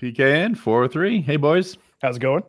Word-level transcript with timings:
PKN 0.00 0.56
403. 0.56 1.20
Hey, 1.20 1.36
boys. 1.36 1.76
How's 2.00 2.16
it 2.16 2.20
going? 2.20 2.42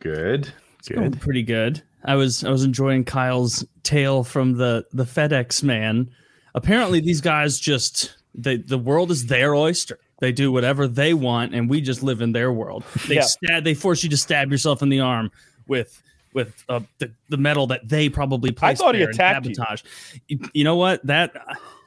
Good. 0.00 0.52
Going 0.90 1.10
Good. 1.12 1.20
pretty 1.20 1.42
good. 1.44 1.82
I 2.04 2.14
was 2.16 2.44
I 2.44 2.50
was 2.50 2.64
enjoying 2.64 3.04
Kyle's 3.04 3.64
tale 3.82 4.22
from 4.24 4.54
the 4.54 4.84
the 4.92 5.04
FedEx 5.04 5.62
man. 5.62 6.10
Apparently, 6.54 7.00
these 7.00 7.20
guys 7.20 7.58
just 7.60 8.16
they 8.34 8.56
the 8.56 8.78
world 8.78 9.10
is 9.10 9.26
their 9.26 9.54
oyster. 9.54 9.98
They 10.20 10.32
do 10.32 10.50
whatever 10.50 10.88
they 10.88 11.12
want, 11.14 11.54
and 11.54 11.68
we 11.68 11.80
just 11.80 12.02
live 12.02 12.20
in 12.22 12.32
their 12.32 12.52
world. 12.52 12.82
They 13.08 13.16
Yeah. 13.16 13.22
stab. 13.22 13.64
They 13.64 13.74
force 13.74 14.02
you 14.02 14.10
to 14.10 14.16
stab 14.16 14.50
yourself 14.50 14.82
in 14.82 14.88
the 14.88 15.00
arm 15.00 15.30
with 15.68 16.00
with 16.32 16.64
uh, 16.68 16.80
the 16.98 17.12
the 17.28 17.36
metal 17.36 17.66
that 17.68 17.88
they 17.88 18.08
probably 18.08 18.50
placed 18.52 18.80
thought 18.80 18.94
he 18.94 19.00
there 19.00 19.08
and 19.08 19.14
attacked 19.14 19.46
you. 19.46 19.54
sabotage. 19.54 19.82
You. 20.28 20.38
you 20.54 20.64
know 20.64 20.76
what? 20.76 21.04
That 21.06 21.32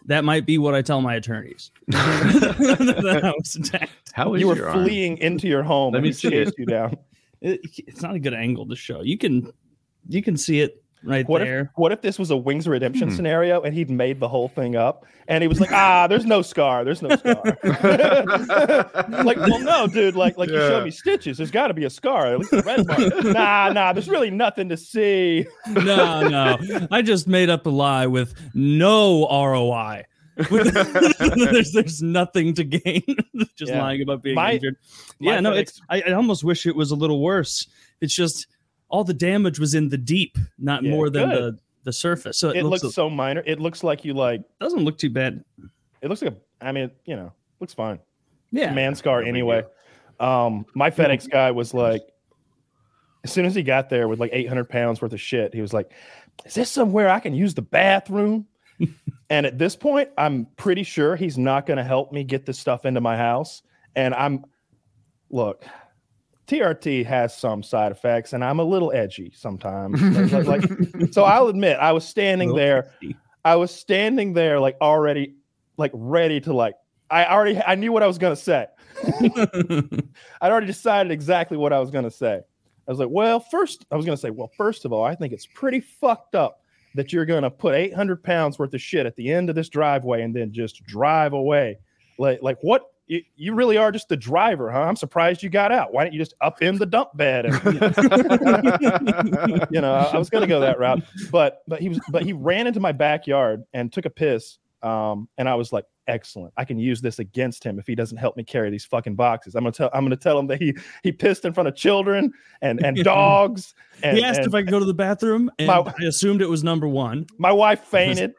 that 0.10 0.24
might 0.26 0.46
be 0.46 0.58
what 0.58 0.76
I 0.76 0.82
tell 0.82 1.02
my 1.02 1.16
attorneys. 1.16 1.72
that 1.88 3.22
I 3.24 3.32
was 3.38 3.56
attacked. 3.56 3.92
How 4.14 4.34
is 4.34 4.42
you 4.42 4.48
were 4.48 4.68
arm? 4.68 4.84
fleeing 4.84 5.18
into 5.20 5.48
your 5.48 5.64
home. 5.64 5.94
Let 5.94 6.02
me 6.04 6.10
he 6.10 6.14
see 6.14 6.30
chased 6.32 6.52
it. 6.54 6.60
you 6.60 6.66
down. 6.66 6.98
It- 7.42 7.62
it's 7.88 8.02
not 8.02 8.16
a 8.16 8.20
good 8.20 8.34
angle 8.34 8.68
to 8.68 8.76
show. 8.76 9.02
You 9.02 9.18
can 9.18 9.52
you 10.08 10.22
can 10.22 10.36
see 10.36 10.60
it 10.62 10.84
right 11.04 11.28
What 11.28 11.40
there. 11.40 11.62
if 11.62 11.68
what 11.76 11.92
if 11.92 12.02
this 12.02 12.20
was 12.20 12.30
a 12.32 12.38
Wings 12.38 12.68
of 12.68 12.72
Redemption 12.72 13.10
Hmm. 13.10 13.16
scenario 13.16 13.62
and 13.62 13.74
he'd 13.74 13.90
made 13.90 14.20
the 14.20 14.28
whole 14.28 14.48
thing 14.50 14.76
up 14.76 15.06
and 15.28 15.42
he 15.42 15.48
was 15.48 15.60
like, 15.60 15.72
ah, 15.72 16.08
there's 16.08 16.26
no 16.26 16.42
scar, 16.42 16.84
there's 16.84 17.02
no 17.02 17.16
scar. 17.16 17.42
like, 19.24 19.38
well, 19.38 19.60
no, 19.60 19.88
dude, 19.88 20.16
like 20.16 20.38
like 20.38 20.50
you 20.50 20.56
showed 20.58 20.84
me 20.84 20.92
stitches. 20.92 21.38
There's 21.38 21.52
got 21.52 21.68
to 21.68 21.74
be 21.74 21.86
a 21.86 21.90
scar, 21.90 22.28
at 22.28 22.40
least 22.40 22.54
a 22.54 22.62
red 22.62 22.86
mark. 22.88 23.24
nah, 23.26 23.70
nah, 23.72 23.94
there's 23.94 24.10
really 24.10 24.32
nothing 24.32 24.70
to 24.70 24.78
see. 24.78 25.46
no, 25.70 26.28
no. 26.28 26.58
I 26.92 27.02
just 27.02 27.28
made 27.28 27.50
up 27.50 27.66
a 27.66 27.70
lie 27.70 28.08
with 28.08 28.34
no 28.54 29.28
ROI. 29.30 30.06
There's 30.50 31.72
there's 31.74 32.02
nothing 32.02 32.54
to 32.56 32.64
gain. 32.64 33.04
just 33.58 33.72
Yeah. 33.72 33.82
lying 33.82 34.02
about 34.02 34.24
being 34.24 34.36
My- 34.36 34.54
injured. 34.54 34.78
my 35.20 35.34
Yeah, 35.34 35.40
no, 35.42 35.54
it's 35.54 35.82
I, 35.90 36.02
I 36.02 36.12
almost 36.14 36.44
wish 36.44 36.66
it 36.66 36.76
was 36.76 36.92
a 36.92 36.96
little 36.96 37.22
worse. 37.22 37.68
It's 38.02 38.16
just 38.16 38.48
all 38.90 39.04
the 39.04 39.14
damage 39.14 39.60
was 39.60 39.74
in 39.76 39.90
the 39.90 39.98
deep, 39.98 40.38
not 40.58 40.84
Yeah, 40.84 40.92
more 40.92 41.10
than 41.10 41.30
good. 41.30 41.56
the 41.56 41.60
the 41.86 41.94
surface. 41.94 42.38
So 42.38 42.50
it, 42.50 42.58
It 42.58 42.64
looks 42.66 42.84
looks 42.84 42.96
so 42.96 43.10
minor. 43.10 43.42
It 43.46 43.60
looks 43.60 43.84
like 43.84 44.04
you 44.04 44.14
like. 44.14 44.42
doesn't 44.60 44.84
look 44.84 44.98
too 44.98 45.10
bad. 45.10 45.44
It 46.02 46.10
looks 46.10 46.22
like 46.22 46.34
a. 46.34 46.38
I 46.66 46.72
mean, 46.74 46.92
you 47.06 47.16
know, 47.16 47.32
looks 47.62 47.74
fine. 47.74 48.00
Yeah. 48.52 48.74
man 48.74 48.96
scar 48.96 49.22
anyway. 49.24 49.64
Um, 50.20 50.66
my 50.74 50.90
FedEx 50.90 51.30
guy 51.30 51.52
was 51.52 51.74
like, 51.74 52.02
as 53.24 53.32
soon 53.32 53.46
as 53.46 53.56
he 53.56 53.64
got 53.64 53.90
there 53.90 54.08
with 54.08 54.20
like 54.20 54.32
800 54.34 54.68
pounds 54.70 55.02
worth 55.02 55.14
of 55.14 55.22
shit, 55.22 55.54
he 55.54 55.62
was 55.62 55.72
like, 55.74 55.92
"Is 56.46 56.56
this 56.56 56.70
somewhere 56.70 57.10
I 57.10 57.20
can 57.20 57.34
use 57.34 57.54
the 57.54 57.62
bathroom?" 57.62 58.48
and 59.30 59.46
at 59.46 59.58
this 59.58 59.76
point, 59.76 60.10
I'm 60.18 60.48
pretty 60.58 60.84
sure 60.84 61.16
he's 61.16 61.38
not 61.38 61.66
going 61.66 61.78
to 61.78 61.84
help 61.84 62.12
me 62.12 62.24
get 62.24 62.46
this 62.46 62.58
stuff 62.60 62.86
into 62.86 63.02
my 63.02 63.16
house. 63.18 63.62
And 63.96 64.14
I'm, 64.14 64.46
look, 65.30 65.66
TRT 66.50 67.06
has 67.06 67.38
some 67.38 67.62
side 67.62 67.92
effects, 67.92 68.34
and 68.34 68.44
I'm 68.44 68.60
a 68.60 68.64
little 68.64 68.92
edgy 68.92 69.32
sometimes. 69.36 70.02
like, 70.32 70.64
like- 70.70 71.14
so 71.14 71.24
I'll 71.24 71.48
admit, 71.48 71.78
I 71.80 71.92
was 71.92 72.06
standing 72.08 72.56
there. 72.56 72.92
edgy. 73.02 73.16
I 73.46 73.56
was 73.56 73.72
standing 73.72 74.34
there, 74.34 74.60
like 74.60 74.76
already, 74.82 75.36
like 75.78 75.92
ready 75.94 76.42
to 76.42 76.54
like. 76.54 76.76
I 77.12 77.26
already, 77.26 77.60
I 77.66 77.76
knew 77.76 77.92
what 77.92 78.04
I 78.04 78.08
was 78.08 78.18
gonna 78.18 78.36
say. 78.36 78.68
I'd 79.22 80.02
already 80.52 80.68
decided 80.68 81.12
exactly 81.12 81.58
what 81.58 81.74
I 81.74 81.80
was 81.80 81.90
gonna 81.92 82.12
say. 82.12 82.42
I 82.88 82.92
was 82.92 83.00
like, 83.00 83.10
well, 83.10 83.40
first, 83.40 83.86
I 83.92 83.96
was 83.96 84.06
gonna 84.06 84.18
say, 84.18 84.30
well, 84.30 84.52
first 84.58 84.86
of 84.86 84.92
all, 84.94 85.04
I 85.04 85.16
think 85.16 85.34
it's 85.34 85.46
pretty 85.46 85.80
fucked 85.80 86.36
up 86.36 86.62
that 86.96 87.14
you're 87.14 87.26
gonna 87.26 87.50
put 87.50 87.76
800 87.76 88.24
pounds 88.24 88.60
worth 88.60 88.74
of 88.74 88.82
shit 88.82 89.06
at 89.06 89.16
the 89.16 89.32
end 89.32 89.50
of 89.50 89.56
this 89.56 89.70
driveway 89.70 90.24
and 90.24 90.36
then 90.36 90.52
just 90.52 90.84
drive 90.86 91.34
away. 91.34 91.80
Like, 92.18 92.42
like 92.42 92.58
what? 92.62 92.92
You, 93.10 93.24
you 93.36 93.56
really 93.56 93.76
are 93.76 93.92
just 93.92 94.08
the 94.08 94.16
driver, 94.16 94.72
huh? 94.72 94.82
I'm 94.82 94.96
surprised 94.96 95.42
you 95.42 95.50
got 95.50 95.72
out. 95.72 95.92
Why 95.92 96.04
didn't 96.04 96.14
you 96.14 96.20
just 96.20 96.36
up 96.42 96.62
in 96.62 96.78
the 96.78 96.86
dump 96.86 97.18
bed? 97.18 97.48
And, 97.48 97.56
you 99.72 99.82
know, 99.82 99.94
I, 99.96 100.12
I 100.14 100.18
was 100.18 100.30
gonna 100.30 100.46
go 100.48 100.60
that 100.60 100.78
route, 100.78 101.02
but 101.32 101.64
but 101.68 101.82
he 101.82 101.90
was 101.90 102.00
but 102.12 102.22
he 102.24 102.34
ran 102.34 102.68
into 102.68 102.80
my 102.80 102.92
backyard 102.92 103.64
and 103.74 103.92
took 103.92 104.06
a 104.06 104.10
piss. 104.12 104.60
Um, 104.84 105.28
and 105.38 105.50
I 105.50 105.56
was 105.56 105.74
like, 105.74 105.86
excellent. 106.08 106.54
I 106.58 106.66
can 106.66 106.80
use 106.80 107.02
this 107.02 107.20
against 107.20 107.64
him 107.64 107.80
if 107.80 107.88
he 107.88 107.96
doesn't 107.96 108.18
help 108.18 108.38
me 108.38 108.44
carry 108.44 108.70
these 108.70 108.86
fucking 108.86 109.16
boxes. 109.16 109.56
I'm 109.56 109.64
gonna 109.64 109.72
tell 109.72 109.90
I'm 109.94 110.06
gonna 110.06 110.16
tell 110.16 110.38
him 110.38 110.48
that 110.48 110.62
he 110.62 110.76
he 111.04 111.12
pissed 111.12 111.46
in 111.46 111.54
front 111.54 111.68
of 111.68 111.76
children 111.76 112.32
and 112.62 112.84
and 112.84 112.98
dogs. 113.04 113.74
And, 114.04 114.18
he 114.18 114.24
asked 114.24 114.40
and 114.40 114.48
if 114.48 114.54
I 114.54 114.62
could 114.62 114.72
go 114.72 114.80
to 114.80 114.86
the 114.86 114.94
bathroom, 114.94 115.52
and 115.60 115.68
My- 115.68 115.94
I 116.00 116.04
assumed 116.06 116.42
it 116.42 116.50
was 116.50 116.64
number 116.64 116.88
one. 116.88 117.26
my 117.38 117.52
wife 117.52 117.82
fainted. 117.82 118.34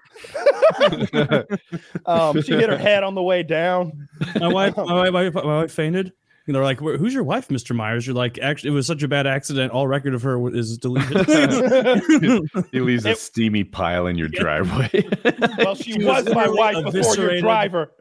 Um, 2.07 2.43
she 2.43 2.53
hit 2.55 2.69
her 2.69 2.79
head 2.79 3.03
on 3.03 3.15
the 3.15 3.23
way 3.23 3.43
down. 3.43 4.09
My 4.39 4.49
wife, 4.49 4.77
my 4.77 5.11
wife, 5.11 5.35
my 5.35 5.45
wife 5.45 5.73
fainted. 5.73 6.13
And 6.47 6.55
they're 6.57 6.65
like, 6.65 6.81
"Who's 6.81 7.15
your 7.15 7.23
wife, 7.23 7.51
Mister 7.51 7.75
Myers?" 7.75 8.07
You're 8.07 8.17
like, 8.17 8.39
"Actually, 8.39 8.71
it 8.71 8.75
was 8.75 8.87
such 8.87 9.03
a 9.03 9.09
bad 9.09 9.27
accident. 9.27 9.73
All 9.73 9.87
record 9.87 10.15
of 10.15 10.23
her 10.23 10.49
is 10.55 10.79
deleted." 10.79 11.27
He 12.73 12.81
leaves 12.81 13.05
a 13.07 13.11
It- 13.11 13.19
steamy 13.19 13.63
pile 13.63 14.07
in 14.07 14.17
your 14.17 14.29
driveway. 14.29 14.89
Well, 15.59 15.75
she, 15.75 15.93
She 15.93 16.05
was, 16.05 16.25
was 16.25 16.35
my 16.35 16.49
wife 16.49 16.93
before 16.93 17.17
your 17.17 17.41
driver. 17.41 17.93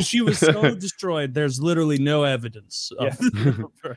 she 0.00 0.20
was 0.20 0.38
so 0.38 0.74
destroyed. 0.74 1.34
There's 1.34 1.60
literally 1.60 1.98
no 1.98 2.24
evidence. 2.24 2.92
Of 2.98 3.18
her. 3.82 3.96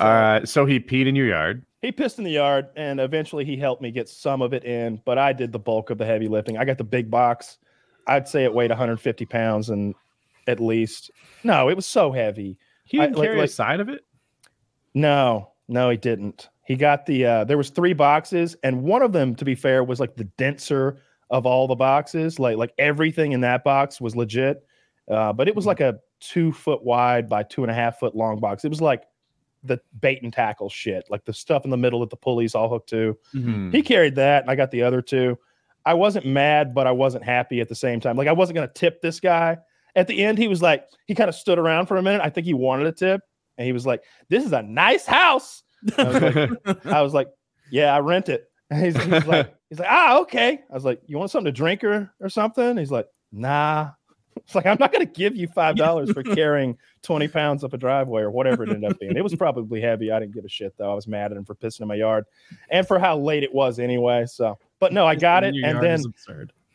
All 0.00 0.08
right. 0.08 0.48
So 0.48 0.64
he 0.66 0.80
peed 0.80 1.06
in 1.06 1.14
your 1.14 1.26
yard. 1.26 1.64
He 1.86 1.92
pissed 1.92 2.18
in 2.18 2.24
the 2.24 2.32
yard 2.32 2.68
and 2.74 2.98
eventually 2.98 3.44
he 3.44 3.56
helped 3.56 3.80
me 3.80 3.92
get 3.92 4.08
some 4.08 4.42
of 4.42 4.52
it 4.52 4.64
in 4.64 5.00
but 5.04 5.18
i 5.18 5.32
did 5.32 5.52
the 5.52 5.58
bulk 5.58 5.90
of 5.90 5.98
the 5.98 6.04
heavy 6.04 6.26
lifting. 6.26 6.58
I 6.58 6.64
got 6.64 6.78
the 6.78 6.84
big 6.84 7.10
box. 7.10 7.58
I'd 8.08 8.28
say 8.28 8.42
it 8.44 8.52
weighed 8.52 8.70
150 8.70 9.24
pounds 9.26 9.70
and 9.70 9.94
at 10.48 10.58
least. 10.60 11.12
No 11.44 11.68
it 11.68 11.76
was 11.76 11.86
so 11.86 12.10
heavy. 12.10 12.58
He 12.84 12.98
didn't 12.98 13.16
like- 13.16 13.26
carry 13.26 13.38
like- 13.38 13.48
a 13.48 13.52
side 13.52 13.78
of 13.80 13.88
it. 13.88 14.04
no 14.94 15.52
no 15.68 15.90
he 15.90 15.96
didn't. 15.96 16.48
He 16.64 16.74
got 16.74 17.06
the 17.06 17.24
uh 17.24 17.44
there 17.44 17.56
was 17.56 17.70
three 17.70 17.92
boxes 17.92 18.56
and 18.64 18.82
one 18.82 19.02
of 19.02 19.12
them 19.12 19.34
to 19.36 19.44
be 19.44 19.54
fair 19.54 19.84
was 19.84 20.00
like 20.00 20.16
the 20.16 20.24
denser 20.24 20.98
of 21.30 21.46
all 21.46 21.68
the 21.68 21.76
boxes. 21.76 22.40
Like 22.40 22.56
like 22.56 22.72
everything 22.78 23.30
in 23.32 23.40
that 23.42 23.62
box 23.62 24.00
was 24.00 24.16
legit 24.16 24.66
uh 25.08 25.32
but 25.32 25.46
it 25.46 25.54
was 25.54 25.66
like 25.66 25.80
a 25.80 26.00
two 26.18 26.50
foot 26.52 26.82
wide 26.82 27.28
by 27.28 27.44
two 27.44 27.62
and 27.62 27.70
a 27.70 27.74
half 27.74 28.00
foot 28.00 28.16
long 28.16 28.40
box. 28.40 28.64
It 28.64 28.70
was 28.70 28.80
like 28.80 29.04
the 29.66 29.80
bait 30.00 30.22
and 30.22 30.32
tackle 30.32 30.68
shit 30.68 31.04
like 31.10 31.24
the 31.24 31.32
stuff 31.32 31.64
in 31.64 31.70
the 31.70 31.76
middle 31.76 32.00
that 32.00 32.10
the 32.10 32.16
pulleys 32.16 32.54
all 32.54 32.68
hooked 32.68 32.88
to. 32.90 33.16
Hmm. 33.32 33.70
he 33.70 33.82
carried 33.82 34.14
that 34.16 34.42
and 34.42 34.50
i 34.50 34.54
got 34.54 34.70
the 34.70 34.82
other 34.82 35.02
two. 35.02 35.38
I 35.84 35.94
wasn't 35.94 36.26
mad 36.26 36.74
but 36.74 36.86
i 36.86 36.92
wasn't 36.92 37.24
happy 37.24 37.60
at 37.60 37.68
the 37.68 37.74
same 37.74 38.00
time. 38.00 38.16
Like 38.16 38.28
i 38.28 38.32
wasn't 38.32 38.56
going 38.56 38.68
to 38.68 38.74
tip 38.74 39.00
this 39.00 39.20
guy. 39.20 39.58
At 39.94 40.08
the 40.08 40.24
end 40.24 40.38
he 40.38 40.48
was 40.48 40.62
like 40.62 40.86
he 41.06 41.14
kind 41.14 41.28
of 41.28 41.34
stood 41.34 41.58
around 41.58 41.86
for 41.86 41.96
a 41.96 42.02
minute. 42.02 42.20
I 42.22 42.30
think 42.30 42.46
he 42.46 42.54
wanted 42.54 42.86
a 42.86 42.92
tip 42.92 43.20
and 43.58 43.66
he 43.66 43.72
was 43.72 43.86
like 43.86 44.02
this 44.28 44.44
is 44.44 44.52
a 44.52 44.62
nice 44.62 45.06
house. 45.06 45.62
I 45.96 46.04
was 46.04 46.22
like, 46.22 46.86
I 46.86 47.02
was 47.02 47.14
like 47.14 47.28
yeah 47.70 47.94
i 47.94 48.00
rent 48.00 48.28
it. 48.28 48.44
And 48.70 48.84
he's, 48.84 48.96
he's 49.02 49.26
like 49.26 49.54
he's 49.70 49.78
like 49.78 49.88
ah 49.90 50.18
okay. 50.20 50.60
I 50.70 50.74
was 50.74 50.84
like 50.84 51.00
you 51.06 51.18
want 51.18 51.30
something 51.30 51.52
to 51.52 51.56
drink 51.56 51.84
or, 51.84 52.10
or 52.20 52.28
something? 52.28 52.76
He's 52.76 52.90
like 52.90 53.06
nah 53.32 53.90
it's 54.36 54.54
like 54.54 54.66
i'm 54.66 54.76
not 54.78 54.92
going 54.92 55.04
to 55.04 55.12
give 55.12 55.36
you 55.36 55.48
five 55.48 55.76
dollars 55.76 56.10
for 56.12 56.22
carrying 56.34 56.76
20 57.02 57.28
pounds 57.28 57.62
up 57.62 57.72
a 57.72 57.78
driveway 57.78 58.22
or 58.22 58.30
whatever 58.30 58.64
it 58.64 58.68
ended 58.68 58.90
up 58.90 58.98
being. 58.98 59.16
It 59.16 59.22
was 59.22 59.32
probably 59.34 59.80
heavy. 59.80 60.10
I 60.10 60.18
didn't 60.18 60.34
give 60.34 60.44
a 60.44 60.48
shit 60.48 60.74
though. 60.76 60.90
I 60.90 60.94
was 60.94 61.06
mad 61.06 61.30
at 61.30 61.38
him 61.38 61.44
for 61.44 61.54
pissing 61.54 61.82
in 61.82 61.88
my 61.88 61.94
yard 61.94 62.24
and 62.70 62.86
for 62.86 62.98
how 62.98 63.16
late 63.16 63.44
it 63.44 63.54
was 63.54 63.78
anyway 63.78 64.26
so. 64.26 64.58
But 64.80 64.92
no 64.92 65.06
i 65.06 65.14
got 65.14 65.44
it 65.44 65.54
and 65.54 65.80
then 65.80 66.02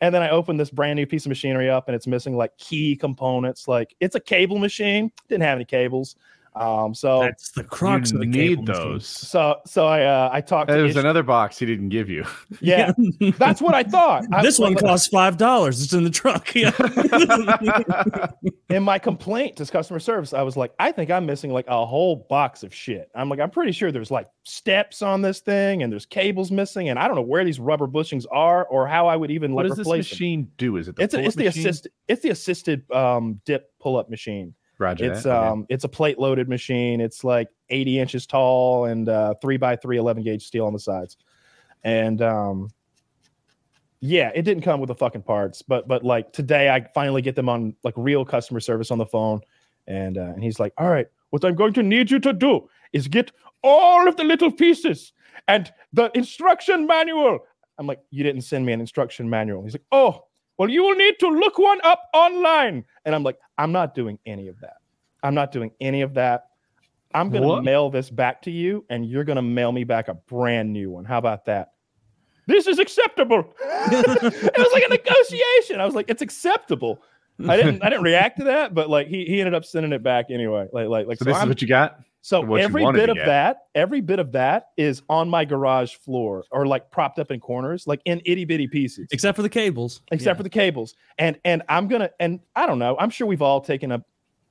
and 0.00 0.14
then 0.14 0.22
i 0.22 0.30
opened 0.30 0.58
this 0.58 0.70
brand 0.70 0.96
new 0.96 1.06
piece 1.06 1.24
of 1.24 1.28
machinery 1.28 1.70
up 1.70 1.88
and 1.88 1.94
it's 1.94 2.06
missing 2.06 2.36
like 2.36 2.56
key 2.58 2.96
components 2.96 3.68
like 3.68 3.94
it's 4.00 4.14
a 4.14 4.20
cable 4.20 4.58
machine. 4.58 5.12
Didn't 5.28 5.44
have 5.44 5.56
any 5.56 5.64
cables 5.64 6.16
um 6.54 6.94
so 6.94 7.20
That's 7.20 7.50
the 7.52 7.64
crux 7.64 8.10
you 8.12 8.16
of 8.18 8.20
the 8.20 8.26
need 8.26 8.48
cable 8.50 8.62
machine. 8.64 8.82
those. 8.92 9.06
so 9.06 9.56
so 9.66 9.86
i 9.86 10.02
uh 10.04 10.28
i 10.32 10.40
talked 10.42 10.68
There's 10.70 10.90
Ish- 10.90 10.96
another 10.96 11.22
box 11.22 11.58
he 11.58 11.64
didn't 11.66 11.88
give 11.88 12.10
you. 12.10 12.24
yeah 12.60 12.92
that's 13.38 13.62
what 13.62 13.74
i 13.74 13.82
thought 13.82 14.24
I- 14.32 14.42
this 14.42 14.58
one 14.58 14.74
like, 14.74 14.84
costs 14.84 15.08
five 15.08 15.36
dollars. 15.38 15.82
It's 15.82 15.92
in 15.92 16.04
the 16.04 16.10
truck. 16.10 16.52
Yeah. 16.54 16.72
in 18.68 18.82
my 18.82 18.98
complaint 18.98 19.56
to 19.56 19.66
customer 19.66 20.00
service, 20.00 20.32
I 20.32 20.42
was 20.42 20.56
like, 20.56 20.72
I 20.78 20.92
think 20.92 21.10
I'm 21.10 21.26
missing 21.26 21.52
like 21.52 21.66
a 21.68 21.84
whole 21.86 22.26
box 22.28 22.62
of 22.62 22.74
shit. 22.74 23.10
I'm 23.14 23.28
like, 23.28 23.40
I'm 23.40 23.50
pretty 23.50 23.72
sure 23.72 23.92
there's 23.92 24.10
like 24.10 24.28
steps 24.44 25.02
on 25.02 25.22
this 25.22 25.40
thing 25.40 25.82
and 25.82 25.92
there's 25.92 26.06
cables 26.06 26.50
missing, 26.50 26.88
and 26.88 26.98
I 26.98 27.06
don't 27.06 27.16
know 27.16 27.22
where 27.22 27.44
these 27.44 27.60
rubber 27.60 27.86
bushings 27.86 28.24
are 28.30 28.64
or 28.66 28.86
how 28.86 29.06
I 29.06 29.16
would 29.16 29.30
even 29.30 29.52
what 29.54 29.64
like 29.64 29.70
does 29.70 29.78
this 29.78 29.86
replace 29.86 30.08
them. 30.10 30.14
machine 30.16 30.48
do? 30.56 30.76
Is 30.76 30.88
it 30.88 30.96
the 30.96 31.02
It's 31.02 31.14
a, 31.14 31.20
it's 31.24 31.34
the 31.36 31.44
machine? 31.44 31.60
assist 31.68 31.88
it's 32.08 32.22
the 32.22 32.30
assisted 32.30 32.90
um, 32.92 33.40
dip 33.44 33.70
pull 33.80 33.96
up 33.96 34.10
machine. 34.10 34.54
Roger. 34.78 35.12
It's 35.12 35.24
that. 35.24 35.36
Okay. 35.36 35.48
um 35.48 35.66
it's 35.68 35.84
a 35.84 35.88
plate 35.88 36.18
loaded 36.18 36.48
machine. 36.48 37.00
It's 37.00 37.24
like 37.24 37.48
80 37.70 38.00
inches 38.00 38.26
tall 38.26 38.86
and 38.86 39.08
uh, 39.08 39.34
three 39.40 39.56
by 39.56 39.76
three 39.76 39.96
11 39.96 40.22
gauge 40.22 40.46
steel 40.46 40.66
on 40.66 40.72
the 40.72 40.78
sides, 40.78 41.16
and 41.84 42.20
um 42.22 42.70
yeah, 44.04 44.32
it 44.34 44.42
didn't 44.42 44.64
come 44.64 44.80
with 44.80 44.88
the 44.88 44.96
fucking 44.96 45.22
parts, 45.22 45.62
but 45.62 45.86
but 45.86 46.04
like 46.04 46.32
today 46.32 46.68
I 46.70 46.88
finally 46.92 47.22
get 47.22 47.36
them 47.36 47.48
on 47.48 47.74
like 47.84 47.94
real 47.96 48.24
customer 48.24 48.58
service 48.58 48.90
on 48.90 48.98
the 48.98 49.06
phone, 49.06 49.40
and 49.86 50.18
uh, 50.18 50.32
and 50.34 50.42
he's 50.42 50.58
like, 50.58 50.72
all 50.76 50.90
right, 50.90 51.06
what 51.30 51.44
I'm 51.44 51.54
going 51.54 51.72
to 51.74 51.82
need 51.82 52.10
you 52.10 52.18
to 52.20 52.32
do 52.32 52.68
is 52.92 53.06
get 53.06 53.30
all 53.62 54.08
of 54.08 54.16
the 54.16 54.24
little 54.24 54.50
pieces 54.50 55.12
and 55.48 55.72
the 55.92 56.10
instruction 56.16 56.86
manual. 56.86 57.38
I'm 57.78 57.86
like, 57.86 58.00
you 58.10 58.22
didn't 58.22 58.42
send 58.42 58.66
me 58.66 58.72
an 58.72 58.80
instruction 58.80 59.30
manual. 59.30 59.62
He's 59.62 59.74
like, 59.74 59.84
oh, 59.92 60.24
well, 60.58 60.68
you 60.68 60.82
will 60.82 60.94
need 60.94 61.14
to 61.20 61.28
look 61.28 61.58
one 61.58 61.80
up 61.84 62.02
online. 62.14 62.84
And 63.04 63.14
I'm 63.14 63.22
like, 63.22 63.38
I'm 63.58 63.72
not 63.72 63.94
doing 63.94 64.18
any 64.26 64.48
of 64.48 64.60
that. 64.60 64.76
I'm 65.22 65.34
not 65.34 65.52
doing 65.52 65.70
any 65.80 66.02
of 66.02 66.14
that. 66.14 66.46
I'm 67.14 67.30
gonna 67.30 67.60
mail 67.62 67.90
this 67.90 68.08
back 68.08 68.40
to 68.42 68.50
you, 68.50 68.84
and 68.88 69.04
you're 69.06 69.24
gonna 69.24 69.42
mail 69.42 69.70
me 69.70 69.84
back 69.84 70.08
a 70.08 70.14
brand 70.14 70.72
new 70.72 70.90
one. 70.90 71.04
How 71.04 71.18
about 71.18 71.44
that? 71.44 71.72
This 72.46 72.66
is 72.66 72.78
acceptable. 72.78 73.54
it 73.60 74.58
was 74.58 74.72
like 74.72 74.84
a 74.84 74.88
negotiation. 74.88 75.80
I 75.80 75.84
was 75.84 75.94
like, 75.94 76.08
it's 76.08 76.22
acceptable. 76.22 77.02
I 77.48 77.56
didn't 77.56 77.82
I 77.82 77.88
didn't 77.90 78.04
react 78.04 78.38
to 78.38 78.44
that, 78.44 78.74
but 78.74 78.88
like 78.88 79.08
he 79.08 79.24
he 79.24 79.40
ended 79.40 79.54
up 79.54 79.64
sending 79.64 79.92
it 79.92 80.02
back 80.02 80.26
anyway. 80.30 80.68
Like 80.72 80.88
like 80.88 81.06
like 81.06 81.18
So 81.18 81.24
so, 81.24 81.30
this 81.30 81.36
is 81.36 81.40
I'm- 81.40 81.48
what 81.48 81.62
you 81.62 81.68
got? 81.68 82.00
So 82.22 82.54
every 82.54 82.90
bit 82.92 83.08
of 83.08 83.16
that, 83.16 83.58
every 83.74 84.00
bit 84.00 84.20
of 84.20 84.30
that 84.32 84.68
is 84.76 85.02
on 85.08 85.28
my 85.28 85.44
garage 85.44 85.96
floor 85.96 86.44
or 86.52 86.66
like 86.66 86.90
propped 86.92 87.18
up 87.18 87.32
in 87.32 87.40
corners, 87.40 87.86
like 87.88 88.00
in 88.04 88.22
itty 88.24 88.44
bitty 88.44 88.68
pieces 88.68 89.08
Except 89.10 89.34
for 89.34 89.42
the 89.42 89.48
cables. 89.48 90.02
except 90.12 90.36
for 90.36 90.44
the 90.44 90.50
cables. 90.50 90.94
And 91.18 91.38
and 91.44 91.62
I'm 91.68 91.88
gonna 91.88 92.10
and 92.20 92.38
I 92.54 92.66
don't 92.66 92.78
know. 92.78 92.96
I'm 92.98 93.10
sure 93.10 93.26
we've 93.26 93.42
all 93.42 93.60
taken 93.60 93.90
a 93.90 94.04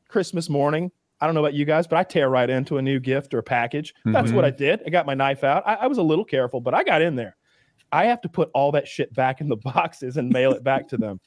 Christmas 0.10 0.50
morning. 0.50 0.92
I 1.22 1.28
don't 1.28 1.34
know 1.34 1.42
about 1.42 1.54
you 1.54 1.64
guys, 1.64 1.88
but 1.88 1.98
I 1.98 2.04
tear 2.04 2.30
right 2.30 2.50
into 2.50 2.78
a 2.78 2.82
new 2.82 3.00
gift 3.00 3.34
or 3.34 3.40
a 3.40 3.44
package. 3.44 3.94
That's 4.04 4.32
what 4.32 4.44
I 4.44 4.50
did. 4.50 4.82
I 4.86 4.90
got 4.90 5.06
my 5.06 5.14
knife 5.14 5.44
out. 5.44 5.64
I, 5.66 5.76
I 5.76 5.88
was 5.88 5.98
a 5.98 6.04
little 6.04 6.26
careful, 6.26 6.60
but 6.60 6.74
I 6.74 6.84
got 6.84 7.02
in 7.02 7.16
there. 7.16 7.38
I 7.92 8.06
have 8.06 8.22
to 8.22 8.30
put 8.30 8.50
all 8.54 8.72
that 8.74 8.88
shit 8.88 9.14
back 9.14 9.40
in 9.40 9.48
the 9.48 9.56
boxes 9.74 10.18
and 10.18 10.30
mail 10.30 10.52
it 10.52 10.64
back 10.64 10.88
to 10.90 10.98
them. 10.98 11.22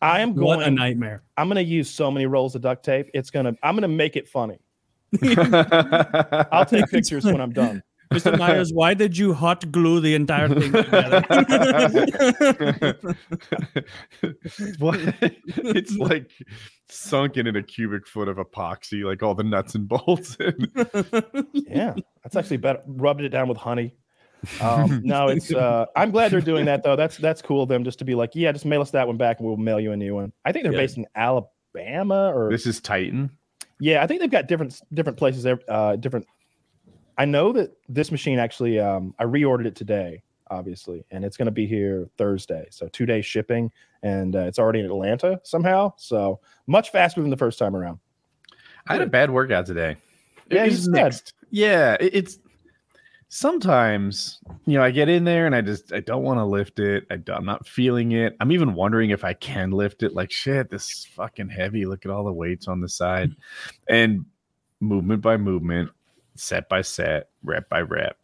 I 0.00 0.20
am 0.20 0.34
going 0.34 0.58
What 0.58 0.66
a 0.66 0.70
nightmare. 0.70 1.22
I'm 1.36 1.48
gonna 1.48 1.60
use 1.60 1.88
so 1.88 2.10
many 2.10 2.26
rolls 2.26 2.54
of 2.56 2.62
duct 2.62 2.84
tape. 2.84 3.10
It's 3.14 3.30
gonna. 3.30 3.54
I'm 3.62 3.76
gonna 3.76 3.86
make 3.86 4.16
it 4.16 4.26
funny. 4.28 4.58
I'll 5.22 6.46
I'll 6.52 6.66
take 6.66 6.88
pictures 6.90 7.24
when 7.24 7.40
I'm 7.40 7.52
done. 7.52 7.82
Mr. 8.12 8.38
Myers, 8.38 8.72
why 8.72 8.94
did 8.94 9.16
you 9.16 9.34
hot 9.34 9.70
glue 9.72 10.00
the 10.00 10.14
entire 10.14 10.48
thing 10.48 10.72
together? 10.72 11.20
what? 14.78 14.98
It's 15.20 15.96
like 15.96 16.30
sunken 16.88 17.46
in 17.46 17.56
a 17.56 17.62
cubic 17.62 18.06
foot 18.06 18.28
of 18.28 18.36
epoxy, 18.36 19.04
like 19.04 19.22
all 19.22 19.34
the 19.34 19.42
nuts 19.42 19.74
and 19.74 19.88
bolts. 19.88 20.36
Yeah, 21.52 21.94
that's 22.22 22.36
actually 22.36 22.58
better. 22.58 22.80
Rubbed 22.86 23.22
it 23.22 23.30
down 23.30 23.48
with 23.48 23.58
honey. 23.58 23.94
Um, 24.60 25.00
no, 25.04 25.28
it's. 25.28 25.52
Uh, 25.52 25.86
I'm 25.96 26.10
glad 26.10 26.30
they're 26.30 26.40
doing 26.40 26.66
that 26.66 26.82
though. 26.82 26.96
That's 26.96 27.16
that's 27.16 27.42
cool 27.42 27.62
of 27.62 27.68
them 27.68 27.84
just 27.84 27.98
to 28.00 28.04
be 28.04 28.14
like, 28.14 28.30
yeah, 28.34 28.52
just 28.52 28.64
mail 28.64 28.82
us 28.82 28.90
that 28.92 29.06
one 29.06 29.16
back 29.16 29.38
and 29.38 29.46
we'll 29.46 29.56
mail 29.56 29.80
you 29.80 29.92
a 29.92 29.96
new 29.96 30.14
one. 30.14 30.32
I 30.44 30.52
think 30.52 30.64
they're 30.64 30.72
Yeah. 30.72 30.78
based 30.78 30.98
in 30.98 31.06
Alabama 31.14 32.32
or 32.34 32.50
this 32.50 32.66
is 32.66 32.80
Titan. 32.80 33.30
Yeah, 33.84 34.02
I 34.02 34.06
think 34.06 34.20
they've 34.20 34.30
got 34.30 34.48
different 34.48 34.80
different 34.94 35.18
places. 35.18 35.44
Uh, 35.44 35.96
different. 35.96 36.26
I 37.18 37.26
know 37.26 37.52
that 37.52 37.76
this 37.86 38.10
machine 38.10 38.38
actually. 38.38 38.80
Um, 38.80 39.14
I 39.18 39.24
reordered 39.24 39.66
it 39.66 39.76
today, 39.76 40.22
obviously, 40.50 41.04
and 41.10 41.22
it's 41.22 41.36
going 41.36 41.46
to 41.46 41.52
be 41.52 41.66
here 41.66 42.08
Thursday. 42.16 42.66
So 42.70 42.88
two 42.88 43.04
day 43.04 43.20
shipping, 43.20 43.70
and 44.02 44.36
uh, 44.36 44.40
it's 44.40 44.58
already 44.58 44.80
in 44.80 44.86
Atlanta 44.86 45.38
somehow. 45.44 45.92
So 45.98 46.40
much 46.66 46.92
faster 46.92 47.20
than 47.20 47.28
the 47.28 47.36
first 47.36 47.58
time 47.58 47.76
around. 47.76 47.98
I 48.86 48.94
had 48.94 49.02
a 49.02 49.06
bad 49.06 49.30
workout 49.30 49.66
today. 49.66 49.98
It 50.48 50.56
Yeah, 50.56 50.70
said. 50.70 50.90
mixed. 50.90 51.34
Yeah, 51.50 51.98
it's 52.00 52.38
sometimes 53.28 54.38
you 54.66 54.78
know 54.78 54.84
I 54.84 54.90
get 54.90 55.08
in 55.08 55.24
there 55.24 55.46
and 55.46 55.54
I 55.54 55.60
just 55.60 55.92
I 55.92 56.00
don't 56.00 56.22
want 56.22 56.38
to 56.38 56.44
lift 56.44 56.78
it. 56.78 57.06
I, 57.10 57.18
am 57.32 57.44
not 57.44 57.66
feeling 57.66 58.12
it. 58.12 58.36
I'm 58.40 58.52
even 58.52 58.74
wondering 58.74 59.10
if 59.10 59.24
I 59.24 59.34
can 59.34 59.70
lift 59.70 60.02
it. 60.02 60.14
Like 60.14 60.30
shit, 60.30 60.70
this 60.70 60.90
is 60.90 61.04
fucking 61.06 61.48
heavy. 61.48 61.86
Look 61.86 62.04
at 62.04 62.10
all 62.10 62.24
the 62.24 62.32
weights 62.32 62.68
on 62.68 62.80
the 62.80 62.88
side, 62.88 63.34
and 63.88 64.24
movement 64.80 65.22
by 65.22 65.36
movement, 65.36 65.90
set 66.36 66.68
by 66.68 66.82
set, 66.82 67.28
rep 67.42 67.68
by 67.68 67.80
rep, 67.80 68.16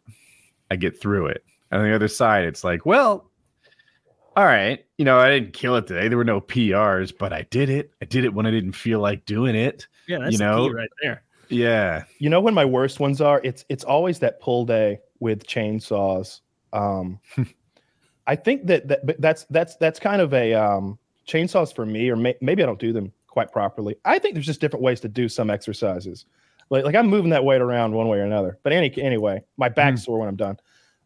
I 0.69 0.75
get 0.75 0.99
through 0.99 1.27
it. 1.27 1.43
And 1.71 1.81
on 1.81 1.87
the 1.87 1.95
other 1.95 2.07
side, 2.07 2.45
it's 2.45 2.63
like, 2.63 2.85
well, 2.85 3.29
all 4.35 4.45
right, 4.45 4.85
you 4.97 5.05
know, 5.05 5.19
I 5.19 5.29
didn't 5.29 5.53
kill 5.53 5.75
it 5.75 5.87
today. 5.87 6.07
There 6.07 6.17
were 6.17 6.23
no 6.23 6.39
PRs, 6.39 7.13
but 7.17 7.33
I 7.33 7.43
did 7.43 7.69
it. 7.69 7.91
I 8.01 8.05
did 8.05 8.23
it 8.23 8.33
when 8.33 8.45
I 8.45 8.51
didn't 8.51 8.73
feel 8.73 8.99
like 8.99 9.25
doing 9.25 9.55
it. 9.55 9.87
yeah, 10.07 10.19
that's 10.19 10.33
You 10.33 10.39
know, 10.39 10.67
key 10.67 10.73
right 10.73 10.89
there. 11.01 11.23
Yeah. 11.51 12.03
You 12.19 12.29
know 12.29 12.41
when 12.41 12.53
my 12.53 12.65
worst 12.65 12.99
ones 12.99 13.21
are? 13.21 13.41
It's 13.43 13.65
it's 13.69 13.83
always 13.83 14.19
that 14.19 14.39
pull 14.39 14.65
day 14.65 14.99
with 15.19 15.45
chainsaws. 15.45 16.41
Um, 16.73 17.19
I 18.27 18.35
think 18.35 18.67
that, 18.67 18.87
that 18.87 19.05
but 19.05 19.19
that's 19.19 19.45
that's 19.49 19.75
that's 19.77 19.99
kind 19.99 20.21
of 20.21 20.33
a 20.33 20.53
um, 20.53 20.97
chainsaws 21.27 21.73
for 21.73 21.85
me, 21.85 22.09
or 22.09 22.15
may, 22.15 22.35
maybe 22.41 22.63
I 22.63 22.65
don't 22.65 22.79
do 22.79 22.93
them 22.93 23.11
quite 23.27 23.51
properly. 23.51 23.95
I 24.05 24.19
think 24.19 24.35
there's 24.35 24.45
just 24.45 24.61
different 24.61 24.83
ways 24.83 24.99
to 25.01 25.09
do 25.09 25.27
some 25.27 25.49
exercises. 25.49 26.25
Like 26.69 26.85
like 26.85 26.95
I'm 26.95 27.07
moving 27.07 27.31
that 27.31 27.43
weight 27.43 27.61
around 27.61 27.93
one 27.93 28.07
way 28.07 28.19
or 28.19 28.23
another. 28.23 28.57
But 28.63 28.73
any 28.73 28.93
anyway, 29.01 29.43
my 29.57 29.69
back's 29.69 30.03
sore 30.05 30.19
when 30.19 30.29
I'm 30.29 30.35
done. 30.35 30.57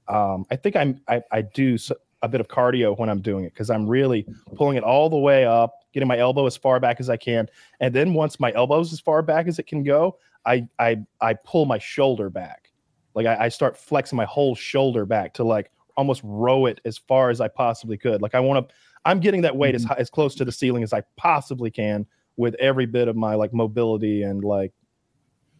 Um, 0.07 0.45
I 0.51 0.55
think 0.55 0.75
I'm 0.75 1.01
I, 1.07 1.21
I 1.31 1.41
do 1.41 1.77
a 2.21 2.27
bit 2.27 2.41
of 2.41 2.47
cardio 2.47 2.97
when 2.97 3.09
I'm 3.09 3.21
doing 3.21 3.45
it 3.45 3.53
because 3.53 3.69
I'm 3.69 3.87
really 3.87 4.27
pulling 4.55 4.77
it 4.77 4.83
all 4.83 5.09
the 5.09 5.17
way 5.17 5.45
up, 5.45 5.83
getting 5.93 6.07
my 6.07 6.17
elbow 6.17 6.45
as 6.45 6.57
far 6.57 6.79
back 6.79 6.99
as 6.99 7.09
I 7.09 7.17
can, 7.17 7.49
and 7.79 7.93
then 7.93 8.13
once 8.13 8.39
my 8.39 8.51
elbow's 8.53 8.93
as 8.93 8.99
far 8.99 9.21
back 9.21 9.47
as 9.47 9.57
it 9.57 9.67
can 9.67 9.83
go, 9.83 10.17
I 10.45 10.67
I 10.79 10.97
I 11.21 11.33
pull 11.33 11.65
my 11.65 11.77
shoulder 11.77 12.29
back. 12.29 12.71
Like 13.13 13.25
I, 13.25 13.45
I 13.45 13.49
start 13.49 13.77
flexing 13.77 14.15
my 14.15 14.25
whole 14.25 14.55
shoulder 14.55 15.05
back 15.05 15.33
to 15.35 15.43
like 15.43 15.71
almost 15.97 16.21
row 16.23 16.65
it 16.65 16.81
as 16.85 16.97
far 16.97 17.29
as 17.29 17.39
I 17.41 17.47
possibly 17.47 17.97
could. 17.97 18.21
Like 18.21 18.35
I 18.35 18.39
want 18.39 18.67
to 18.67 18.75
I'm 19.05 19.19
getting 19.19 19.41
that 19.41 19.55
weight 19.55 19.75
as 19.75 19.83
high, 19.83 19.95
as 19.97 20.09
close 20.09 20.35
to 20.35 20.45
the 20.45 20.51
ceiling 20.51 20.83
as 20.83 20.91
I 20.91 21.03
possibly 21.15 21.69
can 21.69 22.05
with 22.37 22.55
every 22.55 22.85
bit 22.85 23.07
of 23.07 23.15
my 23.15 23.35
like 23.35 23.53
mobility 23.53 24.23
and 24.23 24.43
like 24.43 24.73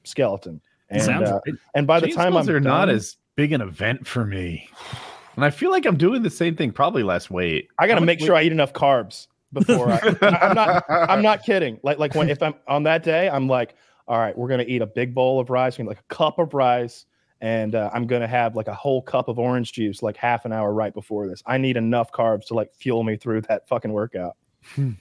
skeleton. 0.04 0.62
And 0.90 1.10
uh, 1.10 1.40
and 1.74 1.88
by 1.88 2.00
the 2.00 2.12
time 2.12 2.36
I'm 2.36 2.50
are 2.50 2.60
not 2.60 2.90
as 2.90 3.18
big 3.36 3.52
an 3.52 3.62
event 3.62 4.08
for 4.08 4.26
me. 4.26 4.70
And 5.36 5.44
I 5.44 5.50
feel 5.50 5.70
like 5.70 5.86
I'm 5.86 5.98
doing 5.98 6.24
the 6.24 6.30
same 6.30 6.56
thing, 6.56 6.72
probably 6.72 7.04
less 7.04 7.30
weight. 7.30 7.68
I 7.78 7.88
got 7.88 7.96
to 7.96 8.06
make 8.06 8.20
sure 8.20 8.36
I 8.36 8.44
eat 8.44 8.52
enough 8.52 8.74
carbs 8.74 9.28
before 9.52 9.90
I, 9.92 10.00
I'm 10.22 10.56
not 10.56 10.86
I'm 10.90 11.22
not 11.22 11.44
kidding. 11.44 11.80
Like 11.84 11.98
like 12.00 12.16
when 12.16 12.30
if 12.30 12.42
I'm 12.42 12.56
on 12.68 12.84
that 12.84 13.04
day, 13.04 13.30
I'm 13.30 13.48
like, 13.48 13.76
all 14.08 14.18
right, 14.20 14.38
we're 14.38 14.48
gonna 14.48 14.66
eat 14.68 14.82
a 14.82 14.86
big 14.88 15.14
bowl 15.16 15.40
of 15.40 15.50
rice, 15.50 15.80
like 15.80 16.00
a 16.00 16.14
cup 16.16 16.40
of 16.40 16.54
rice, 16.54 17.06
and 17.42 17.76
uh, 17.76 17.90
I'm 17.94 18.06
gonna 18.08 18.28
have 18.28 18.56
like 18.56 18.68
a 18.68 18.74
whole 18.74 19.02
cup 19.02 19.28
of 19.28 19.40
orange 19.40 19.74
juice, 19.74 20.02
like 20.04 20.16
half 20.18 20.46
an 20.46 20.54
hour 20.54 20.74
right 20.74 20.94
before 20.94 21.28
this. 21.28 21.42
I 21.46 21.58
need 21.58 21.78
enough 21.78 22.12
carbs 22.12 22.46
to 22.48 22.54
like 22.54 22.74
fuel 22.74 23.04
me 23.04 23.18
through 23.18 23.42
that 23.42 23.68
fucking 23.68 23.92
workout. 23.92 24.36
Hmm. 24.76 24.92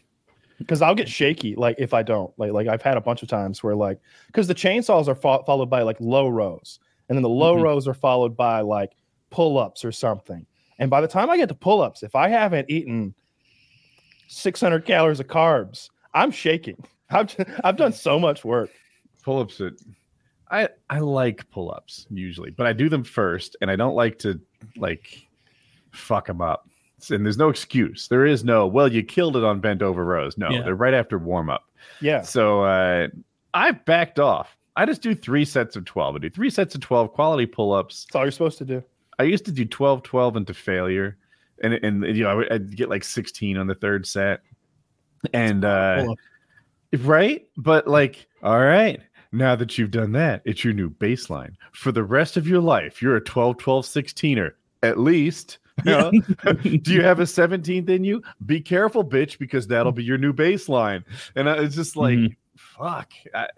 Because 0.59 0.83
I'll 0.83 0.95
get 0.95 1.09
shaky, 1.09 1.57
like 1.57 1.77
if 1.79 1.93
I 1.93 2.03
don't. 2.03 2.33
Like 2.39 2.53
like 2.53 2.69
I've 2.69 2.83
had 2.83 2.97
a 2.97 3.01
bunch 3.01 3.23
of 3.23 3.29
times 3.29 3.63
where 3.63 3.75
like 3.75 3.99
because 4.29 4.47
the 4.47 4.55
chainsaws 4.55 5.09
are 5.09 5.15
fo- 5.15 5.43
followed 5.43 5.69
by 5.69 5.83
like 5.83 5.97
low 6.01 6.29
rows, 6.29 6.79
and 7.09 7.17
then 7.19 7.23
the 7.23 7.29
low 7.29 7.57
Mhm. 7.57 7.63
rows 7.63 7.89
are 7.89 7.95
followed 7.95 8.37
by 8.37 8.61
like 8.61 8.93
pull 9.31 9.59
ups 9.59 9.85
or 9.85 9.93
something. 9.93 10.47
And 10.79 10.91
by 10.91 11.01
the 11.01 11.09
time 11.09 11.29
I 11.29 11.37
get 11.37 11.49
to 11.49 11.55
pull 11.55 11.83
ups, 11.83 12.03
if 12.03 12.15
I 12.15 12.29
haven't 12.29 12.71
eaten 12.71 13.15
600 14.29 14.85
calories 14.85 15.21
of 15.21 15.27
carbs, 15.27 15.89
I'm 16.15 16.31
shaking. 16.31 16.77
I've, 17.11 17.35
I've 17.63 17.77
done 17.77 17.93
so 17.93 18.19
much 18.19 18.45
work. 18.45 18.71
Pull-ups 19.25 19.61
it 19.61 19.75
i 20.51 20.69
i 20.91 20.99
like 20.99 21.49
pull-ups 21.51 22.07
usually 22.11 22.51
but 22.51 22.67
i 22.67 22.73
do 22.73 22.89
them 22.89 23.03
first 23.03 23.57
and 23.61 23.71
i 23.71 23.77
don't 23.77 23.95
like 23.95 24.19
to 24.19 24.39
like 24.77 25.27
fuck 25.93 26.27
them 26.27 26.41
up 26.41 26.69
and 27.11 27.25
there's 27.25 27.39
no 27.39 27.49
excuse 27.49 28.09
there 28.09 28.27
is 28.27 28.45
no 28.45 28.67
well 28.67 28.87
you 28.93 29.03
killed 29.03 29.37
it 29.37 29.45
on 29.45 29.61
bent 29.61 29.83
over 29.83 30.05
rows 30.05 30.37
no 30.39 30.51
Yeah. 30.51 30.63
they're 30.63 30.75
right 30.75 30.95
after 30.95 31.19
warm-up 31.19 31.65
Yeah. 32.01 32.23
so 32.23 32.63
uh 32.65 33.09
i 33.55 33.71
backed 33.73 34.19
off 34.19 34.57
i 34.77 34.85
just 34.87 35.03
do 35.03 35.15
three 35.15 35.45
sets 35.45 35.77
of 35.77 35.85
12 35.85 36.17
i 36.17 36.19
do 36.19 36.31
three 36.31 36.51
sets 36.51 36.75
of 36.75 36.81
12 36.83 37.13
quality 37.13 37.47
pull-ups 37.47 38.05
That's 38.05 38.17
all 38.17 38.23
you're 38.25 38.33
supposed 38.33 38.59
to 38.59 38.65
do. 38.65 38.83
I 39.19 39.23
used 39.23 39.45
to 39.45 39.53
do 39.53 39.65
12 39.65 40.03
12 40.03 40.37
into 40.37 40.53
failure. 40.55 41.17
And 41.63 41.73
and 41.75 42.05
you 42.17 42.25
know, 42.25 42.31
I 42.31 42.35
would 42.35 42.53
I'd 42.53 42.75
get 42.77 42.89
like 42.89 43.05
16 43.05 43.57
on 43.57 43.69
the 43.69 43.77
third 43.77 44.07
set. 44.09 44.41
And 45.33 45.65
uh 45.65 46.05
right? 46.99 47.47
But 47.57 47.87
like, 47.87 48.27
all 48.43 48.59
right, 48.59 49.01
now 49.35 49.57
that 49.57 49.77
you've 49.77 49.91
done 49.91 50.13
that, 50.13 50.43
it's 50.45 50.65
your 50.65 50.73
new 50.73 50.89
baseline. 50.91 51.55
For 51.73 51.93
the 51.93 52.05
rest 52.05 52.37
of 52.37 52.47
your 52.49 52.61
life, 52.61 53.03
you're 53.03 53.17
a 53.17 53.21
12 53.21 53.59
12 53.59 53.85
16er. 53.85 54.53
At 54.83 54.99
least. 54.99 55.59
Know? 55.85 56.13
do 56.13 56.93
you 56.93 57.03
have 57.03 57.19
a 57.19 57.25
17th 57.25 57.89
in 57.89 58.05
you? 58.05 58.23
Be 58.47 58.61
careful, 58.61 59.05
bitch, 59.05 59.41
because 59.41 59.67
that'll 59.67 59.91
be 59.91 60.05
your 60.05 60.19
new 60.19 60.33
baseline. 60.33 61.03
And 61.35 61.51
I- 61.51 61.65
it's 61.65 61.75
just 61.75 61.97
like, 61.97 62.17
Mhm. 62.17 62.37
fuck. 62.57 63.13
I, 63.35 63.49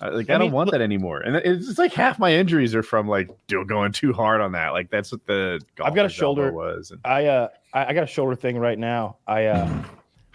I, 0.00 0.08
like 0.08 0.30
I 0.30 0.32
don't 0.38 0.46
mean, 0.46 0.52
want 0.52 0.70
that 0.70 0.80
anymore, 0.80 1.20
and 1.20 1.36
it's 1.36 1.66
just 1.66 1.78
like 1.78 1.92
half 1.92 2.18
my 2.18 2.32
injuries 2.34 2.74
are 2.74 2.82
from 2.82 3.06
like 3.06 3.28
going 3.66 3.92
too 3.92 4.14
hard 4.14 4.40
on 4.40 4.52
that. 4.52 4.70
Like 4.70 4.90
that's 4.90 5.12
what 5.12 5.26
the 5.26 5.60
I've 5.84 5.94
got 5.94 6.06
a 6.06 6.08
shoulder- 6.08 6.50
was. 6.52 6.90
And 6.90 7.00
I 7.04 7.26
uh 7.26 7.48
I, 7.74 7.84
I 7.84 7.92
got 7.92 8.04
a 8.04 8.06
shoulder 8.08 8.34
thing 8.34 8.56
right 8.58 8.78
now. 8.78 9.18
I 9.28 9.44
uh 9.44 9.70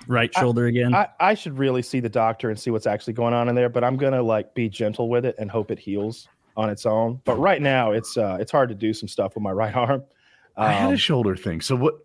Right 0.08 0.32
I- 0.36 0.40
shoulder 0.40 0.66
again. 0.66 0.94
I, 0.96 1.08
I 1.20 1.34
should 1.34 1.58
really 1.58 1.82
see 1.82 2.00
the 2.00 2.10
doctor 2.10 2.50
and 2.50 2.60
see 2.60 2.70
what's 2.72 2.88
actually 2.88 3.14
going 3.14 3.34
on 3.34 3.50
in 3.50 3.56
there, 3.56 3.70
but 3.70 3.84
I'm 3.84 3.98
gonna 3.98 4.22
like 4.24 4.54
be 4.54 4.70
gentle 4.70 5.10
with 5.10 5.26
it 5.26 5.36
and 5.38 5.50
hope 5.52 5.72
it 5.72 5.80
heals 5.80 6.28
on 6.56 6.70
its 6.70 6.86
own. 6.86 7.22
But 7.26 7.38
right 7.40 7.62
now 7.62 7.92
it's 7.92 8.18
uh 8.18 8.38
it's 8.40 8.52
hard 8.52 8.70
to 8.70 8.76
do 8.76 8.94
some 8.94 9.08
stuff 9.08 9.36
with 9.36 9.44
my 9.44 9.52
right 9.52 9.76
arm. 9.86 10.04
I 10.56 10.72
had 10.72 10.88
Um, 10.88 10.94
a 10.94 10.98
shoulder 10.98 11.36
thing. 11.36 11.62
So 11.62 11.76
what? 11.76 11.96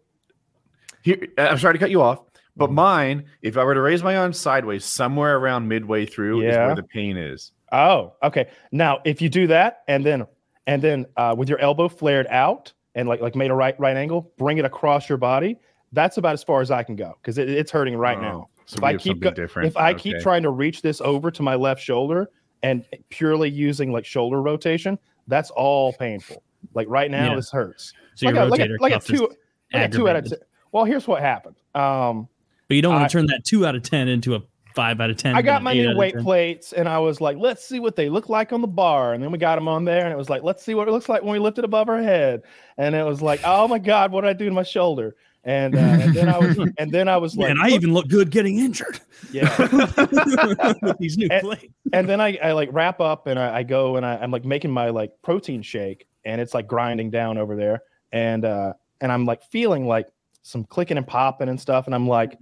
Here, 1.02 1.26
I'm 1.38 1.59
sorry 1.59 1.75
to 1.75 1.78
cut 1.78 1.90
you 1.90 2.00
off, 2.02 2.21
but 2.56 2.71
Mhm. 2.71 2.75
mine, 2.75 3.25
if 3.42 3.56
I 3.56 3.64
were 3.64 3.75
to 3.75 3.80
raise 3.80 4.02
my 4.02 4.16
arm 4.16 4.32
sideways, 4.32 4.85
somewhere 4.85 5.37
around 5.37 5.66
midway 5.68 6.06
through 6.06 6.42
is 6.42 6.56
where 6.56 6.75
the 6.76 6.82
pain 6.85 7.16
is. 7.16 7.52
Oh, 7.73 8.12
okay. 8.23 8.49
Now, 8.71 9.00
if 9.04 9.21
you 9.23 9.28
do 9.28 9.47
that 9.49 9.82
and 9.88 10.04
then 10.06 10.26
and 10.66 10.80
then 10.82 11.06
uh, 11.16 11.35
with 11.37 11.49
your 11.49 11.59
elbow 11.59 11.88
flared 11.88 12.26
out 12.28 12.73
and 12.94 13.09
like 13.09 13.21
like 13.21 13.35
made 13.35 13.50
a 13.50 13.54
right 13.54 13.78
right 13.80 13.97
angle, 13.97 14.30
bring 14.38 14.59
it 14.59 14.64
across 14.64 15.09
your 15.09 15.18
body. 15.18 15.59
That's 15.92 16.16
about 16.16 16.32
as 16.34 16.42
far 16.42 16.61
as 16.61 16.70
I 16.70 16.82
can 16.82 16.96
go 16.96 17.16
because 17.20 17.38
it, 17.38 17.49
it's 17.50 17.70
hurting 17.70 17.96
right 17.96 18.18
Oh, 18.18 18.22
now. 18.22 18.49
So 18.66 18.76
If 18.78 18.84
I 18.84 18.96
keep 18.96 19.20
go- 19.20 19.30
different. 19.30 19.68
If 19.68 19.76
I 19.76 19.92
keep 19.92 20.18
trying 20.20 20.42
to 20.44 20.50
reach 20.50 20.82
this 20.82 21.00
over 21.00 21.30
to 21.30 21.42
my 21.42 21.54
left 21.54 21.82
shoulder, 21.82 22.30
and 22.64 22.84
purely 23.08 23.50
using 23.50 23.90
like 23.92 24.04
shoulder 24.04 24.40
rotation, 24.40 24.99
that's 25.26 25.50
all 25.50 25.92
painful. 25.92 26.42
Like 26.75 26.87
right 26.88 27.11
now, 27.11 27.30
Yeah. 27.30 27.34
this 27.37 27.50
hurts. 27.50 27.92
So 28.14 28.26
your 28.28 28.34
like 28.46 28.61
a, 28.61 28.64
like 28.64 28.70
a, 28.70 28.82
like 28.82 28.92
a 28.94 29.00
two, 29.00 29.28
like 29.72 29.88
a 29.88 29.92
two 29.92 30.08
out 30.08 30.16
of 30.16 30.25
ten. 30.28 30.38
Well, 30.70 30.84
here's 30.84 31.08
what 31.08 31.20
happened. 31.20 31.56
Um, 31.75 32.28
But 32.68 32.76
you 32.76 32.82
don't 32.82 32.94
want 32.94 33.08
to 33.11 33.12
turn 33.12 33.26
that 33.26 33.44
two 33.44 33.66
out 33.66 33.75
of 33.75 33.82
ten 33.82 34.06
into 34.08 34.37
a 34.37 34.42
five 34.76 35.00
out 35.00 35.11
of 35.11 35.16
ten. 35.16 35.34
I 35.34 35.42
got 35.42 35.62
my 35.64 35.72
new 35.75 35.96
weight 35.96 36.16
plates, 36.18 36.72
and 36.72 36.88
I 36.88 36.99
was 37.00 37.20
like, 37.20 37.37
let's 37.37 37.66
see 37.66 37.80
what 37.80 37.96
they 37.96 38.08
look 38.08 38.28
like 38.28 38.52
on 38.52 38.61
the 38.61 38.68
bar. 38.68 39.12
And 39.12 39.22
then 39.22 39.32
we 39.32 39.38
got 39.38 39.56
them 39.56 39.66
on 39.66 39.84
there, 39.84 40.04
and 40.04 40.12
it 40.12 40.16
was 40.16 40.30
like, 40.30 40.44
let's 40.44 40.62
see 40.62 40.75
what 40.75 40.87
it 40.87 40.92
looks 40.92 41.08
like 41.08 41.22
when 41.22 41.32
we 41.32 41.40
lift 41.40 41.58
it 41.58 41.64
above 41.64 41.88
our 41.88 42.00
head. 42.00 42.42
And 42.78 42.94
it 42.94 43.04
was 43.04 43.20
like, 43.20 43.40
oh 43.44 43.66
my 43.66 43.78
god, 43.80 44.12
what 44.12 44.20
did 44.20 44.30
I 44.30 44.34
do 44.34 44.44
to 44.46 44.52
my 44.52 44.62
shoulder? 44.62 45.16
And, 45.44 45.75
uh, 45.75 45.78
and 45.78 46.14
then 46.14 46.28
I 46.28 46.38
was, 46.38 46.58
and 46.78 46.92
then 46.92 47.08
I 47.08 47.16
was 47.16 47.37
like, 47.37 47.50
and 47.50 47.61
I 47.61 47.70
even 47.70 47.92
look 47.92 48.08
good 48.08 48.30
getting 48.30 48.58
injured 48.58 49.00
yeah. 49.32 49.49
with 50.82 50.99
these 50.99 51.18
new 51.18 51.28
And- 51.30 51.42
plates. 51.42 51.72
and 51.92 52.08
then 52.08 52.20
I, 52.20 52.38
I 52.42 52.52
like 52.52 52.68
wrap 52.72 53.00
up 53.00 53.26
and 53.26 53.38
I, 53.38 53.58
I 53.58 53.62
go 53.64 53.96
and 53.96 54.06
I, 54.06 54.16
I'm 54.18 54.30
like 54.30 54.44
making 54.44 54.70
my 54.70 54.90
like 54.90 55.12
protein 55.22 55.62
shake 55.62 56.06
and 56.25 56.40
it's 56.40 56.54
like 56.54 56.68
grinding 56.68 57.11
down 57.11 57.38
over 57.38 57.56
there 57.56 57.82
and 58.12 58.44
uh 58.44 58.75
and 59.00 59.11
I'm 59.11 59.25
like 59.25 59.42
feeling 59.42 59.88
like 59.88 60.06
some 60.42 60.64
clicking 60.64 60.96
and 60.96 61.06
popping 61.06 61.49
and 61.49 61.61
stuff 61.61 61.87
and 61.87 61.94
I'm 61.94 62.06
like 62.06 62.38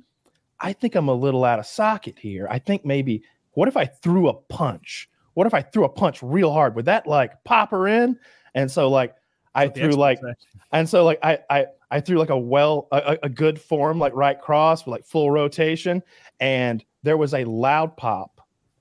I 0.61 0.75
think 0.75 0.95
I'm 0.95 1.09
a 1.09 1.15
little 1.15 1.45
out 1.45 1.59
of 1.59 1.65
socket 1.65 2.19
here. 2.19 2.47
I 2.51 2.59
think 2.59 2.85
maybe 2.85 3.23
what 3.53 3.67
if 3.67 3.79
I 3.79 3.87
threw 3.87 4.29
a 4.29 4.35
punch? 4.35 5.09
What 5.35 5.47
if 5.47 5.55
I 5.55 5.63
threw 5.63 5.85
a 5.85 5.89
punch 5.89 6.23
real 6.23 6.53
hard? 6.53 6.75
Would 6.77 6.85
that 6.85 7.07
like 7.07 7.43
pop 7.45 7.71
her 7.71 7.89
in? 7.89 8.19
And 8.55 8.71
so 8.71 8.91
like 8.91 9.15
I 9.55 9.69
threw 9.69 9.91
like 9.93 10.19
say. 10.21 10.35
and 10.73 10.89
so 10.89 11.05
like 11.05 11.19
I 11.23 11.39
I 11.51 11.67
I 11.91 12.01
threw 12.01 12.19
like 12.19 12.31
a 12.31 12.39
well 12.39 12.87
a, 12.93 13.19
a- 13.25 13.29
good 13.29 13.61
form 13.61 13.99
like 13.99 14.15
right 14.15 14.41
cross 14.41 14.87
with 14.87 14.93
like 14.93 15.05
full 15.05 15.31
rotation 15.31 16.03
and 16.39 16.85
there 17.03 17.17
was 17.17 17.35
a 17.35 17.45
loud 17.45 17.97
pop 17.97 18.37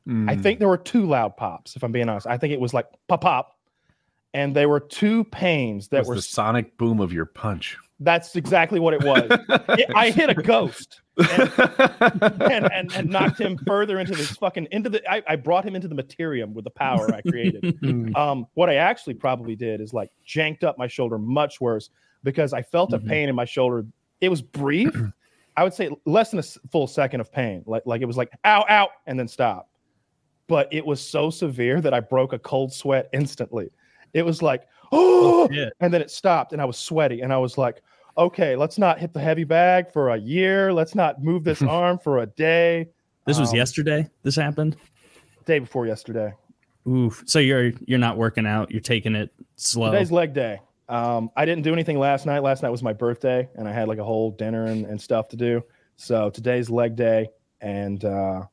I 0.08 0.12
Mm. 0.12 0.42
think 0.42 0.58
there 0.60 0.68
were 0.68 0.78
two 0.78 1.06
loud 1.06 1.38
pops, 1.38 1.76
if 1.76 1.84
I'm 1.84 1.92
being 1.92 2.10
honest. 2.10 2.26
I 2.26 2.38
think 2.38 2.52
it 2.52 2.60
was 2.60 2.74
like 2.74 2.88
pop 3.08 3.22
pop, 3.22 3.60
and 4.34 4.56
there 4.56 4.68
were 4.68 4.80
two 4.80 5.24
pains 5.26 5.90
that 5.90 6.06
were. 6.08 6.16
the 6.16 6.22
sonic 6.24 6.78
boom 6.78 7.00
of 7.00 7.14
your 7.14 7.26
punch. 7.26 7.78
That's 8.02 8.36
exactly 8.36 8.80
what 8.80 8.94
it 8.94 9.04
was. 9.04 9.28
It- 9.78 9.92
I 9.96 10.10
hit 10.12 10.30
a 10.30 10.34
ghost 10.36 11.02
and, 11.18 12.72
and 12.72 12.94
and 12.94 13.10
knocked 13.10 13.40
him 13.40 13.58
further 13.68 14.00
into 14.00 14.14
this 14.16 14.32
fucking 14.32 14.68
into 14.72 14.90
the. 14.90 15.12
I, 15.12 15.22
I 15.28 15.36
brought 15.36 15.66
him 15.66 15.76
into 15.76 15.88
the 15.88 15.96
materium 15.96 16.54
with 16.54 16.64
the 16.64 16.72
power 16.72 17.14
I 17.14 17.22
created. 17.22 17.64
Mm. 17.82 18.16
um, 18.16 18.46
what 18.54 18.70
I 18.70 18.76
actually 18.76 19.14
probably 19.16 19.56
did 19.56 19.82
is 19.82 19.94
like 19.94 20.10
janked 20.26 20.64
up 20.64 20.78
my 20.78 20.88
shoulder 20.88 21.18
much 21.18 21.60
worse 21.62 21.90
because 22.24 22.54
I 22.54 22.62
felt 22.62 22.92
Mhm. 22.92 22.96
a 22.96 23.00
pain 23.00 23.30
in 23.30 23.36
my 23.36 23.46
shoulder. 23.46 23.86
It 24.22 24.30
was 24.30 24.42
brief. 24.42 24.94
I 25.58 25.64
would 25.64 25.74
say 25.74 25.90
less 26.06 26.32
than 26.32 26.40
a 26.40 26.44
full 26.72 26.88
second 26.88 27.20
of 27.22 27.32
pain. 27.32 27.64
Like 27.66 27.84
like 27.86 28.02
it 28.02 28.06
was 28.06 28.16
like 28.18 28.32
ow 28.46 28.64
ow 28.70 28.90
and 29.08 29.20
then 29.20 29.28
stop. 29.28 29.70
But 30.48 30.72
it 30.74 30.86
was 30.86 31.02
so 31.02 31.30
severe 31.30 31.82
that 31.82 31.94
I 31.94 32.00
broke 32.00 32.32
a 32.34 32.40
cold 32.40 32.72
sweat 32.74 33.10
instantly. 33.14 33.70
It 34.14 34.26
was 34.26 34.42
like 34.42 34.64
oh, 34.92 35.48
shit. 35.52 35.74
and 35.80 35.94
then 35.94 36.02
it 36.02 36.12
stopped 36.12 36.54
and 36.54 36.62
I 36.62 36.66
was 36.66 36.78
sweaty 36.78 37.22
and 37.22 37.32
I 37.34 37.38
was 37.38 37.58
like 37.58 37.82
okay, 38.18 38.58
let's 38.58 38.78
not 38.78 39.00
hit 39.00 39.14
the 39.14 39.20
heavy 39.22 39.46
bag 39.46 39.90
for 39.94 40.10
a 40.10 40.18
year. 40.18 40.74
Let's 40.74 40.94
not 40.94 41.24
move 41.24 41.46
this 41.46 41.62
arm 41.62 41.98
for 42.00 42.18
a 42.18 42.26
day. 42.26 42.90
This 43.26 43.40
was 43.40 43.52
Um, 43.52 43.56
yesterday. 43.56 44.10
This 44.24 44.36
happened. 44.36 44.76
Day 45.46 45.60
before 45.60 45.88
yesterday. 45.88 46.34
Oof. 46.86 47.24
So 47.26 47.40
you're 47.40 47.72
you're 47.86 47.98
not 48.00 48.18
working 48.18 48.46
out. 48.46 48.72
You're 48.72 48.82
taking 48.82 49.16
it 49.16 49.32
slow. 49.56 49.92
Today's 49.92 50.12
leg 50.12 50.34
day. 50.34 50.60
Um, 50.90 51.30
I 51.38 51.46
didn't 51.46 51.64
do 51.64 51.72
anything 51.72 51.98
last 51.98 52.26
night. 52.26 52.44
Last 52.44 52.62
night 52.62 52.70
was 52.72 52.84
my 52.84 52.92
birthday, 52.94 53.48
and 53.56 53.70
I 53.70 53.72
had 53.72 53.88
like 53.88 54.00
a 54.00 54.04
whole 54.04 54.32
dinner 54.32 54.66
and, 54.66 54.86
and 54.86 55.00
stuff 55.00 55.30
to 55.30 55.38
do. 55.38 55.64
So 55.96 56.30
today's 56.30 56.70
leg 56.70 56.98
day, 56.98 57.30
and 57.62 58.04
uh, 58.04 58.44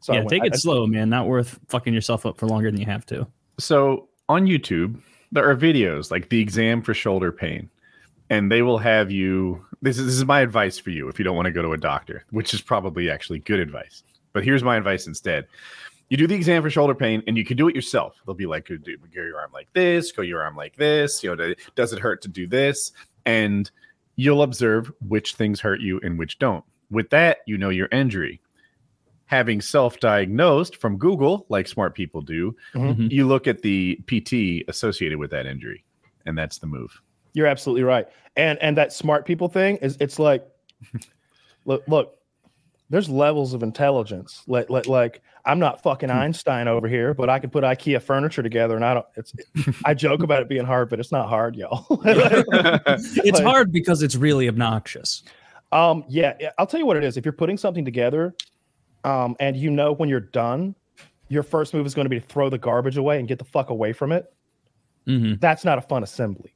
so 0.00 0.14
yeah, 0.14 0.20
went- 0.20 0.30
take 0.30 0.44
it 0.44 0.54
I- 0.54 0.56
slow, 0.56 0.86
man. 0.88 1.10
Not 1.10 1.28
worth 1.28 1.60
fucking 1.68 1.94
yourself 1.94 2.26
up 2.26 2.38
for 2.38 2.46
longer 2.48 2.72
than 2.72 2.80
you 2.80 2.86
have 2.86 3.06
to. 3.06 3.26
So 3.60 4.08
on 4.28 4.46
YouTube, 4.46 5.00
there 5.32 5.48
are 5.48 5.56
videos 5.56 6.10
like 6.10 6.28
the 6.28 6.40
exam 6.40 6.82
for 6.82 6.94
shoulder 6.94 7.32
pain, 7.32 7.68
and 8.30 8.50
they 8.50 8.62
will 8.62 8.78
have 8.78 9.10
you. 9.10 9.64
This 9.82 9.98
is, 9.98 10.06
this 10.06 10.14
is 10.14 10.24
my 10.24 10.40
advice 10.40 10.78
for 10.78 10.90
you 10.90 11.08
if 11.08 11.18
you 11.18 11.24
don't 11.24 11.36
want 11.36 11.46
to 11.46 11.52
go 11.52 11.62
to 11.62 11.72
a 11.72 11.78
doctor, 11.78 12.24
which 12.30 12.54
is 12.54 12.60
probably 12.60 13.10
actually 13.10 13.40
good 13.40 13.60
advice. 13.60 14.02
But 14.32 14.44
here's 14.44 14.64
my 14.64 14.76
advice 14.76 15.06
instead. 15.06 15.46
You 16.08 16.16
do 16.16 16.26
the 16.26 16.34
exam 16.34 16.62
for 16.62 16.70
shoulder 16.70 16.94
pain, 16.94 17.22
and 17.26 17.36
you 17.36 17.44
can 17.44 17.56
do 17.56 17.68
it 17.68 17.74
yourself. 17.74 18.16
They'll 18.24 18.34
be 18.34 18.46
like, 18.46 18.66
"Do 18.66 18.78
your 19.12 19.40
arm 19.40 19.50
like 19.52 19.72
this, 19.72 20.12
go 20.12 20.22
your 20.22 20.42
arm 20.42 20.56
like 20.56 20.76
this. 20.76 21.22
You 21.22 21.34
know, 21.34 21.54
does 21.74 21.92
it 21.92 21.98
hurt 21.98 22.22
to 22.22 22.28
do 22.28 22.46
this?" 22.46 22.92
And 23.24 23.70
you'll 24.14 24.42
observe 24.42 24.92
which 25.06 25.34
things 25.34 25.60
hurt 25.60 25.80
you 25.80 26.00
and 26.02 26.18
which 26.18 26.38
don't. 26.38 26.64
With 26.90 27.10
that, 27.10 27.38
you 27.46 27.58
know 27.58 27.70
your 27.70 27.88
injury. 27.90 28.40
Having 29.26 29.60
self-diagnosed 29.60 30.76
from 30.76 30.96
Google, 30.98 31.46
like 31.48 31.66
smart 31.66 31.94
people 31.94 32.20
do, 32.22 32.54
Mhm. 32.74 33.10
you 33.10 33.26
look 33.26 33.46
at 33.48 33.62
the 33.62 33.96
PT 34.06 34.64
associated 34.68 35.18
with 35.18 35.30
that 35.32 35.46
injury, 35.46 35.84
and 36.26 36.38
that's 36.38 36.58
the 36.58 36.66
move. 36.68 37.00
You're 37.32 37.48
absolutely 37.48 37.82
right. 37.82 38.06
And 38.36 38.56
and 38.62 38.76
that 38.76 38.92
smart 38.92 39.26
people 39.26 39.48
thing 39.48 39.78
is 39.78 39.96
it's 40.00 40.18
like 40.18 40.46
look 41.64 41.82
look 41.88 42.12
there's 42.88 43.08
levels 43.10 43.52
of 43.52 43.62
intelligence. 43.64 44.42
Like 44.46 44.70
like 44.70 44.86
like 44.86 45.22
I'm 45.44 45.58
not 45.58 45.82
fucking 45.82 46.10
Einstein 46.10 46.68
over 46.68 46.86
here, 46.88 47.12
but 47.14 47.28
I 47.28 47.38
can 47.40 47.50
put 47.50 47.64
IKEA 47.64 48.00
furniture 48.00 48.42
together 48.42 48.76
and 48.76 48.84
I 48.84 48.94
don't 48.94 49.06
it's 49.16 49.32
I 49.84 49.92
joke 49.94 50.22
about 50.22 50.40
it 50.42 50.48
being 50.48 50.64
hard, 50.64 50.88
but 50.88 51.00
it's 51.00 51.10
not 51.12 51.28
hard, 51.28 51.56
y'all. 51.56 51.84
It's 52.04 53.32
Like- 53.38 53.42
hard 53.44 53.72
because 53.72 54.02
it's 54.02 54.14
really 54.16 54.48
obnoxious. 54.48 55.22
Um, 55.72 56.04
yeah, 56.08 56.34
yeah, 56.38 56.50
I'll 56.58 56.66
tell 56.66 56.78
you 56.78 56.86
what 56.86 56.96
it 56.96 57.02
is. 57.02 57.16
If 57.16 57.24
you're 57.24 57.32
putting 57.32 57.58
something 57.58 57.84
together, 57.84 58.34
um, 59.06 59.36
and 59.38 59.56
you 59.56 59.70
know 59.70 59.92
when 59.92 60.08
you're 60.08 60.20
done, 60.20 60.74
your 61.28 61.42
first 61.44 61.72
move 61.72 61.86
is 61.86 61.94
going 61.94 62.04
to 62.04 62.10
be 62.10 62.20
to 62.20 62.26
throw 62.26 62.50
the 62.50 62.58
garbage 62.58 62.96
away 62.96 63.18
and 63.18 63.28
get 63.28 63.38
the 63.38 63.44
fuck 63.44 63.70
away 63.70 63.92
from 63.92 64.10
it. 64.12 64.32
hmm 65.06 65.34
That's 65.40 65.64
not 65.64 65.78
a 65.78 65.80
fun 65.80 66.02
assembly. 66.02 66.52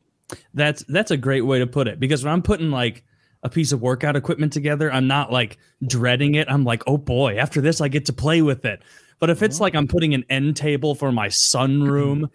That's 0.52 0.85
that's 0.88 1.11
a 1.11 1.16
great 1.16 1.42
way 1.42 1.61
to 1.61 1.66
put 1.66 1.88
it 1.88 1.99
because 2.00 2.25
when 2.25 2.33
I'm 2.33 2.42
putting 2.42 2.71
like 2.71 3.04
a 3.42 3.49
piece 3.49 3.73
of 3.73 3.80
workout 3.80 4.16
equipment 4.16 4.52
together, 4.52 4.92
I'm 4.92 5.07
not 5.07 5.33
like 5.33 5.59
dreading 5.87 6.35
it. 6.35 6.49
I'm 6.50 6.64
like, 6.64 6.83
oh 6.87 6.99
boy, 6.99 7.38
after 7.38 7.61
this 7.61 7.80
I 7.80 7.88
get 7.88 8.07
to 8.07 8.12
play 8.12 8.42
with 8.42 8.64
it. 8.64 8.83
But 9.19 9.30
if 9.30 9.42
it's 9.42 9.61
like 9.61 9.75
I'm 9.75 9.87
putting 9.87 10.14
an 10.14 10.25
end 10.30 10.57
table 10.57 10.95
for 10.95 11.12
my 11.12 11.28
sunroom, 11.28 12.30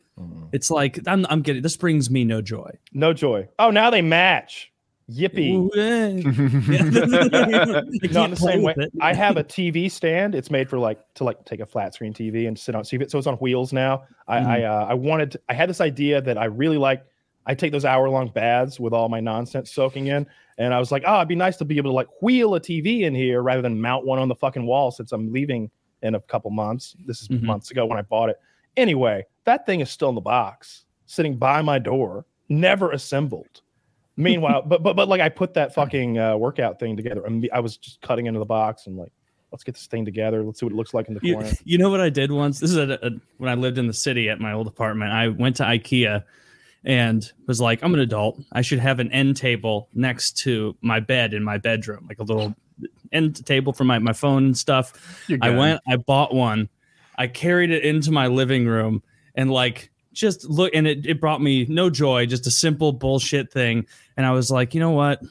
it's 0.51 0.69
like 0.69 0.99
I'm 1.07 1.25
I'm 1.29 1.41
getting 1.41 1.61
this 1.61 1.77
brings 1.77 2.09
me 2.09 2.23
no 2.23 2.41
joy. 2.41 2.69
No 2.93 3.11
joy. 3.11 3.47
Oh, 3.59 3.71
now 3.71 3.89
they 3.89 4.01
match. 4.01 4.71
Yippee. 5.11 5.69
Not 8.13 8.29
the 8.31 8.35
same 8.35 8.63
way. 8.63 8.75
I 9.01 9.13
have 9.13 9.37
a 9.37 9.43
TV 9.43 9.89
stand. 9.91 10.35
It's 10.35 10.49
made 10.49 10.69
for 10.69 10.79
like 10.79 10.99
to 11.15 11.23
like 11.23 11.43
take 11.45 11.59
a 11.59 11.65
flat 11.65 11.93
screen 11.93 12.13
TV 12.13 12.47
and 12.47 12.57
sit 12.57 12.75
on 12.75 12.83
see 12.83 12.97
it. 12.97 13.11
So 13.11 13.17
it's 13.17 13.27
on 13.27 13.35
wheels 13.35 13.73
now. 13.73 14.03
I 14.27 14.37
I, 14.37 14.61
uh, 14.63 14.85
I 14.89 14.93
wanted. 14.95 15.31
To, 15.31 15.41
I 15.49 15.53
had 15.53 15.69
this 15.69 15.81
idea 15.81 16.21
that 16.21 16.37
I 16.37 16.45
really 16.45 16.77
like. 16.77 17.03
I 17.45 17.53
take 17.53 17.71
those 17.71 17.85
hour 17.85 18.09
long 18.09 18.29
baths 18.29 18.79
with 18.79 18.93
all 18.93 19.07
my 19.07 19.19
nonsense 19.19 19.71
soaking 19.71 20.07
in, 20.07 20.25
and 20.57 20.73
I 20.73 20.79
was 20.79 20.91
like, 20.91 21.03
oh, 21.05 21.17
it'd 21.17 21.27
be 21.27 21.35
nice 21.35 21.57
to 21.57 21.65
be 21.65 21.77
able 21.77 21.91
to 21.91 21.95
like 21.95 22.07
wheel 22.23 22.55
a 22.55 22.59
TV 22.59 23.01
in 23.01 23.13
here 23.13 23.43
rather 23.43 23.61
than 23.61 23.79
mount 23.79 24.05
one 24.05 24.17
on 24.17 24.27
the 24.27 24.35
fucking 24.35 24.65
wall 24.65 24.89
since 24.89 25.11
I'm 25.11 25.31
leaving 25.31 25.69
in 26.01 26.15
a 26.15 26.19
couple 26.21 26.49
months. 26.49 26.95
This 27.05 27.21
is 27.21 27.27
Mhm. 27.27 27.43
months 27.43 27.69
ago 27.69 27.85
when 27.85 27.99
I 27.99 28.01
bought 28.01 28.29
it. 28.29 28.37
Anyway, 28.75 29.23
that 29.43 29.67
thing 29.67 29.81
is 29.81 29.91
still 29.91 30.09
in 30.09 30.15
the 30.15 30.21
box, 30.21 30.85
sitting 31.05 31.37
by 31.37 31.61
my 31.61 31.77
door, 31.77 32.25
never 32.49 32.89
assembled. 32.91 33.61
Meanwhile, 34.17 34.61
but 34.67 34.83
but 34.83 34.95
but 34.95 35.07
like 35.07 35.21
I 35.21 35.29
put 35.29 35.53
that 35.55 35.73
fucking 35.73 36.17
uh, 36.17 36.37
workout 36.37 36.79
thing 36.79 36.95
together. 36.97 37.23
I 37.53 37.59
was 37.59 37.77
just 37.77 38.01
cutting 38.01 38.25
into 38.25 38.39
the 38.39 38.45
box 38.45 38.87
and 38.87 38.97
like, 38.97 39.11
let's 39.51 39.63
get 39.63 39.75
this 39.75 39.87
thing 39.87 40.05
together. 40.05 40.43
Let's 40.43 40.59
see 40.59 40.65
what 40.65 40.73
it 40.73 40.75
looks 40.75 40.93
like 40.93 41.07
in 41.07 41.13
the 41.13 41.19
You, 41.23 41.35
corner. 41.35 41.51
you 41.63 41.77
know 41.77 41.89
what 41.89 42.01
I 42.01 42.09
did 42.09 42.31
once? 42.31 42.59
This 42.59 42.71
is 42.71 42.77
a, 42.77 42.99
a, 43.01 43.11
when 43.37 43.49
I 43.49 43.55
lived 43.55 43.77
in 43.77 43.87
the 43.87 43.93
city 43.93 44.29
at 44.29 44.39
my 44.39 44.53
old 44.53 44.67
apartment. 44.67 45.11
I 45.11 45.29
went 45.29 45.57
to 45.57 45.63
IKEA 45.63 46.23
and 46.83 47.31
was 47.47 47.59
like, 47.59 47.81
I'm 47.83 47.93
an 47.93 47.99
adult. 47.99 48.41
I 48.51 48.61
should 48.61 48.79
have 48.79 48.99
an 48.99 49.11
end 49.11 49.37
table 49.37 49.89
next 49.93 50.37
to 50.39 50.75
my 50.81 50.99
bed 50.99 51.33
in 51.33 51.43
my 51.43 51.57
bedroom, 51.57 52.05
like 52.07 52.19
a 52.19 52.23
little 52.23 52.55
end 53.11 53.43
table 53.45 53.73
for 53.73 53.85
my, 53.85 53.97
my 53.99 54.13
phone 54.13 54.45
and 54.45 54.57
stuff. 54.57 55.25
I 55.41 55.49
went, 55.49 55.81
I 55.87 55.95
bought 55.97 56.33
one, 56.33 56.69
I 57.17 57.27
carried 57.27 57.71
it 57.71 57.83
into 57.83 58.11
my 58.11 58.27
living 58.27 58.67
room 58.67 59.01
and 59.35 59.49
like 59.49 59.89
just 60.15 60.45
look 60.49 60.71
and 60.73 60.87
it, 60.87 61.05
it 61.05 61.19
brought 61.21 61.41
me 61.41 61.65
no 61.69 61.89
joy, 61.89 62.25
just 62.25 62.47
a 62.47 62.51
simple 62.51 62.91
bullshit 62.91 63.51
thing. 63.51 63.85
And 64.17 64.25
I 64.25 64.31
was 64.31 64.49
like, 64.49 64.73
you 64.73 64.79
know 64.79 64.91
what? 64.91 65.21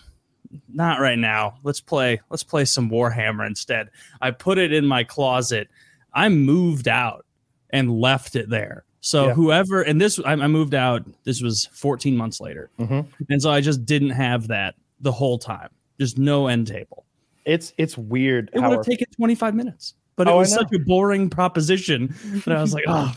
Not 0.73 1.01
right 1.01 1.19
now. 1.19 1.59
Let's 1.65 1.81
play, 1.81 2.21
let's 2.31 2.45
play 2.45 2.65
some 2.65 2.89
Warhammer 2.91 3.47
instead. 3.47 3.91
I 4.21 4.31
put 4.31 4.59
it 4.59 4.73
in 4.73 4.87
my 4.87 5.03
closet. 5.03 5.69
I 6.13 6.29
moved 6.29 6.87
out 6.87 7.27
and 7.71 7.91
left 8.01 8.37
it 8.37 8.49
there. 8.49 8.85
So 9.01 9.27
Yeah. 9.29 9.35
whoever 9.35 9.83
and 9.83 10.01
this 10.01 10.19
I, 10.21 10.33
I 10.33 10.47
moved 10.47 10.75
out. 10.75 11.05
This 11.25 11.43
was 11.43 11.67
14 11.73 12.17
months 12.17 12.41
later, 12.41 12.71
Mhm. 12.79 13.07
and 13.29 13.43
so 13.43 13.51
I 13.51 13.61
just 13.61 13.85
didn't 13.85 14.11
have 14.11 14.47
that 14.49 14.77
the 15.01 15.13
whole 15.13 15.39
time. 15.39 15.69
Just 16.01 16.17
no 16.19 16.47
end 16.47 16.69
table. 16.69 17.05
It's 17.45 17.75
it's 17.77 17.99
weird. 17.99 18.49
It 18.55 18.61
would 18.61 18.71
have 18.73 18.85
taken 18.87 19.07
25 19.15 19.55
minutes, 19.55 19.95
but 20.17 20.27
it 20.27 20.31
Oh, 20.31 20.39
was 20.39 20.51
such 20.53 20.73
a 20.73 20.79
boring 20.79 21.29
proposition 21.29 22.15
that 22.47 22.57
I 22.57 22.63
was 22.63 22.73
like, 22.73 22.85
oh, 22.89 23.13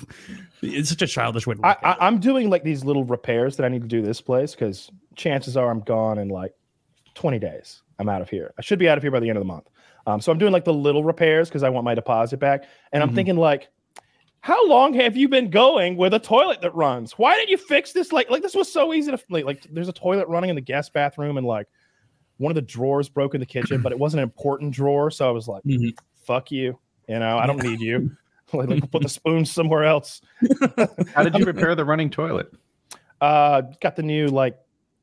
it's 0.62 0.90
such 0.90 1.02
a 1.02 1.08
childish 1.08 1.46
way 1.48 1.56
to 1.56 1.62
I, 1.64 1.70
look 1.70 1.78
at 1.84 1.98
it. 1.98 2.02
I, 2.02 2.08
I'm 2.08 2.20
doing 2.20 2.50
like 2.50 2.64
these 2.64 2.84
little 2.84 3.04
repairs 3.04 3.58
that 3.58 3.66
I 3.66 3.70
need 3.70 3.82
to 3.82 3.88
do 3.88 4.02
this 4.02 4.22
place 4.22 4.54
because 4.56 4.90
chances 5.16 5.56
are 5.58 5.70
I'm 5.70 5.82
gone 5.82 6.18
in 6.18 6.30
like 6.30 6.54
20 7.16 7.40
days. 7.40 7.82
I'm 8.00 8.10
out 8.10 8.22
of 8.22 8.30
here. 8.30 8.54
I 8.58 8.62
should 8.62 8.80
be 8.80 8.88
out 8.90 8.98
of 8.98 9.04
here 9.04 9.12
by 9.12 9.20
the 9.20 9.30
end 9.30 9.38
of 9.38 9.42
the 9.42 9.48
month. 9.48 9.68
Um, 10.06 10.22
so 10.22 10.32
I'm 10.32 10.38
doing 10.38 10.54
like 10.54 10.66
the 10.66 10.74
little 10.74 11.04
repairs 11.04 11.50
because 11.50 11.64
I 11.64 11.70
want 11.70 11.84
my 11.86 11.96
deposit 11.96 12.40
back. 12.40 12.66
And 12.92 13.02
I'm 13.04 13.10
Mhm. 13.10 13.16
thinking 13.16 13.38
like, 13.38 13.70
how 14.42 14.68
long 14.68 14.94
have 14.94 15.18
you 15.18 15.28
been 15.28 15.50
going 15.50 15.98
with 15.98 16.14
a 16.14 16.20
toilet 16.20 16.62
that 16.62 16.74
runs? 16.76 17.14
Why 17.14 17.36
didn't 17.36 17.50
you 17.50 17.58
fix 17.58 17.92
this? 17.92 18.12
Like, 18.14 18.30
like 18.30 18.44
this 18.44 18.56
was 18.56 18.72
so 18.72 18.94
easy 18.94 19.12
to 19.12 19.20
like. 19.30 19.46
like 19.46 19.64
there's 19.72 19.90
a 19.90 19.94
toilet 19.94 20.28
running 20.28 20.50
in 20.52 20.56
the 20.56 20.62
guest 20.62 20.94
bathroom, 20.94 21.38
and 21.38 21.46
like 21.46 21.68
one 22.38 22.52
of 22.52 22.56
the 22.56 22.62
drawers 22.62 23.10
broke 23.10 23.34
in 23.34 23.40
the 23.40 23.46
kitchen, 23.48 23.82
but 23.82 23.92
it 23.92 23.98
wasn't 24.00 24.20
an 24.20 24.24
important 24.24 24.74
drawer, 24.74 25.10
so 25.10 25.28
I 25.28 25.32
was 25.32 25.48
like, 25.48 25.64
Mhm. 25.64 25.98
"Fuck 26.24 26.52
you," 26.52 26.78
you 27.10 27.18
know, 27.20 27.38
I 27.38 27.48
don't 27.48 27.62
need 27.62 27.82
you. 27.82 28.12
like, 28.54 28.70
like, 28.70 28.92
put 28.92 29.04
the 29.04 29.10
spoon 29.10 29.46
somewhere 29.46 29.84
else. 29.84 30.22
How 31.14 31.24
did 31.24 31.36
you 31.36 31.46
repair 31.46 31.76
the 31.76 31.86
running 31.86 32.10
toilet? 32.10 32.54
Uh, 33.20 33.62
got 33.82 33.96
the 33.96 34.04
new 34.04 34.28
like 34.28 34.58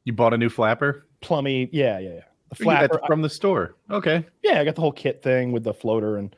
You 0.04 0.12
bought 0.12 0.34
a 0.34 0.38
new 0.38 0.48
flapper? 0.48 1.06
plummy, 1.24 1.68
yeah, 1.72 1.98
yeah, 1.98 2.14
yeah. 2.14 2.20
The 2.50 2.56
flapper, 2.56 3.00
from 3.06 3.22
the 3.22 3.30
store. 3.30 3.74
Okay. 3.90 4.24
yeah, 4.42 4.60
I 4.60 4.64
got 4.64 4.74
the 4.76 4.80
whole 4.80 4.92
kit 4.92 5.22
thing 5.22 5.50
with 5.50 5.64
the 5.64 5.74
floater, 5.74 6.18
and 6.18 6.36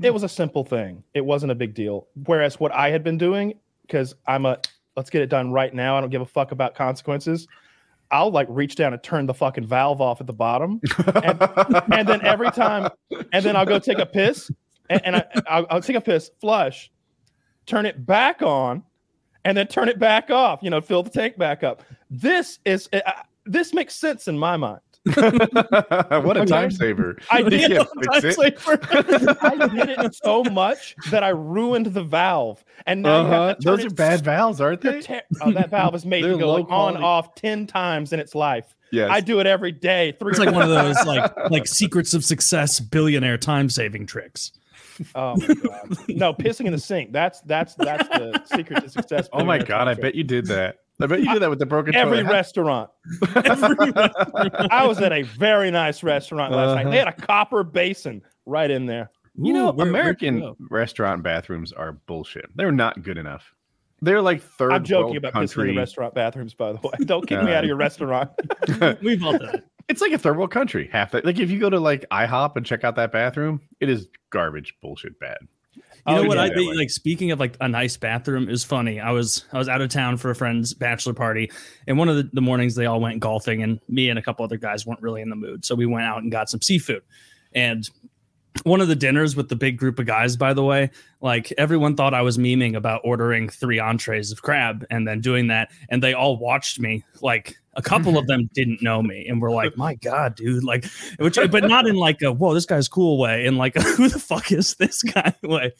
it 0.00 0.12
was 0.12 0.24
a 0.24 0.28
simple 0.28 0.64
thing. 0.64 1.04
It 1.14 1.24
wasn't 1.24 1.52
a 1.52 1.54
big 1.54 1.74
deal. 1.74 2.08
Whereas 2.26 2.58
what 2.58 2.72
I 2.72 2.90
had 2.90 3.04
been 3.04 3.18
doing, 3.18 3.54
because 3.82 4.14
I'm 4.26 4.46
a 4.46 4.58
let's 4.96 5.10
get 5.10 5.22
it 5.22 5.28
done 5.28 5.52
right 5.52 5.72
now. 5.72 5.96
I 5.96 6.00
don't 6.00 6.10
give 6.10 6.22
a 6.22 6.26
fuck 6.26 6.50
about 6.52 6.74
consequences. 6.74 7.46
I'll 8.10 8.30
like 8.30 8.46
reach 8.50 8.74
down 8.74 8.92
and 8.92 9.02
turn 9.02 9.26
the 9.26 9.34
fucking 9.34 9.66
valve 9.66 10.00
off 10.00 10.20
at 10.20 10.26
the 10.26 10.32
bottom, 10.32 10.80
and 11.92 12.08
then 12.08 12.24
every 12.24 12.50
time, 12.50 12.90
and 13.32 13.44
then 13.44 13.54
I'll 13.54 13.66
go 13.66 13.78
take 13.78 13.98
a 13.98 14.06
piss, 14.06 14.50
and, 14.92 15.00
and 15.06 15.16
I, 15.16 15.24
I'll, 15.48 15.66
I'll 15.70 15.80
take 15.82 15.96
a 15.96 16.00
piss, 16.00 16.30
flush, 16.40 16.90
turn 17.66 17.86
it 17.86 18.04
back 18.06 18.42
on, 18.42 18.82
and 19.44 19.56
then 19.56 19.66
turn 19.66 19.88
it 19.88 19.98
back 19.98 20.30
off. 20.30 20.60
You 20.62 20.70
know, 20.70 20.80
fill 20.80 21.02
the 21.02 21.10
tank 21.10 21.36
back 21.38 21.62
up. 21.64 21.82
This 22.10 22.58
is 22.64 22.88
uh, 22.92 23.00
this 23.46 23.72
makes 23.74 23.94
sense 23.94 24.28
in 24.28 24.38
my 24.38 24.56
mind. 24.56 24.80
what 25.04 26.36
a 26.36 26.42
Okay. 26.42 26.44
time 26.46 26.70
saver. 26.70 27.16
I 27.28 27.42
did. 27.48 27.68
can't 27.72 27.88
fix 28.04 28.38
it. 28.38 28.58
I 29.42 29.66
did 29.66 29.88
it 29.98 30.14
so 30.14 30.44
much 30.44 30.94
that 31.10 31.24
I 31.24 31.30
ruined 31.30 31.86
the 31.86 32.04
valve, 32.04 32.64
and 32.86 33.02
now 33.02 33.22
you 33.22 33.26
have 33.26 33.32
Uh-huh. 33.42 33.54
to 33.54 33.60
Those 33.62 33.84
are 33.84 33.86
it 33.88 33.96
bad 33.96 34.20
valves, 34.22 34.60
aren't 34.60 34.80
they? 34.82 35.00
ter- 35.00 35.22
oh, 35.40 35.50
that 35.52 35.70
valve 35.70 35.96
is 35.96 36.06
made 36.06 36.22
to 36.22 36.38
go 36.38 36.52
like, 36.52 36.66
on 36.70 36.96
off 37.02 37.34
ten 37.34 37.66
times 37.66 38.12
in 38.12 38.20
its 38.20 38.34
life. 38.36 38.76
Yes. 38.92 39.08
I 39.10 39.20
do 39.20 39.40
it 39.40 39.46
every 39.48 39.72
day. 39.72 40.12
Three. 40.20 40.30
It's 40.30 40.38
like 40.38 40.52
one 40.54 40.62
of 40.62 40.68
those 40.68 41.04
like 41.04 41.32
like 41.50 41.66
secrets 41.66 42.14
of 42.14 42.24
success 42.24 42.78
billionaire 42.78 43.38
time 43.38 43.70
saving 43.70 44.06
tricks. 44.06 44.52
Oh 45.14 45.36
my 45.36 45.54
god! 45.54 45.96
No, 46.08 46.32
pissing 46.34 46.66
in 46.66 46.72
the 46.72 46.78
sink. 46.78 47.12
That's 47.12 47.40
that's 47.42 47.74
that's 47.76 48.08
the 48.08 48.42
secret 48.54 48.82
to 48.82 48.88
success. 48.88 49.28
Oh 49.32 49.44
my 49.44 49.58
god, 49.58 49.88
I 49.88 49.94
bet 49.94 50.14
you 50.14 50.24
did 50.24 50.46
that. 50.46 50.76
I 51.00 51.06
bet 51.06 51.20
you 51.20 51.32
did 51.32 51.42
that 51.42 51.50
with 51.50 51.58
the 51.58 51.66
broken 51.66 51.94
Every 51.94 52.18
toilet. 52.18 52.32
restaurant. 52.32 52.90
I 53.34 54.84
was 54.86 55.00
at 55.00 55.12
a 55.12 55.22
very 55.22 55.70
nice 55.70 56.02
restaurant 56.02 56.52
last 56.52 56.76
night. 56.76 56.90
They 56.90 56.98
had 56.98 57.08
a 57.08 57.12
copper 57.12 57.64
basin 57.64 58.22
right 58.46 58.70
in 58.70 58.86
there. 58.86 59.10
You 59.34 59.52
know, 59.52 59.70
Ooh, 59.70 59.72
where- 59.72 59.90
where'd 59.92 60.20
you 60.22 60.28
American 60.28 60.40
go? 60.40 60.56
restaurant 60.70 61.22
bathrooms 61.22 61.72
are 61.72 61.92
bullshit. 61.92 62.46
They're 62.54 62.70
not 62.72 63.02
good 63.02 63.16
enough. 63.18 63.54
They're 64.04 64.20
like 64.20 64.42
3rd 64.42 64.72
I'm 64.72 64.84
joking 64.84 65.04
world 65.04 65.16
about 65.18 65.32
pissing 65.32 65.40
in 65.42 65.48
country. 65.48 65.70
the 65.72 65.78
restaurant 65.78 66.14
bathrooms, 66.14 66.54
by 66.54 66.72
the 66.72 66.78
way. 66.82 66.90
Don't 67.04 67.26
kick 67.26 67.40
me 67.42 67.52
Uh, 67.52 67.56
out 67.56 67.64
of 67.64 67.68
your 67.68 67.76
restaurant. 67.76 68.30
We've 69.02 69.22
all 69.24 69.38
done 69.38 69.54
it. 69.54 69.64
It's 69.88 70.00
like 70.00 70.12
a 70.12 70.18
third 70.18 70.36
world 70.36 70.50
country. 70.50 70.88
Half 70.92 71.12
that. 71.12 71.24
Like 71.24 71.38
if 71.38 71.50
you 71.50 71.58
go 71.58 71.70
to 71.70 71.80
like 71.80 72.04
IHOP 72.10 72.56
and 72.56 72.64
check 72.66 72.84
out 72.84 72.96
that 72.96 73.12
bathroom, 73.12 73.60
it 73.80 73.88
is 73.88 74.08
garbage, 74.30 74.74
bullshit, 74.80 75.18
bad. 75.18 75.38
You 76.06 76.14
know 76.16 76.22
Oh, 76.22 76.26
what 76.26 76.38
I 76.38 76.48
think? 76.48 76.70
way. 76.70 76.76
Like 76.76 76.90
speaking 76.90 77.30
of 77.30 77.38
like 77.38 77.56
a 77.60 77.68
nice 77.68 77.96
bathroom 77.96 78.48
is 78.48 78.64
funny. 78.64 78.98
I 79.00 79.12
was 79.12 79.44
I 79.52 79.58
was 79.58 79.68
out 79.68 79.80
of 79.80 79.88
town 79.90 80.16
for 80.16 80.30
a 80.30 80.34
friend's 80.34 80.74
bachelor 80.74 81.14
party, 81.14 81.50
and 81.86 81.96
one 81.96 82.08
of 82.08 82.16
the, 82.16 82.28
the 82.32 82.40
mornings 82.40 82.74
they 82.74 82.86
all 82.86 83.00
went 83.00 83.20
golfing, 83.20 83.62
and 83.62 83.78
me 83.88 84.08
and 84.08 84.18
a 84.18 84.22
couple 84.22 84.44
other 84.44 84.56
guys 84.56 84.84
weren't 84.84 85.00
really 85.02 85.22
in 85.22 85.30
the 85.30 85.36
mood, 85.36 85.64
so 85.64 85.74
we 85.76 85.86
went 85.86 86.04
out 86.04 86.22
and 86.22 86.32
got 86.32 86.50
some 86.50 86.60
seafood. 86.60 87.02
And 87.54 87.88
one 88.64 88.80
of 88.80 88.88
the 88.88 88.96
dinners 88.96 89.34
with 89.34 89.48
the 89.48 89.56
big 89.56 89.76
group 89.76 89.98
of 89.98 90.06
guys, 90.06 90.36
by 90.36 90.54
the 90.54 90.62
way, 90.62 90.90
like 91.20 91.52
everyone 91.58 91.96
thought 91.96 92.14
I 92.14 92.22
was 92.22 92.38
memeing 92.38 92.76
about 92.76 93.00
ordering 93.04 93.48
three 93.48 93.78
entrees 93.78 94.30
of 94.30 94.42
crab 94.42 94.84
and 94.90 95.06
then 95.06 95.20
doing 95.20 95.48
that, 95.48 95.70
and 95.88 96.02
they 96.02 96.14
all 96.14 96.36
watched 96.36 96.78
me. 96.78 97.04
Like 97.20 97.56
a 97.74 97.82
couple 97.82 98.18
of 98.18 98.26
them 98.28 98.50
didn't 98.54 98.82
know 98.82 99.02
me 99.02 99.26
and 99.26 99.40
were 99.40 99.50
like, 99.50 99.76
"My 99.76 99.94
God, 99.96 100.34
dude!" 100.36 100.64
Like, 100.64 100.84
which, 101.18 101.38
but 101.50 101.64
not 101.64 101.86
in 101.86 101.96
like 101.96 102.22
a 102.22 102.32
"Whoa, 102.32 102.54
this 102.54 102.66
guy's 102.66 102.88
cool" 102.88 103.18
way, 103.18 103.46
in 103.46 103.56
like 103.56 103.76
a, 103.76 103.82
"Who 103.96 104.08
the 104.08 104.18
fuck 104.18 104.52
is 104.52 104.74
this 104.74 105.02
guy?" 105.02 105.34
way. 105.42 105.72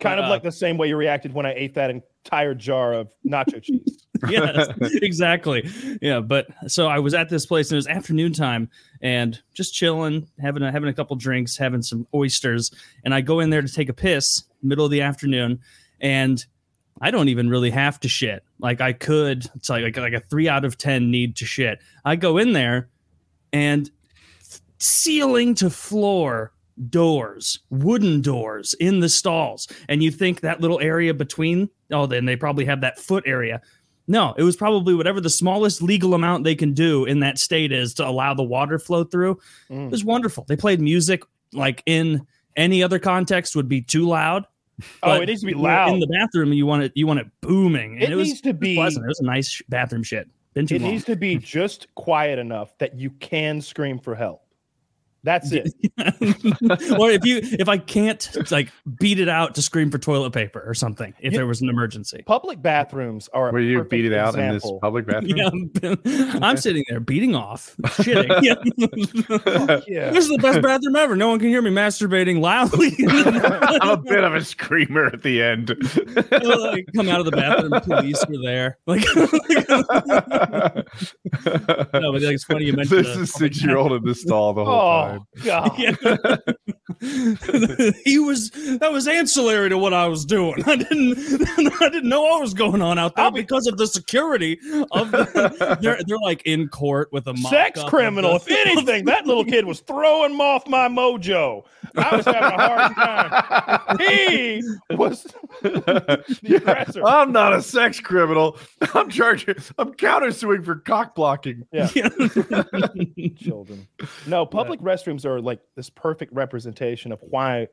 Kind 0.00 0.20
Uh, 0.20 0.24
of 0.24 0.28
like 0.30 0.42
the 0.42 0.52
same 0.52 0.76
way 0.78 0.88
you 0.88 0.96
reacted 0.96 1.32
when 1.32 1.46
I 1.46 1.54
ate 1.54 1.74
that 1.74 1.90
entire 1.90 2.54
jar 2.54 2.92
of 2.94 3.12
nacho 3.26 3.62
cheese. 3.62 4.04
yes, 4.28 4.68
exactly. 5.02 5.68
Yeah, 6.02 6.20
but 6.20 6.46
so 6.66 6.86
I 6.88 6.98
was 6.98 7.14
at 7.14 7.28
this 7.28 7.46
place 7.46 7.70
and 7.70 7.74
it 7.76 7.78
was 7.78 7.86
afternoon 7.86 8.32
time 8.32 8.68
and 9.00 9.40
just 9.54 9.74
chilling, 9.74 10.28
having 10.40 10.62
a, 10.62 10.72
having 10.72 10.88
a 10.88 10.92
couple 10.92 11.14
drinks, 11.16 11.56
having 11.56 11.82
some 11.82 12.06
oysters, 12.14 12.70
and 13.04 13.14
I 13.14 13.20
go 13.20 13.40
in 13.40 13.50
there 13.50 13.62
to 13.62 13.68
take 13.68 13.88
a 13.88 13.92
piss, 13.94 14.42
middle 14.62 14.84
of 14.84 14.90
the 14.90 15.02
afternoon, 15.02 15.60
and 16.00 16.44
I 17.00 17.12
don't 17.12 17.28
even 17.28 17.48
really 17.48 17.70
have 17.70 18.00
to 18.00 18.08
shit. 18.08 18.42
Like 18.58 18.80
I 18.80 18.92
could, 18.92 19.46
it's 19.54 19.68
like 19.70 19.84
like, 19.84 19.96
like 19.96 20.12
a 20.14 20.20
three 20.28 20.48
out 20.48 20.64
of 20.64 20.76
ten 20.76 21.12
need 21.12 21.36
to 21.36 21.46
shit. 21.46 21.78
I 22.04 22.16
go 22.16 22.38
in 22.38 22.52
there, 22.54 22.88
and 23.52 23.88
ceiling 24.78 25.54
to 25.56 25.70
floor 25.70 26.52
doors, 26.90 27.58
wooden 27.70 28.20
doors 28.20 28.74
in 28.74 29.00
the 29.00 29.08
stalls. 29.08 29.68
And 29.88 30.02
you 30.02 30.10
think 30.10 30.40
that 30.40 30.60
little 30.60 30.80
area 30.80 31.14
between, 31.14 31.68
oh, 31.92 32.06
then 32.06 32.24
they 32.24 32.36
probably 32.36 32.64
have 32.66 32.80
that 32.82 32.98
foot 32.98 33.24
area. 33.26 33.60
No, 34.06 34.34
it 34.38 34.42
was 34.42 34.56
probably 34.56 34.94
whatever 34.94 35.20
the 35.20 35.28
smallest 35.30 35.82
legal 35.82 36.14
amount 36.14 36.44
they 36.44 36.54
can 36.54 36.72
do 36.72 37.04
in 37.04 37.20
that 37.20 37.38
state 37.38 37.72
is 37.72 37.92
to 37.94 38.06
allow 38.08 38.32
the 38.34 38.42
water 38.42 38.78
flow 38.78 39.04
through. 39.04 39.32
It 39.68 39.74
Mm. 39.74 39.90
was 39.90 40.04
wonderful. 40.04 40.44
They 40.48 40.56
played 40.56 40.80
music 40.80 41.22
like 41.52 41.82
in 41.86 42.26
any 42.56 42.82
other 42.82 42.98
context 42.98 43.54
would 43.56 43.68
be 43.68 43.82
too 43.82 44.06
loud. 44.06 44.44
Oh, 45.02 45.20
it 45.20 45.26
needs 45.26 45.40
to 45.40 45.46
be 45.48 45.54
loud. 45.54 45.92
in 45.92 45.98
the 46.00 46.06
bathroom. 46.06 46.52
You 46.52 46.64
want 46.64 46.84
it, 46.84 46.92
you 46.94 47.04
want 47.06 47.18
it 47.18 47.26
booming, 47.40 47.94
and 47.94 48.02
It 48.04 48.10
it, 48.12 48.14
was 48.14 48.28
needs 48.28 48.40
to 48.42 48.54
be- 48.54 48.76
pleasant. 48.76 49.04
It 49.04 49.08
was 49.08 49.18
a 49.18 49.24
nice 49.24 49.60
bathroom 49.68 50.04
shit. 50.04 50.28
It 50.54 50.70
long. 50.70 50.80
needs 50.92 51.04
to 51.06 51.16
be 51.16 51.36
just 51.56 51.92
quiet 51.96 52.38
enough 52.38 52.76
that 52.78 52.96
you 52.96 53.10
can 53.10 53.60
scream 53.60 53.98
for 53.98 54.14
help. 54.14 54.42
That's 55.24 55.50
it. 55.52 55.72
or 56.98 57.10
if 57.10 57.24
you 57.24 57.40
if 57.42 57.68
I 57.68 57.76
can't 57.78 58.50
like 58.50 58.70
beat 59.00 59.18
it 59.18 59.28
out 59.28 59.54
to 59.56 59.62
scream 59.62 59.90
for 59.90 59.98
toilet 59.98 60.30
paper 60.32 60.62
or 60.64 60.74
something 60.74 61.12
if 61.20 61.32
Yeah. 61.32 61.38
there 61.40 61.46
was 61.46 61.60
an 61.60 61.68
emergency. 61.68 62.22
Public 62.24 62.62
bathrooms 62.62 63.28
are. 63.34 63.48
a 63.48 63.52
Where 63.52 63.60
you 63.60 63.78
perfect 63.78 63.90
beat 63.90 64.04
it 64.06 64.14
out 64.14 64.38
in 64.38 64.52
this 64.54 64.64
public 64.80 65.06
bathroom? 65.08 65.36
Yeah, 65.36 65.48
I'm, 65.48 66.42
I'm 66.42 66.56
sitting 66.56 66.84
there 66.88 67.00
beating 67.00 67.34
off, 67.34 67.74
shitting. 67.82 68.28
Yeah. 68.42 69.80
Yeah. 69.88 70.10
This 70.10 70.24
is 70.24 70.30
the 70.30 70.38
best 70.38 70.62
bathroom 70.62 70.96
ever. 70.96 71.16
No 71.16 71.28
one 71.28 71.38
can 71.40 71.48
hear 71.48 71.62
me 71.62 71.70
masturbating 71.70 72.40
loudly. 72.40 72.94
I'm 73.80 73.90
a 73.90 73.96
bit 73.96 74.22
of 74.24 74.34
a 74.34 74.44
screamer 74.44 75.06
at 75.06 75.22
the 75.22 75.42
end. 75.42 75.70
like, 76.30 76.86
come 76.94 77.08
out 77.08 77.18
of 77.20 77.26
the 77.26 77.32
bathroom, 77.32 77.80
police 77.82 78.24
were 78.28 78.38
there. 78.42 78.78
Like, 78.86 79.04
no, 81.92 82.12
but 82.12 82.22
like, 82.22 82.34
it's 82.34 82.44
funny 82.44 82.66
you 82.66 82.72
mentioned 82.72 83.04
this 83.04 83.16
is 83.16 83.32
six 83.32 83.62
year 83.62 83.76
old 83.76 83.92
in 83.92 84.04
the 84.04 84.14
stall 84.14 84.52
the 84.54 84.64
whole 84.64 84.74
Oh 84.74 85.02
time. 85.07 85.07
God. 85.44 85.74
Yeah. 85.78 86.36
he 88.04 88.18
was 88.18 88.50
that 88.80 88.90
was 88.90 89.06
ancillary 89.06 89.68
to 89.68 89.76
what 89.78 89.92
I 89.92 90.06
was 90.06 90.24
doing. 90.24 90.62
I 90.66 90.76
didn't 90.76 91.18
I 91.82 91.88
didn't 91.90 92.08
know 92.08 92.22
what 92.22 92.40
was 92.40 92.54
going 92.54 92.80
on 92.80 92.98
out 92.98 93.14
there 93.14 93.30
be- 93.30 93.40
because 93.42 93.66
of 93.66 93.76
the 93.76 93.86
security 93.86 94.58
of 94.92 95.10
the, 95.10 95.78
they're 95.82 95.98
they're 96.06 96.18
like 96.18 96.42
in 96.46 96.68
court 96.68 97.12
with 97.12 97.26
a 97.26 97.36
Sex 97.36 97.82
criminal. 97.84 98.38
the- 98.38 98.52
If 98.52 98.66
anything, 98.66 99.04
that 99.04 99.26
little 99.26 99.44
kid 99.44 99.66
was 99.66 99.80
throwing 99.80 100.38
off 100.40 100.66
my 100.66 100.88
mojo. 100.88 101.64
I 101.96 102.16
was 102.16 102.24
having 102.24 102.42
a 102.42 102.50
hard 102.50 102.94
time. 103.88 103.98
He 103.98 104.62
was 104.90 105.22
the 105.62 106.54
aggressor. 106.56 107.02
I'm 107.06 107.32
not 107.32 107.52
a 107.52 107.60
sex 107.62 108.00
criminal. 108.00 108.56
I'm 108.94 109.08
charging. 109.10 109.56
I'm 109.78 109.92
countersuing 109.94 110.64
for 110.64 110.76
cock 110.76 111.14
blocking. 111.14 111.66
Yeah. 111.72 111.88
Yeah. 111.94 112.08
children. 113.36 113.86
No, 114.26 114.46
public 114.46 114.80
restrooms 114.80 115.24
are 115.24 115.40
like 115.40 115.60
this 115.76 115.90
perfect 115.90 116.32
representation 116.32 116.77
of 117.12 117.20
why, 117.22 117.68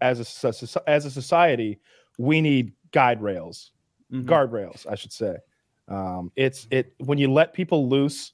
as 0.00 0.18
a 0.44 0.52
as 0.88 1.04
a 1.06 1.10
society, 1.10 1.78
we 2.18 2.40
need 2.40 2.72
guide 2.92 3.20
rails, 3.22 3.72
Mhm. 4.12 4.24
guardrails, 4.24 4.86
I 4.90 4.94
should 4.94 5.12
say. 5.12 5.36
Um, 5.88 6.32
it's 6.36 6.66
it 6.70 6.94
when 6.98 7.18
you 7.18 7.32
let 7.32 7.52
people 7.52 7.88
loose, 7.88 8.32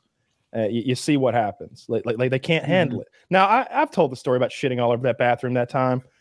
uh, 0.56 0.62
you, 0.68 0.82
you 0.86 0.94
see 0.94 1.16
what 1.16 1.34
happens. 1.34 1.84
Like, 1.88 2.06
like, 2.06 2.18
like 2.18 2.30
they 2.30 2.38
can't 2.38 2.64
handle 2.64 3.00
it. 3.00 3.08
Now, 3.30 3.46
I, 3.46 3.66
I've 3.70 3.90
told 3.90 4.10
the 4.12 4.16
story 4.16 4.36
about 4.36 4.50
shitting 4.50 4.82
all 4.82 4.90
over 4.92 5.02
that 5.04 5.18
bathroom 5.18 5.54
that 5.54 5.68
time. 5.68 6.02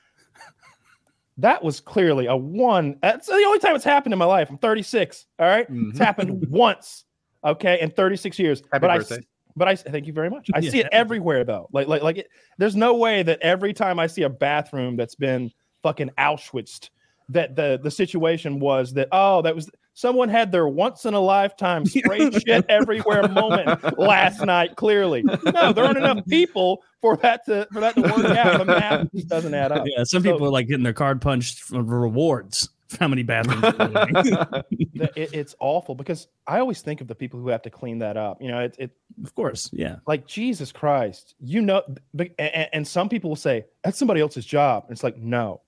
That 1.37 1.63
was 1.63 1.79
clearly 1.79 2.27
a 2.27 2.35
one. 2.35 2.97
That's 3.01 3.27
the 3.27 3.33
only 3.33 3.57
time 3.59 3.75
it's 3.75 3.85
happened 3.85 4.13
in 4.13 4.19
my 4.19 4.25
life. 4.25 4.49
I'm 4.49 4.57
36. 4.57 5.25
All 5.39 5.47
right? 5.47 5.65
It's 5.69 5.97
happened 5.97 6.45
once. 6.49 7.05
Okay, 7.43 7.79
in 7.81 7.89
36 7.89 8.37
years. 8.37 8.61
Happy 8.71 8.81
but 8.81 8.89
I 8.91 8.97
birthday. 8.97 9.15
s- 9.15 9.21
but 9.55 9.67
I 9.67 9.75
thank 9.75 10.07
you 10.07 10.13
very 10.13 10.29
much. 10.29 10.49
I 10.53 10.61
see 10.61 10.79
it 10.79 10.87
everywhere 10.91 11.43
though. 11.43 11.69
Like 11.71 11.87
like 11.87 12.01
like 12.01 12.17
it, 12.17 12.29
there's 12.57 12.75
no 12.75 12.95
way 12.95 13.23
that 13.23 13.39
every 13.41 13.73
time 13.73 13.99
I 13.99 14.07
see 14.07 14.23
a 14.23 14.29
bathroom 14.29 14.95
that's 14.95 15.15
been 15.15 15.51
fucking 15.83 16.11
Auschwitz, 16.17 16.89
that 17.29 17.55
the 17.55 17.79
the 17.81 17.91
situation 17.91 18.59
was 18.59 18.93
that 18.93 19.07
oh 19.11 19.41
that 19.41 19.55
was 19.55 19.69
someone 19.93 20.29
had 20.29 20.51
their 20.51 20.67
once 20.67 21.05
in 21.05 21.13
a 21.13 21.19
lifetime 21.19 21.85
spray 21.87 22.31
shit 22.31 22.65
everywhere 22.69 23.27
moment 23.27 23.97
last 23.97 24.41
night. 24.45 24.75
Clearly, 24.75 25.23
no, 25.23 25.73
there 25.73 25.85
aren't 25.85 25.97
enough 25.97 26.25
people 26.27 26.81
for 27.01 27.17
that 27.17 27.45
to 27.45 27.67
for 27.71 27.79
that 27.79 27.95
to 27.95 28.01
work 28.01 28.25
out. 28.37 28.57
The 28.59 28.65
math 28.65 29.11
just 29.13 29.27
doesn't 29.27 29.53
add 29.53 29.71
up. 29.71 29.85
Yeah, 29.87 30.03
some 30.03 30.23
So- 30.23 30.31
people 30.31 30.47
are 30.47 30.51
like 30.51 30.67
getting 30.67 30.83
their 30.83 30.93
card 30.93 31.21
punched 31.21 31.59
for 31.59 31.81
rewards 31.83 32.69
how 32.99 33.07
many 33.07 33.23
bathrooms. 33.23 33.61
we're 33.61 33.87
living. 33.87 34.13
That- 34.13 35.13
it- 35.15 35.33
it's 35.33 35.55
awful 35.59 35.95
because 35.95 36.27
I 36.47 36.59
always 36.59 36.81
think 36.81 37.01
of 37.01 37.07
the 37.07 37.15
people 37.15 37.39
who 37.39 37.47
have 37.49 37.61
to 37.63 37.69
clean 37.69 37.99
that 37.99 38.17
up. 38.17 38.41
You 38.41 38.49
know, 38.49 38.59
it, 38.61 38.75
it 38.79 38.91
of 39.23 39.33
course, 39.35 39.69
yeah. 39.73 39.97
like 40.07 40.27
Jesus 40.27 40.71
Christ, 40.71 41.35
you 41.39 41.61
know, 41.61 41.83
but- 42.13 42.29
and, 42.39 42.69
and 42.73 42.87
some 42.87 43.09
people 43.09 43.29
will 43.31 43.35
say 43.37 43.65
that's 43.83 43.97
somebody 43.97 44.21
else's 44.21 44.45
job. 44.45 44.83
And 44.87 44.91
it's 44.93 45.03
like, 45.03 45.17
no, 45.17 45.61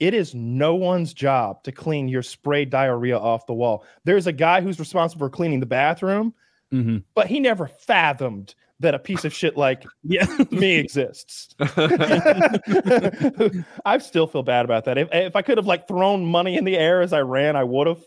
it 0.00 0.12
is 0.14 0.34
no 0.34 0.74
one's 0.74 1.14
job 1.14 1.62
to 1.64 1.72
clean 1.72 2.08
your 2.08 2.22
sprayed 2.22 2.70
diarrhea 2.70 3.18
off 3.18 3.46
the 3.46 3.54
wall. 3.54 3.84
There's 4.04 4.26
a 4.26 4.32
guy 4.32 4.60
who's 4.60 4.78
responsible 4.78 5.26
for 5.26 5.30
cleaning 5.30 5.60
the 5.60 5.66
bathroom, 5.66 6.34
Mhm. 6.72 7.02
but 7.14 7.28
he 7.28 7.40
never 7.40 7.66
fathomed 7.66 8.54
that 8.80 8.94
a 8.94 8.98
piece 8.98 9.24
of 9.24 9.32
shit 9.32 9.56
like 9.56 9.84
Yeah. 10.02 10.26
me 10.50 10.76
exists. 10.76 11.54
I 13.84 13.98
still 13.98 14.26
feel 14.26 14.42
bad 14.42 14.64
about 14.64 14.84
that. 14.84 14.98
If, 14.98 15.08
if 15.12 15.34
I 15.36 15.42
could 15.42 15.56
have 15.58 15.66
like 15.66 15.88
thrown 15.88 16.24
money 16.26 16.56
in 16.56 16.64
the 16.64 16.76
air 16.76 17.00
as 17.00 17.12
I 17.12 17.20
ran, 17.20 17.56
I 17.56 17.64
would 17.64 17.86
have. 17.86 18.00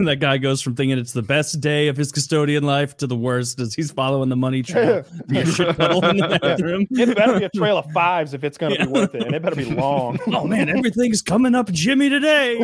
that 0.00 0.18
guy 0.20 0.38
goes 0.38 0.60
from 0.62 0.74
thinking 0.74 0.98
it's 0.98 1.12
the 1.12 1.22
best 1.22 1.60
day 1.60 1.88
of 1.88 1.96
his 1.96 2.12
custodian 2.12 2.64
life 2.64 2.96
to 2.98 3.06
the 3.06 3.16
worst 3.16 3.58
as 3.60 3.74
he's 3.74 3.90
following 3.90 4.28
the 4.28 4.36
money 4.36 4.62
trail. 4.62 5.04
to 5.28 5.46
shit 5.46 5.76
puddle 5.76 6.04
in 6.04 6.16
the 6.18 6.38
bathroom. 6.40 6.86
it 6.90 7.16
better 7.16 7.38
be 7.38 7.44
a 7.46 7.50
trail 7.50 7.78
of 7.78 7.86
fives 7.92 8.34
if 8.34 8.44
it's 8.44 8.58
going 8.58 8.72
to 8.74 8.78
Yeah. 8.80 8.86
be 8.86 8.92
worth 8.92 9.14
it, 9.14 9.22
and 9.24 9.34
it 9.34 9.42
better 9.42 9.56
be 9.56 9.64
long. 9.64 10.18
Oh 10.28 10.46
man, 10.46 10.68
everything's 10.68 11.22
coming 11.22 11.54
up 11.54 11.70
Jimmy 11.72 12.08
today. 12.10 12.58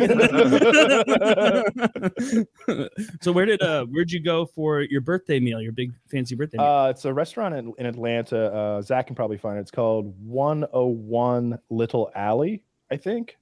so 3.20 3.32
where 3.32 3.46
did 3.46 3.62
uh 3.62 3.86
where'd 3.86 4.10
you 4.10 4.20
go 4.22 4.46
for 4.46 4.80
your 4.82 5.00
birthday 5.00 5.29
meal, 5.38 5.60
your 5.60 5.72
big 5.72 5.92
fancy 6.10 6.34
birthday 6.34 6.58
meal? 6.58 6.66
Uh, 6.66 6.88
it's 6.88 7.04
a 7.04 7.12
restaurant 7.12 7.54
in, 7.54 7.72
in 7.78 7.86
Atlanta. 7.86 8.52
Uh, 8.52 8.82
Zach 8.82 9.06
can 9.06 9.14
probably 9.14 9.38
find 9.38 9.58
it. 9.58 9.60
It's 9.60 9.70
called 9.70 10.14
101 10.24 11.58
Little 11.68 12.10
Alley, 12.14 12.62
I 12.90 12.96
think. 12.96 13.36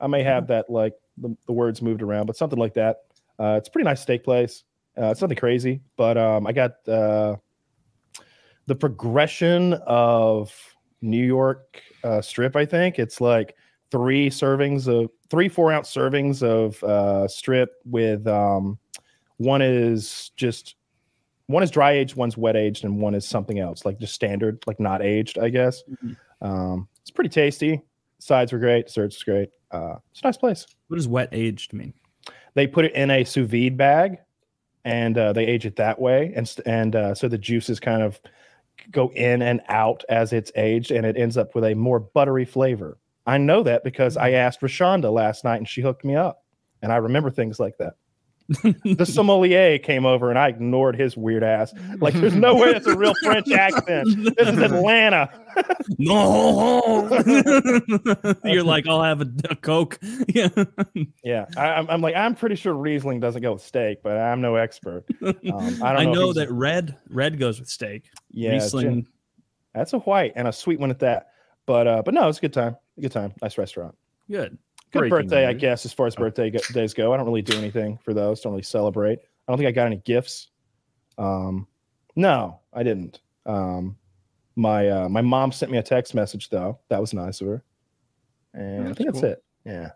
I 0.00 0.06
may 0.06 0.22
have 0.22 0.48
that 0.48 0.68
like 0.68 0.94
the, 1.18 1.36
the 1.46 1.52
words 1.52 1.80
moved 1.80 2.02
around, 2.02 2.26
but 2.26 2.36
something 2.36 2.58
like 2.58 2.74
that. 2.74 3.04
Uh, 3.38 3.54
it's 3.58 3.68
a 3.68 3.70
pretty 3.70 3.84
nice 3.84 4.00
steak 4.00 4.24
place. 4.24 4.64
Uh, 4.98 5.10
it's 5.10 5.20
nothing 5.20 5.36
crazy, 5.36 5.80
but 5.96 6.16
um, 6.16 6.46
I 6.46 6.52
got 6.52 6.88
uh, 6.88 7.36
the 8.66 8.74
progression 8.74 9.74
of 9.86 10.54
New 11.02 11.24
York 11.24 11.82
uh, 12.02 12.20
strip. 12.22 12.56
I 12.56 12.64
think 12.64 12.98
it's 12.98 13.20
like 13.20 13.54
three 13.90 14.30
servings 14.30 14.88
of 14.88 15.10
three 15.30 15.48
four 15.48 15.72
ounce 15.72 15.94
servings 15.94 16.42
of 16.42 16.82
uh, 16.82 17.28
strip 17.28 17.74
with 17.84 18.26
um, 18.26 18.78
one 19.36 19.60
is 19.62 20.30
just 20.36 20.76
one 21.46 21.62
is 21.62 21.70
dry 21.70 21.92
aged, 21.92 22.16
one's 22.16 22.36
wet 22.36 22.56
aged, 22.56 22.84
and 22.84 23.00
one 23.00 23.14
is 23.14 23.26
something 23.26 23.58
else, 23.58 23.84
like 23.84 23.98
just 23.98 24.14
standard, 24.14 24.62
like 24.66 24.80
not 24.80 25.02
aged, 25.02 25.38
I 25.38 25.48
guess. 25.48 25.82
Mhm. 26.04 26.16
Um, 26.40 26.88
it's 27.00 27.10
pretty 27.10 27.30
tasty. 27.30 27.82
Sides 28.18 28.52
were 28.52 28.58
great, 28.58 28.86
desserts 28.86 29.16
was 29.16 29.22
great. 29.22 29.50
Uh, 29.70 29.96
it's 30.10 30.22
a 30.22 30.26
nice 30.26 30.36
place. 30.36 30.66
what 30.88 30.96
does 30.96 31.08
wet 31.08 31.28
aged 31.32 31.72
mean? 31.72 31.92
They 32.54 32.66
put 32.66 32.84
it 32.84 32.94
in 32.94 33.10
a 33.10 33.24
sous 33.24 33.48
vide 33.48 33.76
bag, 33.76 34.18
and 34.84 35.16
uh, 35.18 35.32
they 35.32 35.44
age 35.46 35.66
it 35.66 35.76
that 35.76 36.00
way, 36.00 36.32
and 36.34 36.52
and 36.64 36.96
uh, 36.96 37.14
so 37.14 37.28
the 37.28 37.38
juices 37.38 37.78
kind 37.80 38.02
of 38.02 38.20
go 38.90 39.10
in 39.14 39.42
and 39.42 39.60
out 39.68 40.04
as 40.08 40.32
it's 40.32 40.52
aged, 40.56 40.90
and 40.90 41.04
it 41.06 41.16
ends 41.16 41.36
up 41.36 41.54
with 41.54 41.64
a 41.64 41.74
more 41.74 41.98
buttery 42.00 42.44
flavor. 42.44 42.98
I 43.26 43.38
know 43.38 43.62
that 43.64 43.82
because 43.84 44.16
I 44.16 44.30
asked 44.30 44.60
Rashonda 44.60 45.12
last 45.12 45.44
night, 45.44 45.56
and 45.56 45.68
she 45.68 45.80
hooked 45.82 46.04
me 46.04 46.14
up, 46.14 46.44
and 46.82 46.92
I 46.92 46.96
remember 46.96 47.30
things 47.30 47.58
like 47.58 47.76
that. 47.78 47.94
The 48.48 49.04
sommelier 49.04 49.78
came 49.78 50.06
over 50.06 50.30
and 50.30 50.38
I 50.38 50.48
ignored 50.48 50.96
his 50.96 51.16
weird 51.16 51.42
ass. 51.42 51.74
Like, 51.98 52.14
there's 52.14 52.34
no 52.36 52.54
way 52.54 52.72
that's 52.72 52.86
a 52.86 52.96
real 52.96 53.14
French 53.22 53.50
accent. 53.50 54.08
This 54.36 54.48
is 54.48 54.58
Atlanta. 54.58 55.28
No, 55.98 57.08
you're 58.44 58.62
like, 58.62 58.86
I'll 58.86 59.02
have 59.02 59.20
a, 59.20 59.26
a 59.50 59.56
coke. 59.56 59.98
Yeah, 60.28 60.48
Yeah, 61.24 61.46
I, 61.56 61.66
I'm, 61.72 61.88
I'm 61.90 62.00
like, 62.00 62.14
I'm 62.14 62.34
pretty 62.34 62.56
sure 62.56 62.74
Riesling 62.74 63.20
doesn't 63.20 63.42
go 63.42 63.54
with 63.54 63.62
steak, 63.62 64.02
but 64.02 64.16
I'm 64.16 64.40
no 64.40 64.56
expert. 64.56 65.04
Um, 65.22 65.34
I 65.44 65.50
don't 65.50 65.82
I 65.82 66.04
know. 66.04 66.12
know 66.12 66.32
that 66.34 66.50
red 66.50 66.96
red 67.08 67.38
goes 67.38 67.58
with 67.58 67.68
steak. 67.68 68.10
Yeah, 68.30 68.52
Riesling, 68.52 68.82
gin- 68.86 69.06
that's 69.74 69.92
a 69.92 69.98
white 70.00 70.32
and 70.36 70.46
a 70.48 70.52
sweet 70.52 70.78
one 70.78 70.90
at 70.90 71.00
that. 71.00 71.28
But 71.66 71.86
uh, 71.86 72.02
but 72.04 72.14
no, 72.14 72.28
it's 72.28 72.38
a 72.38 72.42
good 72.42 72.52
time. 72.52 72.76
A 72.96 73.00
good 73.00 73.12
time. 73.12 73.32
Nice 73.42 73.58
restaurant. 73.58 73.96
good. 74.30 74.56
Good 74.92 75.10
birthday, 75.10 75.46
I 75.46 75.52
guess, 75.52 75.84
as 75.84 75.92
far 75.92 76.06
as 76.06 76.14
birthday 76.14 76.50
go- 76.50 76.60
days 76.72 76.94
go. 76.94 77.12
I 77.12 77.16
don't 77.16 77.26
really 77.26 77.42
do 77.42 77.56
anything 77.58 77.98
for 78.02 78.14
those. 78.14 78.40
Don't 78.40 78.52
really 78.52 78.62
celebrate. 78.62 79.18
I 79.18 79.52
don't 79.52 79.58
think 79.58 79.68
I 79.68 79.72
got 79.72 79.86
any 79.86 79.96
gifts. 79.96 80.48
Um, 81.18 81.66
no, 82.14 82.60
I 82.72 82.82
didn't. 82.82 83.20
Um, 83.44 83.96
my 84.56 84.88
uh, 84.88 85.08
my 85.08 85.20
mom 85.20 85.52
sent 85.52 85.70
me 85.70 85.78
a 85.78 85.82
text 85.82 86.14
message 86.14 86.48
though. 86.48 86.78
That 86.88 87.00
was 87.00 87.12
nice 87.12 87.40
of 87.40 87.48
her. 87.48 87.64
And 88.54 88.88
I 88.88 88.92
think 88.94 89.10
that's 89.10 89.20
cool. 89.20 89.30
it. 89.30 89.44
Yeah. 89.64 89.90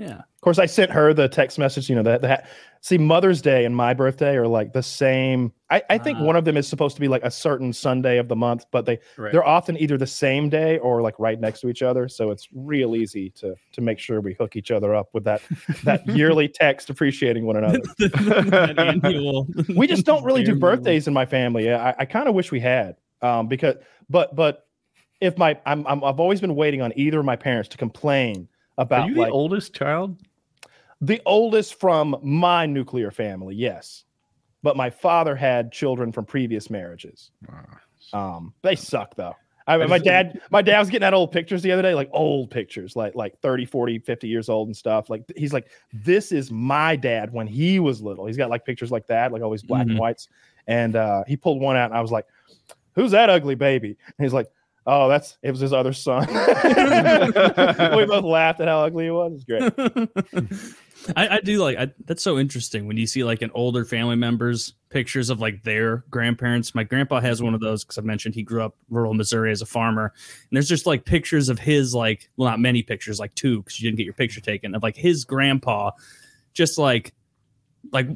Yeah, 0.00 0.18
Of 0.20 0.40
course, 0.40 0.58
I 0.58 0.64
sent 0.64 0.90
her 0.92 1.12
the 1.12 1.28
text 1.28 1.58
message. 1.58 1.90
You 1.90 1.96
know 1.96 2.02
that 2.04 2.22
that 2.22 2.48
see 2.80 2.96
Mother's 2.96 3.42
Day 3.42 3.66
and 3.66 3.76
my 3.76 3.92
birthday 3.92 4.34
are 4.36 4.46
like 4.48 4.72
the 4.72 4.82
same. 4.82 5.52
I, 5.68 5.82
I 5.90 5.98
think 5.98 6.18
Ah. 6.18 6.24
one 6.24 6.36
of 6.36 6.46
them 6.46 6.56
is 6.56 6.66
supposed 6.66 6.94
to 6.96 7.00
be 7.02 7.08
like 7.08 7.22
a 7.22 7.30
certain 7.30 7.72
Sunday 7.74 8.16
of 8.16 8.28
the 8.28 8.34
month, 8.36 8.64
but 8.72 8.86
they 8.86 8.98
Right. 9.18 9.30
they're 9.30 9.46
often 9.46 9.76
either 9.76 9.98
the 9.98 10.06
same 10.06 10.48
day 10.48 10.78
or 10.78 11.02
like 11.02 11.18
right 11.18 11.38
next 11.38 11.60
to 11.60 11.68
each 11.68 11.82
other. 11.82 12.08
So 12.08 12.30
it's 12.30 12.48
real 12.54 12.96
easy 12.96 13.28
to 13.40 13.54
to 13.72 13.80
make 13.82 13.98
sure 13.98 14.22
we 14.22 14.32
hook 14.32 14.56
each 14.56 14.70
other 14.70 14.94
up 14.94 15.10
with 15.12 15.24
that 15.24 15.42
that 15.84 16.06
yearly 16.16 16.48
text 16.48 16.88
appreciating 16.88 17.44
one 17.44 17.56
another. 17.56 17.80
We 19.76 19.86
just 19.86 20.06
don't 20.06 20.24
really 20.24 20.44
do 20.44 20.54
birthdays 20.54 21.06
in 21.08 21.12
my 21.14 21.26
family. 21.26 21.72
I, 21.72 21.94
I 21.98 22.04
kind 22.06 22.28
of 22.28 22.34
wish 22.34 22.50
we 22.50 22.60
had, 22.60 22.96
um, 23.20 23.48
because 23.48 23.76
but 24.08 24.34
but 24.34 24.66
if 25.20 25.36
my 25.36 25.58
I'm, 25.66 25.86
I'm 25.86 26.02
I've 26.02 26.18
always 26.20 26.40
been 26.40 26.54
waiting 26.54 26.80
on 26.80 26.92
either 26.96 27.18
of 27.18 27.26
my 27.26 27.36
parents 27.36 27.68
to 27.70 27.76
complain 27.76 28.48
Are 28.80 28.82
about 28.84 29.08
you 29.08 29.14
the 29.14 29.28
oldest 29.28 29.74
child? 29.74 30.16
the 31.02 31.20
oldest 31.24 31.80
from 31.80 32.16
my 32.22 32.66
nuclear 32.66 33.10
family, 33.10 33.54
yes. 33.54 34.04
But 34.62 34.76
my 34.76 34.90
father 34.90 35.34
had 35.34 35.72
children 35.72 36.12
from 36.12 36.26
previous 36.26 36.68
marriages. 36.68 37.30
Um, 38.12 38.52
they 38.62 38.76
suck 38.76 39.14
though. 39.16 39.34
I, 39.66 39.76
my 39.86 39.98
dad, 39.98 40.40
my 40.50 40.60
dad 40.62 40.78
was 40.80 40.90
getting 40.90 41.06
at 41.06 41.14
old 41.14 41.32
pictures 41.32 41.62
the 41.62 41.72
other 41.72 41.80
day, 41.82 41.94
like 41.94 42.10
old 42.12 42.50
pictures, 42.50 42.96
like 42.96 43.14
like 43.14 43.38
30, 43.40 43.64
40, 43.64 43.98
50 44.00 44.28
years 44.28 44.48
old 44.48 44.68
and 44.68 44.76
stuff. 44.76 45.08
Like 45.08 45.22
he's 45.36 45.52
like, 45.52 45.68
this 45.92 46.32
is 46.32 46.50
my 46.50 46.96
dad 46.96 47.32
when 47.32 47.46
he 47.46 47.78
was 47.78 48.02
little. 48.02 48.26
He's 48.26 48.36
got 48.36 48.50
like 48.50 48.64
pictures 48.66 48.90
like 48.90 49.06
that, 49.06 49.32
like 49.32 49.42
always 49.42 49.62
black 49.62 49.86
Mhm. 49.86 49.90
and 49.90 49.98
whites. 49.98 50.28
And 50.66 50.96
uh, 50.96 51.24
he 51.26 51.36
pulled 51.36 51.60
one 51.60 51.76
out 51.76 51.90
and 51.90 51.94
I 51.96 52.00
was 52.02 52.10
like, 52.12 52.26
Who's 52.94 53.12
that 53.12 53.30
ugly 53.30 53.54
baby? 53.54 53.96
And 54.18 54.24
he's 54.24 54.32
like, 54.34 54.48
Oh, 54.92 55.08
that's 55.08 55.38
it 55.40 55.52
was 55.52 55.60
his 55.60 55.72
other 55.72 55.92
son. 55.92 56.26
we 56.26 58.06
both 58.06 58.24
laughed 58.24 58.60
at 58.60 58.66
how 58.66 58.82
ugly 58.82 59.04
he 59.04 59.10
was. 59.12 59.34
It's 59.36 59.44
great. 59.44 61.14
I, 61.16 61.36
I 61.36 61.40
do 61.40 61.58
like 61.58 61.78
I, 61.78 61.92
that's 62.06 62.24
so 62.24 62.40
interesting 62.40 62.88
when 62.88 62.96
you 62.96 63.06
see 63.06 63.22
like 63.22 63.40
an 63.40 63.52
older 63.54 63.84
family 63.84 64.16
members 64.16 64.74
pictures 64.88 65.30
of 65.30 65.40
like 65.40 65.62
their 65.62 65.98
grandparents. 66.10 66.74
My 66.74 66.82
grandpa 66.82 67.20
has 67.20 67.40
one 67.40 67.54
of 67.54 67.60
those 67.60 67.84
because 67.84 67.98
I 67.98 68.00
mentioned 68.00 68.34
he 68.34 68.42
grew 68.42 68.64
up 68.64 68.74
rural 68.88 69.14
Missouri 69.14 69.52
as 69.52 69.62
a 69.62 69.66
farmer, 69.66 70.06
and 70.06 70.56
there's 70.56 70.68
just 70.68 70.86
like 70.86 71.04
pictures 71.04 71.48
of 71.48 71.60
his 71.60 71.94
like 71.94 72.28
well 72.36 72.50
not 72.50 72.58
many 72.58 72.82
pictures 72.82 73.20
like 73.20 73.32
two 73.36 73.62
because 73.62 73.80
you 73.80 73.88
didn't 73.88 73.98
get 73.98 74.06
your 74.06 74.14
picture 74.14 74.40
taken 74.40 74.74
of 74.74 74.82
like 74.82 74.96
his 74.96 75.24
grandpa, 75.24 75.92
just 76.52 76.78
like 76.78 77.14
like 77.92 78.08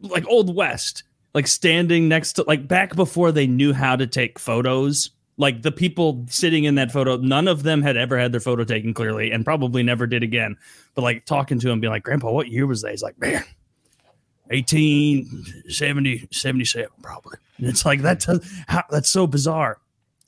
like 0.00 0.24
old 0.28 0.54
west 0.54 1.02
like 1.34 1.48
standing 1.48 2.08
next 2.08 2.34
to 2.34 2.44
like 2.44 2.68
back 2.68 2.94
before 2.94 3.32
they 3.32 3.48
knew 3.48 3.72
how 3.72 3.96
to 3.96 4.06
take 4.06 4.38
photos 4.38 5.10
like 5.40 5.62
the 5.62 5.72
people 5.72 6.26
sitting 6.28 6.64
in 6.64 6.74
that 6.74 6.90
photo 6.92 7.16
none 7.16 7.48
of 7.48 7.62
them 7.62 7.80
had 7.80 7.96
ever 7.96 8.18
had 8.18 8.32
their 8.32 8.40
photo 8.40 8.64
taken 8.64 8.92
clearly 8.92 9.30
and 9.30 9.44
probably 9.44 9.82
never 9.82 10.06
did 10.06 10.22
again 10.22 10.56
but 10.94 11.02
like 11.02 11.24
talking 11.24 11.58
to 11.60 11.70
him 11.70 11.80
being 11.80 11.92
like 11.92 12.02
grandpa 12.02 12.30
what 12.30 12.48
year 12.48 12.66
was 12.66 12.82
that 12.82 12.90
he's 12.90 13.02
like 13.02 13.18
man 13.20 13.42
1870 14.50 16.28
77 16.30 16.88
probably 17.02 17.36
and 17.58 17.66
it's 17.66 17.84
like 17.84 18.00
that's 18.02 18.26
how, 18.66 18.82
that's 18.90 19.08
so 19.10 19.26
bizarre 19.26 19.78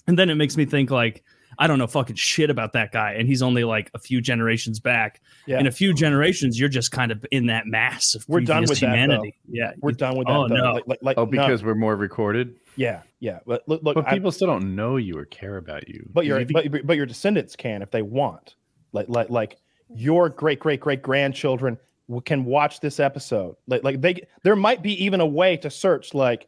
and 0.07 0.19
then 0.19 0.31
it 0.31 0.35
makes 0.35 0.57
me 0.57 0.65
think 0.65 0.91
like 0.91 1.23
i 1.59 1.67
don't 1.67 1.79
know 1.79 1.87
fucking 1.87 2.17
shit 2.17 2.51
about 2.51 2.73
that 2.73 2.93
guy 2.93 3.13
and 3.13 3.27
he's 3.29 3.43
only 3.43 3.65
like 3.65 3.91
a 3.95 3.99
few 3.99 4.21
generations 4.21 4.79
back 4.81 5.21
Yeah. 5.47 5.59
in 5.61 5.67
a 5.67 5.71
few 5.73 5.93
generations 5.95 6.59
you're 6.59 6.69
just 6.69 6.93
kind 6.93 7.11
of 7.13 7.25
in 7.31 7.47
that 7.47 7.67
mass 7.67 8.15
of 8.15 8.25
We're 8.29 8.41
done 8.41 8.59
previous 8.59 8.71
with 8.71 8.81
that, 8.81 8.87
humanity 8.99 9.37
yeah 9.49 9.73
We're 9.81 9.93
done 9.93 10.17
with 10.17 10.29
oh, 10.29 10.49
that. 10.49 10.55
Oh, 10.55 10.57
though. 10.57 10.63
no. 10.69 10.73
Like, 10.75 10.85
like, 10.87 10.99
like, 11.03 11.19
Oh, 11.19 11.25
no. 11.25 11.31
because 11.31 11.63
we're 11.65 11.75
more 11.75 11.97
recorded. 11.97 12.55
Yeah, 12.77 13.03
yeah. 13.19 13.41
But 13.47 13.63
look, 13.69 13.83
look 13.83 13.95
But 13.95 14.07
I- 14.09 14.15
people 14.15 14.33
still 14.33 14.49
don't 14.49 14.75
know 14.75 14.97
you 14.97 15.19
or 15.19 15.25
care 15.25 15.57
about 15.57 15.89
you. 15.89 16.09
but 16.13 16.27
your 16.27 16.45
but, 16.45 16.87
but 16.87 16.97
your 16.97 17.07
descendants 17.07 17.57
can 17.57 17.83
if 17.83 17.91
they 17.91 18.03
want. 18.03 18.55
Like 18.93 19.09
like 19.09 19.31
like 19.31 19.57
your 19.95 20.29
great 20.29 20.59
great 20.61 20.81
great 20.81 21.03
grandchildren 21.03 21.79
can 22.25 22.45
watch 22.45 22.81
this 22.81 22.99
episode. 22.99 23.57
Like 23.67 23.85
like 23.85 24.01
they 24.01 24.27
there 24.43 24.57
might 24.57 24.83
be 24.83 25.05
even 25.05 25.21
a 25.21 25.27
way 25.27 25.57
to 25.59 25.71
search 25.71 26.15
like 26.15 26.47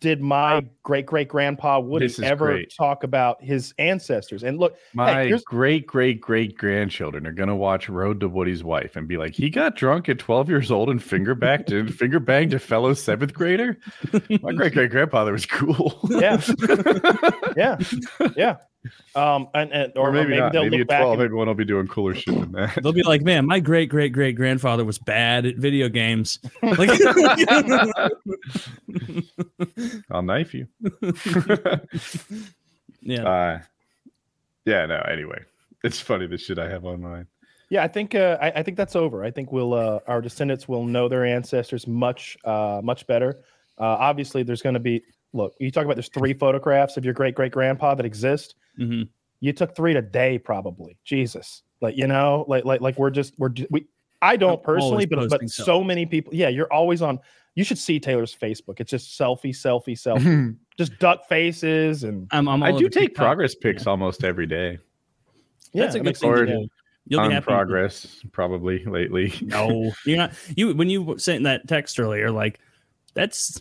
did 0.00 0.20
my 0.20 0.64
great 0.82 1.06
great 1.06 1.28
grandpa 1.28 1.78
Woody 1.80 2.12
ever 2.22 2.46
great. 2.46 2.72
talk 2.76 3.02
about 3.04 3.42
his 3.42 3.74
ancestors? 3.78 4.42
And 4.42 4.58
look, 4.58 4.76
my 4.94 5.24
here's- 5.24 5.42
great 5.42 5.86
great 5.86 6.20
great 6.20 6.56
grandchildren 6.56 7.26
are 7.26 7.32
gonna 7.32 7.56
watch 7.56 7.88
Road 7.88 8.20
to 8.20 8.28
Woody's 8.28 8.62
Wife 8.62 8.96
and 8.96 9.08
be 9.08 9.16
like, 9.16 9.34
he 9.34 9.50
got 9.50 9.76
drunk 9.76 10.08
at 10.08 10.18
12 10.18 10.48
years 10.48 10.70
old 10.70 10.88
and 10.90 11.02
finger 11.02 11.34
backed 11.34 11.70
and 11.70 11.92
finger 11.98 12.20
banged 12.20 12.54
a 12.54 12.58
fellow 12.58 12.94
seventh 12.94 13.34
grader. 13.34 13.78
My 14.42 14.52
great 14.56 14.72
great 14.74 14.90
grandfather 14.90 15.32
was 15.32 15.46
cool. 15.46 15.98
yeah, 16.08 16.40
yeah, 17.56 17.78
yeah. 18.36 18.56
Um, 19.14 19.48
and, 19.54 19.72
and 19.72 19.92
Or, 19.96 20.08
or, 20.08 20.12
maybe, 20.12 20.30
maybe 20.30 20.40
not. 20.40 20.52
they'll 20.52 20.62
Maybe 20.64 20.78
look 20.78 20.82
at 20.82 20.88
back. 20.88 21.00
12, 21.00 21.12
and- 21.12 21.22
maybe 21.22 21.34
one 21.34 21.46
will 21.48 21.54
be 21.54 21.64
doing 21.64 21.88
cooler 21.88 22.14
shit 22.14 22.34
than 22.38 22.52
that. 22.52 22.78
They'll 22.82 22.92
be 22.92 23.02
like, 23.02 23.22
man, 23.22 23.46
my 23.46 23.60
great 23.60 23.88
great 23.88 24.12
great 24.12 24.36
grandfather 24.36 24.84
was 24.84 24.98
bad 24.98 25.46
at 25.46 25.56
video 25.56 25.88
games. 25.88 26.38
Like, 26.62 26.90
I'll 30.10 30.22
knife 30.22 30.54
you. 30.54 30.66
yeah. 33.02 33.22
uh, 33.28 33.60
yeah, 34.64 34.86
no, 34.86 34.96
anyway. 35.10 35.42
It's 35.84 36.00
funny 36.00 36.26
the 36.26 36.38
shit 36.38 36.58
I 36.58 36.68
have 36.68 36.84
online. 36.84 37.26
Yeah, 37.70 37.84
I 37.84 37.88
think 37.88 38.14
uh, 38.14 38.38
I, 38.40 38.50
I 38.50 38.62
think 38.62 38.76
that's 38.76 38.96
over. 38.96 39.24
I 39.24 39.30
think 39.30 39.52
we'll 39.52 39.74
uh, 39.74 40.00
our 40.06 40.20
descendants 40.20 40.68
will 40.68 40.84
know 40.84 41.08
their 41.08 41.24
ancestors 41.24 41.86
much 41.86 42.36
uh, 42.44 42.80
much 42.82 43.06
better. 43.06 43.38
Uh, 43.78 43.84
obviously, 43.84 44.42
there's 44.42 44.62
going 44.62 44.74
to 44.74 44.80
be 44.80 45.02
look. 45.32 45.54
You 45.60 45.70
talk 45.70 45.84
about 45.84 45.96
there's 45.96 46.08
three 46.08 46.34
photographs 46.34 46.96
of 46.96 47.04
your 47.04 47.14
great 47.14 47.34
great 47.34 47.52
grandpa 47.52 47.94
that 47.94 48.06
exist. 48.06 48.54
hmm 48.76 49.02
You 49.40 49.52
took 49.52 49.74
three 49.76 49.94
today, 49.94 50.38
probably. 50.38 50.96
Jesus, 51.04 51.62
like 51.80 51.96
you 51.96 52.06
know, 52.06 52.44
like 52.48 52.64
like 52.64 52.80
like 52.80 52.98
we're 52.98 53.10
just 53.10 53.34
we're 53.38 53.50
ju- 53.50 53.66
we. 53.70 53.86
I 54.20 54.36
don't 54.36 54.58
I'm 54.58 54.64
personally, 54.64 55.06
but 55.06 55.16
but 55.28 55.30
posting 55.40 55.48
so 55.48 55.84
many 55.84 56.04
people. 56.04 56.34
Yeah, 56.34 56.48
you're 56.48 56.72
always 56.72 57.02
on. 57.02 57.20
You 57.54 57.62
should 57.64 57.78
see 57.78 58.00
Taylor's 58.00 58.34
Facebook. 58.34 58.78
It's 58.80 58.90
just 58.90 59.18
selfie, 59.18 59.50
selfie, 59.50 59.94
selfie, 59.96 60.56
just 60.78 60.98
duck 60.98 61.28
faces 61.28 62.04
and 62.04 62.26
I'm, 62.32 62.48
I'm 62.48 62.62
I 62.62 62.70
do 62.72 62.88
take 62.88 63.08
TikTok. 63.10 63.24
progress 63.24 63.54
pics 63.54 63.86
almost 63.86 64.22
every 64.24 64.46
day. 64.46 64.78
yeah, 65.72 65.82
That's 65.84 65.94
a 65.94 65.98
good 65.98 66.04
makes 66.06 66.20
thing 66.20 66.32
to 66.34 66.46
do. 66.46 66.68
You'll 67.06 67.20
be 67.20 67.26
On 67.26 67.30
happy. 67.32 67.44
progress, 67.44 68.20
probably 68.32 68.84
lately. 68.84 69.32
No, 69.42 69.92
you're 70.04 70.18
not. 70.18 70.32
You 70.56 70.74
when 70.74 70.90
you 70.90 71.16
sent 71.18 71.44
that 71.44 71.66
text 71.68 71.98
earlier, 71.98 72.30
like 72.30 72.60
that's 73.14 73.60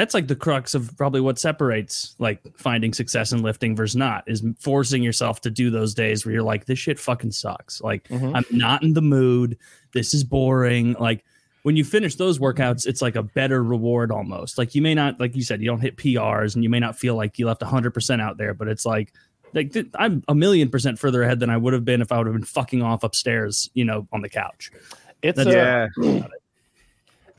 that's 0.00 0.14
like 0.14 0.26
the 0.28 0.34
crux 0.36 0.74
of 0.74 0.96
probably 0.96 1.20
what 1.20 1.38
separates 1.38 2.14
like 2.18 2.40
finding 2.56 2.92
success 2.94 3.32
in 3.32 3.42
lifting 3.42 3.76
versus 3.76 3.96
not 3.96 4.24
is 4.26 4.42
forcing 4.58 5.02
yourself 5.02 5.40
to 5.42 5.50
do 5.50 5.68
those 5.70 5.92
days 5.94 6.24
where 6.24 6.32
you're 6.32 6.42
like, 6.42 6.64
this 6.64 6.78
shit 6.78 6.98
fucking 6.98 7.32
sucks. 7.32 7.80
Like 7.82 8.08
Mhm. 8.08 8.32
I'm 8.34 8.44
not 8.50 8.82
in 8.82 8.94
the 8.94 9.02
mood. 9.02 9.58
This 9.92 10.14
is 10.14 10.24
boring. 10.24 10.94
Like 10.98 11.24
when 11.64 11.76
you 11.76 11.84
finish 11.84 12.14
those 12.14 12.38
workouts, 12.38 12.86
it's 12.86 13.02
like 13.02 13.16
a 13.16 13.22
better 13.22 13.62
reward 13.62 14.10
almost. 14.10 14.56
Like 14.56 14.74
you 14.74 14.80
may 14.80 14.94
not, 14.94 15.20
like 15.20 15.36
you 15.36 15.42
said, 15.42 15.60
you 15.60 15.66
don't 15.66 15.80
hit 15.80 15.96
PRs 15.96 16.54
and 16.54 16.64
you 16.64 16.70
may 16.70 16.80
not 16.80 16.96
feel 16.98 17.14
like 17.16 17.38
you 17.38 17.46
left 17.46 17.60
100% 17.60 18.20
out 18.22 18.38
there, 18.38 18.54
but 18.54 18.66
it's 18.68 18.86
like, 18.86 19.12
like 19.52 19.72
th- 19.72 19.88
I'm 19.96 20.22
a 20.28 20.34
million 20.34 20.70
percent 20.70 20.98
further 20.98 21.22
ahead 21.22 21.40
than 21.40 21.50
I 21.50 21.58
would 21.58 21.74
have 21.74 21.84
been 21.84 22.00
if 22.00 22.10
I 22.12 22.16
would 22.18 22.26
have 22.26 22.34
been 22.34 22.44
fucking 22.44 22.80
off 22.82 23.04
upstairs, 23.04 23.68
you 23.74 23.84
know, 23.84 24.08
on 24.12 24.22
the 24.22 24.28
couch. 24.30 24.70
It's 25.22 25.36
That's- 25.36 25.54
uh, 25.54 25.88
yeah. 26.02 26.26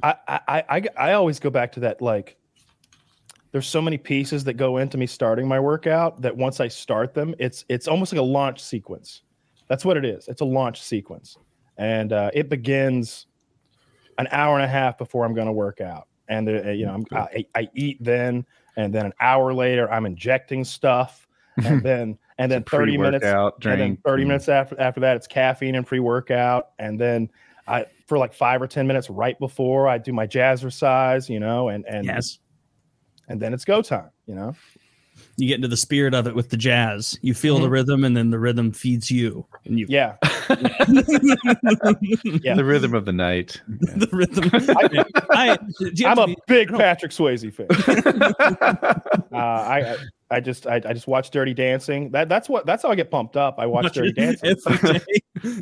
I, 0.04 0.16
I, 0.28 0.64
I, 0.70 0.84
I 0.98 1.14
always 1.14 1.40
go 1.40 1.50
back 1.50 1.72
to 1.74 1.80
that. 1.82 2.02
Like, 2.02 2.38
there's 3.52 3.68
so 3.68 3.82
many 3.82 3.98
pieces 3.98 4.44
that 4.46 4.54
go 4.54 4.78
into 4.78 4.98
me 4.98 5.06
starting 5.06 5.48
my 5.48 5.60
workout 5.60 6.22
that 6.22 6.36
once 6.36 6.60
I 6.60 6.68
start 6.68 7.14
them, 7.14 7.36
it's 7.40 7.66
it's 7.70 7.88
almost 7.88 8.14
like 8.14 8.20
a 8.20 8.24
launch 8.24 8.62
sequence. 8.62 9.24
That's 9.68 9.84
what 9.86 9.98
it 9.98 10.06
is. 10.06 10.28
It's 10.28 10.42
a 10.42 10.46
launch 10.46 10.82
sequence, 10.82 11.38
and 11.78 12.14
uh, 12.14 12.32
it 12.34 12.50
begins 12.50 13.28
an 14.18 14.28
hour 14.32 14.56
and 14.56 14.64
a 14.64 14.68
half 14.68 14.98
before 14.98 15.26
I'm 15.26 15.34
going 15.34 15.48
to 15.48 15.54
work 15.54 15.82
out. 15.82 16.08
And 16.28 16.48
uh, 16.48 16.70
you 16.72 16.86
know, 16.86 16.94
I'm, 16.94 17.06
I, 17.12 17.46
I 17.56 17.70
eat 17.76 17.98
then, 18.02 18.46
and 18.78 18.94
then 18.94 19.06
an 19.06 19.14
hour 19.20 19.54
later, 19.54 19.92
I'm 19.92 20.06
injecting 20.06 20.64
stuff, 20.64 21.28
and 21.66 21.84
then 21.84 22.18
and 22.38 22.52
then 22.52 22.64
30 22.64 22.98
minutes 22.98 23.24
Pre-workout 23.24 23.66
and 23.66 23.72
then 23.72 23.78
drink, 23.88 24.00
30 24.04 24.22
and- 24.22 24.28
minutes 24.30 24.50
after 24.50 24.80
after 24.80 25.00
that 25.02 25.18
it's 25.18 25.28
caffeine 25.28 25.76
and 25.76 25.86
pre-workout 25.86 26.70
and 26.80 27.00
then 27.00 27.30
i 27.68 27.86
for 28.08 28.18
like 28.18 28.34
five 28.34 28.62
or 28.62 28.68
ten 28.68 28.88
minutes 28.88 29.10
right 29.12 29.38
before 29.38 29.88
i 29.88 29.98
do 29.98 30.12
my 30.14 30.26
jazzercise 30.26 31.30
you 31.30 31.40
know 31.40 31.70
and 31.70 31.86
and 31.86 32.06
Yes. 32.06 32.40
And 33.32 33.42
then 33.42 33.54
it's 33.54 33.66
go 33.66 33.82
time 33.82 34.10
you 34.28 34.36
know 34.36 34.54
You 35.38 35.48
get 35.48 35.56
into 35.56 35.68
the 35.68 35.78
spirit 35.78 36.14
of 36.14 36.28
it 36.28 36.36
with 36.36 36.50
the 36.50 36.58
jazz. 36.58 37.18
You 37.22 37.34
feel 37.34 37.60
the 37.60 37.70
rhythm, 37.70 38.04
and 38.04 38.16
then 38.18 38.30
the 38.32 38.40
rhythm 38.40 38.72
feeds 38.72 39.10
you. 39.12 39.46
And 39.66 39.80
you, 39.80 39.86
yeah 39.90 40.16
yeah. 42.44 42.56
The 42.56 42.64
rhythm 42.66 42.94
of 42.94 43.06
the 43.06 43.14
night. 43.14 43.62
the 43.68 44.10
rhythm. 44.12 44.50
I, 45.32 45.58
I, 45.58 45.58
i'm 46.06 46.18
a 46.20 46.28
be- 46.28 46.38
big 46.48 46.70
patrick 46.70 47.12
swayze 47.12 47.52
fan 47.54 47.68
uh, 49.32 49.36
I, 49.36 49.80
I 49.94 49.98
i 50.32 50.40
just 50.40 50.68
I, 50.68 50.76
I 50.76 50.94
just 50.94 51.08
watch 51.08 51.30
dirty 51.32 51.54
dancing 51.54 52.12
that 52.12 52.28
that's 52.30 52.50
what 52.50 52.66
that's 52.66 52.84
how 52.84 52.90
i 52.90 52.96
get 52.96 53.10
pumped 53.12 53.38
up 53.38 53.56
i 53.60 53.66
watch 53.66 53.94
dirty 53.94 54.12
dancing 54.14 54.56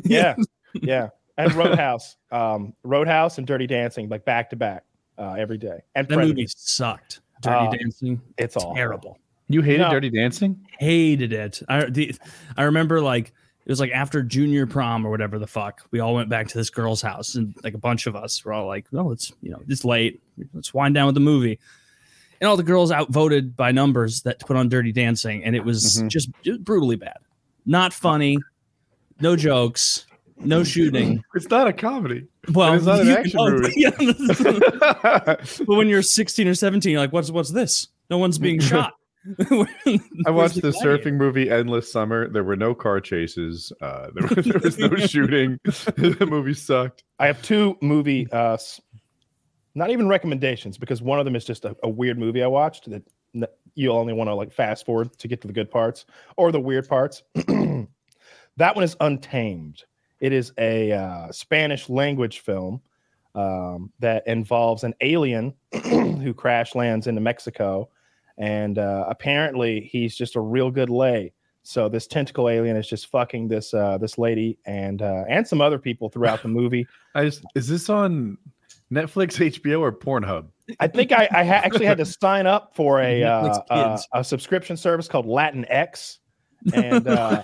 yeah 0.04 0.34
yeah 0.74 1.08
and 1.38 1.52
roadhouse 1.54 2.16
um 2.32 2.74
roadhouse 2.84 3.38
and 3.38 3.46
dirty 3.46 3.66
dancing 3.66 4.08
like 4.08 4.24
back 4.24 4.50
to 4.50 4.56
back 4.56 4.84
uh 5.18 5.34
every 5.38 5.58
day 5.58 5.80
and 5.94 6.08
That 6.08 6.14
Predator. 6.14 6.34
movie 6.34 6.46
sucked. 6.48 7.20
Dirty 7.40 7.66
Uh, 7.66 7.70
Dancing, 7.70 8.20
it's 8.38 8.56
all 8.56 8.74
terrible. 8.74 9.18
You 9.48 9.62
hated 9.62 9.80
No. 9.82 9.90
Dirty 9.90 10.10
Dancing? 10.10 10.60
Hated 10.78 11.32
it. 11.32 11.62
I 11.68 11.84
the, 11.86 12.14
I 12.56 12.62
remember 12.64 13.00
like 13.00 13.32
it 13.66 13.68
was 13.70 13.80
like 13.80 13.90
after 13.92 14.22
junior 14.22 14.66
prom 14.66 15.06
or 15.06 15.10
whatever 15.10 15.38
the 15.38 15.46
fuck. 15.46 15.82
We 15.90 16.00
all 16.00 16.14
went 16.14 16.28
back 16.28 16.48
to 16.48 16.58
this 16.58 16.70
girl's 16.70 17.02
house, 17.02 17.34
and 17.34 17.54
like 17.62 17.74
a 17.74 17.78
bunch 17.78 18.06
of 18.06 18.16
us 18.16 18.44
were 18.44 18.52
all 18.52 18.66
like, 18.66 18.92
"No, 18.92 19.10
it's 19.12 19.32
you 19.42 19.50
know 19.50 19.60
it's 19.68 19.84
late. 19.84 20.20
Let's 20.54 20.72
wind 20.74 20.94
down 20.94 21.06
with 21.06 21.14
the 21.14 21.20
movie." 21.20 21.58
And 22.40 22.48
all 22.48 22.56
the 22.56 22.62
girls 22.62 22.90
outvoted 22.90 23.54
by 23.56 23.70
numbers 23.70 24.22
that 24.22 24.40
put 24.40 24.56
on 24.56 24.68
Dirty 24.70 24.92
Dancing, 24.92 25.44
and 25.44 25.54
it 25.54 25.62
was 25.64 26.00
Mhm. 26.02 26.08
just, 26.08 26.30
just 26.42 26.64
brutally 26.64 26.96
bad. 26.96 27.18
Not 27.66 27.92
funny. 27.92 28.38
No 29.20 29.36
jokes. 29.36 30.06
No 30.38 30.64
shooting. 30.64 31.22
It's 31.34 31.50
not 31.50 31.68
a 31.68 31.72
comedy. 31.74 32.26
Well, 32.52 32.72
it's 32.74 32.84
not 32.86 33.00
an 33.00 33.08
action 33.08 33.38
movie. 33.44 33.72
yeah. 33.76 33.90
but 35.02 35.66
when 35.66 35.88
you're 35.88 36.02
16 36.02 36.48
or 36.48 36.54
17, 36.54 36.92
you're 36.92 37.00
like, 37.00 37.12
"What's 37.12 37.30
what's 37.30 37.52
this? 37.52 37.88
No 38.08 38.18
one's 38.18 38.38
being 38.38 38.60
shot." 38.60 38.94
I 39.38 40.30
watched 40.30 40.62
the 40.62 40.74
surfing 40.82 41.14
movie 41.14 41.50
Endless 41.50 41.92
Summer. 41.92 42.28
There 42.28 42.42
were 42.42 42.56
no 42.56 42.74
car 42.74 43.00
chases. 43.00 43.70
Uh, 43.82 44.08
there, 44.14 44.26
was, 44.34 44.46
there 44.46 44.58
was 44.58 44.78
no 44.78 44.96
shooting. 44.96 45.58
the 45.64 46.26
movie 46.28 46.54
sucked. 46.54 47.04
I 47.18 47.26
have 47.26 47.42
two 47.42 47.76
movie, 47.82 48.26
uh, 48.32 48.56
not 49.74 49.90
even 49.90 50.08
recommendations, 50.08 50.78
because 50.78 51.02
one 51.02 51.18
of 51.18 51.26
them 51.26 51.36
is 51.36 51.44
just 51.44 51.66
a, 51.66 51.76
a 51.82 51.88
weird 51.88 52.18
movie 52.18 52.42
I 52.42 52.46
watched 52.46 52.88
that 52.90 53.02
n- 53.34 53.44
you 53.74 53.92
only 53.92 54.14
want 54.14 54.28
to 54.28 54.34
like 54.34 54.52
fast 54.52 54.86
forward 54.86 55.12
to 55.18 55.28
get 55.28 55.42
to 55.42 55.46
the 55.46 55.52
good 55.52 55.70
parts 55.70 56.06
or 56.38 56.50
the 56.50 56.60
weird 56.60 56.88
parts. 56.88 57.22
that 57.34 58.74
one 58.74 58.82
is 58.84 58.96
Untamed. 59.00 59.84
It 60.20 60.32
is 60.32 60.52
a 60.58 60.92
uh, 60.92 61.32
Spanish 61.32 61.88
language 61.88 62.40
film 62.40 62.80
um, 63.34 63.92
that 64.00 64.26
involves 64.26 64.84
an 64.84 64.94
alien 65.00 65.54
who 65.84 66.34
crash 66.34 66.74
lands 66.74 67.06
into 67.06 67.20
Mexico, 67.20 67.88
and 68.38 68.78
uh, 68.78 69.06
apparently 69.08 69.80
he's 69.80 70.16
just 70.16 70.36
a 70.36 70.40
real 70.40 70.70
good 70.70 70.90
lay. 70.90 71.32
So 71.62 71.88
this 71.88 72.06
tentacle 72.06 72.48
alien 72.48 72.76
is 72.76 72.88
just 72.88 73.06
fucking 73.08 73.48
this 73.48 73.74
uh, 73.74 73.98
this 73.98 74.18
lady 74.18 74.58
and 74.64 75.02
uh, 75.02 75.24
and 75.28 75.46
some 75.46 75.60
other 75.60 75.78
people 75.78 76.08
throughout 76.08 76.42
the 76.42 76.48
movie. 76.60 76.86
I 77.14 77.26
just, 77.26 77.44
is 77.54 77.68
this 77.68 77.88
on 77.88 78.38
Netflix, 78.92 79.38
HBO, 79.38 79.80
or 79.80 79.92
Pornhub? 79.92 80.46
I 80.78 80.86
think 80.86 81.12
I, 81.12 81.28
I 81.32 81.44
ha- 81.44 81.60
actually 81.64 81.86
had 81.86 81.98
to 81.98 82.06
sign 82.06 82.46
up 82.46 82.74
for 82.74 83.00
a 83.00 83.22
uh, 83.22 83.62
Netflix 83.70 83.98
uh, 84.00 84.18
a 84.18 84.24
subscription 84.24 84.76
service 84.76 85.08
called 85.08 85.26
Latin 85.26 85.64
X, 85.68 86.20
and 86.74 87.06
uh, 87.08 87.42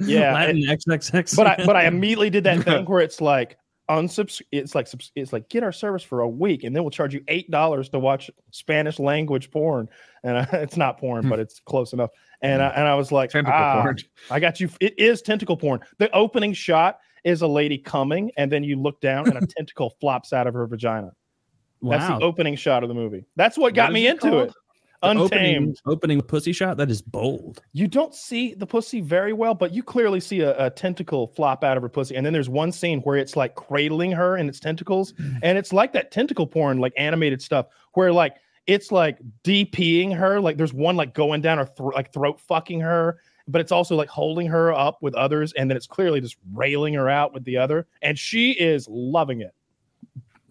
Yeah, 0.00 0.32
Latin 0.34 0.62
XXX. 0.62 1.36
but 1.36 1.46
I 1.46 1.64
but 1.64 1.76
I 1.76 1.84
immediately 1.86 2.30
did 2.30 2.44
that 2.44 2.62
thing 2.64 2.84
where 2.84 3.00
it's 3.00 3.20
like 3.20 3.56
unsubs. 3.90 4.42
It's 4.52 4.74
like 4.74 4.88
it's 5.14 5.32
like 5.32 5.48
get 5.48 5.62
our 5.62 5.72
service 5.72 6.02
for 6.02 6.20
a 6.20 6.28
week, 6.28 6.64
and 6.64 6.74
then 6.74 6.82
we'll 6.82 6.90
charge 6.90 7.14
you 7.14 7.22
eight 7.28 7.50
dollars 7.50 7.88
to 7.90 7.98
watch 7.98 8.30
Spanish 8.50 8.98
language 8.98 9.50
porn, 9.50 9.88
and 10.22 10.36
uh, 10.38 10.46
it's 10.52 10.76
not 10.76 10.98
porn, 10.98 11.28
but 11.28 11.38
it's 11.38 11.60
close 11.60 11.92
enough. 11.92 12.10
And 12.40 12.62
I, 12.62 12.68
and 12.68 12.86
I 12.86 12.94
was 12.94 13.10
like, 13.10 13.30
Tentacle 13.30 13.58
ah, 13.58 13.82
porn. 13.82 13.96
I 14.30 14.38
got 14.38 14.60
you. 14.60 14.68
It 14.80 14.96
is 14.98 15.22
tentacle 15.22 15.56
porn. 15.56 15.80
The 15.98 16.08
opening 16.14 16.52
shot 16.52 17.00
is 17.24 17.42
a 17.42 17.48
lady 17.48 17.78
coming, 17.78 18.30
and 18.36 18.52
then 18.52 18.62
you 18.62 18.76
look 18.76 19.00
down, 19.00 19.28
and 19.28 19.36
a 19.36 19.46
tentacle 19.46 19.96
flops 20.00 20.32
out 20.32 20.46
of 20.46 20.54
her 20.54 20.66
vagina. 20.66 21.10
Wow. 21.80 21.98
That's 21.98 22.08
the 22.08 22.24
opening 22.24 22.54
shot 22.56 22.82
of 22.82 22.88
the 22.88 22.94
movie. 22.94 23.24
That's 23.36 23.56
what 23.58 23.74
got 23.74 23.88
What 23.88 23.94
me 23.94 24.06
into 24.06 24.30
called? 24.30 24.48
it. 24.48 24.54
Untamed. 25.02 25.32
opening, 25.32 25.76
opening 25.86 26.20
pussy 26.20 26.52
shot. 26.52 26.76
That 26.76 26.90
is 26.90 27.00
bold. 27.00 27.62
You 27.72 27.86
don't 27.86 28.14
see 28.14 28.54
the 28.54 28.66
pussy 28.66 29.00
very 29.00 29.32
well, 29.32 29.54
but 29.54 29.72
you 29.72 29.82
clearly 29.82 30.18
see 30.18 30.40
a, 30.40 30.66
a 30.66 30.70
tentacle 30.70 31.28
flop 31.28 31.62
out 31.62 31.76
of 31.76 31.82
her 31.84 31.88
pussy. 31.88 32.16
And 32.16 32.26
then 32.26 32.32
there's 32.32 32.48
one 32.48 32.72
scene 32.72 33.00
where 33.02 33.16
it's 33.16 33.36
like 33.36 33.54
cradling 33.54 34.10
her 34.12 34.36
in 34.36 34.48
its 34.48 34.58
tentacles. 34.58 35.14
And 35.42 35.56
it's 35.56 35.72
like 35.72 35.92
that 35.92 36.10
tentacle 36.10 36.46
porn, 36.46 36.78
like 36.78 36.92
animated 36.96 37.40
stuff, 37.40 37.66
where 37.94 38.12
like 38.12 38.38
it's 38.66 38.90
like 38.90 39.18
DPing 39.44 40.16
her. 40.16 40.40
Like 40.40 40.56
there's 40.56 40.74
one 40.74 40.96
like 40.96 41.14
going 41.14 41.42
down 41.42 41.58
her 41.58 41.66
throat, 41.66 41.94
like 41.94 42.12
throat 42.12 42.40
fucking 42.40 42.80
her, 42.80 43.18
but 43.46 43.60
it's 43.60 43.72
also 43.72 43.94
like 43.94 44.08
holding 44.08 44.48
her 44.48 44.72
up 44.72 45.00
with 45.00 45.14
others. 45.14 45.52
And 45.52 45.70
then 45.70 45.76
it's 45.76 45.86
clearly 45.86 46.20
just 46.20 46.36
railing 46.52 46.94
her 46.94 47.08
out 47.08 47.32
with 47.32 47.44
the 47.44 47.56
other. 47.56 47.86
And 48.02 48.18
she 48.18 48.50
is 48.50 48.88
loving 48.88 49.42
it. 49.42 49.54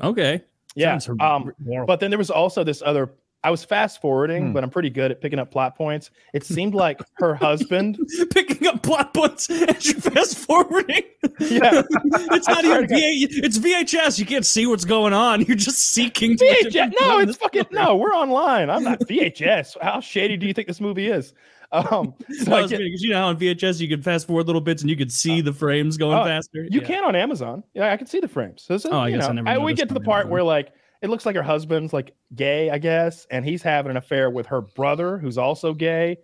Okay. 0.02 0.42
Yeah. 0.76 1.00
Um, 1.20 1.52
but 1.86 2.00
then 2.00 2.12
there 2.12 2.18
was 2.18 2.32
also 2.32 2.64
this 2.64 2.82
other. 2.86 3.12
I 3.48 3.50
was 3.50 3.64
fast 3.64 4.02
forwarding, 4.02 4.48
Hmm. 4.48 4.52
but 4.54 4.62
I'm 4.66 4.70
pretty 4.70 4.90
good 4.90 5.10
at 5.10 5.22
picking 5.22 5.40
up 5.40 5.52
plot 5.52 5.78
points. 5.78 6.12
It 6.34 6.44
seemed 6.44 6.76
like 6.76 7.00
her 7.14 7.34
husband. 7.48 7.98
picking 8.32 8.68
up 8.68 8.84
plot 8.84 9.14
points 9.14 9.50
as 9.50 9.86
you're 9.86 10.02
fast 10.02 10.38
forwarding. 10.38 11.04
Yeah. 11.40 11.84
it's 12.34 12.48
not 12.50 12.66
even. 12.66 12.88
VA, 12.90 12.98
it's 13.46 13.58
VHS. 13.58 14.20
You 14.20 14.26
can't 14.26 14.46
see 14.46 14.66
what's 14.66 14.84
going 14.84 15.14
on. 15.14 15.46
You're 15.46 15.56
just 15.56 15.78
seeking. 15.94 16.36
to 16.36 16.44
VHS. 16.44 16.92
No, 17.00 17.20
it's 17.20 17.38
fucking 17.38 17.68
no. 17.72 17.96
We're 17.96 18.14
online. 18.14 18.70
I'm 18.70 18.84
not 18.84 19.00
VHS. 19.10 19.78
How 19.82 20.02
shady 20.02 20.36
do 20.36 20.46
you 20.46 20.54
think 20.54 20.68
this 20.68 20.82
movie 20.82 21.08
is? 21.08 21.34
Um, 21.72 22.14
so 22.40 22.52
No, 22.52 22.58
I 22.58 22.64
I 22.64 22.68
get- 22.68 22.82
you 22.82 23.12
know 23.12 23.18
how 23.18 23.28
on 23.28 23.40
VHS 23.40 23.80
you 23.80 23.88
could 23.88 24.04
fast 24.04 24.28
forward 24.28 24.48
little 24.48 24.60
bits 24.62 24.82
and 24.82 24.90
you 24.90 24.98
could 24.98 25.12
see 25.12 25.40
the 25.40 25.54
frames 25.54 25.96
going 25.96 26.18
oh, 26.18 26.26
faster. 26.26 26.64
You 26.70 26.82
Yeah. 26.82 26.88
can 26.88 27.04
on 27.06 27.16
Amazon. 27.16 27.64
Yeah, 27.74 27.94
I 27.94 27.96
can 27.98 28.08
see 28.08 28.20
the 28.20 28.28
frames. 28.28 28.62
So, 28.64 28.78
so, 28.78 28.90
Oh, 28.92 29.00
I 29.00 29.12
guess 29.12 29.24
I 29.24 29.34
know, 29.34 29.42
never 29.44 29.60
we 29.62 29.74
get 29.74 29.88
to 29.88 29.94
the 29.94 30.02
part 30.02 30.22
Amazon. 30.26 30.32
where 30.32 30.44
like 30.44 30.74
it 31.02 31.10
looks 31.10 31.26
like 31.26 31.36
her 31.36 31.44
husband's 31.44 31.94
like 31.94 32.16
gay, 32.36 32.70
I 32.70 32.78
guess, 32.78 33.26
and 33.32 33.46
he's 33.46 33.62
having 33.62 33.92
an 33.92 33.98
affair 33.98 34.30
with 34.30 34.46
her 34.48 34.62
brother, 34.62 35.18
who's 35.18 35.38
also 35.38 35.74
gay. 35.74 36.18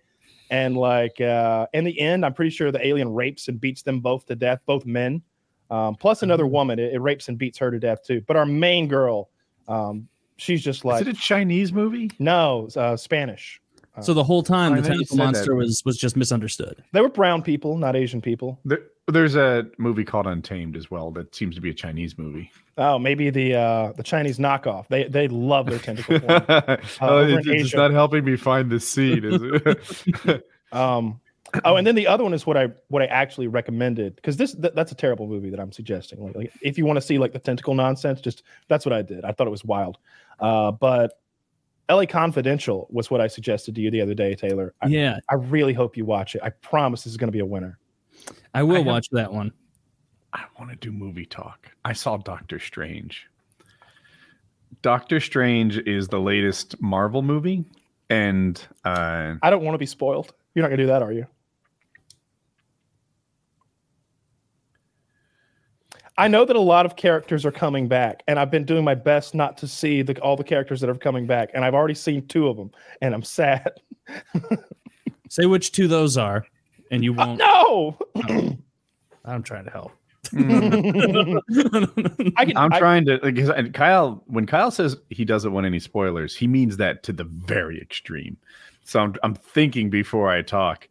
And 0.50 0.76
like 0.78 1.20
uh, 1.22 1.68
in 1.74 1.84
the 1.84 2.00
end, 2.00 2.26
I'm 2.26 2.34
pretty 2.34 2.52
sure 2.52 2.72
the 2.72 2.86
alien 2.86 3.14
rapes 3.14 3.48
and 3.48 3.60
beats 3.60 3.82
them 3.82 4.00
both 4.02 4.26
to 4.28 4.36
death, 4.36 4.60
both 4.66 4.86
men, 4.86 5.22
um, 5.72 5.96
plus 5.96 6.22
another 6.24 6.44
Mm-hmm. 6.44 6.54
woman. 6.54 6.80
It, 6.80 6.94
it 6.94 7.00
rapes 7.00 7.28
and 7.30 7.38
beats 7.38 7.58
her 7.60 7.72
to 7.72 7.80
death 7.80 8.04
too. 8.06 8.22
But 8.28 8.36
our 8.36 8.46
main 8.46 8.88
girl, 8.88 9.30
um, 9.68 10.08
she's 10.38 10.64
just 10.64 10.86
like. 10.86 11.02
Is 11.02 11.08
it 11.08 11.18
a 11.18 11.20
Chinese 11.20 11.74
movie? 11.74 12.12
no 12.20 12.68
uh, 12.76 12.96
Spanish. 12.98 13.62
So 14.02 14.14
the 14.14 14.24
whole 14.24 14.42
time 14.42 14.74
I 14.74 14.82
the 14.82 14.88
tentacle 14.88 15.18
said 15.18 15.20
that. 15.20 15.24
monster 15.24 15.56
was 15.56 15.84
was 15.86 15.98
just 15.98 16.18
misunderstood. 16.18 16.84
They 16.94 17.02
were 17.02 17.10
brown 17.10 17.44
people, 17.44 17.78
not 17.78 17.96
Asian 17.96 18.22
people. 18.22 18.60
There, 18.66 18.80
there's 19.08 19.36
a 19.36 19.68
movie 19.78 20.04
called 20.04 20.26
Untamed 20.26 20.76
as 20.76 20.90
well 20.90 21.12
that 21.12 21.36
seems 21.36 21.56
to 21.56 21.62
be 21.62 21.70
a 21.70 21.74
Chinese 21.74 22.18
movie. 22.18 22.52
Oh, 22.78 22.98
maybe 22.98 23.30
the 23.30 23.54
uh, 23.54 23.92
the 23.92 24.04
Chinese 24.04 24.40
knockoff. 24.40 24.88
They 24.88 25.04
they 25.04 25.28
love 25.28 25.68
their 25.68 25.78
tentacle 25.78 26.20
porn. 26.20 26.44
oh, 27.02 27.18
over 27.18 27.40
it's, 27.40 27.48
Asia. 27.48 27.78
not 27.78 27.92
helping 27.92 28.26
me 28.26 28.36
find 28.36 28.72
the 28.72 28.80
scene, 28.80 29.24
is 29.24 29.42
it? 29.44 30.48
Um, 30.74 31.22
oh, 31.66 31.76
and 31.76 31.86
then 31.86 31.94
the 31.94 32.08
other 32.08 32.24
one 32.24 32.34
is 32.34 32.48
what 32.48 32.58
I 32.58 32.70
what 32.88 33.04
I 33.04 33.06
actually 33.06 33.48
recommended 33.48 34.16
because 34.16 34.38
this 34.38 34.56
th- 34.56 34.74
that's 34.74 34.92
a 34.92 34.96
terrible 34.96 35.28
movie 35.28 35.52
that 35.52 35.60
I'm 35.60 35.72
suggesting. 35.72 36.20
Like, 36.20 36.36
like 36.36 36.54
if 36.62 36.80
you 36.80 36.86
want 36.88 36.98
to 36.98 37.02
see 37.02 37.20
like 37.20 37.32
the 37.32 37.38
tentacle 37.38 37.76
nonsense, 37.76 38.22
just 38.22 38.42
that's 38.68 38.86
what 38.86 38.94
I 38.94 39.04
did. 39.04 39.24
I 39.24 39.32
thought 39.32 39.46
it 39.46 39.52
was 39.52 39.64
wild. 39.64 40.00
Uh, 40.40 40.72
but 40.72 41.20
L.A. 41.89 42.08
Confidential 42.08 42.88
was 42.89 43.12
what 43.12 43.19
I 43.22 43.28
suggested 43.28 43.76
to 43.76 43.82
you 43.82 43.91
the 43.91 44.02
other 44.02 44.13
day, 44.13 44.36
Taylor. 44.36 44.74
I, 44.82 44.88
yeah, 44.88 45.17
I 45.30 45.36
really 45.36 45.74
hope 45.74 45.98
you 45.98 46.06
watch 46.06 46.36
it. 46.36 46.41
I 46.43 46.50
promise 46.50 47.04
this 47.04 47.12
is 47.12 47.17
going 47.17 47.28
to 47.28 47.34
be 47.34 47.39
a 47.39 47.46
winner. 47.46 47.78
I 48.54 48.63
will 48.63 48.76
I 48.76 48.78
have- 48.78 48.86
watch 48.88 49.08
that 49.12 49.32
one. 49.32 49.52
I 50.32 50.46
want 50.58 50.72
to 50.72 50.76
do 50.78 50.91
movie 50.91 51.26
talk. 51.28 51.69
I 51.86 51.93
saw 51.93 52.17
Doctor 52.17 52.58
Strange. 52.58 53.28
Doctor 54.82 55.19
Strange 55.19 55.78
is 55.78 56.08
the 56.08 56.19
latest 56.19 56.82
Marvel 56.82 57.22
movie, 57.22 57.63
and 58.10 58.60
uh, 58.84 59.36
I 59.43 59.50
don't 59.52 59.63
want 59.63 59.76
to 59.76 59.80
be 59.80 59.86
spoiled. 59.86 60.34
You're 60.56 60.63
not 60.63 60.69
going 60.69 60.80
to 60.80 60.84
do 60.84 60.88
that, 60.88 61.04
are 61.04 61.12
you? 61.13 61.28
I 66.17 66.28
know 66.28 66.45
that 66.45 66.56
a 66.56 66.60
lot 66.62 66.86
of 66.86 66.95
characters 66.95 67.45
are 67.45 67.52
coming 67.52 67.88
back, 67.88 68.23
and 68.28 68.38
I've 68.39 68.52
been 68.52 68.65
doing 68.65 68.84
my 68.84 68.93
best 68.95 69.34
not 69.34 69.58
to 69.58 69.67
see 69.67 70.02
the, 70.04 70.19
all 70.21 70.36
the 70.36 70.43
characters 70.43 70.80
that 70.82 70.89
are 70.89 70.95
coming 70.95 71.26
back, 71.26 71.49
and 71.54 71.65
I've 71.65 71.73
already 71.73 71.95
seen 71.95 72.28
two 72.28 72.47
of 72.47 72.58
them, 72.58 72.71
and 73.02 73.13
I'm 73.13 73.23
sad. 73.23 73.71
Say 75.30 75.45
which 75.47 75.71
two 75.71 75.88
those 75.88 76.17
are, 76.17 76.45
and 76.91 77.04
you 77.04 77.13
won't. 77.13 77.39
No, 77.39 77.97
I'm 79.26 79.41
trying 79.41 79.65
to 79.65 79.71
help. 79.71 79.91
I 82.38 82.45
can. 82.45 82.58
I'm 82.58 82.71
I- 82.73 82.80
trying 82.80 83.06
to 83.06 83.19
because 83.19 83.49
and 83.49 83.73
Kyle 83.73 84.23
when 84.28 84.45
Kyle 84.45 84.71
says 84.71 84.95
he 85.10 85.26
doesn't 85.26 85.52
want 85.52 85.65
any 85.65 85.80
spoilers, 85.80 86.36
he 86.36 86.47
means 86.47 86.78
that 86.78 87.04
to 87.04 87.13
the 87.13 87.23
very 87.26 87.82
extreme. 87.82 88.38
So 88.84 88.99
I'm 88.99 89.15
I'm 89.23 89.34
thinking 89.36 89.89
before 89.89 90.30
I 90.30 90.41
talk. 90.41 90.88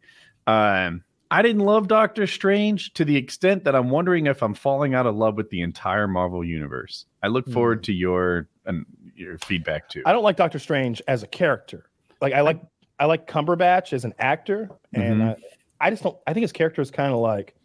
Um, 0.47 1.03
I 1.33 1.41
didn't 1.41 1.63
love 1.63 1.87
Doctor 1.87 2.27
Strange 2.27 2.93
to 2.93 3.03
the 3.03 3.15
extent 3.17 3.63
that 3.63 3.75
I'm 3.75 3.89
wondering 3.89 4.27
if 4.27 4.43
I'm 4.43 4.53
falling 4.53 4.93
out 4.93 5.07
of 5.07 5.15
love 5.15 5.35
with 5.35 5.49
the 5.49 5.61
entire 5.61 6.07
Marvel 6.07 6.43
universe. 6.43 7.05
I 7.23 7.27
look 7.27 7.49
forward 7.49 7.83
to 7.85 7.91
your 7.91 8.47
and 8.67 8.85
your 9.15 9.39
feedback 9.39 9.89
too. 9.89 10.03
I 10.05 10.13
don't 10.13 10.21
like 10.21 10.35
Doctor 10.37 10.59
Strange 10.59 11.01
as 11.07 11.23
a 11.23 11.27
character. 11.27 11.85
Like 12.21 12.33
I 12.33 12.41
like 12.41 12.61
I 12.99 13.05
like 13.05 13.25
Cumberbatch 13.25 13.93
as 13.93 14.05
an 14.05 14.13
actor, 14.19 14.69
and 14.93 15.21
Mhm. 15.21 15.31
uh, 15.31 15.35
I 15.81 15.89
just 15.89 16.03
don't. 16.03 16.15
I 16.27 16.33
think 16.33 16.43
his 16.43 16.51
character 16.51 16.83
is 16.83 16.91
kind 16.91 17.11
of 17.11 17.17
like 17.17 17.55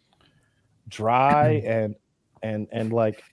dry 0.87 1.49
and 1.63 1.95
and 2.41 2.67
and 2.71 2.91
like 2.91 3.23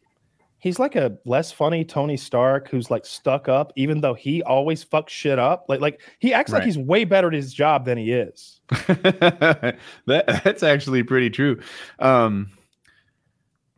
he's 0.66 0.80
like 0.80 0.96
a 0.96 1.16
less 1.24 1.52
funny 1.52 1.84
Tony 1.84 2.16
Stark 2.16 2.68
who's 2.68 2.90
like 2.90 3.06
stuck 3.06 3.48
up, 3.48 3.72
even 3.76 4.00
though 4.00 4.14
he 4.14 4.42
always 4.42 4.84
fucks 4.84 5.10
shit 5.10 5.38
up. 5.38 5.66
Like 5.68 5.80
like 5.80 6.00
he 6.18 6.34
acts 6.34 6.50
like 6.50 6.64
he's 6.64 6.76
way 6.76 7.04
better 7.04 7.28
at 7.28 7.34
his 7.34 7.54
job 7.54 7.84
than 7.84 7.96
he 7.96 8.10
is. 8.10 8.60
that 8.70 9.78
that's 10.06 10.64
actually 10.64 11.04
pretty 11.04 11.30
true. 11.30 11.60
Um, 12.00 12.50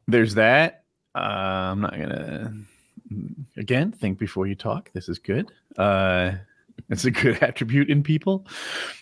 there's 0.07 0.35
that. 0.37 0.85
Uh, 1.15 1.19
I'm 1.19 1.83
not 1.83 1.93
gonna 1.93 2.55
again 3.59 3.93
think 3.93 4.19
before 4.19 4.47
you 4.47 4.55
talk. 4.55 4.91
This 4.95 5.11
is 5.11 5.19
good. 5.19 5.53
Uh, 5.77 6.37
it's 6.89 7.05
a 7.05 7.11
good 7.11 7.43
attribute 7.43 7.91
in 7.91 8.03
people. 8.03 8.47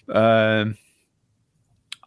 Um 0.08 0.76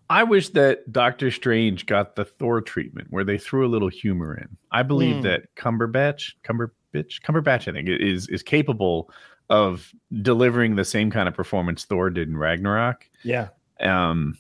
I 0.10 0.24
wish 0.24 0.50
that 0.50 0.92
Doctor 0.92 1.30
Strange 1.32 1.86
got 1.86 2.16
the 2.16 2.26
Thor 2.26 2.62
treatment 2.62 3.08
where 3.12 3.24
they 3.24 3.38
threw 3.38 3.66
a 3.66 3.70
little 3.70 3.90
humor 3.90 4.36
in. 4.36 4.58
I 4.72 4.84
believe 4.84 5.18
Hmm. 5.18 5.22
that 5.24 5.56
Cumberbatch, 5.56 6.34
Cumberbitch, 6.44 7.22
Cumberbatch, 7.22 7.68
I 7.68 7.74
think 7.74 7.88
is 7.90 8.28
is 8.30 8.42
capable 8.42 9.12
of 9.50 9.92
delivering 10.22 10.76
the 10.76 10.86
same 10.86 11.10
kind 11.12 11.28
of 11.28 11.34
performance 11.36 11.86
Thor 11.86 12.10
did 12.10 12.28
in 12.28 12.38
Ragnarok. 12.38 13.10
Yeah, 13.24 13.50
Um, 13.80 14.38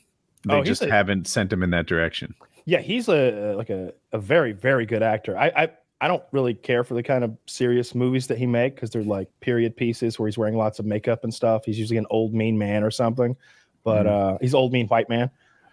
they 0.48 0.54
Oh, 0.56 0.64
just 0.64 0.82
a- 0.84 0.90
haven't 0.92 1.28
sent 1.28 1.52
him 1.54 1.64
in 1.64 1.70
that 1.72 1.86
direction. 1.88 2.34
yeah, 2.66 2.80
he's 2.80 3.08
a 3.08 3.54
like 3.56 3.70
a, 3.70 3.94
a 4.12 4.20
very 4.20 4.52
very 4.54 4.86
good 4.86 5.04
actor. 5.04 5.38
I 5.38 5.52
I. 5.56 5.70
I 6.02 6.08
don't 6.08 6.24
really 6.32 6.54
care 6.54 6.86
for 6.86 6.94
the 6.94 7.04
kind 7.04 7.26
of 7.26 7.36
serious 7.46 7.94
movies 7.94 8.28
that 8.28 8.38
he 8.38 8.46
make 8.46 8.74
because 8.74 8.90
they're 8.90 9.04
like 9.04 9.28
period 9.42 9.76
pieces 9.76 10.18
where 10.18 10.30
he's 10.30 10.38
wearing 10.38 10.56
lots 10.56 10.80
of 10.80 10.86
makeup 10.86 11.26
and 11.26 11.34
stuff. 11.34 11.66
He's 11.66 11.78
usually 11.78 11.98
an 11.98 12.06
old 12.10 12.34
mean 12.34 12.58
man 12.58 12.86
or 12.86 12.90
something, 12.90 13.36
but 13.84 14.08
uh, 14.08 14.38
he's 14.40 14.54
old 14.54 14.72
mean 14.72 14.88
white 14.88 15.10
man. 15.10 15.30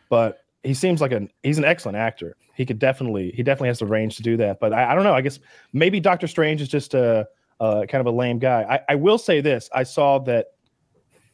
But 0.08 0.38
he 0.62 0.74
seems 0.74 1.00
like 1.00 1.12
an 1.12 1.30
he's 1.42 1.58
an 1.58 1.64
excellent 1.64 1.96
actor. 1.96 2.36
He 2.54 2.64
could 2.64 2.78
definitely 2.78 3.32
he 3.32 3.42
definitely 3.42 3.68
has 3.68 3.78
the 3.78 3.86
range 3.86 4.16
to 4.16 4.22
do 4.22 4.36
that. 4.38 4.60
But 4.60 4.72
I, 4.72 4.92
I 4.92 4.94
don't 4.94 5.04
know. 5.04 5.14
I 5.14 5.20
guess 5.20 5.38
maybe 5.72 6.00
Doctor 6.00 6.26
Strange 6.26 6.60
is 6.62 6.68
just 6.68 6.94
a, 6.94 7.28
a 7.60 7.86
kind 7.86 8.00
of 8.00 8.06
a 8.06 8.16
lame 8.16 8.38
guy. 8.38 8.62
I, 8.62 8.92
I 8.92 8.94
will 8.94 9.18
say 9.18 9.40
this: 9.40 9.68
I 9.74 9.82
saw 9.82 10.18
that 10.20 10.46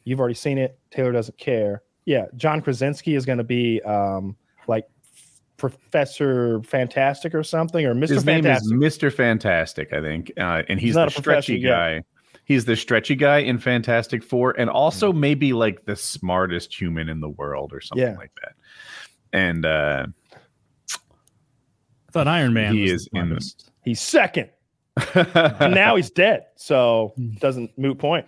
you've 0.03 0.19
already 0.19 0.35
seen 0.35 0.57
it. 0.57 0.77
Taylor 0.91 1.11
doesn't 1.11 1.37
care. 1.37 1.83
Yeah, 2.05 2.25
John 2.35 2.61
Krasinski 2.61 3.15
is 3.15 3.25
going 3.25 3.37
to 3.37 3.43
be 3.45 3.81
um, 3.83 4.35
like 4.67 4.85
Professor 5.57 6.61
Fantastic 6.63 7.33
or 7.33 7.43
something, 7.43 7.85
or 7.85 7.93
Mister 7.95 8.15
His 8.15 8.25
name 8.25 8.43
Fantastic. 8.43 8.65
is 8.65 8.73
Mister 8.73 9.09
Fantastic, 9.11 9.93
I 9.93 10.01
think, 10.01 10.31
uh, 10.37 10.63
and 10.67 10.79
he's, 10.79 10.89
He's 10.89 10.93
the 10.95 10.99
not 10.99 11.07
a 11.07 11.11
professor 11.21 11.41
stretchy 11.43 11.59
yet. 11.61 11.69
guy. 11.69 12.01
He's 12.45 12.65
the 12.65 12.75
stretchy 12.75 13.15
guy 13.15 13.37
in 13.37 13.57
Fantastic 13.57 14.21
Four, 14.21 14.51
and 14.59 14.69
also 14.69 15.13
Hmm. 15.13 15.21
maybe 15.21 15.53
like 15.53 15.85
the 15.85 15.95
smartest 15.95 16.73
human 16.77 17.07
in 17.07 17.21
the 17.21 17.29
world 17.29 17.71
or 17.71 17.79
something 17.79 18.05
Yeah. 18.05 18.17
like 18.17 18.31
that. 18.41 18.55
And 19.33 19.65
uh, 19.65 20.05
I 20.91 22.11
thought 22.11 22.27
Iron 22.27 22.53
Man 22.53 22.73
He 22.75 22.83
was 22.83 22.91
is 22.91 23.09
the 23.11 23.19
in 23.19 23.29
the- 23.29 23.53
He's 23.83 23.99
second, 23.99 24.49
and 25.15 25.73
now 25.73 25.97
he's 25.97 26.09
dead. 26.09 26.45
So 26.55 27.13
doesn't 27.39 27.77
moot 27.77 27.97
point. 27.97 28.25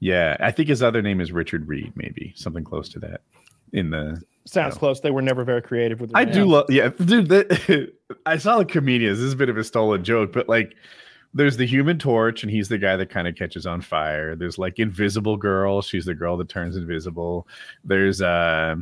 yeah, 0.00 0.36
I 0.40 0.50
think 0.52 0.68
his 0.70 0.82
other 0.82 1.02
name 1.02 1.20
is 1.20 1.32
Richard 1.32 1.68
Reed, 1.68 1.92
maybe 1.96 2.32
something 2.36 2.64
close 2.64 2.88
to 2.90 2.98
that. 3.00 3.20
In 3.72 3.90
the 3.90 4.22
Sounds 4.46 4.74
Yeah. 4.76 4.78
close. 4.78 5.00
They 5.00 5.10
were 5.10 5.20
never 5.22 5.44
very 5.44 5.60
creative 5.60 6.00
with. 6.00 6.12
their 6.12 6.20
I 6.22 6.24
names. 6.24 6.36
do 6.36 6.44
love, 6.46 6.66
yeah, 6.70 6.88
dude. 7.04 7.28
That, 7.28 7.92
I 8.26 8.38
saw 8.38 8.58
the 8.58 8.64
comedians. 8.64 9.18
This 9.18 9.26
is 9.26 9.32
a 9.32 9.36
bit 9.36 9.48
of 9.50 9.58
a 9.58 9.64
stolen 9.64 10.02
joke, 10.04 10.32
but 10.32 10.48
like, 10.48 10.74
there's 11.34 11.56
the 11.58 11.66
Human 11.66 11.98
Torch, 11.98 12.42
and 12.44 12.50
he's 12.50 12.68
the 12.68 12.78
guy 12.78 12.96
that 12.96 13.10
kind 13.10 13.26
of 13.28 13.34
catches 13.34 13.66
on 13.66 13.80
fire. 13.82 14.34
There's 14.36 14.56
like 14.56 14.78
Invisible 14.78 15.36
Girl. 15.36 15.82
She's 15.82 16.04
the 16.06 16.14
girl 16.14 16.36
that 16.38 16.48
turns 16.48 16.76
invisible. 16.76 17.46
There's 17.84 18.22
uh, 18.22 18.76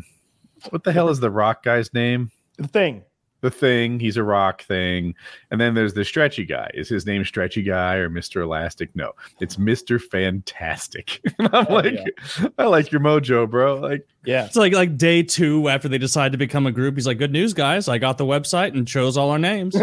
what 0.70 0.84
the 0.84 0.92
hell 0.92 1.08
is 1.08 1.20
the 1.20 1.30
Rock 1.30 1.62
guy's 1.62 1.92
name? 1.94 2.30
the 2.56 2.68
thing. 2.68 3.02
The 3.44 3.50
Thing. 3.50 4.00
He's 4.00 4.16
a 4.16 4.22
rock 4.22 4.62
thing. 4.62 5.14
And 5.50 5.60
then 5.60 5.74
there's 5.74 5.92
the 5.92 6.02
Stretchy 6.04 6.46
guy. 6.46 6.70
Is 6.72 6.88
his 6.88 7.04
name 7.04 7.24
Stretchy 7.24 7.62
Guy 7.62 7.96
or 7.96 8.08
Mister 8.08 8.40
Elastic? 8.40 8.88
No, 8.96 9.12
it's 9.38 9.58
Mister 9.58 9.98
Fantastic. 9.98 11.20
and 11.38 11.48
I'm 11.52 11.66
Oh, 11.68 11.74
like, 11.74 11.92
yeah. 11.94 12.48
I 12.58 12.64
like 12.64 12.90
your 12.90 13.02
mojo, 13.02 13.48
bro. 13.48 13.74
Like, 13.80 14.06
Yeah, 14.24 14.46
It's 14.46 14.56
like 14.56 14.72
like 14.72 14.96
day 14.96 15.22
two 15.22 15.68
after 15.68 15.88
they 15.88 15.98
decide 15.98 16.32
to 16.32 16.38
become 16.38 16.66
a 16.66 16.72
group. 16.72 16.94
He's 16.94 17.06
like, 17.06 17.18
"Good 17.18 17.32
news, 17.32 17.52
guys! 17.52 17.86
I 17.88 17.98
got 17.98 18.16
the 18.16 18.24
website 18.24 18.72
and 18.72 18.88
chose 18.88 19.16
all 19.18 19.28
our 19.30 19.38
names." 19.38 19.76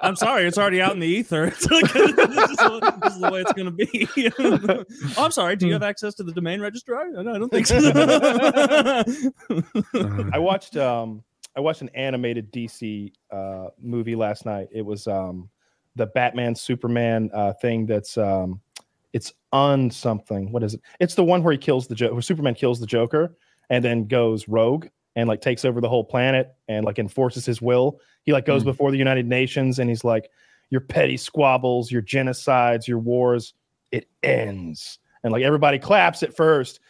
I'm 0.00 0.14
sorry, 0.16 0.46
it's 0.46 0.58
already 0.58 0.80
out 0.80 0.92
in 0.92 1.00
the 1.00 1.06
ether. 1.08 1.46
It's 1.46 1.68
like, 1.70 1.92
this, 1.92 2.10
is, 2.10 2.56
this 3.00 3.14
is 3.14 3.20
the 3.20 3.30
way 3.32 3.40
it's 3.40 3.52
going 3.52 3.66
to 3.66 3.72
be. 3.72 4.08
oh, 5.18 5.24
I'm 5.24 5.30
sorry. 5.32 5.56
Do 5.56 5.66
you 5.66 5.72
have 5.72 5.82
access 5.82 6.14
to 6.14 6.22
the 6.22 6.32
domain 6.32 6.60
registrar? 6.60 7.08
No, 7.10 7.34
I 7.34 7.38
don't 7.38 7.48
think 7.50 7.66
so. 7.66 7.80
I 10.32 10.38
watched. 10.38 10.76
Um, 10.76 11.15
I 11.56 11.60
watched 11.60 11.80
an 11.80 11.90
animated 11.94 12.52
DC 12.52 13.12
uh, 13.30 13.68
movie 13.80 14.14
last 14.14 14.44
night. 14.44 14.68
It 14.70 14.82
was 14.82 15.06
um, 15.06 15.48
the 15.94 16.06
Batman 16.06 16.54
Superman 16.54 17.30
uh, 17.32 17.54
thing. 17.54 17.86
That's 17.86 18.18
um, 18.18 18.60
it's 19.12 19.32
on 19.52 19.90
something. 19.90 20.52
What 20.52 20.62
is 20.62 20.74
it? 20.74 20.80
It's 21.00 21.14
the 21.14 21.24
one 21.24 21.42
where 21.42 21.52
he 21.52 21.58
kills 21.58 21.86
the 21.86 21.94
Joker. 21.94 22.12
Where 22.12 22.22
Superman 22.22 22.54
kills 22.54 22.78
the 22.78 22.86
Joker 22.86 23.34
and 23.70 23.82
then 23.84 24.06
goes 24.06 24.48
rogue 24.48 24.86
and 25.16 25.28
like 25.28 25.40
takes 25.40 25.64
over 25.64 25.80
the 25.80 25.88
whole 25.88 26.04
planet 26.04 26.54
and 26.68 26.84
like 26.84 26.98
enforces 26.98 27.46
his 27.46 27.62
will. 27.62 28.00
He 28.24 28.32
like 28.32 28.44
goes 28.44 28.62
Mm. 28.62 28.66
before 28.66 28.90
the 28.90 28.98
United 28.98 29.26
Nations 29.26 29.78
and 29.78 29.88
he's 29.88 30.04
like, 30.04 30.30
"Your 30.68 30.82
petty 30.82 31.16
squabbles, 31.16 31.90
your 31.90 32.02
genocides, 32.02 32.86
your 32.86 32.98
wars, 32.98 33.54
it 33.92 34.08
ends." 34.22 34.98
And 35.24 35.32
like 35.32 35.42
everybody 35.42 35.78
claps 35.78 36.22
at 36.22 36.36
first. 36.36 36.80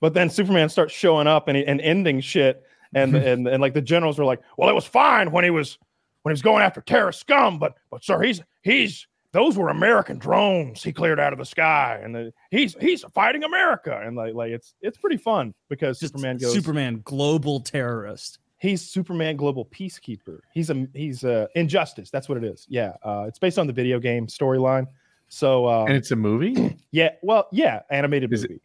But 0.00 0.14
then 0.14 0.28
Superman 0.30 0.68
starts 0.68 0.92
showing 0.92 1.26
up 1.26 1.46
and, 1.48 1.56
and 1.56 1.80
ending 1.80 2.20
shit. 2.20 2.64
And, 2.94 3.14
and 3.30 3.46
and 3.46 3.60
like 3.60 3.74
the 3.74 3.82
generals 3.82 4.18
were 4.18 4.24
like, 4.24 4.40
well, 4.56 4.68
it 4.68 4.74
was 4.74 4.84
fine 4.86 5.30
when 5.30 5.44
he 5.44 5.50
was 5.50 5.78
when 6.22 6.30
he 6.30 6.34
was 6.34 6.42
going 6.42 6.62
after 6.62 6.80
terrorist 6.80 7.20
scum, 7.20 7.58
but 7.58 7.74
but 7.90 8.04
sir, 8.04 8.20
he's 8.22 8.42
he's 8.62 9.06
those 9.32 9.58
were 9.58 9.68
American 9.68 10.18
drones 10.18 10.82
he 10.82 10.92
cleared 10.92 11.20
out 11.20 11.32
of 11.32 11.38
the 11.38 11.44
sky, 11.44 12.00
and 12.02 12.14
the, 12.14 12.32
he's 12.50 12.74
he's 12.80 13.02
fighting 13.14 13.44
America, 13.44 14.00
and 14.02 14.16
like 14.16 14.34
like 14.34 14.50
it's 14.50 14.74
it's 14.80 14.98
pretty 14.98 15.18
fun 15.18 15.54
because 15.68 15.98
Just 15.98 16.14
Superman 16.14 16.38
goes 16.38 16.52
Superman, 16.54 17.02
global 17.04 17.60
terrorist. 17.60 18.38
he's 18.58 18.80
Superman 18.82 19.36
Global 19.36 19.66
Peacekeeper. 19.66 20.40
He's 20.54 20.70
a 20.70 20.86
he's 20.94 21.24
a 21.24 21.48
injustice. 21.54 22.10
That's 22.10 22.28
what 22.28 22.38
it 22.38 22.44
is. 22.44 22.66
Yeah, 22.68 22.92
uh, 23.02 23.26
it's 23.28 23.38
based 23.38 23.58
on 23.58 23.66
the 23.66 23.72
video 23.72 24.00
game 24.00 24.26
storyline. 24.26 24.86
So 25.28 25.66
uh, 25.66 25.84
and 25.84 25.94
it's 25.96 26.10
a 26.10 26.16
movie. 26.16 26.78
yeah, 26.90 27.10
well, 27.22 27.48
yeah, 27.52 27.80
animated 27.90 28.32
Is 28.32 28.44
it- 28.44 28.50
movie 28.50 28.62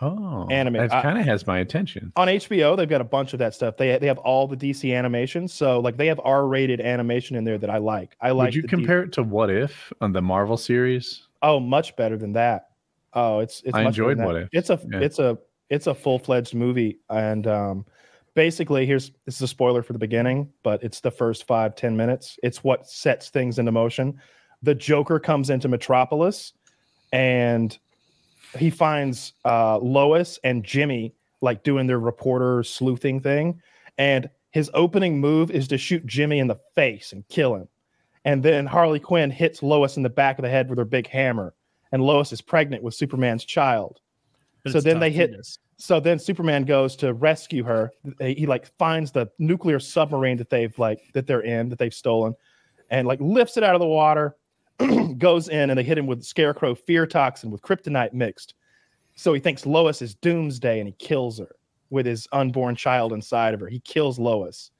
Oh, 0.00 0.46
anime. 0.50 0.74
That 0.74 1.02
kind 1.02 1.18
of 1.18 1.24
has 1.24 1.46
my 1.46 1.58
attention. 1.58 2.12
on 2.16 2.28
HBO. 2.28 2.76
They've 2.76 2.88
got 2.88 3.00
a 3.00 3.04
bunch 3.04 3.32
of 3.32 3.38
that 3.40 3.54
stuff. 3.54 3.76
They 3.76 3.98
they 3.98 4.06
have 4.06 4.18
all 4.18 4.46
the 4.46 4.56
DC 4.56 4.96
animations, 4.96 5.52
So 5.52 5.80
like 5.80 5.96
they 5.96 6.06
have 6.06 6.20
R 6.24 6.46
rated 6.46 6.80
animation 6.80 7.36
in 7.36 7.44
there 7.44 7.58
that 7.58 7.70
I 7.70 7.78
like. 7.78 8.16
I 8.20 8.30
like. 8.30 8.46
Would 8.48 8.54
you 8.54 8.62
the 8.62 8.68
D- 8.68 8.76
compare 8.76 9.02
it 9.02 9.12
to 9.12 9.22
What 9.22 9.50
If 9.50 9.92
on 10.00 10.12
the 10.12 10.22
Marvel 10.22 10.56
series? 10.56 11.26
oh, 11.42 11.60
much 11.60 11.94
better 11.96 12.16
than 12.16 12.32
that. 12.32 12.68
Oh, 13.14 13.38
it's 13.40 13.62
it's. 13.64 13.74
I 13.74 13.82
enjoyed 13.82 14.18
What. 14.18 14.36
If. 14.36 14.48
It's 14.52 14.70
a 14.70 14.80
Yeah. 14.90 15.00
it's 15.00 15.18
a 15.18 15.38
it's 15.70 15.86
a 15.86 15.94
full 15.94 16.18
fledged 16.18 16.54
movie, 16.54 16.98
and 17.10 17.46
um, 17.46 17.86
basically 18.34 18.86
here's 18.86 19.10
this 19.26 19.36
is 19.36 19.42
a 19.42 19.48
spoiler 19.48 19.82
for 19.82 19.92
the 19.92 19.98
beginning, 19.98 20.48
but 20.62 20.82
it's 20.82 21.00
the 21.00 21.10
first 21.10 21.46
five 21.46 21.74
ten 21.74 21.96
minutes. 21.96 22.38
It's 22.42 22.62
what 22.62 22.88
sets 22.88 23.30
things 23.30 23.58
into 23.58 23.72
motion. 23.72 24.20
The 24.62 24.74
Joker 24.74 25.18
comes 25.20 25.50
into 25.50 25.68
Metropolis, 25.68 26.52
and 27.12 27.76
he 28.56 28.70
finds 28.70 29.32
uh, 29.44 29.78
Lois 29.78 30.38
and 30.44 30.64
Jimmy 30.64 31.14
like 31.40 31.62
doing 31.62 31.86
their 31.86 32.00
reporter 32.00 32.62
sleuthing 32.62 33.20
thing, 33.20 33.60
and 33.96 34.28
his 34.50 34.70
opening 34.74 35.20
move 35.20 35.50
is 35.50 35.68
to 35.68 35.78
shoot 35.78 36.04
Jimmy 36.06 36.38
in 36.38 36.46
the 36.46 36.58
face 36.74 37.12
and 37.12 37.26
kill 37.28 37.54
him. 37.54 37.68
And 38.24 38.42
then 38.42 38.66
Harley 38.66 38.98
Quinn 38.98 39.30
hits 39.30 39.62
Lois 39.62 39.96
in 39.96 40.02
the 40.02 40.10
back 40.10 40.38
of 40.38 40.42
the 40.42 40.48
head 40.48 40.68
with 40.68 40.78
her 40.78 40.84
big 40.84 41.06
hammer, 41.06 41.54
and 41.92 42.02
Lois 42.02 42.32
is 42.32 42.40
pregnant 42.40 42.82
with 42.82 42.94
Superman's 42.94 43.44
child. 43.44 44.00
But 44.64 44.72
So 44.72 44.80
then 44.80 44.98
they 44.98 45.10
hit-. 45.10 45.36
So 45.76 46.00
then 46.00 46.18
Superman 46.18 46.64
goes 46.64 46.96
to 46.96 47.14
rescue 47.14 47.62
her. 47.62 47.92
He, 48.18 48.34
he, 48.34 48.46
like 48.46 48.66
finds 48.78 49.12
the 49.12 49.30
nuclear 49.38 49.78
submarine 49.78 50.36
that 50.38 50.50
they've 50.50 50.76
like 50.78 51.00
that 51.14 51.26
they're 51.26 51.42
in 51.42 51.68
that 51.68 51.78
they've 51.78 51.94
stolen, 51.94 52.34
and 52.90 53.06
like 53.06 53.20
lifts 53.20 53.56
it 53.56 53.62
out 53.62 53.76
of 53.76 53.80
the 53.80 53.86
water, 53.86 54.36
goes 55.18 55.48
in, 55.48 55.70
and 55.70 55.78
they 55.78 55.82
hit 55.82 55.98
him 55.98 56.06
with 56.06 56.24
Scarecrow 56.24 56.74
fear 56.74 57.06
toxin 57.06 57.50
with 57.50 57.62
kryptonite 57.62 58.12
mixed. 58.12 58.54
So 59.14 59.32
he 59.32 59.40
thinks 59.40 59.66
Lois 59.66 60.00
is 60.00 60.14
Doomsday, 60.14 60.78
and 60.78 60.88
he 60.88 60.94
kills 60.98 61.38
her 61.38 61.56
with 61.90 62.06
his 62.06 62.28
unborn 62.32 62.76
child 62.76 63.12
inside 63.12 63.54
of 63.54 63.60
her. 63.60 63.66
He 63.66 63.80
kills 63.80 64.18
Lois, 64.18 64.70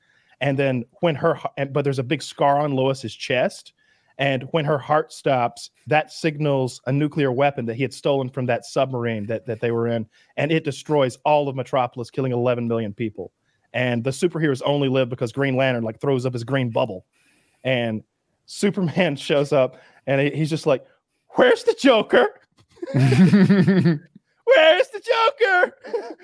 and 0.41 0.59
then 0.59 0.85
when 1.01 1.15
her 1.17 1.39
but 1.71 1.83
there's 1.83 1.99
a 1.99 2.05
big 2.05 2.23
scar 2.23 2.61
on 2.61 2.73
Lois's 2.73 3.15
chest, 3.15 3.73
and 4.19 4.45
when 4.51 4.65
her 4.65 4.79
heart 4.79 5.13
stops, 5.13 5.71
that 5.87 6.13
signals 6.13 6.81
a 6.87 6.93
nuclear 6.93 7.33
weapon 7.33 7.67
that 7.67 7.75
he 7.75 7.83
had 7.83 7.95
stolen 7.95 8.29
from 8.29 8.47
that 8.47 8.65
submarine 8.65 9.27
that 9.27 9.47
that 9.47 9.61
they 9.61 9.71
were 9.71 9.89
in 9.89 10.07
and 10.37 10.53
it 10.53 10.65
destroys 10.65 11.17
all 11.25 11.49
of 11.49 11.57
Metropolis, 11.57 12.11
killing 12.11 12.33
11 12.33 12.69
million 12.69 12.93
people. 12.93 13.33
And 13.73 14.03
the 14.03 14.11
superheroes 14.11 14.63
only 14.65 14.89
live 14.89 15.09
because 15.09 15.33
Green 15.33 15.57
Lantern 15.57 15.85
like 15.85 16.01
throws 16.01 16.25
up 16.27 16.33
his 16.33 16.45
green 16.45 16.71
bubble, 16.71 17.07
and 17.65 18.03
Superman 18.49 19.15
shows 19.29 19.53
up, 19.53 19.77
and 20.07 20.21
he's 20.35 20.51
just 20.51 20.67
like, 20.67 20.85
"Where's 21.37 21.63
the 21.63 21.75
Joker? 21.75 22.27
Where's 22.93 24.89
the 24.89 25.03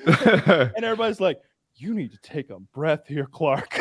Joker?" 0.06 0.72
and 0.76 0.84
everybody's 0.84 1.20
like, 1.20 1.40
"You 1.76 1.94
need 1.94 2.10
to 2.12 2.18
take 2.22 2.50
a 2.50 2.58
breath 2.58 3.06
here, 3.06 3.26
Clark." 3.30 3.78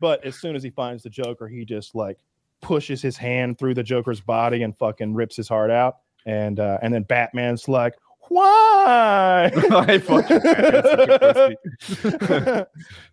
but 0.00 0.24
as 0.24 0.36
soon 0.36 0.56
as 0.56 0.62
he 0.62 0.70
finds 0.70 1.02
the 1.02 1.10
Joker, 1.10 1.48
he 1.48 1.64
just 1.64 1.94
like 1.94 2.18
pushes 2.62 3.02
his 3.02 3.16
hand 3.16 3.58
through 3.58 3.74
the 3.74 3.82
Joker's 3.82 4.20
body 4.20 4.62
and 4.62 4.74
fucking 4.78 5.12
rips 5.14 5.36
his 5.36 5.48
heart 5.48 5.70
out. 5.70 5.96
And 6.26 6.60
uh, 6.60 6.78
and 6.80 6.94
then 6.94 7.02
Batman's 7.02 7.68
like, 7.68 7.94
"Why?" 8.28 9.50
I 9.52 9.98
fucking 9.98 10.38
Batman's 10.38 10.88
such 10.88 11.08
a 11.10 11.56
pussy. 11.98 12.64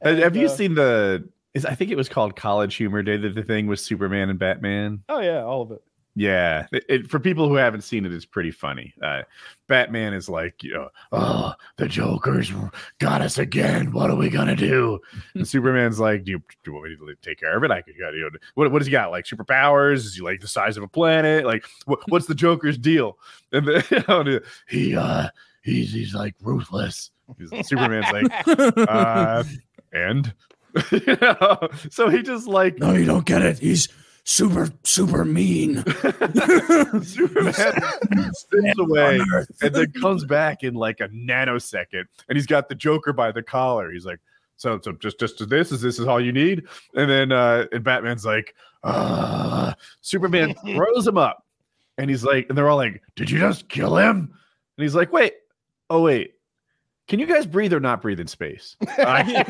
Have- 0.04 0.18
Have 0.20 0.36
you 0.36 0.46
uh, 0.46 0.50
seen 0.50 0.76
the? 0.76 1.28
Is 1.54 1.66
I 1.66 1.76
think 1.76 1.92
it 1.92 1.98
was 1.98 2.10
called 2.10 2.36
College 2.36 2.76
Humor 2.76 3.04
Day. 3.04 3.18
That 3.18 3.36
the 3.36 3.44
thing 3.44 3.68
was 3.68 3.84
Superman 3.84 4.30
and 4.30 4.40
Batman. 4.40 5.04
Oh 5.10 5.20
yeah, 5.20 5.44
all 5.44 5.62
of 5.62 5.72
it. 5.72 5.82
Yeah, 6.14 6.68
it, 6.74 6.84
it- 6.90 7.10
for 7.10 7.20
people 7.20 7.48
who 7.48 7.56
haven't 7.56 7.82
seen 7.82 8.06
it, 8.06 8.12
it's 8.12 8.26
pretty 8.26 8.52
funny. 8.52 8.94
Uh, 9.02 9.22
Batman 9.70 10.14
is 10.14 10.28
like, 10.28 10.62
you 10.62 10.74
know, 10.74 10.90
oh, 11.14 11.54
the 11.78 11.88
Joker's 11.88 12.52
got 13.00 13.22
us 13.22 13.38
again. 13.38 13.94
What 13.94 14.10
are 14.10 14.16
we 14.18 14.30
gonna 14.30 14.56
do? 14.58 15.00
And 15.36 15.48
Superman's 15.48 16.02
like, 16.02 16.26
do 16.26 16.32
you, 16.32 16.40
do 16.40 16.72
you 16.72 16.74
want 16.74 16.90
me 16.90 16.98
to 16.98 17.16
take 17.22 17.40
care 17.40 17.56
of 17.56 17.64
it? 17.64 17.72
I 17.72 17.82
could, 17.82 17.96
you 17.96 18.02
know, 18.02 18.30
what, 18.56 18.72
what 18.74 18.80
does 18.80 18.88
he 18.88 18.92
got? 18.92 19.12
Like 19.12 19.24
superpowers? 19.24 19.96
Is 19.98 20.16
he 20.16 20.22
like 20.22 20.42
the 20.42 20.50
size 20.50 20.76
of 20.76 20.84
a 20.84 20.88
planet? 20.90 21.46
Like, 21.46 21.64
what, 21.86 22.00
what's 22.10 22.26
the 22.26 22.36
Joker's 22.36 22.78
deal? 22.78 23.18
And 23.54 23.66
then, 23.66 23.84
you 23.92 24.04
know, 24.08 24.40
he, 24.68 24.96
uh, 24.98 25.30
he's 25.64 25.94
he's 25.94 26.14
like 26.14 26.36
ruthless. 26.42 27.12
He's- 27.38 27.68
Superman's 27.70 28.12
like, 28.12 28.48
uh, 28.90 29.44
and 29.94 30.34
you 30.92 31.18
know, 31.22 31.70
so 31.90 32.10
he 32.10 32.22
just 32.22 32.48
like 32.48 32.78
no, 32.80 32.94
you 32.94 33.06
don't 33.06 33.26
get 33.26 33.42
it. 33.42 33.60
He's 33.60 33.88
super, 34.24 34.70
super 34.84 35.26
mean. 35.26 35.78
Superman 37.04 38.34
spins 38.34 38.80
away 38.80 39.20
and 39.62 39.76
then 39.76 39.92
comes 39.94 40.26
back 40.26 40.64
in 40.64 40.74
like 40.74 41.00
a 41.00 41.10
nanosecond 41.10 42.06
and 42.28 42.38
he's 42.38 42.46
got 42.46 42.70
the 42.70 42.76
joker 42.76 43.14
by 43.14 43.32
the 43.32 43.44
collar. 43.44 43.92
He's 43.92 44.06
like 44.06 44.20
so 44.58 44.80
so 44.82 44.92
just 44.94 45.20
just 45.20 45.50
this 45.50 45.72
is 45.72 45.82
this 45.82 46.00
is 46.00 46.08
all 46.08 46.22
you 46.22 46.32
need? 46.32 46.64
And 46.96 47.10
then 47.10 47.32
uh 47.32 47.66
and 47.72 47.84
batman's 47.84 48.26
like 48.26 48.56
uh 48.84 49.74
superman 50.02 50.56
throws 50.66 51.08
him 51.08 51.18
up 51.18 51.46
and 51.98 52.10
he's 52.10 52.24
like 52.24 52.48
and 52.50 52.58
they're 52.58 52.70
all 52.70 52.78
like 52.78 53.02
did 53.16 53.30
you 53.30 53.40
just 53.40 53.70
kill 53.70 53.98
him? 53.98 54.18
And 54.78 54.84
he's 54.84 54.96
like 54.96 55.12
wait 55.12 55.34
oh 55.90 56.02
wait 56.02 56.36
can 57.12 57.20
you 57.20 57.26
guys 57.28 57.46
breathe 57.46 57.74
or 57.74 57.80
not 57.82 58.02
breathe 58.02 58.22
in 58.22 58.28
space 58.28 58.78
I- 58.88 59.44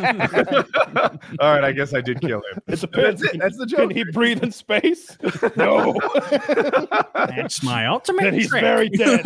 all 1.40 1.54
right 1.54 1.64
i 1.64 1.72
guess 1.72 1.94
i 1.94 2.02
did 2.02 2.20
kill 2.20 2.40
him 2.52 2.60
It 2.68 2.80
depends. 2.80 3.22
that's 3.22 3.34
it 3.36 3.40
that's 3.40 3.58
the 3.58 3.66
joke. 3.68 3.90
Can 3.90 3.92
he 3.98 4.04
breathe 4.12 4.44
in 4.44 4.52
space? 4.52 5.16
No. 5.56 5.94
That's 7.14 7.62
my 7.64 7.86
ultimate. 7.86 8.24
then 8.24 8.34
he's 8.34 8.50
trick. 8.50 8.62
very 8.62 8.90
dead. 8.90 9.24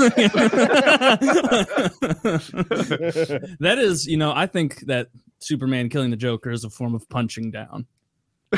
that 3.60 3.78
is, 3.80 4.06
you 4.08 4.18
know, 4.18 4.32
I 4.34 4.46
think 4.48 4.82
that 4.82 5.08
Superman 5.40 5.90
killing 5.90 6.10
the 6.12 6.18
Joker 6.18 6.52
is 6.52 6.64
a 6.64 6.70
form 6.70 6.96
of 6.96 7.08
punching 7.10 7.52
down. 7.52 7.86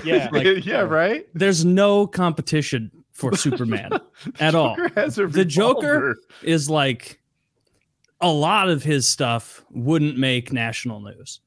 yeah. 0.03 0.30
like- 0.34 0.65
yeah 0.65 0.82
right 0.82 1.28
There's 1.34 1.63
no 1.65 2.07
competition 2.07 2.91
for 3.13 3.36
Superman 3.36 3.91
at 4.39 4.55
all. 4.55 4.75
Joker 4.75 4.91
has 4.99 5.17
a 5.19 5.28
The 5.28 5.45
Joker- 5.45 6.17
Is 6.43 6.69
like 6.69 7.19
a 8.22 8.32
lot 8.32 8.70
of 8.70 8.84
his 8.84 9.07
stuff 9.07 9.63
wouldn't 9.72 10.18
make 10.18 10.51
national 10.51 10.99
news. 11.01 11.39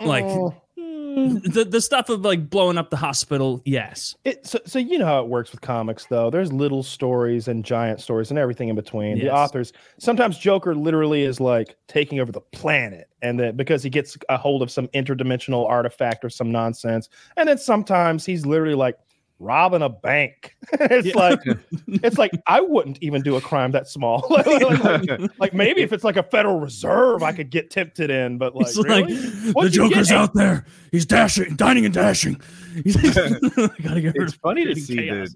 Like 0.00 0.24
Oh. 0.24 0.54
the 0.76 1.66
the 1.68 1.80
stuff 1.80 2.08
of 2.08 2.20
like 2.22 2.48
blowing 2.48 2.78
up 2.78 2.88
the 2.90 2.96
hospital, 2.96 3.60
yes. 3.64 4.14
It, 4.24 4.46
so, 4.46 4.60
so 4.64 4.78
you 4.78 4.96
know 4.96 5.04
how 5.04 5.20
it 5.20 5.28
works 5.28 5.50
with 5.50 5.60
comics, 5.60 6.06
though. 6.06 6.30
There's 6.30 6.52
little 6.52 6.82
stories 6.84 7.48
and 7.48 7.64
giant 7.64 8.00
stories 8.00 8.30
and 8.30 8.38
everything 8.38 8.68
in 8.68 8.76
between. 8.76 9.18
The 9.18 9.30
authors 9.34 9.72
sometimes 9.98 10.38
Joker 10.38 10.74
literally 10.74 11.24
is 11.24 11.40
like 11.40 11.76
taking 11.88 12.20
over 12.20 12.30
the 12.30 12.40
planet, 12.40 13.08
and 13.20 13.38
that 13.40 13.56
because 13.56 13.82
he 13.82 13.90
gets 13.90 14.16
a 14.28 14.36
hold 14.38 14.62
of 14.62 14.70
some 14.70 14.86
interdimensional 14.88 15.68
artifact 15.68 16.24
or 16.24 16.30
some 16.30 16.52
nonsense, 16.52 17.08
and 17.36 17.48
then 17.48 17.58
sometimes 17.58 18.24
he's 18.24 18.46
literally 18.46 18.74
like 18.76 18.96
robbing 19.40 19.82
a 19.82 19.88
bank. 19.88 20.54
it's 20.74 21.08
Yeah. 21.08 21.16
like 21.16 21.40
it's 21.88 22.18
like 22.18 22.30
I 22.46 22.60
wouldn't 22.60 22.98
even 23.02 23.22
do 23.22 23.34
a 23.36 23.40
crime 23.40 23.72
that 23.72 23.88
small. 23.88 24.24
like, 24.30 24.46
like- 24.46 24.84
like- 25.08 25.30
like, 25.40 25.54
maybe 25.54 25.82
if 25.82 25.92
it's 25.92 26.04
like 26.04 26.16
a 26.16 26.22
Federal 26.22 26.60
Reserve, 26.60 27.22
I 27.24 27.32
could 27.32 27.50
get 27.50 27.70
tempted 27.70 28.10
in, 28.10 28.38
but 28.38 28.54
like, 28.54 28.74
really? 28.76 29.02
like 29.52 29.64
the 29.64 29.70
Joker's 29.70 30.08
get? 30.08 30.16
out 30.16 30.34
there. 30.34 30.64
He's 30.92 31.06
dashing, 31.06 31.56
dining 31.56 31.84
and 31.84 31.94
dashing. 31.94 32.40
He's 32.84 32.94
gotta 32.96 34.00
get 34.00 34.14
it's 34.16 34.34
funny 34.34 34.64
to 34.66 34.76
see 34.76 34.96
chaos. 34.96 35.30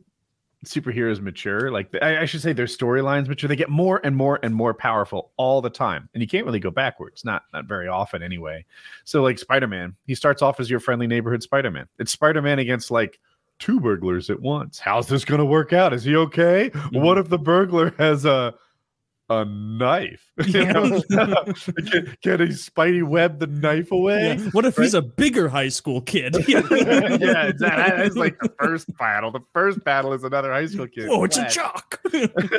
the 0.62 0.68
superheroes 0.68 1.20
mature. 1.20 1.70
Like 1.70 1.90
the, 1.92 2.02
I, 2.04 2.22
I 2.22 2.24
should 2.26 2.40
say, 2.42 2.52
their 2.52 2.66
storylines 2.66 3.26
mature. 3.28 3.48
They 3.48 3.56
get 3.56 3.68
more 3.70 4.00
and 4.04 4.16
more 4.16 4.38
and 4.42 4.54
more 4.54 4.74
powerful 4.74 5.32
all 5.36 5.60
the 5.60 5.70
time, 5.70 6.08
and 6.14 6.20
you 6.22 6.26
can't 6.28 6.44
really 6.46 6.60
go 6.60 6.70
backwards. 6.70 7.24
Not 7.24 7.42
not 7.52 7.64
very 7.66 7.88
often, 7.88 8.22
anyway. 8.22 8.64
So, 9.04 9.22
like 9.22 9.38
Spider 9.38 9.66
Man, 9.66 9.96
he 10.06 10.14
starts 10.14 10.42
off 10.42 10.60
as 10.60 10.70
your 10.70 10.80
friendly 10.80 11.06
neighborhood 11.06 11.42
Spider 11.42 11.70
Man. 11.70 11.86
It's 11.98 12.12
Spider 12.12 12.42
Man 12.42 12.58
against 12.58 12.90
like 12.90 13.18
two 13.58 13.80
burglars 13.80 14.30
at 14.30 14.40
once. 14.40 14.78
How's 14.78 15.08
this 15.08 15.24
going 15.24 15.40
to 15.40 15.44
work 15.44 15.72
out? 15.72 15.92
Is 15.92 16.04
he 16.04 16.16
okay? 16.16 16.70
Mm-hmm. 16.70 17.00
What 17.00 17.18
if 17.18 17.28
the 17.28 17.38
burglar 17.38 17.94
has 17.98 18.24
a 18.24 18.54
a 19.30 19.44
knife. 19.44 20.30
Yeah. 20.46 20.72
Can, 21.12 22.16
can 22.22 22.40
he 22.40 22.48
spidey 22.48 23.02
web 23.02 23.38
the 23.38 23.46
knife 23.46 23.92
away? 23.92 24.36
Yeah. 24.36 24.50
What 24.50 24.64
if 24.64 24.76
he's 24.76 24.94
a 24.94 25.02
bigger 25.02 25.48
high 25.48 25.68
school 25.68 26.00
kid? 26.00 26.36
yeah. 26.48 27.52
That's 27.56 28.16
like 28.16 28.38
the 28.40 28.52
first 28.58 28.94
battle. 28.98 29.30
The 29.30 29.40
first 29.52 29.82
battle 29.84 30.12
is 30.12 30.24
another 30.24 30.52
high 30.52 30.66
school 30.66 30.88
kid. 30.88 31.08
oh, 31.08 31.24
it's 31.24 31.38
a 31.38 31.42
Whack. 31.42 31.50
jock. 31.50 32.00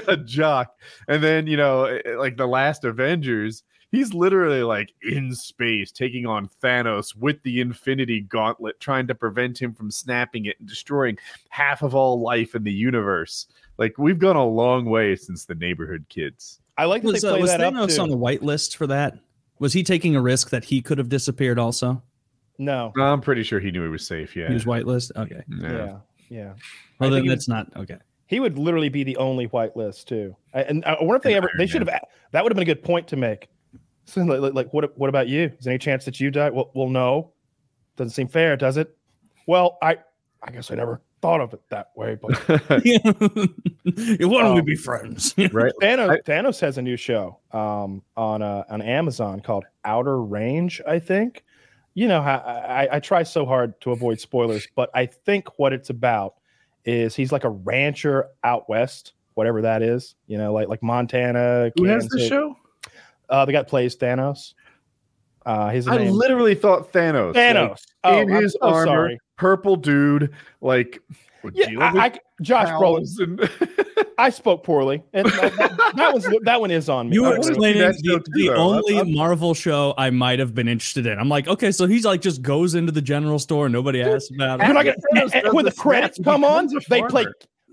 a 0.08 0.18
jock. 0.18 0.74
And 1.08 1.22
then, 1.24 1.48
you 1.48 1.58
know, 1.58 1.84
eh, 1.84 2.16
like 2.18 2.38
the 2.38 2.48
last 2.48 2.86
Avengers, 2.86 3.64
he's 3.96 4.14
literally 4.14 4.64
like 4.64 4.94
in 5.04 5.34
space 5.34 5.92
taking 5.92 6.26
on 6.26 6.50
Thanos 6.64 7.16
with 7.16 7.42
the 7.44 7.62
Infinity 7.62 8.22
Gauntlet, 8.22 8.80
trying 8.80 9.08
to 9.08 9.16
prevent 9.16 9.62
him 9.62 9.74
from 9.74 9.92
snapping 9.92 10.46
it 10.46 10.58
and 10.60 10.68
destroying 10.68 11.18
half 11.50 11.82
of 11.82 11.96
all 11.96 12.22
life 12.22 12.56
in 12.56 12.64
the 12.64 12.72
universe. 12.72 13.48
Like 13.78 13.98
we've 13.98 14.20
gone 14.20 14.36
a 14.36 14.46
long 14.46 14.86
way 14.86 15.16
since 15.16 15.46
the 15.46 15.56
neighborhood 15.56 16.06
kids. 16.10 16.62
I 16.78 16.86
like 16.86 17.04
that 17.04 17.12
was 17.14 17.22
they 17.22 17.30
uh, 17.30 17.38
was 17.38 17.52
that 17.52 17.62
up 17.62 17.74
Thanos 17.74 17.96
too. 17.96 18.02
on 18.02 18.10
the 18.10 18.18
white 18.18 18.44
list 18.44 18.78
for 18.78 18.88
that? 18.88 19.18
Was 19.60 19.74
he 19.74 19.84
taking 19.84 20.16
a 20.16 20.22
risk 20.22 20.50
that 20.50 20.66
he 20.66 20.82
could 20.82 20.98
have 20.98 21.10
disappeared 21.10 21.60
also? 21.60 22.02
no, 22.58 22.94
I'm 22.98 23.22
pretty 23.22 23.44
sure 23.44 23.60
he 23.60 23.72
knew 23.72 23.84
he 23.84 23.90
was 23.90 24.06
safe. 24.08 24.36
Yeah. 24.36 24.48
He 24.48 24.54
was 24.54 24.66
whitelist? 24.66 25.12
Okay. 25.18 25.44
yeah. 25.62 25.72
yeah, 25.72 25.98
yeah. 26.30 26.54
Well, 27.00 27.10
I 27.10 27.10
then 27.10 27.12
think 27.14 27.24
he 27.24 27.30
that's 27.30 27.48
not 27.48 27.68
okay. 27.76 27.98
He 28.28 28.40
would 28.40 28.58
literally 28.58 28.90
be 28.90 29.04
the 29.04 29.18
only 29.18 29.48
whitelist 29.48 30.06
too. 30.06 30.36
I- 30.54 30.64
And 30.64 30.84
I 30.86 30.98
wonder 31.00 31.18
if 31.18 31.22
they 31.22 31.36
ever. 31.36 31.50
They 31.58 31.68
should 31.68 31.88
have. 31.88 32.02
That 32.32 32.44
would 32.44 32.52
have 32.52 32.56
been 32.56 32.64
a 32.64 32.74
good 32.74 32.84
point 32.84 33.08
to 33.10 33.16
make. 33.16 33.50
So 34.06 34.22
like, 34.22 34.40
like, 34.40 34.54
like, 34.54 34.74
what? 34.74 34.98
What 34.98 35.10
about 35.10 35.28
you? 35.28 35.52
Is 35.58 35.66
there 35.66 35.72
any 35.72 35.80
chance 35.80 36.06
that 36.06 36.20
you 36.20 36.32
die? 36.32 36.50
Well, 36.52 36.72
well, 36.74 36.90
no. 36.90 37.32
Doesn't 37.98 38.12
seem 38.12 38.28
fair, 38.28 38.56
does 38.58 38.78
it? 38.78 38.96
Well, 39.48 39.78
I. 39.82 39.98
I 40.44 40.52
guess 40.52 40.70
I 40.70 40.76
never 40.76 41.02
thought 41.24 41.42
of 41.42 41.54
it 41.54 41.62
that 41.70 41.90
way. 41.96 42.16
But 42.22 42.38
Why 42.48 44.20
don't 44.20 44.54
we 44.54 44.60
Um, 44.60 44.66
be 44.66 44.76
friends? 44.76 45.34
right. 45.52 45.74
Thanos, 45.82 46.10
I- 46.10 46.20
Thanos 46.20 46.60
has 46.62 46.78
a 46.78 46.82
new 46.84 46.98
show 46.98 47.40
um, 47.52 48.04
on 48.16 48.42
uh, 48.42 48.64
on 48.70 48.82
Amazon 48.82 49.40
called 49.40 49.66
Outer 49.86 50.22
Range. 50.22 50.82
I 50.88 51.00
think. 51.00 51.44
You 51.96 52.08
know 52.10 52.22
how 52.22 52.38
I, 52.46 52.84
I, 52.86 52.96
I 52.98 53.00
try 53.00 53.24
so 53.24 53.46
hard 53.46 53.80
to 53.82 53.92
avoid 53.92 54.20
spoilers, 54.20 54.68
but 54.76 54.90
I 54.94 55.06
think 55.06 55.58
what 55.58 55.72
it's 55.74 55.90
about 55.90 56.36
is 56.84 57.16
he's 57.16 57.32
like 57.32 57.46
a 57.46 57.50
rancher 57.50 58.28
out 58.44 58.68
west, 58.70 59.14
whatever 59.34 59.62
that 59.62 59.82
is. 59.82 60.14
You 60.28 60.38
know, 60.38 60.54
like 60.54 60.68
like 60.68 60.84
Montana. 60.84 61.72
Who 61.78 61.86
has 61.86 62.08
the 62.10 62.28
show? 62.28 62.56
Uh, 63.30 63.46
the 63.46 63.52
guy 63.52 63.60
that 63.60 63.68
plays 63.68 63.96
Thanos. 63.96 64.54
Uh, 65.46 65.70
his 65.70 65.88
I 65.88 65.98
name 65.98 66.12
literally 66.14 66.56
thought 66.56 66.92
Thanos. 66.92 67.36
like, 67.36 67.56
Thanos. 67.56 67.80
oh, 68.04 68.20
in 68.22 68.34
I'm 68.36 68.44
his 68.44 68.54
so 68.54 68.68
armor, 68.68 68.86
sorry. 68.86 69.20
purple 69.38 69.76
dude, 69.76 70.34
like 70.62 71.00
Yeah, 71.54 71.68
I, 71.80 72.06
I, 72.08 72.20
Josh 72.42 72.70
Brolin. 72.70 73.06
and- 73.20 73.50
I 74.18 74.30
spoke 74.30 74.64
poorly, 74.64 75.04
and 75.14 75.28
that, 75.28 75.54
that, 75.58 75.94
that 75.98 76.14
was 76.14 76.26
that 76.44 76.62
one 76.62 76.72
is 76.72 76.88
on 76.88 77.10
me. 77.10 77.16
You 77.16 77.24
were 77.24 77.36
explaining 77.36 77.82
the, 77.82 77.94
too, 78.02 78.24
the 78.32 78.48
though. 78.48 78.56
only 78.56 78.96
I'm- 78.98 79.14
Marvel 79.14 79.54
show 79.54 79.94
I 79.98 80.10
might 80.10 80.40
have 80.40 80.56
been 80.56 80.68
interested 80.70 81.06
in. 81.06 81.20
I'm 81.20 81.28
like, 81.30 81.48
okay, 81.50 81.72
so 81.72 81.86
he's 81.86 82.06
like 82.06 82.22
just 82.22 82.42
goes 82.42 82.74
into 82.76 82.94
the 82.94 83.02
general 83.02 83.38
store, 83.40 83.68
nobody 83.70 84.02
asks 84.02 84.32
about 84.34 84.62
And 84.62 84.72
it. 84.72 84.78
I 84.78 84.84
get- 84.84 84.98
Thanos 85.14 85.32
and 85.36 85.54
when 85.54 85.66
the 85.66 85.72
the 85.72 85.78
credits 85.78 86.18
come 86.24 86.44
on, 86.46 86.70
they 86.90 87.02
play. 87.04 87.26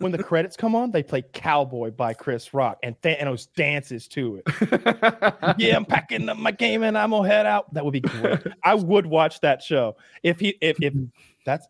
When 0.03 0.13
the 0.13 0.23
credits 0.23 0.57
come 0.57 0.75
on, 0.75 0.91
they 0.91 1.03
play 1.03 1.23
"Cowboy" 1.33 1.91
by 1.91 2.15
Chris 2.15 2.53
Rock, 2.53 2.79
and 2.83 3.01
Thanos 3.01 3.49
dances 3.55 4.09
to 4.09 4.43
it. 4.45 5.55
yeah, 5.59 5.77
I'm 5.77 5.85
packing 5.85 6.29
up 6.29 6.37
my 6.37 6.51
game 6.51 6.83
and 6.83 6.99
I'm 6.99 7.11
gonna 7.11 7.29
head 7.29 7.47
out. 7.47 7.73
That 7.75 7.85
would 7.85 7.93
be 7.93 8.01
great. 8.01 8.41
I 8.65 8.75
would 8.75 9.07
watch 9.07 9.41
that 9.41 9.63
show 9.63 9.97
if 10.23 10.41
he 10.41 10.57
if 10.61 10.83
if 10.83 10.95
that's. 11.47 11.67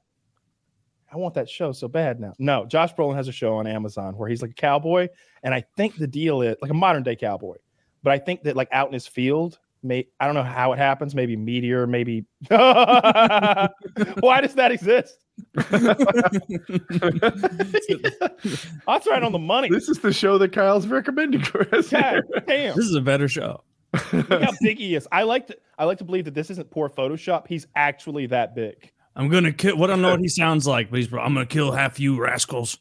I 1.12 1.16
want 1.16 1.35
that 1.35 1.49
show 1.49 1.72
so 1.72 1.89
bad 1.89 2.20
now. 2.20 2.33
No, 2.39 2.64
Josh 2.64 2.95
Brolin 2.95 3.14
has 3.16 3.28
a 3.28 3.33
show 3.33 3.57
on 3.57 3.66
Amazon 3.66 4.16
where 4.16 4.30
he's 4.30 4.41
like 4.41 4.53
a 4.53 4.55
cowboy, 4.55 5.09
and 5.43 5.53
I 5.53 5.62
think 5.76 5.97
the 5.97 6.07
deal 6.07 6.41
is 6.41 6.57
like 6.62 6.70
a 6.70 6.74
modern 6.74 7.03
day 7.03 7.16
cowboy. 7.16 7.57
But 8.03 8.12
I 8.12 8.18
think 8.18 8.43
that 8.45 8.57
like 8.57 8.68
out 8.72 8.89
in 8.89 8.95
his 8.95 9.07
field, 9.07 9.59
may 9.83 10.07
I 10.20 10.26
don't 10.26 10.35
know 10.35 10.43
how 10.43 10.72
it 10.72 10.78
happens. 10.78 11.14
Maybe 11.14 11.37
meteor, 11.37 11.87
maybe. 11.87 12.24
Why 12.49 13.68
does 14.41 14.55
that 14.55 14.70
exist? 14.72 15.16
That's 18.87 19.07
right 19.07 19.22
on 19.22 19.33
the 19.33 19.39
money. 19.39 19.68
this 19.68 19.89
is 19.89 19.99
the 19.99 20.12
show 20.12 20.39
that 20.39 20.53
Kyle's 20.53 20.87
recommending 20.87 21.43
for 21.43 21.66
us. 21.74 21.89
God 21.89 22.22
damn. 22.47 22.76
This 22.76 22.87
is 22.87 22.95
a 22.95 23.01
better 23.01 23.28
show. 23.28 23.62
Look 24.12 24.28
how 24.30 24.53
big 24.61 24.78
he 24.78 24.95
is. 24.95 25.07
I 25.12 25.22
like 25.24 25.47
to 25.49 25.57
I 25.78 25.85
like 25.85 25.99
to 25.99 26.05
believe 26.05 26.24
that 26.24 26.35
this 26.35 26.51
isn't 26.51 26.70
poor 26.70 26.89
Photoshop. 26.89 27.47
He's 27.47 27.66
actually 27.76 28.26
that 28.26 28.55
big. 28.55 28.91
I'm 29.16 29.28
gonna 29.28 29.53
kill. 29.53 29.76
What 29.76 29.91
I 29.91 29.95
don't 29.95 30.03
know 30.03 30.11
what 30.11 30.20
he 30.20 30.28
sounds 30.28 30.66
like, 30.66 30.91
but 30.91 30.99
he's. 30.99 31.12
I'm 31.12 31.35
gonna 31.35 31.45
kill 31.45 31.72
half 31.72 32.01
you 32.01 32.18
rascals. 32.20 32.78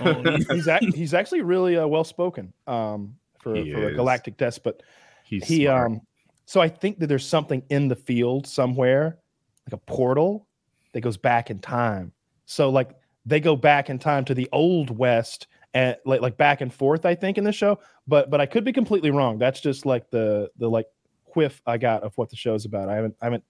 Oh, 0.00 0.36
He's 0.50 0.66
act, 0.66 0.84
he's 0.94 1.14
actually 1.14 1.42
really 1.42 1.76
uh, 1.76 1.86
well 1.86 2.02
spoken 2.02 2.52
um, 2.66 3.14
for, 3.40 3.54
for 3.54 3.60
a 3.60 3.88
is. 3.90 3.96
galactic 3.96 4.36
despot. 4.36 4.82
He's 5.24 5.44
he 5.44 5.64
smart. 5.64 5.86
um 5.86 6.00
so 6.46 6.60
I 6.60 6.68
think 6.68 7.00
that 7.00 7.08
there's 7.08 7.26
something 7.26 7.62
in 7.70 7.88
the 7.88 7.96
field 7.96 8.46
somewhere, 8.46 9.18
like 9.66 9.74
a 9.74 9.92
portal 9.92 10.46
that 10.92 11.00
goes 11.00 11.16
back 11.16 11.50
in 11.50 11.58
time. 11.58 12.12
So 12.46 12.70
like 12.70 12.90
they 13.26 13.40
go 13.40 13.56
back 13.56 13.90
in 13.90 13.98
time 13.98 14.24
to 14.26 14.34
the 14.34 14.48
old 14.52 14.96
west 14.96 15.48
and 15.74 15.96
like 16.06 16.22
like 16.22 16.36
back 16.36 16.60
and 16.60 16.72
forth, 16.72 17.04
I 17.04 17.16
think, 17.16 17.36
in 17.36 17.44
the 17.44 17.52
show. 17.52 17.80
But 18.06 18.30
but 18.30 18.40
I 18.40 18.46
could 18.46 18.64
be 18.64 18.72
completely 18.72 19.10
wrong. 19.10 19.38
That's 19.38 19.60
just 19.60 19.84
like 19.84 20.08
the 20.10 20.48
the 20.56 20.70
like 20.70 20.86
whiff 21.34 21.60
I 21.66 21.78
got 21.78 22.04
of 22.04 22.16
what 22.16 22.30
the 22.30 22.36
show's 22.36 22.64
about. 22.64 22.88
I 22.88 22.94
haven't 22.94 23.16
I 23.20 23.26
haven't 23.26 23.44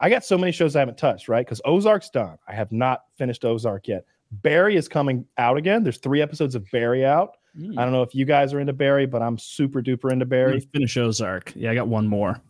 I 0.00 0.10
got 0.10 0.24
so 0.24 0.36
many 0.36 0.52
shows 0.52 0.76
I 0.76 0.80
haven't 0.80 0.98
touched, 0.98 1.28
right? 1.28 1.46
Because 1.46 1.62
Ozark's 1.64 2.10
done. 2.10 2.36
I 2.46 2.54
have 2.54 2.70
not 2.70 3.04
finished 3.16 3.44
Ozark 3.44 3.88
yet. 3.88 4.04
Barry 4.30 4.76
is 4.76 4.86
coming 4.86 5.24
out 5.38 5.56
again. 5.56 5.82
There's 5.82 5.98
three 5.98 6.20
episodes 6.20 6.54
of 6.54 6.70
Barry 6.70 7.06
out. 7.06 7.38
Mm. 7.58 7.78
I 7.78 7.84
don't 7.84 7.92
know 7.92 8.02
if 8.02 8.14
you 8.14 8.24
guys 8.24 8.52
are 8.52 8.60
into 8.60 8.72
Barry, 8.72 9.06
but 9.06 9.22
I'm 9.22 9.38
super 9.38 9.80
duper 9.80 10.10
into 10.12 10.26
Barry. 10.26 10.60
finish 10.60 10.96
Ozark. 10.96 11.52
Yeah, 11.54 11.70
I 11.70 11.74
got 11.74 11.88
one 11.88 12.06
more. 12.06 12.40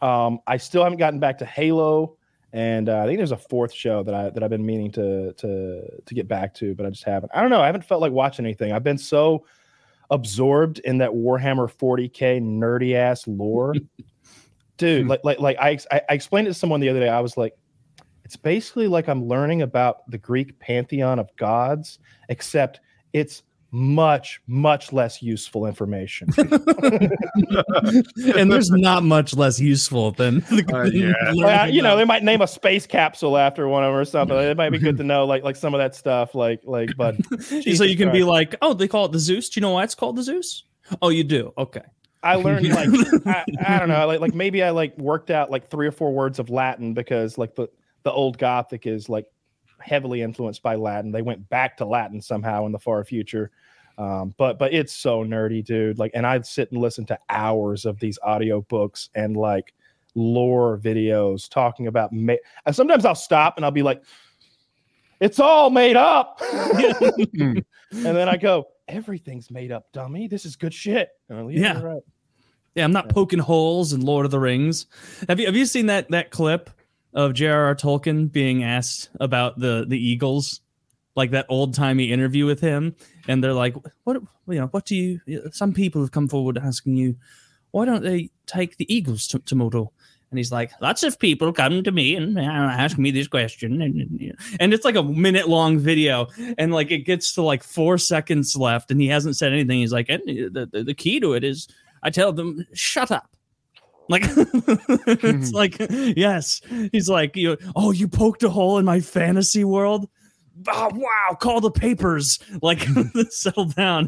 Um, 0.00 0.40
I 0.46 0.56
still 0.56 0.82
haven't 0.82 0.98
gotten 0.98 1.20
back 1.20 1.38
to 1.38 1.44
Halo, 1.44 2.16
and 2.52 2.88
uh, 2.88 3.00
I 3.00 3.06
think 3.06 3.18
there's 3.18 3.32
a 3.32 3.36
fourth 3.36 3.72
show 3.72 4.02
that 4.02 4.14
I 4.14 4.30
that 4.30 4.42
I've 4.42 4.50
been 4.50 4.66
meaning 4.66 4.90
to 4.92 5.32
to 5.34 6.02
to 6.04 6.14
get 6.14 6.28
back 6.28 6.54
to, 6.54 6.74
but 6.74 6.86
I 6.86 6.90
just 6.90 7.04
haven't. 7.04 7.30
I 7.34 7.40
don't 7.40 7.50
know. 7.50 7.60
I 7.60 7.66
haven't 7.66 7.84
felt 7.84 8.00
like 8.00 8.12
watching 8.12 8.44
anything. 8.44 8.72
I've 8.72 8.84
been 8.84 8.98
so 8.98 9.44
absorbed 10.10 10.78
in 10.80 10.98
that 10.98 11.10
Warhammer 11.10 11.70
40k 11.70 12.40
nerdy 12.40 12.94
ass 12.94 13.26
lore, 13.26 13.74
dude. 14.76 15.06
like 15.06 15.20
like 15.24 15.38
like 15.40 15.56
I, 15.60 15.78
I 15.90 16.00
I 16.08 16.14
explained 16.14 16.48
it 16.48 16.50
to 16.52 16.58
someone 16.58 16.80
the 16.80 16.88
other 16.88 17.00
day. 17.00 17.08
I 17.08 17.20
was 17.20 17.36
like, 17.36 17.54
it's 18.24 18.36
basically 18.36 18.88
like 18.88 19.08
I'm 19.08 19.24
learning 19.26 19.62
about 19.62 20.08
the 20.10 20.18
Greek 20.18 20.58
pantheon 20.58 21.18
of 21.18 21.34
gods, 21.36 21.98
except 22.28 22.80
it's 23.12 23.42
much 23.70 24.40
much 24.46 24.92
less 24.92 25.22
useful 25.22 25.66
information. 25.66 26.28
and 26.38 28.50
there's 28.50 28.70
not 28.70 29.02
much 29.02 29.34
less 29.34 29.60
useful 29.60 30.12
than 30.12 30.40
the, 30.40 30.64
Uh, 30.72 30.84
yeah. 30.92 31.14
learning 31.32 31.74
you 31.74 31.82
know, 31.82 31.96
they 31.96 32.04
might 32.04 32.22
name 32.22 32.40
a 32.40 32.46
space 32.46 32.86
capsule 32.86 33.36
after 33.36 33.68
one 33.68 33.84
of 33.84 33.92
them 33.92 34.00
or 34.00 34.04
something. 34.04 34.36
It 34.36 34.56
might 34.56 34.70
be 34.70 34.78
good 34.78 34.96
to 34.98 35.04
know, 35.04 35.26
like 35.26 35.42
like 35.42 35.56
some 35.56 35.74
of 35.74 35.78
that 35.78 35.94
stuff. 35.94 36.34
Like 36.34 36.60
like, 36.64 36.90
but 36.96 37.16
so 37.42 37.84
you 37.84 37.96
can 37.96 38.10
be 38.10 38.24
like, 38.24 38.54
oh, 38.62 38.72
they 38.72 38.88
call 38.88 39.06
it 39.06 39.12
the 39.12 39.18
Zeus. 39.18 39.48
Do 39.48 39.60
you 39.60 39.62
know 39.62 39.72
why 39.72 39.84
it's 39.84 39.94
called 39.94 40.16
the 40.16 40.22
Zeus? 40.22 40.64
Oh, 41.02 41.10
you 41.10 41.24
do. 41.24 41.52
Okay. 41.58 41.82
I 42.22 42.34
learned 42.34 42.68
like 42.68 42.88
I, 43.26 43.44
I 43.66 43.78
don't 43.78 43.88
know, 43.88 44.06
like 44.06 44.20
like 44.20 44.34
maybe 44.34 44.62
I 44.62 44.70
like 44.70 44.96
worked 44.98 45.30
out 45.30 45.50
like 45.50 45.70
three 45.70 45.86
or 45.86 45.92
four 45.92 46.12
words 46.12 46.38
of 46.38 46.50
Latin 46.50 46.94
because 46.94 47.38
like 47.38 47.54
the 47.54 47.68
the 48.02 48.10
old 48.10 48.38
Gothic 48.38 48.86
is 48.86 49.08
like 49.08 49.26
heavily 49.80 50.22
influenced 50.22 50.62
by 50.62 50.74
Latin. 50.74 51.12
They 51.12 51.22
went 51.22 51.48
back 51.48 51.76
to 51.78 51.84
Latin 51.84 52.20
somehow 52.20 52.66
in 52.66 52.72
the 52.72 52.78
far 52.78 53.04
future. 53.04 53.50
Um, 53.98 54.34
but 54.38 54.58
but 54.58 54.72
it's 54.72 54.92
so 54.92 55.24
nerdy, 55.24 55.64
dude. 55.64 55.98
Like, 55.98 56.12
and 56.14 56.26
I'd 56.26 56.46
sit 56.46 56.70
and 56.70 56.80
listen 56.80 57.04
to 57.06 57.18
hours 57.30 57.84
of 57.84 57.98
these 57.98 58.18
audio 58.22 58.60
books 58.62 59.10
and 59.14 59.36
like 59.36 59.74
lore 60.14 60.78
videos 60.78 61.48
talking 61.48 61.88
about. 61.88 62.12
Ma- 62.12 62.34
and 62.64 62.74
sometimes 62.74 63.04
I'll 63.04 63.14
stop 63.16 63.56
and 63.56 63.64
I'll 63.64 63.72
be 63.72 63.82
like, 63.82 64.02
"It's 65.20 65.40
all 65.40 65.70
made 65.70 65.96
up," 65.96 66.40
and 66.52 67.64
then 67.90 68.28
I 68.28 68.36
go, 68.36 68.68
"Everything's 68.86 69.50
made 69.50 69.72
up, 69.72 69.90
dummy. 69.92 70.28
This 70.28 70.46
is 70.46 70.54
good 70.54 70.72
shit." 70.74 71.10
Leave 71.28 71.58
Yeah. 71.58 71.80
right. 71.80 72.02
Yeah, 72.76 72.84
I'm 72.84 72.92
not 72.92 73.08
poking 73.08 73.40
holes 73.40 73.92
in 73.92 74.02
Lord 74.02 74.24
of 74.24 74.30
the 74.30 74.38
Rings. 74.38 74.86
Have 75.28 75.40
you 75.40 75.46
have 75.46 75.56
you 75.56 75.66
seen 75.66 75.86
that 75.86 76.08
that 76.10 76.30
clip 76.30 76.70
of 77.18 77.34
J.R.R. 77.34 77.74
Tolkien 77.74 78.30
being 78.30 78.62
asked 78.62 79.10
about 79.18 79.58
the 79.58 79.84
the 79.86 79.98
Eagles, 79.98 80.60
like 81.16 81.32
that 81.32 81.46
old 81.48 81.74
timey 81.74 82.12
interview 82.12 82.46
with 82.46 82.60
him, 82.60 82.94
and 83.26 83.42
they're 83.42 83.52
like, 83.52 83.74
"What 84.04 84.22
you 84.46 84.60
know? 84.60 84.68
What 84.68 84.84
do 84.84 84.94
you?" 84.94 85.20
Some 85.50 85.74
people 85.74 86.00
have 86.00 86.12
come 86.12 86.28
forward 86.28 86.56
asking 86.56 86.94
you, 86.94 87.16
"Why 87.72 87.86
don't 87.86 88.04
they 88.04 88.30
take 88.46 88.76
the 88.76 88.92
Eagles 88.92 89.26
to, 89.28 89.40
to 89.40 89.56
Mordor?" 89.56 89.88
And 90.30 90.38
he's 90.38 90.52
like, 90.52 90.70
"Lots 90.80 91.02
of 91.02 91.18
people 91.18 91.52
come 91.52 91.82
to 91.82 91.90
me 91.90 92.14
and 92.14 92.38
uh, 92.38 92.42
ask 92.42 92.96
me 92.98 93.10
this 93.10 93.26
question, 93.26 93.82
and 93.82 94.36
and, 94.60 94.72
it's 94.72 94.84
like 94.84 94.94
a 94.94 95.02
minute 95.02 95.48
long 95.48 95.80
video, 95.80 96.28
and 96.56 96.72
like 96.72 96.92
it 96.92 97.00
gets 97.00 97.32
to 97.34 97.42
like 97.42 97.64
four 97.64 97.98
seconds 97.98 98.56
left, 98.56 98.92
and 98.92 99.00
he 99.00 99.08
hasn't 99.08 99.36
said 99.36 99.52
anything. 99.52 99.80
He's 99.80 99.92
like, 99.92 100.08
and 100.08 100.22
the, 100.24 100.68
the, 100.70 100.84
the 100.84 100.94
key 100.94 101.18
to 101.18 101.32
it 101.32 101.42
is 101.42 101.66
I 102.02 102.10
tell 102.10 102.32
them, 102.32 102.64
shut 102.74 103.10
up. 103.10 103.28
Like 104.08 104.22
it's 104.26 105.52
like, 105.52 105.76
yes. 106.16 106.60
He's 106.92 107.08
like, 107.08 107.36
you 107.36 107.56
oh, 107.76 107.92
you 107.92 108.08
poked 108.08 108.42
a 108.42 108.48
hole 108.48 108.78
in 108.78 108.84
my 108.84 109.00
fantasy 109.00 109.64
world. 109.64 110.08
oh, 110.66 110.90
wow, 110.94 111.36
call 111.38 111.60
the 111.60 111.70
papers, 111.70 112.38
like 112.62 112.86
settle 113.30 113.66
down. 113.66 114.06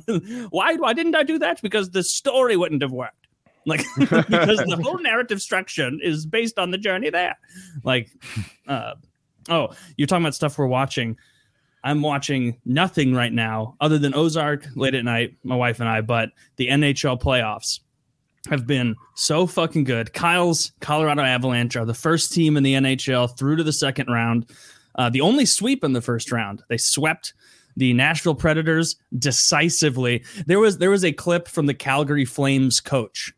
why? 0.50 0.74
Why 0.76 0.92
didn't 0.92 1.14
I 1.14 1.22
do 1.22 1.38
that? 1.38 1.60
Because 1.62 1.90
the 1.90 2.02
story 2.02 2.56
wouldn't 2.56 2.82
have 2.82 2.92
worked. 2.92 3.14
Like 3.66 3.84
because 3.98 4.58
the 4.58 4.80
whole 4.82 4.98
narrative 4.98 5.42
structure 5.42 5.90
is 6.02 6.24
based 6.24 6.58
on 6.58 6.70
the 6.70 6.78
journey 6.78 7.10
there. 7.10 7.36
Like, 7.84 8.08
uh, 8.66 8.94
oh, 9.50 9.68
you're 9.96 10.06
talking 10.06 10.24
about 10.24 10.34
stuff 10.34 10.56
we're 10.56 10.66
watching. 10.66 11.18
I'm 11.84 12.00
watching 12.00 12.58
nothing 12.64 13.14
right 13.14 13.32
now 13.32 13.76
other 13.80 13.98
than 13.98 14.14
Ozark 14.14 14.66
late 14.76 14.94
at 14.94 15.04
night, 15.04 15.36
my 15.44 15.56
wife 15.56 15.80
and 15.80 15.88
I, 15.88 16.00
but 16.00 16.30
the 16.56 16.68
NHL 16.68 17.20
playoffs 17.20 17.80
have 18.48 18.66
been 18.66 18.96
so 19.14 19.46
fucking 19.46 19.84
good. 19.84 20.12
Kyle's 20.12 20.72
Colorado 20.80 21.22
Avalanche 21.22 21.76
are 21.76 21.84
the 21.84 21.94
first 21.94 22.32
team 22.32 22.56
in 22.56 22.62
the 22.62 22.74
NHL 22.74 23.36
through 23.38 23.56
to 23.56 23.62
the 23.62 23.72
second 23.72 24.08
round. 24.08 24.50
Uh, 24.94 25.10
the 25.10 25.20
only 25.20 25.46
sweep 25.46 25.84
in 25.84 25.92
the 25.92 26.00
first 26.00 26.32
round. 26.32 26.62
They 26.68 26.78
swept 26.78 27.34
the 27.76 27.92
Nashville 27.92 28.34
Predators 28.34 28.96
decisively. 29.18 30.24
There 30.46 30.58
was 30.58 30.78
there 30.78 30.90
was 30.90 31.04
a 31.04 31.12
clip 31.12 31.48
from 31.48 31.66
the 31.66 31.74
Calgary 31.74 32.24
Flames 32.24 32.80
coach 32.80 33.32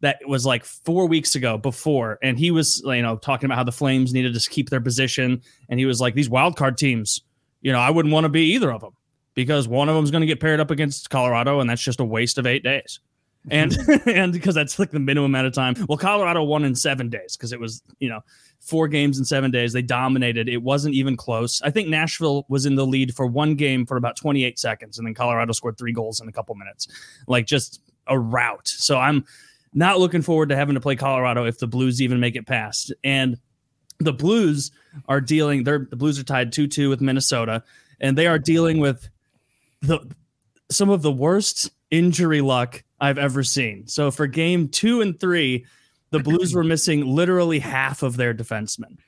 that 0.00 0.18
was 0.26 0.46
like 0.46 0.64
four 0.64 1.06
weeks 1.06 1.34
ago 1.34 1.58
before, 1.58 2.18
and 2.22 2.38
he 2.38 2.50
was 2.50 2.82
you 2.84 3.02
know 3.02 3.16
talking 3.16 3.46
about 3.46 3.56
how 3.56 3.64
the 3.64 3.72
Flames 3.72 4.12
needed 4.12 4.34
to 4.34 4.50
keep 4.50 4.68
their 4.68 4.80
position, 4.80 5.40
and 5.68 5.80
he 5.80 5.86
was 5.86 6.00
like 6.00 6.14
these 6.14 6.28
wild 6.28 6.56
card 6.56 6.76
teams 6.76 7.22
you 7.60 7.72
know, 7.72 7.78
I 7.78 7.90
wouldn't 7.90 8.12
want 8.12 8.24
to 8.24 8.28
be 8.28 8.52
either 8.54 8.72
of 8.72 8.80
them 8.80 8.94
because 9.34 9.68
one 9.68 9.88
of 9.88 9.94
them 9.94 10.04
is 10.04 10.10
going 10.10 10.22
to 10.22 10.26
get 10.26 10.40
paired 10.40 10.60
up 10.60 10.70
against 10.70 11.10
Colorado, 11.10 11.60
and 11.60 11.68
that's 11.68 11.82
just 11.82 12.00
a 12.00 12.04
waste 12.04 12.38
of 12.38 12.46
eight 12.46 12.62
days. 12.62 13.00
And 13.50 13.76
and 14.06 14.32
because 14.32 14.54
that's 14.54 14.78
like 14.78 14.90
the 14.90 15.00
minimum 15.00 15.30
amount 15.30 15.46
of 15.46 15.54
time. 15.54 15.74
Well, 15.88 15.98
Colorado 15.98 16.42
won 16.42 16.64
in 16.64 16.74
seven 16.74 17.08
days 17.08 17.36
because 17.36 17.52
it 17.52 17.60
was 17.60 17.82
you 17.98 18.08
know 18.08 18.20
four 18.60 18.88
games 18.88 19.18
in 19.18 19.24
seven 19.24 19.50
days. 19.50 19.72
They 19.72 19.82
dominated. 19.82 20.48
It 20.48 20.62
wasn't 20.62 20.94
even 20.94 21.16
close. 21.16 21.62
I 21.62 21.70
think 21.70 21.88
Nashville 21.88 22.44
was 22.48 22.66
in 22.66 22.74
the 22.74 22.86
lead 22.86 23.14
for 23.14 23.26
one 23.26 23.54
game 23.54 23.86
for 23.86 23.96
about 23.96 24.16
28 24.16 24.58
seconds, 24.58 24.98
and 24.98 25.06
then 25.06 25.14
Colorado 25.14 25.52
scored 25.52 25.78
three 25.78 25.92
goals 25.92 26.20
in 26.20 26.28
a 26.28 26.32
couple 26.32 26.54
minutes. 26.54 26.88
Like 27.26 27.46
just 27.46 27.80
a 28.06 28.18
rout. 28.18 28.68
So 28.68 28.98
I'm 28.98 29.24
not 29.72 29.98
looking 29.98 30.22
forward 30.22 30.48
to 30.50 30.56
having 30.56 30.74
to 30.74 30.80
play 30.80 30.96
Colorado 30.96 31.44
if 31.46 31.58
the 31.58 31.66
Blues 31.66 32.02
even 32.02 32.20
make 32.20 32.36
it 32.36 32.46
past. 32.46 32.92
And 33.04 33.38
the 34.00 34.12
Blues 34.12 34.70
are 35.08 35.20
dealing. 35.20 35.64
They're 35.64 35.86
the 35.88 35.96
Blues 35.96 36.18
are 36.18 36.24
tied 36.24 36.52
two 36.52 36.66
two 36.66 36.88
with 36.90 37.00
Minnesota, 37.00 37.62
and 38.00 38.18
they 38.18 38.26
are 38.26 38.38
dealing 38.38 38.80
with 38.80 39.08
the 39.80 40.00
some 40.70 40.90
of 40.90 41.02
the 41.02 41.12
worst 41.12 41.70
injury 41.90 42.40
luck 42.40 42.82
I've 43.00 43.18
ever 43.18 43.42
seen. 43.42 43.86
So 43.86 44.10
for 44.10 44.26
game 44.26 44.68
two 44.68 45.00
and 45.00 45.18
three, 45.18 45.66
the 46.10 46.18
Blues 46.20 46.54
were 46.54 46.64
missing 46.64 47.06
literally 47.06 47.58
half 47.58 48.02
of 48.02 48.16
their 48.16 48.34
defensemen, 48.34 48.98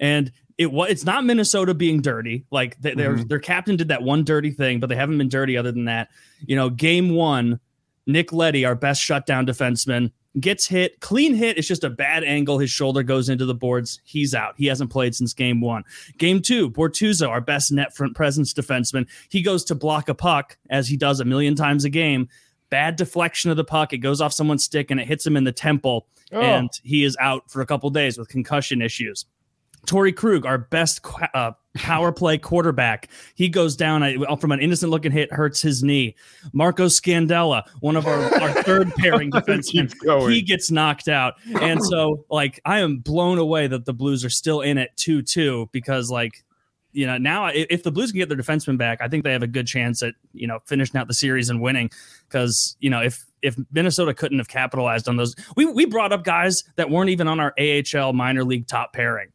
and 0.00 0.32
it 0.58 0.72
was 0.72 0.90
it's 0.90 1.04
not 1.04 1.24
Minnesota 1.24 1.74
being 1.74 2.00
dirty. 2.00 2.44
Like 2.50 2.80
they, 2.80 2.92
mm-hmm. 2.92 3.28
their 3.28 3.38
captain 3.38 3.76
did 3.76 3.88
that 3.88 4.02
one 4.02 4.24
dirty 4.24 4.50
thing, 4.50 4.80
but 4.80 4.88
they 4.88 4.96
haven't 4.96 5.18
been 5.18 5.28
dirty 5.28 5.56
other 5.56 5.72
than 5.72 5.84
that. 5.84 6.08
You 6.46 6.56
know, 6.56 6.70
game 6.70 7.10
one, 7.10 7.60
Nick 8.06 8.32
Leddy, 8.32 8.64
our 8.64 8.74
best 8.74 9.02
shutdown 9.02 9.46
defenseman, 9.46 10.12
gets 10.40 10.66
hit, 10.66 11.00
clean 11.00 11.34
hit. 11.34 11.58
It's 11.58 11.68
just 11.68 11.84
a 11.84 11.90
bad 11.90 12.24
angle. 12.24 12.58
His 12.58 12.70
shoulder 12.70 13.02
goes 13.02 13.28
into 13.28 13.46
the 13.46 13.54
boards. 13.54 14.00
He's 14.04 14.34
out. 14.34 14.54
He 14.56 14.66
hasn't 14.66 14.90
played 14.90 15.14
since 15.14 15.32
game 15.32 15.60
one. 15.60 15.84
Game 16.18 16.42
two, 16.42 16.70
Bortuzzo, 16.70 17.28
our 17.28 17.40
best 17.40 17.72
net 17.72 17.94
front 17.94 18.14
presence 18.14 18.52
defenseman, 18.52 19.08
he 19.28 19.42
goes 19.42 19.64
to 19.64 19.74
block 19.74 20.08
a 20.08 20.14
puck 20.14 20.58
as 20.70 20.88
he 20.88 20.96
does 20.96 21.20
a 21.20 21.24
million 21.24 21.54
times 21.54 21.84
a 21.84 21.90
game. 21.90 22.28
Bad 22.68 22.96
deflection 22.96 23.50
of 23.50 23.56
the 23.56 23.64
puck. 23.64 23.92
It 23.92 23.98
goes 23.98 24.20
off 24.20 24.32
someone's 24.32 24.64
stick 24.64 24.90
and 24.90 25.00
it 25.00 25.06
hits 25.06 25.26
him 25.26 25.36
in 25.36 25.44
the 25.44 25.52
temple. 25.52 26.06
Oh. 26.32 26.40
And 26.40 26.70
he 26.82 27.04
is 27.04 27.16
out 27.20 27.50
for 27.50 27.60
a 27.60 27.66
couple 27.66 27.88
days 27.90 28.18
with 28.18 28.28
concussion 28.28 28.82
issues. 28.82 29.24
Torey 29.86 30.14
Krug, 30.14 30.44
our 30.44 30.58
best 30.58 31.00
uh, 31.32 31.52
power 31.76 32.12
play 32.12 32.38
quarterback, 32.38 33.08
he 33.34 33.48
goes 33.48 33.76
down 33.76 34.02
from 34.38 34.52
an 34.52 34.60
innocent 34.60 34.90
looking 34.90 35.12
hit, 35.12 35.32
hurts 35.32 35.60
his 35.60 35.82
knee. 35.82 36.14
Marco 36.52 36.86
Scandella, 36.86 37.62
one 37.80 37.96
of 37.96 38.06
our, 38.06 38.34
our 38.40 38.62
third 38.62 38.92
pairing 38.96 39.30
defensemen, 39.32 39.92
he 40.30 40.42
gets 40.42 40.70
knocked 40.70 41.08
out. 41.08 41.34
And 41.60 41.82
so, 41.84 42.24
like, 42.30 42.60
I 42.64 42.80
am 42.80 42.98
blown 42.98 43.38
away 43.38 43.66
that 43.66 43.84
the 43.84 43.92
Blues 43.92 44.24
are 44.24 44.30
still 44.30 44.60
in 44.60 44.78
it 44.78 44.90
2 44.96 45.22
2 45.22 45.70
because, 45.72 46.10
like, 46.10 46.44
you 46.92 47.06
know, 47.06 47.18
now 47.18 47.50
if 47.52 47.82
the 47.82 47.92
Blues 47.92 48.10
can 48.10 48.18
get 48.18 48.28
their 48.30 48.38
defenseman 48.38 48.78
back, 48.78 49.02
I 49.02 49.08
think 49.08 49.22
they 49.22 49.32
have 49.32 49.42
a 49.42 49.46
good 49.46 49.66
chance 49.66 50.02
at, 50.02 50.14
you 50.32 50.46
know, 50.46 50.60
finishing 50.64 50.98
out 50.98 51.08
the 51.08 51.14
series 51.14 51.50
and 51.50 51.60
winning. 51.60 51.90
Because, 52.26 52.76
you 52.80 52.88
know, 52.88 53.02
if 53.02 53.26
if 53.42 53.54
Minnesota 53.70 54.14
couldn't 54.14 54.38
have 54.38 54.48
capitalized 54.48 55.06
on 55.06 55.16
those, 55.16 55.36
we, 55.56 55.66
we 55.66 55.84
brought 55.84 56.12
up 56.12 56.24
guys 56.24 56.64
that 56.76 56.88
weren't 56.88 57.10
even 57.10 57.28
on 57.28 57.38
our 57.38 57.54
AHL 57.60 58.14
minor 58.14 58.44
league 58.44 58.66
top 58.66 58.94
pairing 58.94 59.28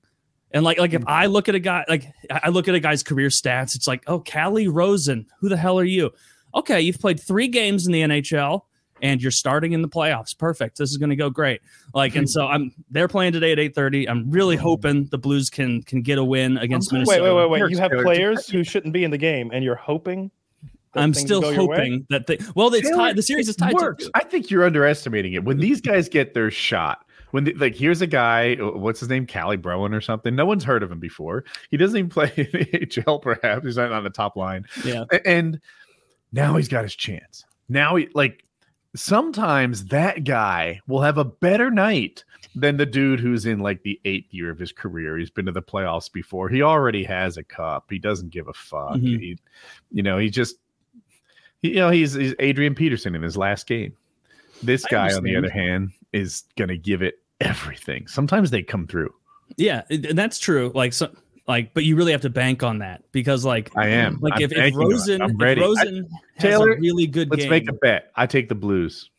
and 0.53 0.63
like 0.63 0.77
like 0.77 0.93
if 0.93 1.01
mm. 1.01 1.11
I 1.11 1.27
look 1.27 1.49
at 1.49 1.55
a 1.55 1.59
guy 1.59 1.85
like 1.87 2.07
I 2.29 2.49
look 2.49 2.67
at 2.67 2.75
a 2.75 2.79
guy's 2.79 3.03
career 3.03 3.29
stats, 3.29 3.75
it's 3.75 3.87
like, 3.87 4.03
oh, 4.07 4.19
Calle 4.19 4.67
Rosen, 4.67 5.25
who 5.39 5.49
the 5.49 5.57
hell 5.57 5.79
are 5.79 5.85
you? 5.85 6.11
Okay, 6.55 6.81
you've 6.81 6.99
played 6.99 7.19
three 7.19 7.47
games 7.47 7.85
in 7.85 7.93
the 7.93 8.01
NHL 8.01 8.61
and 9.01 9.21
you're 9.21 9.31
starting 9.31 9.73
in 9.73 9.81
the 9.81 9.87
playoffs. 9.87 10.37
Perfect. 10.37 10.77
This 10.77 10.91
is 10.91 10.97
going 10.97 11.09
to 11.09 11.15
go 11.15 11.29
great. 11.29 11.61
Like, 11.93 12.15
and 12.15 12.23
hmm. 12.23 12.27
so 12.27 12.47
I'm 12.47 12.71
they're 12.89 13.07
playing 13.07 13.33
today 13.33 13.51
at 13.51 13.57
8:30. 13.57 14.09
I'm 14.09 14.29
really 14.29 14.55
hmm. 14.55 14.63
hoping 14.63 15.05
the 15.05 15.17
Blues 15.17 15.49
can 15.49 15.81
can 15.83 16.01
get 16.01 16.17
a 16.17 16.23
win 16.23 16.57
against 16.57 16.91
Minnesota. 16.91 17.23
Wait, 17.23 17.33
wait, 17.33 17.49
wait, 17.49 17.61
wait. 17.61 17.71
You 17.71 17.77
have 17.77 17.91
players 17.91 18.47
who 18.47 18.63
shouldn't 18.63 18.93
be 18.93 19.03
in 19.03 19.11
the 19.11 19.17
game, 19.17 19.51
and 19.53 19.63
you're 19.63 19.75
hoping. 19.75 20.31
I'm 20.93 21.13
still 21.13 21.41
hoping 21.55 22.05
that 22.09 22.27
they. 22.27 22.37
Well, 22.53 22.73
it's 22.73 22.89
tied. 22.89 23.15
The 23.15 23.23
series 23.23 23.47
is 23.47 23.55
tied. 23.55 23.73
Works. 23.75 24.09
I 24.13 24.25
think 24.25 24.51
you're 24.51 24.65
underestimating 24.65 25.33
it. 25.33 25.43
When 25.45 25.55
hmm. 25.57 25.61
these 25.61 25.79
guys 25.79 26.09
get 26.09 26.33
their 26.33 26.51
shot, 26.51 27.05
when 27.31 27.45
the, 27.45 27.53
like 27.55 27.75
here's 27.75 28.01
a 28.01 28.07
guy, 28.07 28.55
uh, 28.55 28.71
what's 28.71 28.99
his 28.99 29.09
name, 29.09 29.25
Calle 29.25 29.57
Broen 29.57 29.95
or 29.95 30.01
something. 30.01 30.35
No 30.35 30.45
one's 30.45 30.63
heard 30.63 30.83
of 30.83 30.91
him 30.91 30.99
before. 30.99 31.43
He 31.69 31.77
doesn't 31.77 31.97
even 31.97 32.09
play 32.11 32.31
in 32.35 32.47
the 32.51 33.03
AHL, 33.07 33.19
perhaps. 33.19 33.65
He's 33.65 33.77
not 33.77 33.91
on 33.91 34.03
the 34.03 34.09
top 34.09 34.35
line. 34.35 34.65
Yeah, 34.85 35.05
and 35.25 35.59
now 36.31 36.55
he's 36.55 36.67
got 36.67 36.83
his 36.83 36.95
chance. 36.95 37.45
Now 37.69 37.95
he 37.95 38.09
like 38.13 38.45
sometimes 38.95 39.85
that 39.85 40.23
guy 40.23 40.81
will 40.87 41.01
have 41.01 41.17
a 41.17 41.25
better 41.25 41.71
night 41.71 42.23
than 42.55 42.77
the 42.77 42.85
dude 42.85 43.19
who's 43.19 43.45
in 43.45 43.59
like 43.59 43.81
the 43.83 43.99
eighth 44.05 44.33
year 44.33 44.49
of 44.49 44.59
his 44.59 44.71
career. 44.71 45.17
He's 45.17 45.29
been 45.29 45.45
to 45.45 45.51
the 45.51 45.61
playoffs 45.61 46.11
before. 46.11 46.49
He 46.49 46.61
already 46.61 47.03
has 47.03 47.37
a 47.37 47.43
cup. 47.43 47.85
He 47.89 47.99
doesn't 47.99 48.29
give 48.29 48.47
a 48.47 48.53
fuck. 48.53 48.95
Mm-hmm. 48.95 49.19
He, 49.19 49.37
you 49.91 50.03
know, 50.03 50.17
he 50.17 50.29
just, 50.29 50.57
he, 51.61 51.69
you 51.69 51.75
know, 51.75 51.89
he's, 51.89 52.13
he's 52.13 52.35
Adrian 52.39 52.75
Peterson 52.75 53.15
in 53.15 53.21
his 53.21 53.37
last 53.37 53.67
game. 53.67 53.93
This 54.63 54.85
guy, 54.85 55.13
on 55.13 55.23
the 55.23 55.35
other 55.35 55.49
hand, 55.49 55.91
is 56.13 56.43
going 56.55 56.67
to 56.67 56.77
give 56.77 57.01
it 57.01 57.20
everything. 57.41 58.07
Sometimes 58.07 58.51
they 58.51 58.63
come 58.63 58.87
through. 58.87 59.13
Yeah, 59.57 59.83
and 59.89 60.17
that's 60.17 60.39
true. 60.39 60.71
Like 60.73 60.93
so, 60.93 61.13
like, 61.47 61.73
but 61.73 61.83
you 61.83 61.95
really 61.95 62.11
have 62.11 62.21
to 62.21 62.29
bank 62.29 62.63
on 62.63 62.79
that 62.79 63.03
because, 63.11 63.43
like, 63.43 63.71
I 63.75 63.87
am. 63.89 64.19
Like, 64.21 64.35
I'm 64.35 64.41
if, 64.43 64.51
if 64.53 64.75
Rosen, 64.75 65.21
I'm 65.21 65.37
ready. 65.37 65.59
If 65.59 65.67
Rosen 65.67 66.09
I, 66.13 66.41
Taylor, 66.41 66.77
really 66.79 67.07
good. 67.07 67.29
Let's 67.29 67.43
game, 67.43 67.49
make 67.49 67.69
a 67.69 67.73
bet. 67.73 68.11
I 68.15 68.25
take 68.25 68.47
the 68.47 68.55
Blues. 68.55 69.09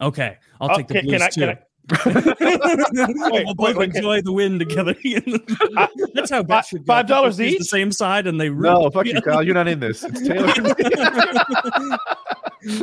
Okay, 0.00 0.38
I'll 0.60 0.70
oh, 0.70 0.76
take 0.76 0.88
the 0.88 1.02
Blues 1.02 1.28
too. 1.34 1.52
wait, 2.06 3.44
we'll 3.44 3.54
both 3.54 3.76
wait, 3.76 3.94
enjoy 3.96 4.10
wait. 4.10 4.24
the 4.24 4.32
win 4.32 4.58
together. 4.58 4.94
That's 6.14 6.30
how 6.30 6.42
bet 6.44 6.66
should 6.66 6.86
go. 6.86 6.92
Five 6.92 7.08
dollars 7.08 7.40
each, 7.40 7.58
the 7.58 7.64
same 7.64 7.90
side, 7.90 8.26
and 8.28 8.40
they 8.40 8.48
no. 8.48 8.88
Fuck 8.90 9.06
you, 9.06 9.20
Kyle. 9.20 9.42
You're 9.42 9.54
not 9.54 9.66
in 9.66 9.80
this. 9.80 10.04
It's 10.04 10.26
Taylor. 10.26 10.54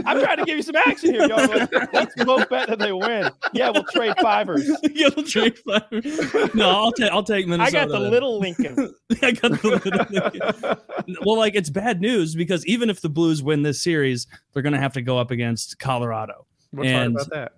I'm 0.05 0.19
trying 0.19 0.37
to 0.37 0.45
give 0.45 0.57
you 0.57 0.63
some 0.63 0.75
action 0.75 1.13
here, 1.13 1.27
y'all. 1.27 1.67
Let's 1.93 2.15
both 2.23 2.49
bet 2.49 2.67
that 2.69 2.79
they 2.79 2.91
win. 2.91 3.29
Yeah, 3.53 3.69
we'll 3.69 3.83
trade 3.83 4.13
fivers. 4.21 4.69
yeah, 4.91 5.09
we'll 5.15 5.25
trade 5.25 5.57
fivers. 5.59 6.53
No, 6.55 6.69
I'll 6.69 6.91
take 6.91 7.11
I'll 7.11 7.23
take 7.23 7.47
Minnesota. 7.47 7.77
I 7.77 7.85
got 7.85 7.91
the 7.91 7.99
then. 7.99 8.11
little 8.11 8.39
Lincoln. 8.39 8.95
I 9.21 9.31
got 9.31 9.61
the 9.61 9.67
little 9.67 10.05
Lincoln. 10.09 10.77
Well, 11.25 11.37
like 11.37 11.55
it's 11.55 11.69
bad 11.69 12.01
news 12.01 12.35
because 12.35 12.65
even 12.65 12.89
if 12.89 12.99
the 12.99 13.07
Blues 13.07 13.41
win 13.41 13.61
this 13.61 13.81
series, 13.81 14.27
they're 14.51 14.61
going 14.61 14.73
to 14.73 14.79
have 14.79 14.93
to 14.93 15.01
go 15.01 15.17
up 15.17 15.31
against 15.31 15.79
Colorado. 15.79 16.45
What's 16.71 16.89
and 16.89 17.15
hard 17.15 17.27
about 17.27 17.29
that? 17.29 17.51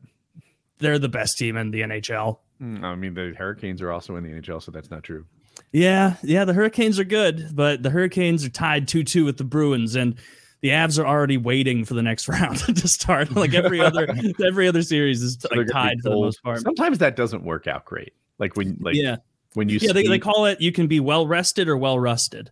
They're 0.78 1.00
the 1.00 1.10
best 1.10 1.38
team 1.38 1.58
in 1.58 1.72
the 1.72 1.82
NHL. 1.82 2.38
Hmm, 2.60 2.86
I 2.86 2.96
mean, 2.96 3.16
the 3.16 3.34
Hurricanes 3.36 3.82
are 3.82 3.92
also 3.92 4.18
in 4.18 4.24
the 4.24 4.30
NHL, 4.30 4.62
so 4.62 4.72
that's 4.72 4.92
not 4.92 5.04
true. 5.04 5.26
Yeah, 5.72 6.16
yeah, 6.22 6.46
the 6.46 6.54
Hurricanes 6.54 7.00
are 7.00 7.04
good, 7.04 7.50
but 7.54 7.84
the 7.84 7.90
Hurricanes 7.90 8.46
are 8.46 8.50
tied 8.50 8.88
2 8.88 9.04
2 9.04 9.26
with 9.26 9.38
the 9.38 9.44
Bruins. 9.44 9.96
And 9.96 10.16
the 10.62 10.70
Avs 10.70 11.00
are 11.00 11.08
already 11.08 11.38
waiting 11.38 11.86
for 11.86 11.94
the 11.94 12.04
next 12.04 12.28
round 12.28 12.60
to 12.60 12.88
start. 12.88 13.30
Like 13.40 13.54
every 13.54 13.80
other 13.80 14.08
every 14.46 14.68
other 14.68 14.82
series 14.82 15.22
is 15.22 15.38
so 15.40 15.48
like 15.56 15.68
tied 15.72 16.02
for 16.04 16.10
the 16.10 16.16
most 16.16 16.44
part. 16.44 16.60
Sometimes 16.60 16.98
that 16.98 17.16
doesn't 17.16 17.44
work 17.44 17.68
out 17.68 17.86
great. 17.86 18.14
Like 18.38 18.58
when 18.58 18.78
like 18.82 18.96
yeah 18.96 19.18
when 19.54 19.70
you 19.70 19.80
yeah 19.82 19.94
they, 19.94 20.06
they 20.06 20.20
call 20.20 20.46
it 20.46 20.60
you 20.60 20.72
can 20.72 20.88
be 20.88 21.00
well 21.00 21.26
rested 21.26 21.70
or 21.70 21.78
well 21.78 22.00
rusted. 22.00 22.52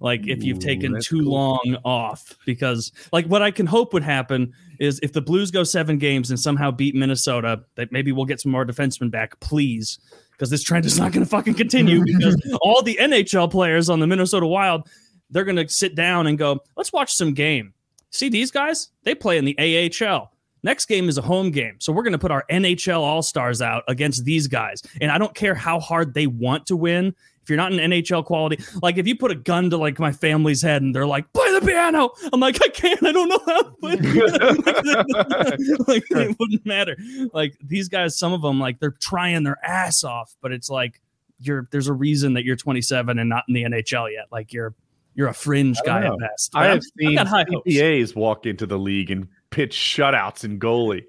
Like 0.00 0.26
if 0.26 0.42
you've 0.42 0.58
taken 0.58 1.00
too 1.00 1.20
cool. 1.20 1.32
long 1.32 1.76
off, 1.84 2.36
because 2.44 2.92
like 3.12 3.24
what 3.26 3.40
I 3.40 3.50
can 3.50 3.66
hope 3.66 3.94
would 3.94 4.02
happen 4.02 4.52
is 4.80 4.98
if 5.02 5.12
the 5.12 5.22
Blues 5.22 5.50
go 5.50 5.62
seven 5.62 5.96
games 5.96 6.28
and 6.28 6.38
somehow 6.38 6.70
beat 6.70 6.94
Minnesota, 6.94 7.62
that 7.76 7.92
maybe 7.92 8.10
we'll 8.12 8.26
get 8.26 8.40
some 8.40 8.52
more 8.52 8.66
defensemen 8.66 9.10
back, 9.10 9.38
please 9.40 9.98
because 10.32 10.50
this 10.50 10.62
trend 10.62 10.84
is 10.84 10.98
not 10.98 11.12
going 11.12 11.24
to 11.24 11.28
fucking 11.28 11.54
continue 11.54 12.04
because 12.04 12.36
all 12.60 12.82
the 12.82 12.98
NHL 13.00 13.50
players 13.50 13.88
on 13.88 14.00
the 14.00 14.06
Minnesota 14.06 14.46
Wild 14.46 14.86
they're 15.30 15.44
going 15.44 15.56
to 15.56 15.68
sit 15.68 15.94
down 15.94 16.26
and 16.26 16.38
go, 16.38 16.60
let's 16.76 16.92
watch 16.92 17.12
some 17.12 17.34
game. 17.34 17.74
See 18.10 18.28
these 18.28 18.50
guys? 18.50 18.88
They 19.02 19.14
play 19.14 19.38
in 19.38 19.44
the 19.44 19.56
AHL. 19.58 20.32
Next 20.62 20.86
game 20.86 21.08
is 21.08 21.18
a 21.18 21.22
home 21.22 21.50
game. 21.50 21.76
So 21.78 21.92
we're 21.92 22.02
going 22.02 22.12
to 22.12 22.18
put 22.18 22.30
our 22.30 22.44
NHL 22.50 23.00
All 23.00 23.22
Stars 23.22 23.62
out 23.62 23.84
against 23.88 24.24
these 24.24 24.48
guys. 24.48 24.82
And 25.00 25.10
I 25.10 25.18
don't 25.18 25.34
care 25.34 25.54
how 25.54 25.78
hard 25.78 26.14
they 26.14 26.26
want 26.26 26.66
to 26.66 26.76
win. 26.76 27.14
if 27.42 27.50
you're 27.50 27.56
not 27.56 27.72
an 27.72 27.78
NHL 27.78 28.24
quality, 28.24 28.64
like 28.82 28.96
if 28.96 29.06
you 29.06 29.16
put 29.16 29.30
a 29.30 29.36
gun 29.36 29.70
to 29.70 29.76
like 29.76 29.98
my 30.00 30.10
family's 30.10 30.62
head 30.62 30.82
and 30.82 30.94
they're 30.94 31.06
like, 31.06 31.32
play 31.32 31.52
the 31.52 31.64
piano, 31.64 32.10
I'm 32.32 32.40
like, 32.40 32.60
I 32.64 32.68
can't, 32.68 33.00
I 33.04 33.12
don't 33.12 33.28
know 33.28 33.40
how 33.46 33.62
to 33.62 33.70
play. 33.80 33.96
like 35.86 36.04
it 36.10 36.36
wouldn't 36.40 36.66
matter. 36.66 36.96
Like 37.32 37.56
these 37.62 37.88
guys, 37.88 38.18
some 38.18 38.32
of 38.32 38.42
them, 38.42 38.58
like 38.58 38.80
they're 38.80 38.96
trying 39.00 39.44
their 39.44 39.64
ass 39.64 40.02
off, 40.02 40.34
but 40.40 40.50
it's 40.50 40.70
like 40.70 41.00
you're 41.38 41.68
there's 41.70 41.86
a 41.86 41.92
reason 41.92 42.34
that 42.34 42.44
you're 42.44 42.56
27 42.56 43.18
and 43.18 43.28
not 43.28 43.44
in 43.46 43.54
the 43.54 43.62
NHL 43.62 44.10
yet. 44.12 44.26
Like 44.32 44.52
you're 44.52 44.74
you're 45.16 45.28
a 45.28 45.34
fringe 45.34 45.78
guy 45.84 46.00
know. 46.00 46.06
at 46.06 46.12
oh, 46.12 46.18
best. 46.18 46.54
I 46.54 46.66
have 46.66 46.72
I'm- 46.72 46.82
seen. 46.98 47.18
CPAs 47.18 48.14
walk 48.14 48.46
into 48.46 48.66
the 48.66 48.78
league 48.78 49.10
and 49.10 49.26
pitch 49.50 49.74
shutouts 49.74 50.44
in 50.44 50.60
goalie. 50.60 51.04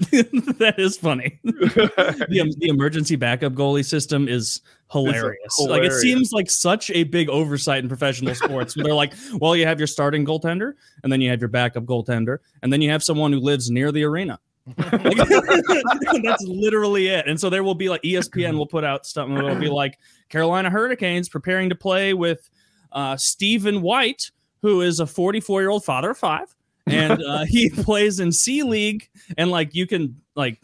that 0.58 0.74
is 0.78 0.96
funny. 0.96 1.38
the, 1.44 2.40
um, 2.42 2.50
the 2.58 2.68
emergency 2.68 3.14
backup 3.14 3.52
goalie 3.52 3.84
system 3.84 4.26
is 4.26 4.60
hilarious. 4.90 5.58
Like 5.60 5.84
it 5.84 5.92
seems 5.92 6.32
like 6.32 6.50
such 6.50 6.90
a 6.90 7.04
big 7.04 7.28
oversight 7.28 7.82
in 7.82 7.88
professional 7.88 8.34
sports. 8.34 8.74
they're 8.74 8.94
like, 8.94 9.14
well, 9.34 9.54
you 9.54 9.66
have 9.66 9.78
your 9.78 9.86
starting 9.86 10.26
goaltender, 10.26 10.72
and 11.04 11.12
then 11.12 11.20
you 11.20 11.30
have 11.30 11.40
your 11.40 11.48
backup 11.48 11.84
goaltender, 11.84 12.38
and 12.62 12.72
then 12.72 12.80
you 12.80 12.90
have 12.90 13.02
someone 13.02 13.32
who 13.32 13.38
lives 13.38 13.70
near 13.70 13.92
the 13.92 14.02
arena. 14.02 14.40
Like, 14.76 15.16
that's 16.24 16.44
literally 16.46 17.08
it. 17.08 17.26
And 17.28 17.38
so 17.38 17.50
there 17.50 17.62
will 17.62 17.74
be 17.74 17.88
like 17.88 18.02
ESPN 18.02 18.56
will 18.56 18.66
put 18.66 18.84
out 18.84 19.06
something. 19.06 19.36
It'll 19.36 19.56
be 19.56 19.68
like 19.68 19.98
Carolina 20.28 20.70
Hurricanes 20.70 21.28
preparing 21.28 21.68
to 21.68 21.74
play 21.74 22.14
with 22.14 22.48
uh, 22.92 23.16
Stephen 23.16 23.82
White, 23.82 24.30
who 24.62 24.80
is 24.80 25.00
a 25.00 25.06
44 25.06 25.60
year 25.60 25.70
old 25.70 25.84
father 25.84 26.10
of 26.10 26.18
five, 26.18 26.54
and 26.86 27.22
uh, 27.26 27.44
he 27.44 27.70
plays 27.70 28.20
in 28.20 28.32
C 28.32 28.62
League. 28.62 29.08
And 29.36 29.50
like 29.50 29.74
you 29.74 29.86
can 29.86 30.20
like 30.34 30.60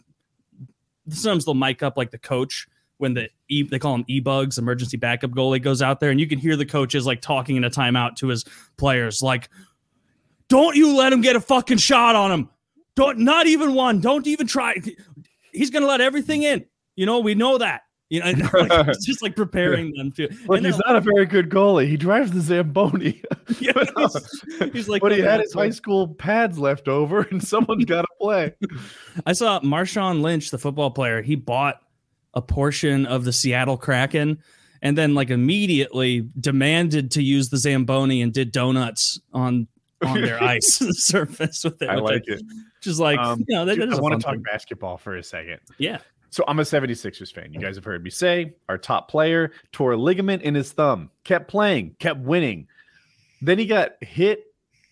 sometimes 1.09 1.45
they'll 1.45 1.53
mic 1.53 1.83
up 1.83 1.97
like 1.97 2.11
the 2.11 2.17
coach 2.17 2.67
when 2.97 3.13
the 3.13 3.29
e, 3.47 3.63
they 3.63 3.79
call 3.79 3.95
him 3.95 4.05
e 4.07 4.19
bugs 4.19 4.57
emergency 4.57 4.97
backup 4.97 5.31
goalie 5.31 5.61
goes 5.61 5.81
out 5.81 5.99
there, 5.99 6.11
and 6.11 6.19
you 6.19 6.27
can 6.27 6.39
hear 6.39 6.55
the 6.55 6.65
coaches 6.65 7.05
like 7.05 7.21
talking 7.21 7.55
in 7.55 7.63
a 7.63 7.69
timeout 7.69 8.15
to 8.17 8.27
his 8.27 8.45
players 8.77 9.21
like. 9.21 9.49
Don't 10.47 10.75
you 10.75 10.97
let 10.97 11.13
him 11.13 11.21
get 11.21 11.35
a 11.35 11.39
fucking 11.39 11.77
shot 11.77 12.15
on 12.15 12.31
him. 12.31 12.49
Don't 12.95 13.19
not 13.19 13.45
even 13.45 13.75
one. 13.75 14.01
Don't 14.01 14.25
even 14.25 14.47
try. 14.47 14.73
He's 15.51 15.69
gonna 15.69 15.85
let 15.85 16.01
everything 16.01 16.41
in. 16.41 16.65
You 16.95 17.05
know, 17.05 17.19
we 17.19 17.35
know 17.35 17.59
that. 17.59 17.83
You 18.09 18.21
know, 18.21 18.25
like, 18.53 18.87
it's 18.87 19.05
just 19.05 19.21
like 19.21 19.35
preparing 19.35 19.93
them 19.93 20.11
to. 20.13 20.27
Look, 20.47 20.57
and 20.57 20.65
he's 20.65 20.79
not 20.85 20.95
a 20.95 21.01
very 21.01 21.27
good 21.27 21.49
goalie. 21.49 21.87
He 21.87 21.95
drives 21.95 22.31
the 22.31 22.41
Zamboni. 22.41 23.21
yeah, 23.59 23.71
he's, 23.97 24.71
he's 24.73 24.89
like, 24.89 25.01
but 25.01 25.11
he 25.11 25.19
had 25.19 25.39
his 25.39 25.53
high 25.53 25.69
school 25.69 26.07
pads 26.07 26.57
left 26.57 26.87
over, 26.87 27.21
and 27.21 27.45
someone's 27.45 27.85
got 27.85 28.01
to 28.01 28.07
play. 28.19 28.53
I 29.25 29.33
saw 29.33 29.59
Marshawn 29.59 30.21
Lynch, 30.21 30.49
the 30.49 30.57
football 30.57 30.89
player. 30.89 31.21
He 31.21 31.35
bought 31.35 31.81
a 32.33 32.41
portion 32.41 33.05
of 33.05 33.25
the 33.25 33.33
Seattle 33.33 33.77
Kraken, 33.77 34.39
and 34.81 34.97
then 34.97 35.13
like 35.13 35.29
immediately 35.29 36.27
demanded 36.39 37.11
to 37.11 37.21
use 37.21 37.49
the 37.49 37.57
Zamboni 37.57 38.23
and 38.23 38.33
did 38.33 38.51
donuts 38.51 39.19
on 39.33 39.67
on 40.03 40.21
their 40.21 40.41
ice 40.41 40.81
surface 40.93 41.63
with 41.63 41.81
it. 41.81 41.89
I 41.89 41.95
like 41.95 42.27
it. 42.27 42.41
Just 42.81 42.99
like 42.99 43.19
Um, 43.19 43.43
you 43.47 43.55
know, 43.55 43.65
that, 43.65 43.75
Dude, 43.75 43.91
is 43.91 43.99
I 43.99 44.01
want 44.01 44.19
to 44.19 44.23
talk 44.23 44.35
thing. 44.35 44.43
basketball 44.43 44.97
for 44.97 45.15
a 45.15 45.23
second. 45.23 45.59
Yeah, 45.77 45.99
So 46.31 46.43
I'm 46.47 46.59
a 46.59 46.63
76ers 46.63 47.33
fan. 47.33 47.53
You 47.53 47.59
guys 47.59 47.75
have 47.75 47.85
heard 47.85 48.03
me 48.03 48.09
say 48.09 48.53
our 48.67 48.77
top 48.77 49.09
player 49.09 49.51
tore 49.71 49.93
a 49.93 49.97
ligament 49.97 50.43
in 50.43 50.55
his 50.55 50.71
thumb, 50.71 51.09
kept 51.23 51.49
playing, 51.49 51.95
kept 51.99 52.19
winning. 52.19 52.67
Then 53.41 53.57
he 53.57 53.65
got 53.65 53.91
hit 54.01 54.45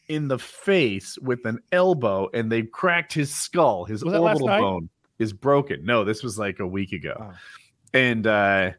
in 0.07 0.27
the 0.27 0.39
face 0.39 1.17
with 1.19 1.45
an 1.45 1.59
elbow 1.71 2.29
and 2.33 2.51
they 2.51 2.63
cracked 2.63 3.13
his 3.13 3.33
skull. 3.33 3.85
His 3.85 4.03
orbital 4.03 4.47
bone 4.47 4.89
is 5.19 5.33
broken. 5.33 5.85
No, 5.85 6.03
this 6.03 6.23
was 6.23 6.39
like 6.39 6.59
a 6.59 6.67
week 6.67 6.91
ago. 6.91 7.15
Oh. 7.19 7.33
And 7.93 8.27
uh 8.27 8.71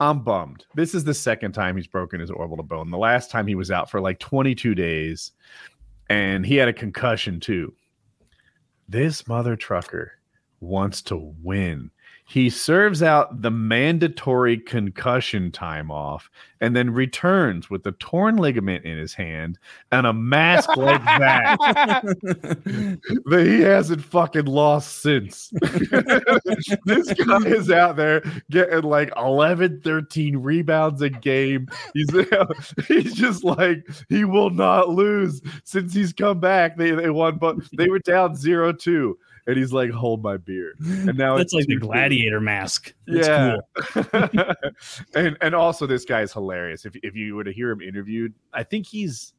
I'm 0.00 0.20
bummed. 0.24 0.66
This 0.74 0.94
is 0.94 1.04
the 1.04 1.14
second 1.14 1.52
time 1.52 1.76
he's 1.76 1.86
broken 1.86 2.20
his 2.20 2.30
orbital 2.30 2.64
bone. 2.64 2.90
The 2.90 2.98
last 2.98 3.30
time 3.30 3.46
he 3.46 3.54
was 3.54 3.70
out 3.70 3.88
for 3.88 4.00
like 4.00 4.18
22 4.18 4.74
days 4.74 5.30
and 6.10 6.44
he 6.44 6.56
had 6.56 6.68
a 6.68 6.72
concussion 6.72 7.38
too. 7.38 7.72
This 8.88 9.26
mother 9.28 9.54
trucker 9.56 10.18
wants 10.64 11.02
to 11.02 11.34
win. 11.42 11.90
He 12.26 12.48
serves 12.48 13.02
out 13.02 13.42
the 13.42 13.50
mandatory 13.50 14.56
concussion 14.56 15.52
time 15.52 15.90
off 15.90 16.30
and 16.58 16.74
then 16.74 16.88
returns 16.88 17.68
with 17.68 17.86
a 17.86 17.92
torn 17.92 18.36
ligament 18.36 18.86
in 18.86 18.96
his 18.96 19.12
hand 19.12 19.58
and 19.92 20.06
a 20.06 20.12
mask 20.14 20.74
like 20.74 21.04
that 21.04 21.58
that 23.26 23.46
he 23.46 23.60
hasn't 23.60 24.02
fucking 24.02 24.46
lost 24.46 25.02
since. 25.02 25.50
this 26.86 27.12
guy 27.12 27.46
is 27.46 27.70
out 27.70 27.96
there 27.96 28.22
getting 28.50 28.84
like 28.84 29.12
11, 29.18 29.82
13 29.84 30.38
rebounds 30.38 31.02
a 31.02 31.10
game. 31.10 31.68
He's 31.92 32.08
he's 32.88 33.14
just 33.14 33.44
like 33.44 33.86
he 34.08 34.24
will 34.24 34.50
not 34.50 34.88
lose 34.88 35.42
since 35.64 35.92
he's 35.92 36.14
come 36.14 36.40
back. 36.40 36.78
They 36.78 36.92
they 36.92 37.10
won, 37.10 37.36
but 37.36 37.56
they 37.76 37.90
were 37.90 37.98
down 37.98 38.34
0-2. 38.34 39.14
And 39.46 39.56
he's 39.58 39.72
like, 39.72 39.90
hold 39.90 40.22
my 40.22 40.38
beer. 40.38 40.74
And 40.80 41.18
now 41.18 41.36
that's 41.36 41.52
it's 41.52 41.54
like 41.54 41.66
the 41.66 41.76
2-2. 41.76 41.80
gladiator 41.80 42.40
mask. 42.40 42.94
That's 43.06 43.28
yeah. 43.28 43.56
cool. 43.76 44.54
and 45.14 45.36
and 45.40 45.54
also 45.54 45.86
this 45.86 46.04
guy's 46.04 46.32
hilarious. 46.32 46.86
If 46.86 46.94
if 47.02 47.14
you 47.14 47.34
were 47.36 47.44
to 47.44 47.52
hear 47.52 47.70
him 47.70 47.82
interviewed, 47.82 48.32
I 48.54 48.62
think 48.62 48.86
he's 48.86 49.34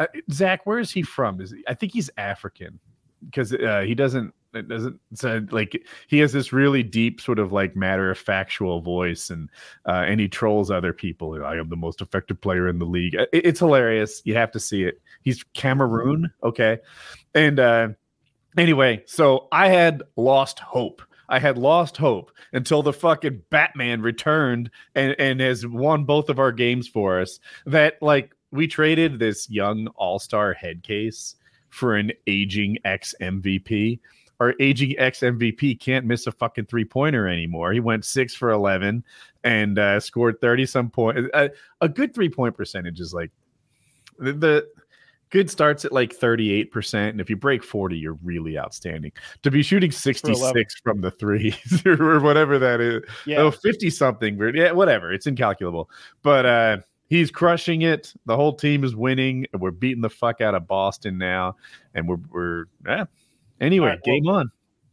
uh, 0.00 0.06
Zach. 0.32 0.66
Where 0.66 0.78
is 0.80 0.90
he 0.90 1.02
from? 1.02 1.40
Is 1.40 1.52
he, 1.52 1.62
I 1.68 1.74
think 1.74 1.92
he's 1.92 2.10
African 2.16 2.80
because 3.24 3.52
uh, 3.52 3.84
he 3.86 3.94
doesn't 3.94 4.34
it 4.52 4.66
doesn't 4.68 4.98
so 5.14 5.46
like 5.52 5.80
he 6.08 6.18
has 6.18 6.32
this 6.32 6.52
really 6.52 6.82
deep 6.82 7.20
sort 7.20 7.38
of 7.38 7.52
like 7.52 7.76
matter 7.76 8.10
of 8.10 8.18
factual 8.18 8.80
voice 8.80 9.30
and 9.30 9.48
uh, 9.86 10.04
and 10.08 10.18
he 10.18 10.26
trolls 10.26 10.72
other 10.72 10.92
people. 10.92 11.40
I 11.44 11.56
am 11.56 11.68
the 11.68 11.76
most 11.76 12.00
effective 12.00 12.40
player 12.40 12.66
in 12.66 12.80
the 12.80 12.84
league. 12.86 13.14
It- 13.14 13.28
it's 13.32 13.60
hilarious. 13.60 14.22
You 14.24 14.34
have 14.34 14.50
to 14.52 14.58
see 14.58 14.82
it. 14.82 15.00
He's 15.22 15.44
Cameroon, 15.54 16.32
okay, 16.42 16.78
and. 17.32 17.60
uh 17.60 17.88
Anyway, 18.56 19.02
so 19.06 19.48
I 19.52 19.68
had 19.68 20.02
lost 20.16 20.58
hope. 20.58 21.02
I 21.28 21.38
had 21.38 21.56
lost 21.56 21.96
hope 21.96 22.32
until 22.52 22.82
the 22.82 22.92
fucking 22.92 23.42
Batman 23.50 24.02
returned 24.02 24.70
and, 24.94 25.14
and 25.18 25.40
has 25.40 25.64
won 25.66 26.04
both 26.04 26.28
of 26.28 26.40
our 26.40 26.50
games 26.50 26.88
for 26.88 27.20
us. 27.20 27.38
That 27.66 27.94
like 28.02 28.34
we 28.50 28.66
traded 28.66 29.18
this 29.18 29.48
young 29.48 29.86
all-star 29.94 30.52
head 30.54 30.82
case 30.82 31.36
for 31.68 31.96
an 31.96 32.10
aging 32.26 32.78
ex 32.84 33.14
MVP. 33.20 34.00
Our 34.40 34.54
aging 34.58 34.98
ex 34.98 35.20
MVP 35.20 35.78
can't 35.78 36.04
miss 36.04 36.26
a 36.26 36.32
fucking 36.32 36.66
three 36.66 36.84
pointer 36.84 37.28
anymore. 37.28 37.72
He 37.72 37.80
went 37.80 38.04
six 38.04 38.34
for 38.34 38.50
11 38.50 39.04
and 39.44 39.78
uh, 39.78 40.00
scored 40.00 40.40
30 40.40 40.66
some 40.66 40.90
points. 40.90 41.28
A, 41.34 41.50
a 41.80 41.88
good 41.88 42.12
three 42.12 42.28
point 42.28 42.56
percentage 42.56 42.98
is 42.98 43.14
like 43.14 43.30
the, 44.18 44.32
the 44.32 44.68
good 45.30 45.50
starts 45.50 45.84
at 45.84 45.92
like 45.92 46.16
38%. 46.16 47.08
And 47.10 47.20
if 47.20 47.30
you 47.30 47.36
break 47.36 47.62
40, 47.64 47.96
you're 47.96 48.18
really 48.22 48.58
outstanding. 48.58 49.12
To 49.42 49.50
be 49.50 49.62
shooting 49.62 49.90
66 49.90 50.74
from 50.82 51.00
the 51.00 51.10
threes 51.12 51.82
or 51.86 52.20
whatever 52.20 52.58
that 52.58 52.80
is, 52.80 53.02
yeah. 53.26 53.38
oh, 53.38 53.50
50 53.50 53.90
something, 53.90 54.38
yeah, 54.54 54.72
whatever. 54.72 55.12
It's 55.12 55.26
incalculable. 55.26 55.88
But 56.22 56.46
uh 56.46 56.76
he's 57.08 57.30
crushing 57.30 57.82
it. 57.82 58.12
The 58.26 58.36
whole 58.36 58.54
team 58.54 58.84
is 58.84 58.94
winning. 58.94 59.46
We're 59.52 59.70
beating 59.72 60.02
the 60.02 60.10
fuck 60.10 60.40
out 60.40 60.54
of 60.54 60.66
Boston 60.66 61.18
now. 61.18 61.56
And 61.94 62.08
we're 62.08 62.18
we're 62.30 62.64
yeah. 62.86 63.04
Anyway, 63.60 63.88
right, 63.88 64.00
well- 64.04 64.14
game 64.14 64.28
on. 64.28 64.50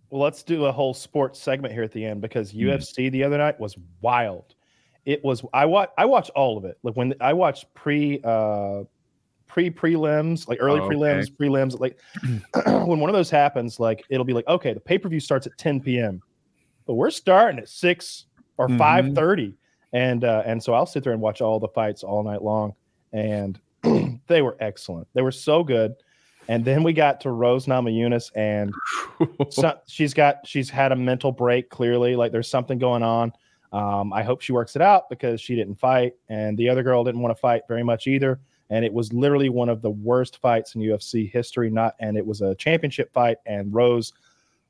Well, 0.09 0.21
let's 0.21 0.41
do 0.41 0.65
a 0.65 0.71
whole 0.71 0.93
sports 0.93 1.37
segment 1.37 1.73
here 1.73 1.83
at 1.83 1.91
the 1.91 2.05
end 2.05 2.21
because 2.21 2.51
Hmm. 2.51 2.59
UFC 2.59 3.11
the 3.11 3.23
other 3.25 3.37
night 3.37 3.59
was 3.59 3.75
wild. 4.01 4.55
It 5.05 5.23
was 5.23 5.43
I 5.53 5.65
watch 5.65 5.89
I 5.97 6.05
watch 6.05 6.29
all 6.31 6.57
of 6.57 6.65
it. 6.65 6.77
Like 6.83 6.95
when 6.95 7.13
I 7.21 7.33
watched 7.33 7.73
pre 7.73 8.19
uh 8.23 8.83
pre 9.47 9.69
prelims, 9.69 10.47
like 10.47 10.59
early 10.61 10.79
Oh, 10.81 10.85
okay. 10.85 10.95
prelims, 10.95 11.27
prelims, 11.39 11.79
like 11.79 11.97
when 12.87 12.99
one 12.99 13.09
of 13.09 13.15
those 13.15 13.29
happens, 13.29 13.79
like 13.79 14.05
it'll 14.09 14.25
be 14.25 14.33
like, 14.33 14.47
okay, 14.47 14.73
the 14.73 14.79
pay-per-view 14.79 15.19
starts 15.19 15.47
at 15.47 15.57
10 15.57 15.81
p.m. 15.81 16.21
But 16.85 16.95
we're 16.95 17.11
starting 17.11 17.59
at 17.59 17.69
six 17.69 18.25
or 18.57 18.69
Mhm. 18.69 19.13
5:30. 19.15 19.57
And 19.93 20.23
uh 20.23 20.43
and 20.45 20.61
so 20.61 20.73
I'll 20.73 20.85
sit 20.85 21.03
there 21.03 21.13
and 21.13 21.21
watch 21.21 21.41
all 21.41 21.59
the 21.59 21.67
fights 21.69 22.03
all 22.03 22.23
night 22.23 22.41
long. 22.41 22.73
And 23.13 23.59
they 24.27 24.41
were 24.41 24.57
excellent. 24.59 25.07
They 25.13 25.21
were 25.21 25.31
so 25.31 25.63
good. 25.63 25.93
And 26.49 26.63
then 26.65 26.83
we 26.83 26.93
got 26.93 27.21
to 27.21 27.31
Rose 27.31 27.65
Namajunas 27.65 28.31
and 28.35 28.77
so, 29.49 29.79
she's 29.87 30.13
got 30.13 30.45
she's 30.45 30.69
had 30.69 30.91
a 30.91 30.95
mental 30.95 31.31
break 31.31 31.69
clearly 31.69 32.15
like 32.15 32.31
there's 32.31 32.49
something 32.49 32.77
going 32.77 33.03
on 33.03 33.31
um, 33.71 34.13
i 34.13 34.23
hope 34.23 34.41
she 34.41 34.51
works 34.51 34.75
it 34.75 34.81
out 34.81 35.09
because 35.09 35.41
she 35.41 35.55
didn't 35.55 35.75
fight 35.75 36.13
and 36.29 36.57
the 36.57 36.69
other 36.69 36.83
girl 36.83 37.03
didn't 37.03 37.21
want 37.21 37.35
to 37.35 37.39
fight 37.39 37.61
very 37.67 37.83
much 37.83 38.07
either 38.07 38.39
and 38.69 38.83
it 38.83 38.93
was 38.93 39.13
literally 39.13 39.49
one 39.49 39.69
of 39.69 39.81
the 39.81 39.89
worst 39.89 40.37
fights 40.37 40.75
in 40.75 40.81
ufc 40.81 41.31
history 41.31 41.69
not 41.69 41.95
and 41.99 42.17
it 42.17 42.25
was 42.25 42.41
a 42.41 42.55
championship 42.55 43.11
fight 43.13 43.37
and 43.45 43.73
rose 43.73 44.13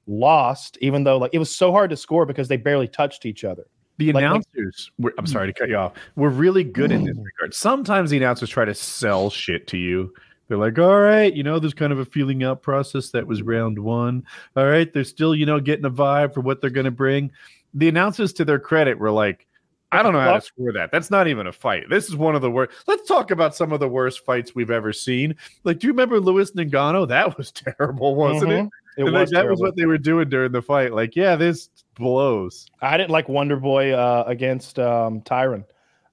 lost 0.07 0.77
even 0.81 1.03
though 1.03 1.17
like 1.17 1.31
it 1.33 1.39
was 1.39 1.53
so 1.53 1.71
hard 1.71 1.89
to 1.89 1.97
score 1.97 2.25
because 2.25 2.47
they 2.47 2.57
barely 2.57 2.87
touched 2.87 3.25
each 3.25 3.43
other 3.43 3.67
The 3.97 4.11
Like- 4.11 4.23
announcers, 4.23 4.91
were, 4.99 5.13
I'm 5.17 5.25
sorry 5.25 5.47
to 5.47 5.53
cut 5.53 5.69
you 5.69 5.75
off, 5.75 5.93
were 6.15 6.29
really 6.29 6.63
good 6.63 6.91
in 6.91 7.03
this 7.03 7.17
mm. 7.17 7.25
regard. 7.25 7.53
Sometimes 7.53 8.11
the 8.11 8.17
announcers 8.17 8.49
try 8.49 8.63
to 8.63 8.75
sell 8.75 9.31
shit 9.31 9.65
to 9.67 9.77
you. 9.77 10.13
They're 10.47 10.57
like, 10.57 10.77
all 10.77 10.99
right, 11.01 11.33
you 11.33 11.41
know, 11.43 11.57
there's 11.57 11.73
kind 11.73 11.91
of 11.91 11.97
a 11.97 12.05
feeling 12.05 12.43
out 12.43 12.61
process. 12.61 13.09
That 13.09 13.25
was 13.25 13.41
round 13.41 13.79
one. 13.79 14.23
All 14.55 14.67
right, 14.67 14.93
they're 14.93 15.03
still, 15.03 15.33
you 15.33 15.47
know, 15.47 15.59
getting 15.59 15.83
a 15.85 15.89
vibe 15.89 16.35
for 16.35 16.41
what 16.41 16.61
they're 16.61 16.69
going 16.69 16.85
to 16.85 16.91
bring. 16.91 17.31
The 17.73 17.89
announcers, 17.89 18.33
to 18.33 18.45
their 18.45 18.59
credit, 18.59 18.99
were 18.99 19.11
like, 19.11 19.46
I 19.91 20.03
don't 20.03 20.11
know 20.13 20.19
how 20.19 20.33
to 20.33 20.41
score 20.41 20.73
that. 20.73 20.91
That's 20.91 21.09
not 21.09 21.27
even 21.27 21.47
a 21.47 21.51
fight. 21.51 21.85
This 21.89 22.09
is 22.09 22.15
one 22.15 22.35
of 22.35 22.41
the 22.41 22.51
worst. 22.51 22.71
Let's 22.87 23.07
talk 23.07 23.31
about 23.31 23.55
some 23.55 23.71
of 23.71 23.79
the 23.79 23.87
worst 23.87 24.25
fights 24.25 24.53
we've 24.53 24.69
ever 24.71 24.91
seen. 24.91 25.35
Like, 25.63 25.79
do 25.79 25.87
you 25.87 25.93
remember 25.93 26.19
Lewis 26.19 26.51
Ngannou? 26.51 27.07
That 27.07 27.37
was 27.37 27.51
terrible, 27.53 28.15
wasn't 28.15 28.51
it? 28.51 28.63
Mhm. 28.65 28.69
It 28.97 29.03
And, 29.05 29.13
like, 29.13 29.29
that 29.29 29.47
was 29.47 29.59
what 29.61 29.75
they 29.77 29.85
were 29.85 29.97
doing 29.97 30.27
during 30.27 30.51
the 30.51 30.61
fight. 30.61 30.91
Like, 30.91 31.15
yeah, 31.15 31.35
this 31.35 31.69
blows. 31.95 32.65
I 32.81 32.97
didn't 32.97 33.11
like 33.11 33.29
Wonder 33.29 33.55
Boy 33.57 33.91
uh, 33.93 34.23
against 34.27 34.77
um, 34.79 35.21
Tyron. 35.21 35.63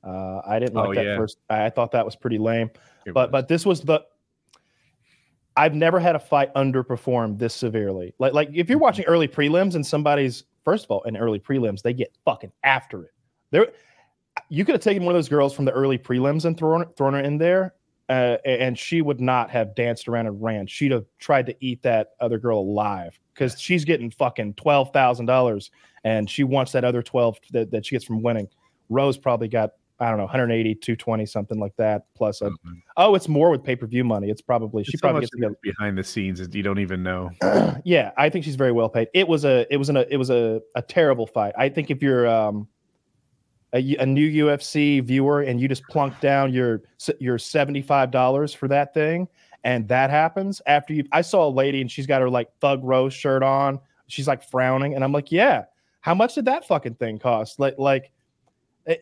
Uh, 0.04 0.40
I 0.46 0.58
didn't 0.58 0.74
like 0.74 0.90
Oh, 0.90 0.94
that 0.94 1.04
yeah. 1.04 1.16
first. 1.16 1.38
I 1.48 1.64
I 1.66 1.70
thought 1.70 1.90
that 1.92 2.04
was 2.04 2.14
pretty 2.14 2.38
lame. 2.38 2.70
It 3.06 3.14
But 3.14 3.28
was. 3.28 3.32
but 3.32 3.48
this 3.48 3.64
was 3.66 3.80
the. 3.80 4.00
I've 5.56 5.74
never 5.74 5.98
had 5.98 6.14
a 6.14 6.18
fight 6.18 6.52
underperform 6.54 7.38
this 7.38 7.54
severely. 7.54 8.12
Like 8.18 8.34
like 8.34 8.50
if 8.52 8.68
you're 8.68 8.78
watching 8.78 9.04
early 9.06 9.28
prelims 9.28 9.74
and 9.76 9.86
somebody's 9.86 10.44
first 10.64 10.84
of 10.84 10.90
all 10.90 11.02
in 11.04 11.16
early 11.16 11.38
prelims 11.38 11.80
they 11.80 11.92
get 11.94 12.12
fucking 12.24 12.52
after 12.64 13.04
it. 13.04 13.10
There, 13.54 13.68
you 14.48 14.64
could 14.64 14.74
have 14.74 14.82
taken 14.82 15.04
one 15.04 15.14
of 15.14 15.16
those 15.16 15.28
girls 15.28 15.54
from 15.54 15.64
the 15.64 15.70
early 15.70 15.96
prelims 15.96 16.44
and 16.44 16.58
thrown 16.58 16.84
thrown 16.96 17.14
her 17.14 17.20
in 17.20 17.38
there, 17.38 17.74
uh, 18.08 18.38
and 18.44 18.76
she 18.76 19.00
would 19.00 19.20
not 19.20 19.48
have 19.50 19.76
danced 19.76 20.08
around 20.08 20.26
and 20.26 20.42
ran. 20.42 20.66
She'd 20.66 20.90
have 20.90 21.04
tried 21.20 21.46
to 21.46 21.54
eat 21.60 21.80
that 21.82 22.08
other 22.20 22.36
girl 22.38 22.58
alive 22.58 23.16
because 23.32 23.60
she's 23.60 23.84
getting 23.84 24.10
fucking 24.10 24.54
twelve 24.54 24.92
thousand 24.92 25.26
dollars, 25.26 25.70
and 26.02 26.28
she 26.28 26.42
wants 26.42 26.72
that 26.72 26.84
other 26.84 27.00
twelve 27.00 27.38
that, 27.52 27.70
that 27.70 27.86
she 27.86 27.94
gets 27.94 28.04
from 28.04 28.22
winning. 28.22 28.48
Rose 28.88 29.16
probably 29.16 29.46
got 29.46 29.70
I 30.00 30.08
don't 30.08 30.16
know 30.18 30.24
180, 30.24 30.74
220, 30.74 31.24
something 31.24 31.60
like 31.60 31.74
that. 31.76 32.02
Plus, 32.16 32.42
a, 32.42 32.46
Mhm. 32.46 32.82
oh, 32.96 33.14
it's 33.14 33.28
more 33.28 33.48
with 33.50 33.62
pay 33.62 33.76
per 33.76 33.86
view 33.86 34.02
money. 34.02 34.28
It's 34.28 34.42
probably 34.42 34.82
she 34.82 34.96
so 34.96 35.00
probably 35.00 35.20
gets 35.20 35.30
together. 35.30 35.56
behind 35.62 35.96
the 35.96 36.02
scenes 36.02 36.40
you 36.52 36.62
don't 36.64 36.80
even 36.80 37.04
know. 37.04 37.30
yeah, 37.84 38.10
I 38.18 38.28
think 38.28 38.44
she's 38.44 38.56
very 38.56 38.72
well 38.72 38.88
paid. 38.88 39.06
It 39.14 39.28
was 39.28 39.44
a 39.44 39.64
it 39.72 39.76
was 39.76 39.90
an, 39.90 39.96
a 39.98 40.04
it 40.10 40.16
was 40.16 40.30
a, 40.30 40.60
a 40.74 40.82
terrible 40.82 41.28
fight. 41.28 41.54
I 41.56 41.68
think 41.68 41.90
if 41.90 42.02
you're 42.02 42.26
um 42.26 42.66
a, 43.74 43.96
a 43.96 44.06
new 44.06 44.46
UFC 44.46 45.02
viewer 45.02 45.42
and 45.42 45.60
you 45.60 45.68
just 45.68 45.82
plunk 45.88 46.18
down 46.20 46.52
your 46.52 46.82
your 47.18 47.38
seventy 47.38 47.82
five 47.82 48.10
dollars 48.10 48.54
for 48.54 48.68
that 48.68 48.94
thing, 48.94 49.28
and 49.64 49.86
that 49.88 50.10
happens 50.10 50.62
after 50.66 50.94
you. 50.94 51.04
I 51.12 51.22
saw 51.22 51.46
a 51.46 51.50
lady 51.50 51.80
and 51.80 51.90
she's 51.90 52.06
got 52.06 52.22
her 52.22 52.30
like 52.30 52.48
Thug 52.60 52.80
Rose 52.84 53.12
shirt 53.12 53.42
on. 53.42 53.80
She's 54.06 54.28
like 54.28 54.48
frowning, 54.48 54.94
and 54.94 55.02
I'm 55.02 55.12
like, 55.12 55.32
yeah. 55.32 55.64
How 56.00 56.14
much 56.14 56.34
did 56.34 56.44
that 56.44 56.66
fucking 56.66 56.94
thing 56.94 57.18
cost? 57.18 57.58
Like 57.58 57.74
like 57.78 58.12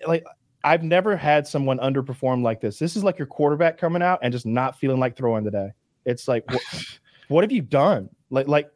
like. 0.07 0.25
I've 0.65 0.85
never 0.85 1.17
had 1.17 1.45
someone 1.49 1.79
underperform 1.79 2.45
like 2.45 2.61
this. 2.61 2.79
This 2.79 2.95
is 2.95 3.03
like 3.03 3.19
your 3.19 3.27
quarterback 3.27 3.79
coming 3.79 4.01
out 4.01 4.21
and 4.23 4.33
just 4.33 4.47
not 4.47 4.79
feeling 4.79 5.01
like 5.01 5.17
throwing 5.17 5.43
today. 5.43 5.73
It's 6.07 6.29
like, 6.29 6.49
what, 6.49 6.63
what 7.27 7.43
have 7.43 7.51
you 7.51 7.63
done? 7.63 8.09
Like, 8.31 8.47
like 8.47 8.71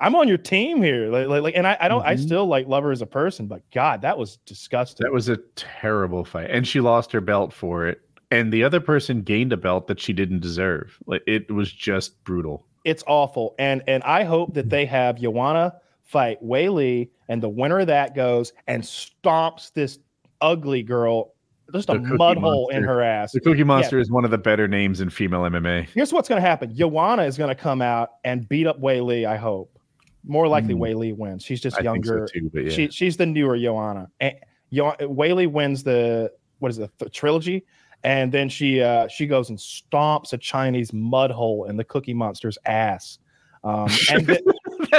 I'm 0.00 0.14
on 0.16 0.26
your 0.28 0.38
team 0.38 0.82
here. 0.82 1.08
Like, 1.10 1.28
like, 1.28 1.42
like 1.42 1.56
and 1.56 1.66
I, 1.66 1.76
I 1.80 1.88
don't, 1.88 2.04
I 2.04 2.14
Mhm. 2.14 2.20
still 2.20 2.46
like 2.46 2.66
love 2.66 2.82
her 2.84 2.90
as 2.92 3.00
a 3.02 3.06
person, 3.06 3.46
but 3.46 3.62
God, 3.72 4.02
that 4.02 4.18
was 4.18 4.36
disgusting. 4.38 5.04
That 5.04 5.12
was 5.12 5.28
a 5.28 5.36
terrible 5.56 6.24
fight, 6.24 6.50
and 6.50 6.66
she 6.66 6.80
lost 6.80 7.12
her 7.12 7.20
belt 7.20 7.52
for 7.52 7.86
it. 7.86 8.00
And 8.30 8.52
the 8.52 8.64
other 8.64 8.80
person 8.80 9.22
gained 9.22 9.52
a 9.52 9.56
belt 9.56 9.86
that 9.86 10.00
she 10.00 10.12
didn't 10.12 10.40
deserve. 10.40 10.98
Like 11.06 11.22
it 11.26 11.50
was 11.50 11.70
just 11.72 12.22
brutal. 12.24 12.66
it's 12.84 13.04
awful. 13.06 13.54
And 13.58 13.82
and 13.86 14.02
I 14.02 14.24
hope 14.24 14.54
that 14.54 14.68
they 14.68 14.84
have 14.86 15.18
Joanna 15.20 15.74
fight 16.02 16.42
Weili, 16.44 17.08
and 17.28 17.42
the 17.42 17.48
winner 17.48 17.80
of 17.80 17.86
that 17.86 18.14
goes 18.14 18.52
and 18.66 18.82
stomps 18.82 19.72
this 19.72 19.98
ugly 20.40 20.82
girl, 20.82 21.32
just 21.72 21.88
a 21.88 21.92
The 21.94 21.98
Cookie 22.00 22.16
mud 22.16 22.36
hole 22.38 22.68
in 22.68 22.82
her 22.82 23.00
ass. 23.00 23.32
The 23.32 23.40
Cookie 23.40 23.64
Monster 23.64 23.98
is 23.98 24.10
one 24.10 24.24
of 24.26 24.30
the 24.30 24.36
better 24.38 24.68
names 24.68 25.00
in 25.00 25.08
female 25.08 25.42
MMA. 25.42 25.88
Here's 25.94 26.12
what's 26.12 26.28
going 26.28 26.42
to 26.42 26.46
happen: 26.46 26.74
Joanna 26.76 27.22
is 27.22 27.38
going 27.38 27.48
to 27.48 27.54
come 27.54 27.80
out 27.80 28.10
and 28.24 28.46
beat 28.48 28.66
up 28.66 28.80
Weili. 28.82 29.24
I 29.26 29.36
hope. 29.36 29.73
More 30.26 30.48
likely, 30.48 30.74
Mm. 30.74 30.78
Weili 30.80 31.16
wins. 31.16 31.44
She's 31.44 31.60
just 31.60 31.78
I 31.78 31.82
younger. 31.82 32.26
so 32.32 32.40
too, 32.40 32.50
yeah. 32.54 32.70
She 32.70 32.88
she's 32.88 33.16
the 33.16 33.26
newer 33.26 33.58
Joanna. 33.58 34.08
And 34.20 34.34
Yo- 34.70 34.96
Weili 35.00 35.46
wins 35.50 35.82
the 35.82 36.32
what 36.58 36.70
is 36.70 36.78
it, 36.78 36.90
the 36.98 37.08
trilogy, 37.10 37.64
and 38.04 38.32
then 38.32 38.48
she 38.48 38.80
uh 38.80 39.06
she 39.08 39.26
goes 39.26 39.50
and 39.50 39.58
stomps 39.58 40.32
a 40.32 40.38
Chinese 40.38 40.92
mud 40.92 41.30
hole 41.30 41.64
in 41.66 41.76
the 41.76 41.84
Cookie 41.84 42.14
Monster's 42.14 42.56
ass. 42.64 43.18
Um, 43.64 43.88
and 44.10 44.26
th- 44.26 44.40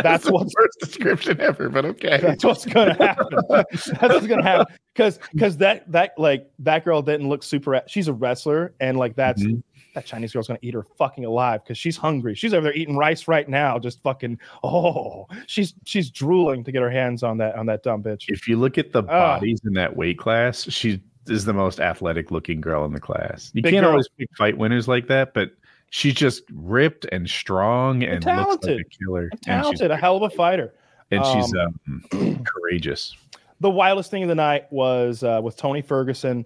that's 0.01 0.30
what's- 0.30 0.53
worst 0.57 0.80
description 0.80 1.39
ever. 1.41 1.69
But 1.69 1.86
okay, 1.86 2.17
that's 2.21 2.43
what's 2.43 2.65
gonna 2.65 2.93
happen. 2.95 3.28
that's 3.49 3.88
what's 3.89 4.28
gonna 4.28 4.43
happen 4.43 4.65
because 4.93 5.19
because 5.34 5.57
that 5.57 5.91
that 5.91 6.13
like 6.17 6.49
that 6.59 6.86
girl 6.86 7.01
didn't 7.01 7.30
look 7.30 7.43
super. 7.43 7.82
She's 7.88 8.07
a 8.07 8.13
wrestler, 8.13 8.73
and 8.80 8.97
like 8.97 9.15
that's 9.15 9.43
Mhm. 9.43 9.61
That 9.96 10.06
Chinese 10.06 10.32
girl's 10.34 10.48
gonna 10.48 10.60
eat 10.62 10.74
her 10.76 10.84
fucking 10.98 11.26
alive 11.26 11.64
because 11.64 11.78
she's 11.78 11.98
hungry. 11.98 12.36
She's 12.36 12.54
over 12.54 12.66
there 12.66 12.74
eating 12.74 12.96
rice 12.96 13.28
right 13.28 13.50
now, 13.50 13.80
just 13.80 14.02
fucking. 14.04 14.39
Oh, 14.64 15.26
she's 15.48 15.74
she's 15.86 16.12
drooling 16.12 16.64
to 16.66 16.72
get 16.72 16.82
her 16.84 16.91
hands 16.91 17.24
on 17.24 17.38
that 17.39 17.56
on 17.56 17.66
that 17.66 17.82
dumb 17.84 18.04
bitch. 18.04 18.26
if 18.30 18.48
you 18.48 18.58
look 18.58 18.78
at 18.78 18.91
the 18.91 19.02
Ah. 19.04 19.39
bodies 19.39 19.60
in 19.66 19.74
that 19.74 19.96
weight 19.96 20.20
class, 20.20 20.70
she 20.72 21.02
is 21.28 21.46
the 21.46 21.54
most 21.54 21.80
athletic 21.80 22.30
looking 22.30 22.62
girl 22.62 22.86
in 22.86 22.93
the 22.93 23.00
class. 23.00 23.50
You 23.56 23.64
can't 23.64 23.78
girl. 23.82 23.89
always 23.91 24.08
pick 24.20 24.30
fight 24.38 24.58
winners 24.60 24.88
like 24.88 25.08
that, 25.08 25.34
but 25.34 25.52
she's 25.89 26.14
just 26.14 26.43
ripped 26.54 27.06
and 27.12 27.28
strong 27.30 28.04
and 28.04 28.24
looks 28.24 28.66
like 28.68 28.82
a 28.82 28.84
killer. 28.84 29.30
And 29.32 29.39
she's, 29.39 29.46
Talented, 29.46 29.91
a 29.91 29.98
hell 29.98 30.18
of 30.18 30.22
a 30.22 30.30
fighter. 30.30 30.74
and 31.10 31.26
she's 31.26 31.52
um, 31.56 32.43
courageous. 32.46 33.16
the 33.62 33.70
wildest 33.72 34.12
thing 34.12 34.22
of 34.24 34.30
the 34.30 34.36
night 34.36 34.72
was 34.72 35.24
uh, 35.24 35.39
with 35.43 35.56
Tony 35.58 35.82
Ferguson 35.82 36.46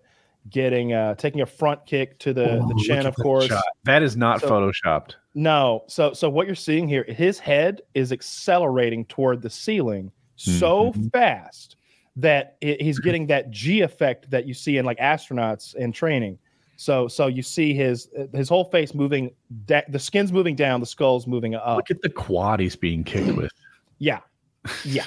getting 0.49 0.93
uh, 0.93 1.15
taking 1.15 1.41
a 1.41 1.45
front 1.45 1.85
kick 1.85 2.17
to 2.19 2.33
the, 2.33 2.59
Oh, 2.59 2.67
the 2.67 2.83
chin, 2.85 3.05
of 3.05 3.15
course. 3.15 3.45
shot. 3.47 3.63
That 3.85 4.03
is 4.03 4.15
not 4.17 4.41
So- 4.41 4.49
photoshopped. 4.49 5.15
No, 5.35 5.83
so 5.87 6.11
so 6.13 6.29
what 6.29 6.47
you're 6.47 6.55
seeing 6.55 6.87
here, 6.87 7.03
his 7.03 7.39
head 7.39 7.81
is 7.93 8.11
accelerating 8.11 9.05
toward 9.05 9.41
the 9.41 9.49
ceiling 9.49 10.11
so 10.35 10.91
Mhm. 10.93 11.11
fast 11.11 11.75
that 12.15 12.57
it, 12.61 12.81
he's 12.81 12.99
getting 12.99 13.27
that 13.27 13.51
G 13.51 13.81
effect 13.81 14.29
that 14.31 14.45
you 14.47 14.53
see 14.53 14.77
in 14.77 14.85
like 14.85 14.97
astronauts 14.97 15.75
in 15.75 15.91
training. 15.91 16.37
So 16.77 17.07
so 17.07 17.27
you 17.27 17.41
see 17.43 17.73
his 17.73 18.09
his 18.33 18.49
whole 18.49 18.65
face 18.65 18.93
moving, 18.93 19.31
da- 19.65 19.83
the 19.89 19.99
skin's 19.99 20.31
moving 20.33 20.55
down, 20.55 20.79
the 20.79 20.85
skull's 20.85 21.27
moving 21.27 21.55
up. 21.55 21.75
Look 21.77 21.91
at 21.91 22.01
the 22.01 22.09
quad 22.09 22.59
he's 22.59 22.75
being 22.75 23.03
kicked 23.03 23.35
with. 23.37 23.51
Yeah, 23.99 24.19
yeah. 24.83 25.05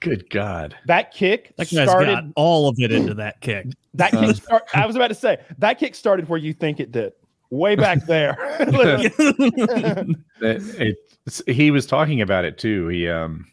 Good 0.00 0.28
God. 0.30 0.76
That 0.86 1.12
kick 1.12 1.54
That 1.56 1.70
guy's 1.70 1.88
started. 1.88 2.06
got 2.14 2.24
all 2.36 2.68
of 2.68 2.76
it 2.80 2.90
into 2.92 3.14
that 3.14 3.40
kick. 3.40 3.66
That 3.94 4.10
kick 4.12 4.36
start, 4.36 4.64
I 4.74 4.86
was 4.86 4.96
about 4.96 5.08
to 5.08 5.14
say 5.14 5.38
that 5.58 5.78
kick 5.78 5.94
started 5.94 6.28
where 6.28 6.38
you 6.38 6.52
think 6.52 6.80
it 6.80 6.90
did, 6.92 7.12
way 7.50 7.76
back 7.76 8.04
there. 8.06 8.36
It- 10.40 10.96
it's- 11.26 11.42
he 11.46 11.70
was 11.70 11.84
talking 11.86 12.20
about 12.22 12.44
it 12.46 12.56
too. 12.58 12.88
He 12.88 13.06
um 13.08 13.46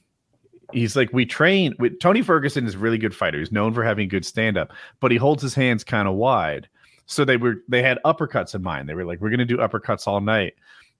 he's 0.71 0.95
like 0.95 1.11
we 1.11 1.25
train 1.25 1.73
with 1.77 1.99
Tony 1.99 2.21
Ferguson 2.21 2.65
is 2.65 2.75
a 2.75 2.77
really 2.79 2.97
good 2.97 3.13
fighter. 3.15 3.37
He's 3.39 3.51
known 3.51 3.73
for 3.73 3.83
having 3.83 4.07
good 4.07 4.25
stand 4.25 4.57
up, 4.57 4.71
but 5.01 5.11
he 5.11 5.17
holds 5.17 5.43
his 5.43 5.53
hands 5.53 5.83
kind 5.83 6.07
of 6.07 6.15
wide. 6.15 6.69
So 7.05 7.25
they 7.25 7.37
were 7.37 7.57
they 7.67 7.81
had 7.83 7.99
uppercuts 8.05 8.55
in 8.55 8.63
mind. 8.63 8.87
They 8.89 8.93
were 8.95 9.05
like, 9.05 9.19
we're 9.19 9.29
gonna 9.29 9.45
do 9.45 9.57
uppercuts 9.57 10.07
all 10.07 10.21
night. 10.21 10.53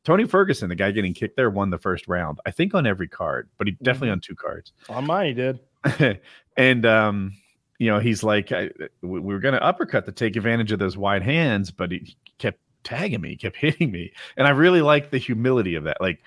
Tony 0.06 0.26
Ferguson, 0.26 0.70
the 0.70 0.76
guy 0.76 0.91
getting 0.91 1.14
kicked 1.14 1.36
there, 1.36 1.49
won 1.49 1.72
the 1.72 1.80
first 1.80 2.08
round. 2.08 2.39
I 2.45 2.51
think 2.51 2.76
on 2.76 2.86
every 2.86 3.08
card, 3.08 3.49
but 3.58 3.68
he 3.68 3.76
definitely 3.82 4.12
on 4.12 4.22
two 4.22 4.36
cards. 4.36 4.72
On 4.89 5.06
mine, 5.06 5.26
he 5.26 5.34
did. 5.34 6.22
and 6.58 6.86
um, 6.86 7.34
you 7.80 7.89
know, 7.89 7.99
he's 7.99 8.24
like, 8.24 8.51
I, 8.51 8.70
we 9.01 9.20
we 9.20 9.34
were 9.34 9.39
going 9.39 9.56
to 9.56 9.64
uppercut 9.64 10.06
to 10.06 10.12
take 10.12 10.36
advantage 10.36 10.72
of 10.72 10.80
those 10.80 10.95
wide 10.95 11.24
hands, 11.24 11.72
but 11.72 11.91
he 11.91 12.16
kept 12.38 12.60
tagging 12.84 13.20
me, 13.20 13.36
kept 13.36 13.56
hitting 13.58 13.91
me, 13.91 14.14
and 14.38 14.47
I 14.47 14.51
really 14.51 14.82
like 14.82 15.10
the 15.10 15.18
humility 15.18 15.74
of 15.74 15.84
that. 15.86 15.99
Like, 15.99 16.20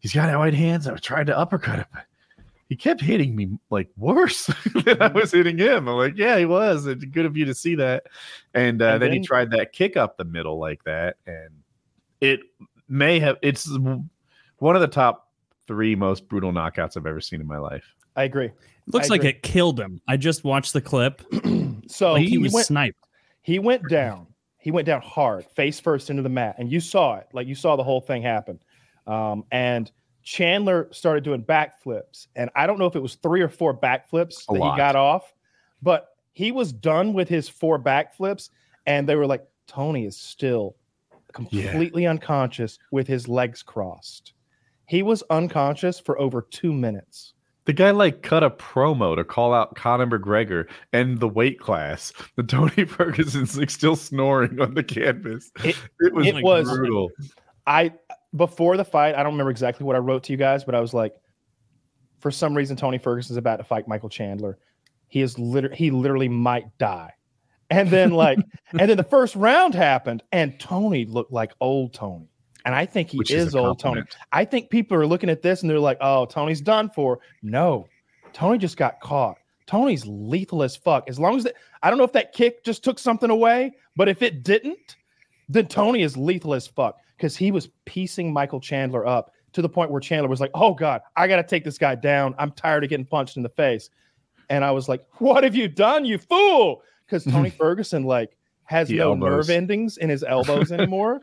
he's 0.00 0.12
got 0.12 0.36
wide 0.36 0.54
hands. 0.54 0.88
I 0.88 0.96
tried 0.96 1.28
to 1.28 1.38
uppercut 1.38 1.76
him, 1.76 1.86
but 1.94 2.04
he 2.68 2.74
kept 2.74 3.00
hitting 3.00 3.36
me 3.36 3.56
like 3.70 3.88
worse 3.96 4.46
than 4.84 5.00
I 5.00 5.08
was 5.08 5.30
hitting 5.30 5.58
him. 5.58 5.88
I'm 5.88 5.96
like, 5.96 6.16
yeah, 6.16 6.38
he 6.38 6.44
was. 6.44 6.86
It's 6.86 7.04
good 7.04 7.26
of 7.26 7.36
you 7.36 7.44
to 7.44 7.54
see 7.54 7.76
that. 7.76 8.04
And, 8.52 8.82
uh, 8.82 8.94
And 8.94 9.02
then, 9.02 9.12
he 9.12 9.20
tried 9.20 9.52
that 9.52 9.72
kick 9.72 9.96
up 9.96 10.16
the 10.16 10.24
middle 10.24 10.58
like 10.58 10.82
that, 10.84 11.16
and 11.24 11.50
it 12.20 12.40
may 12.92 13.18
have. 13.20 13.36
It's 13.42 13.68
one 14.58 14.76
of 14.76 14.80
the 14.80 14.88
top 14.88 15.30
three 15.66 15.94
most 15.94 16.28
brutal 16.28 16.52
knockouts 16.52 16.96
I've 16.96 17.06
ever 17.06 17.20
seen 17.20 17.40
in 17.40 17.46
my 17.46 17.58
life. 17.58 17.84
I 18.16 18.24
agree. 18.24 18.50
Looks 18.86 19.06
I 19.08 19.14
like 19.14 19.20
agree. 19.22 19.30
it 19.30 19.42
killed 19.42 19.80
him. 19.80 20.00
I 20.06 20.16
just 20.16 20.44
watched 20.44 20.72
the 20.72 20.80
clip. 20.80 21.22
So 21.88 22.12
Like 22.12 22.22
he, 22.22 22.30
he 22.30 22.38
was 22.38 22.52
went 22.52 22.66
sniped. 22.66 23.08
he 23.42 23.58
went 23.58 23.86
down. 23.88 24.28
He 24.58 24.70
went 24.70 24.86
down 24.86 25.02
hard, 25.02 25.44
face 25.44 25.78
first 25.80 26.08
into 26.10 26.22
the 26.22 26.28
mat, 26.28 26.54
and 26.58 26.70
you 26.70 26.80
saw 26.80 27.16
it. 27.16 27.26
Like 27.32 27.46
you 27.48 27.54
saw 27.56 27.74
the 27.76 27.82
whole 27.82 28.00
thing 28.00 28.22
happen. 28.22 28.60
Um, 29.06 29.44
and 29.50 29.90
Chandler 30.22 30.88
started 30.92 31.24
doing 31.24 31.42
backflips, 31.42 32.28
and 32.36 32.48
I 32.54 32.66
don't 32.66 32.78
know 32.78 32.86
if 32.86 32.94
it 32.96 33.02
was 33.02 33.16
three 33.16 33.42
or 33.42 33.48
four 33.48 33.76
backflips 33.76 34.46
that 34.46 34.54
lot. 34.58 34.74
he 34.74 34.76
got 34.78 34.94
off, 34.96 35.34
but 35.82 36.10
he 36.32 36.52
was 36.52 36.72
done 36.72 37.12
with 37.12 37.28
his 37.28 37.48
four 37.48 37.78
backflips, 37.78 38.48
and 38.86 39.06
they 39.08 39.16
were 39.16 39.26
like, 39.26 39.44
Tony 39.66 40.06
is 40.06 40.16
still 40.16 40.76
completely 41.32 42.06
unconscious 42.06 42.78
with 42.90 43.06
his 43.06 43.28
legs 43.28 43.62
crossed. 43.62 44.32
He 44.86 45.02
was 45.02 45.22
unconscious 45.30 45.98
for 45.98 46.18
over 46.18 46.42
two 46.50 46.72
minutes. 46.72 47.34
The 47.64 47.72
guy 47.72 47.92
like 47.92 48.22
cut 48.22 48.42
a 48.42 48.50
promo 48.50 49.14
to 49.14 49.22
call 49.24 49.54
out 49.54 49.76
Conor 49.76 50.06
McGregor 50.06 50.68
and 50.92 51.18
the 51.20 51.28
weight 51.28 51.60
class. 51.60 52.12
The 52.36 52.42
Tony 52.42 52.84
Ferguson's 52.84 53.56
like 53.56 53.70
still 53.70 53.94
snoring 53.96 54.60
on 54.60 54.74
the 54.74 54.82
canvas. 54.82 55.50
It- 55.64 55.76
It, 56.00 56.12
was, 56.12 56.26
it 56.26 56.42
was- 56.42 56.68
brutal. 56.68 57.10
I 57.66 57.92
before 58.34 58.76
the 58.76 58.84
fight, 58.84 59.14
I 59.14 59.22
don't 59.22 59.32
remember 59.32 59.50
exactly 59.50 59.84
what 59.86 59.94
I 59.94 60.00
wrote 60.00 60.24
to 60.24 60.32
you 60.32 60.36
guys, 60.38 60.64
but 60.64 60.74
I 60.74 60.80
was 60.80 60.92
like, 60.92 61.14
for 62.18 62.30
some 62.30 62.56
reason, 62.56 62.76
Tony 62.76 62.98
Ferguson's 62.98 63.36
about 63.36 63.56
to 63.58 63.64
fight 63.64 63.86
Michael 63.86 64.08
Chandler. 64.08 64.58
he 65.08 65.20
is 65.22 65.38
literally 65.38 65.76
he 65.76 65.90
literally 65.92 66.28
might 66.28 66.76
die. 66.78 67.12
And 67.72 67.88
then 67.90 68.10
like 68.10 68.38
and 68.78 68.88
then 68.90 68.96
the 68.96 69.04
first 69.04 69.34
round 69.34 69.74
happened 69.74 70.22
and 70.32 70.58
Tony 70.60 71.04
looked 71.06 71.32
like 71.32 71.52
old 71.60 71.94
Tony. 71.94 72.28
And 72.64 72.74
I 72.74 72.86
think 72.86 73.10
he 73.10 73.18
Which 73.18 73.30
is, 73.30 73.54
a 73.54 73.58
old 73.58 73.80
Tony. 73.80 74.02
I 74.30 74.44
think 74.44 74.70
people 74.70 74.96
are 74.96 75.06
looking 75.06 75.30
at 75.30 75.42
this 75.42 75.62
and 75.62 75.70
they're 75.70 75.80
like, 75.80 75.98
"Oh, 76.00 76.26
Tony's 76.26 76.60
done 76.60 76.90
for." 76.90 77.20
No. 77.42 77.88
Tony 78.32 78.58
just 78.58 78.76
got 78.76 79.00
caught. 79.00 79.36
Tony's 79.66 80.06
lethal 80.06 80.62
as 80.62 80.76
fuck. 80.76 81.08
As 81.08 81.18
long 81.18 81.36
as 81.36 81.44
that 81.44 81.54
I 81.82 81.88
don't 81.88 81.98
know 81.98 82.04
if 82.04 82.12
that 82.12 82.32
kick 82.32 82.64
just 82.64 82.84
took 82.84 82.98
something 82.98 83.30
away, 83.30 83.72
but 83.96 84.08
if 84.08 84.22
it 84.22 84.44
didn't, 84.44 84.96
then 85.48 85.66
Tony 85.66 86.02
is 86.02 86.16
lethal 86.16 86.54
as 86.54 86.66
fuck 86.66 86.98
because 87.16 87.36
he 87.36 87.50
was 87.50 87.68
piecing 87.84 88.32
Michael 88.32 88.60
Chandler 88.60 89.06
up 89.06 89.32
to 89.52 89.62
the 89.62 89.68
point 89.68 89.90
where 89.90 90.00
Chandler 90.00 90.28
was 90.28 90.40
like, 90.40 90.50
"Oh 90.54 90.74
God, 90.74 91.00
I 91.16 91.26
got 91.26 91.36
to 91.36 91.42
take 91.42 91.64
this 91.64 91.78
guy 91.78 91.94
down. 91.94 92.34
I'm 92.38 92.52
tired 92.52 92.84
of 92.84 92.90
getting 92.90 93.06
punched 93.06 93.36
in 93.36 93.42
the 93.42 93.48
face." 93.48 93.90
And 94.50 94.64
I 94.64 94.70
was 94.70 94.88
like, 94.88 95.04
"What 95.18 95.42
have 95.42 95.56
you 95.56 95.68
done, 95.68 96.04
you 96.04 96.18
fool?" 96.18 96.82
Because 97.12 97.26
mm-hmm. 97.26 97.36
Tony 97.36 97.50
Ferguson 97.50 98.04
like 98.04 98.38
has 98.64 98.88
He 98.88 98.96
no 98.96 99.10
elbows. 99.12 99.28
nerve 99.28 99.50
endings 99.50 99.98
in 99.98 100.08
his 100.08 100.24
elbows 100.24 100.72
anymore, 100.78 101.20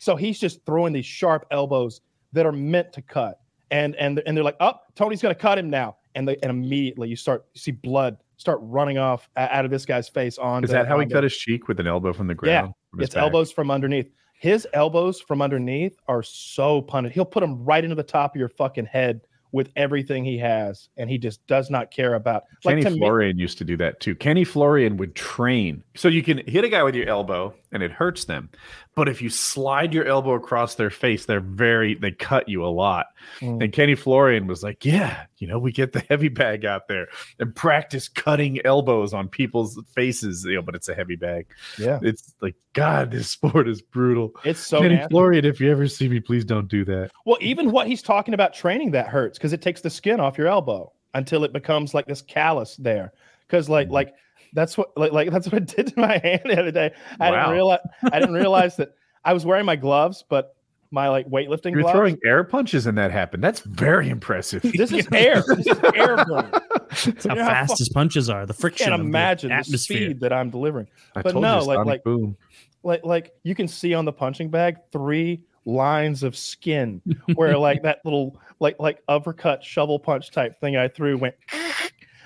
so 0.00 0.16
he's 0.16 0.40
just 0.40 0.66
throwing 0.66 0.92
these 0.92 1.06
sharp 1.06 1.46
elbows 1.52 2.00
that 2.32 2.46
are 2.46 2.52
meant 2.52 2.92
to 2.94 3.02
cut. 3.02 3.38
And 3.70 3.94
and 3.94 4.20
and 4.26 4.36
they're 4.36 4.42
like, 4.42 4.56
"Oh, 4.58 4.74
Tony's 4.96 5.22
gonna 5.22 5.36
cut 5.36 5.56
him 5.56 5.70
now," 5.70 5.98
and 6.16 6.26
they 6.26 6.36
and 6.42 6.50
immediately 6.50 7.08
you 7.08 7.14
start 7.14 7.46
you 7.54 7.60
see 7.60 7.70
blood 7.70 8.16
start 8.38 8.58
running 8.62 8.98
off 8.98 9.28
out 9.36 9.64
of 9.64 9.70
this 9.70 9.86
guy's 9.86 10.08
face 10.08 10.36
on. 10.36 10.64
Is 10.64 10.70
that 10.70 10.88
how 10.88 10.98
he 10.98 11.06
cut 11.06 11.22
his 11.22 11.36
cheek 11.36 11.68
with 11.68 11.78
an 11.78 11.86
elbow 11.86 12.12
from 12.12 12.26
the 12.26 12.34
ground? 12.34 12.74
his 12.96 13.06
it's 13.06 13.14
back? 13.14 13.22
elbows 13.22 13.52
from 13.52 13.70
underneath. 13.70 14.10
His 14.34 14.66
elbows 14.72 15.20
from 15.20 15.42
underneath 15.42 15.96
are 16.08 16.22
so 16.24 16.82
punted. 16.82 17.12
He'll 17.12 17.26
put 17.26 17.40
them 17.40 17.62
right 17.64 17.84
into 17.84 17.94
the 17.94 18.02
top 18.02 18.34
of 18.34 18.40
your 18.40 18.48
fucking 18.48 18.86
head 18.86 19.20
with 19.52 19.70
everything 19.76 20.24
he 20.24 20.38
has, 20.38 20.88
and 20.96 21.10
he 21.10 21.18
just 21.18 21.46
does 21.46 21.70
not 21.70 21.90
care 21.90 22.14
about. 22.14 22.44
Kenny 22.62 22.84
me- 22.84 22.98
Florian 22.98 23.38
used 23.38 23.58
to 23.58 23.64
do 23.64 23.76
that 23.78 24.00
too. 24.00 24.14
Kenny 24.14 24.44
Florian 24.44 24.96
would 24.96 25.14
train. 25.14 25.82
So 25.96 26.08
you 26.08 26.22
can 26.22 26.38
hit 26.46 26.64
a 26.64 26.68
guy 26.68 26.82
with 26.82 26.94
your 26.94 27.08
elbow 27.08 27.54
and 27.72 27.82
it 27.82 27.92
hurts 27.92 28.24
them. 28.24 28.50
But 28.96 29.08
if 29.08 29.22
you 29.22 29.28
slide 29.30 29.94
your 29.94 30.04
elbow 30.04 30.32
across 30.34 30.74
their 30.74 30.90
face, 30.90 31.24
they're 31.26 31.40
very, 31.40 31.94
they 31.94 32.10
cut 32.10 32.48
you 32.48 32.64
a 32.64 32.68
lot. 32.68 33.06
Mm. 33.40 33.62
And 33.62 33.72
Kenny 33.72 33.94
Florian 33.94 34.46
was 34.46 34.62
like, 34.62 34.84
Yeah, 34.84 35.24
you 35.38 35.46
know, 35.46 35.58
we 35.58 35.70
get 35.72 35.92
the 35.92 36.00
heavy 36.08 36.28
bag 36.28 36.64
out 36.64 36.88
there 36.88 37.06
and 37.38 37.54
practice 37.54 38.08
cutting 38.08 38.64
elbows 38.64 39.14
on 39.14 39.28
people's 39.28 39.80
faces, 39.94 40.44
you 40.44 40.56
know, 40.56 40.62
but 40.62 40.74
it's 40.74 40.88
a 40.88 40.94
heavy 40.94 41.16
bag. 41.16 41.46
yeah, 41.78 41.98
It's 42.02 42.34
like, 42.40 42.56
God, 42.72 43.10
this 43.10 43.30
sport 43.30 43.68
is 43.68 43.80
brutal. 43.82 44.32
it's 44.44 44.60
so 44.60 44.80
Kenny 44.80 44.96
nasty. 44.96 45.10
Florian, 45.10 45.44
if 45.44 45.60
you 45.60 45.70
ever 45.70 45.86
see 45.88 46.08
me, 46.08 46.20
please 46.20 46.44
don't 46.44 46.68
do 46.68 46.84
that. 46.86 47.10
Well, 47.24 47.38
even 47.40 47.70
what 47.70 47.86
he's 47.86 48.02
talking 48.02 48.34
about 48.34 48.52
training 48.54 48.90
that 48.92 49.06
hurts 49.08 49.38
because 49.38 49.52
it 49.52 49.62
takes 49.62 49.80
the 49.80 49.90
skin 49.90 50.18
off 50.20 50.36
your 50.38 50.48
elbow 50.48 50.92
until 51.14 51.44
it 51.44 51.52
becomes 51.52 51.94
like 51.94 52.06
this 52.06 52.22
callus 52.22 52.76
there. 52.76 53.12
Because 53.46 53.68
like 53.68 53.88
Mhm. 53.88 53.92
like 53.92 54.14
that's 54.54 54.76
what 54.78 54.90
like, 54.96 55.12
like 55.12 55.30
that's 55.30 55.46
what 55.50 55.62
it 55.62 55.66
did 55.76 55.88
to 55.88 56.00
my 56.00 56.18
hand 56.22 56.42
the 56.44 56.58
other 56.58 56.70
day. 56.70 56.92
I 57.18 57.30
Wow. 57.30 57.36
didn't 57.36 57.52
realize 57.54 57.78
I 58.12 58.18
didn't 58.20 58.34
realize 58.46 58.76
that 58.76 58.90
I 59.24 59.32
was 59.32 59.44
wearing 59.46 59.66
my 59.66 59.76
gloves, 59.76 60.24
but 60.28 60.54
my 60.92 61.08
like 61.08 61.28
weightlifting 61.28 61.72
You're 61.72 61.82
gloves. 61.82 61.96
throwing 61.96 62.18
air 62.26 62.42
punches 62.42 62.86
and 62.86 62.98
that 62.98 63.10
happened. 63.12 63.44
That's 63.44 63.60
very 63.60 64.08
impressive. 64.08 64.62
this 64.62 64.90
is 64.92 65.06
air. 65.12 65.42
This 65.46 65.66
is 65.66 65.78
air 65.94 66.16
burn. 66.24 66.50
That's 66.50 67.24
how 67.26 67.34
You 67.34 67.38
know 67.38 67.44
how 67.44 67.50
fast 67.50 67.68
fuck- 67.70 67.78
his 67.78 67.88
punches 67.90 68.28
are. 68.28 68.44
The 68.46 68.54
friction. 68.54 68.86
I 68.86 68.90
can't 68.90 69.00
of 69.00 69.04
the 69.06 69.08
imagine 69.10 69.48
the, 69.50 69.54
atmosphere. 69.56 69.96
speed 69.98 70.20
that 70.20 70.32
I'm 70.32 70.50
delivering. 70.50 70.88
I 71.14 71.22
But 71.22 71.32
told 71.32 71.42
no, 71.42 71.60
you, 71.60 71.66
like- 71.66 71.76
Sonic 71.76 71.86
like- 71.86 72.04
boom. 72.04 72.36
Like 72.82 73.04
like 73.04 73.32
you 73.44 73.54
can 73.54 73.68
see 73.68 73.92
on 73.94 74.04
the 74.06 74.12
punching 74.12 74.48
bag 74.50 74.78
three 74.90 75.42
lines 75.66 76.22
of 76.22 76.34
skin 76.36 77.02
where 77.34 77.56
like 77.58 77.82
that 77.82 77.98
little 78.04 78.40
like 78.58 78.76
like 78.80 79.02
uppercut 79.06 79.62
shovel 79.62 79.98
punch 79.98 80.30
type 80.30 80.58
thing 80.60 80.76
I 80.78 80.88
threw 80.88 81.18
went 81.18 81.34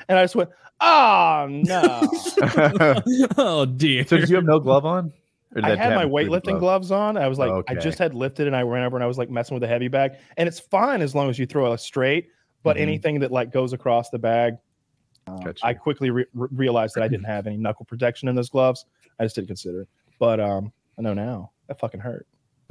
and 0.08 0.16
I 0.16 0.22
just 0.22 0.36
went, 0.36 0.50
oh 0.80 1.46
no. 1.50 2.10
oh 3.38 3.64
dear. 3.66 4.04
so 4.06 4.16
did 4.18 4.28
you 4.28 4.36
have 4.36 4.44
no 4.44 4.58
glove 4.60 4.84
on? 4.84 5.12
Or 5.54 5.60
did 5.60 5.64
I 5.64 5.68
had 5.76 5.78
my 5.94 6.02
happen 6.02 6.10
through 6.10 6.24
the 6.24 6.30
weightlifting 6.30 6.42
glove? 6.44 6.60
gloves 6.60 6.90
on. 6.90 7.16
I 7.16 7.28
was 7.28 7.38
like, 7.38 7.52
I 7.68 7.74
just 7.74 7.98
had 7.98 8.12
lifted 8.14 8.46
and 8.48 8.56
I 8.56 8.62
ran 8.62 8.84
over 8.84 8.96
and 8.96 9.04
I 9.04 9.06
was 9.06 9.18
like 9.18 9.30
messing 9.30 9.54
with 9.54 9.60
the 9.62 9.68
heavy 9.68 9.88
bag. 9.88 10.12
And 10.36 10.48
it's 10.48 10.58
fine 10.58 11.00
as 11.00 11.14
long 11.14 11.30
as 11.30 11.38
you 11.38 11.46
throw 11.46 11.72
a 11.72 11.78
straight, 11.78 12.28
but 12.64 12.76
Mhm. 12.76 12.80
anything 12.80 13.20
that 13.20 13.30
like 13.30 13.52
goes 13.52 13.72
across 13.72 14.10
the 14.10 14.18
bag, 14.18 14.54
Gotcha. 15.26 15.64
I 15.64 15.72
quickly 15.74 16.10
re- 16.10 16.26
re- 16.34 16.48
realized 16.52 16.96
that 16.96 17.02
I 17.02 17.08
didn't 17.08 17.24
have 17.26 17.46
any 17.46 17.56
knuckle 17.56 17.86
protection 17.86 18.28
in 18.28 18.34
those 18.34 18.50
gloves. 18.50 18.84
I 19.18 19.24
just 19.24 19.36
didn't 19.36 19.46
consider 19.48 19.82
it. 19.82 19.88
But 20.18 20.38
um, 20.40 20.72
I 20.98 21.02
know 21.02 21.14
now 21.14 21.52
that 21.68 21.78
fucking 21.80 22.00
hurt. 22.00 22.26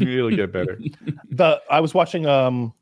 It'll 0.00 0.30
get 0.30 0.52
better. 0.52 0.78
The 1.30 1.60
I 1.70 1.80
was 1.80 1.92
watching 1.94 2.26
um 2.26 2.72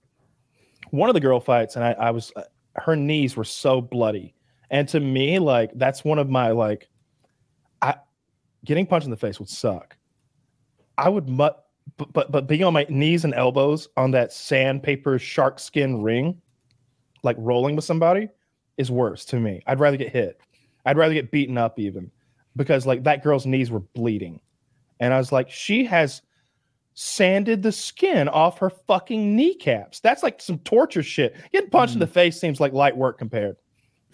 one 0.90 1.08
of 1.08 1.14
the 1.14 1.20
girl 1.20 1.40
fights 1.40 1.76
and 1.76 1.84
I, 1.84 1.92
I 1.92 2.10
was 2.10 2.32
uh, 2.36 2.42
her 2.76 2.94
knees 2.96 3.36
were 3.36 3.44
so 3.44 3.80
bloody. 3.80 4.34
And 4.70 4.88
to 4.88 5.00
me, 5.00 5.38
like 5.38 5.72
that's 5.74 6.04
one 6.04 6.18
of 6.18 6.28
my 6.28 6.50
like 6.50 6.88
I 7.82 7.96
getting 8.64 8.86
punched 8.86 9.04
in 9.04 9.10
the 9.10 9.16
face 9.16 9.38
would 9.38 9.48
suck. 9.48 9.96
I 10.96 11.08
would 11.08 11.28
mut 11.28 11.64
but, 11.96 12.12
but 12.12 12.32
but 12.32 12.46
being 12.46 12.64
on 12.64 12.72
my 12.72 12.86
knees 12.88 13.24
and 13.24 13.34
elbows 13.34 13.88
on 13.96 14.10
that 14.12 14.32
sandpaper 14.32 15.18
shark 15.18 15.58
skin 15.58 16.02
ring, 16.02 16.40
like 17.22 17.36
rolling 17.38 17.76
with 17.76 17.84
somebody, 17.84 18.28
is 18.76 18.90
worse 18.90 19.24
to 19.26 19.40
me. 19.40 19.62
I'd 19.66 19.80
rather 19.80 19.96
get 19.96 20.12
hit. 20.12 20.40
I'd 20.86 20.96
rather 20.96 21.14
get 21.14 21.30
beaten 21.30 21.58
up 21.58 21.78
even 21.78 22.10
because 22.56 22.86
like 22.86 23.04
that 23.04 23.22
girl's 23.22 23.46
knees 23.46 23.70
were 23.70 23.80
bleeding. 23.80 24.40
And 25.00 25.14
I 25.14 25.18
was 25.18 25.32
like, 25.32 25.50
she 25.50 25.84
has 25.84 26.22
sanded 26.94 27.62
the 27.62 27.72
skin 27.72 28.28
off 28.28 28.58
her 28.58 28.70
fucking 28.70 29.34
kneecaps. 29.34 30.00
That's 30.00 30.22
like 30.22 30.40
some 30.40 30.58
torture 30.60 31.02
shit. 31.02 31.34
Getting 31.52 31.70
punched 31.70 31.94
in 31.94 31.98
mm. 31.98 32.00
the 32.00 32.06
face 32.06 32.38
seems 32.38 32.60
like 32.60 32.72
light 32.72 32.96
work 32.96 33.18
compared. 33.18 33.56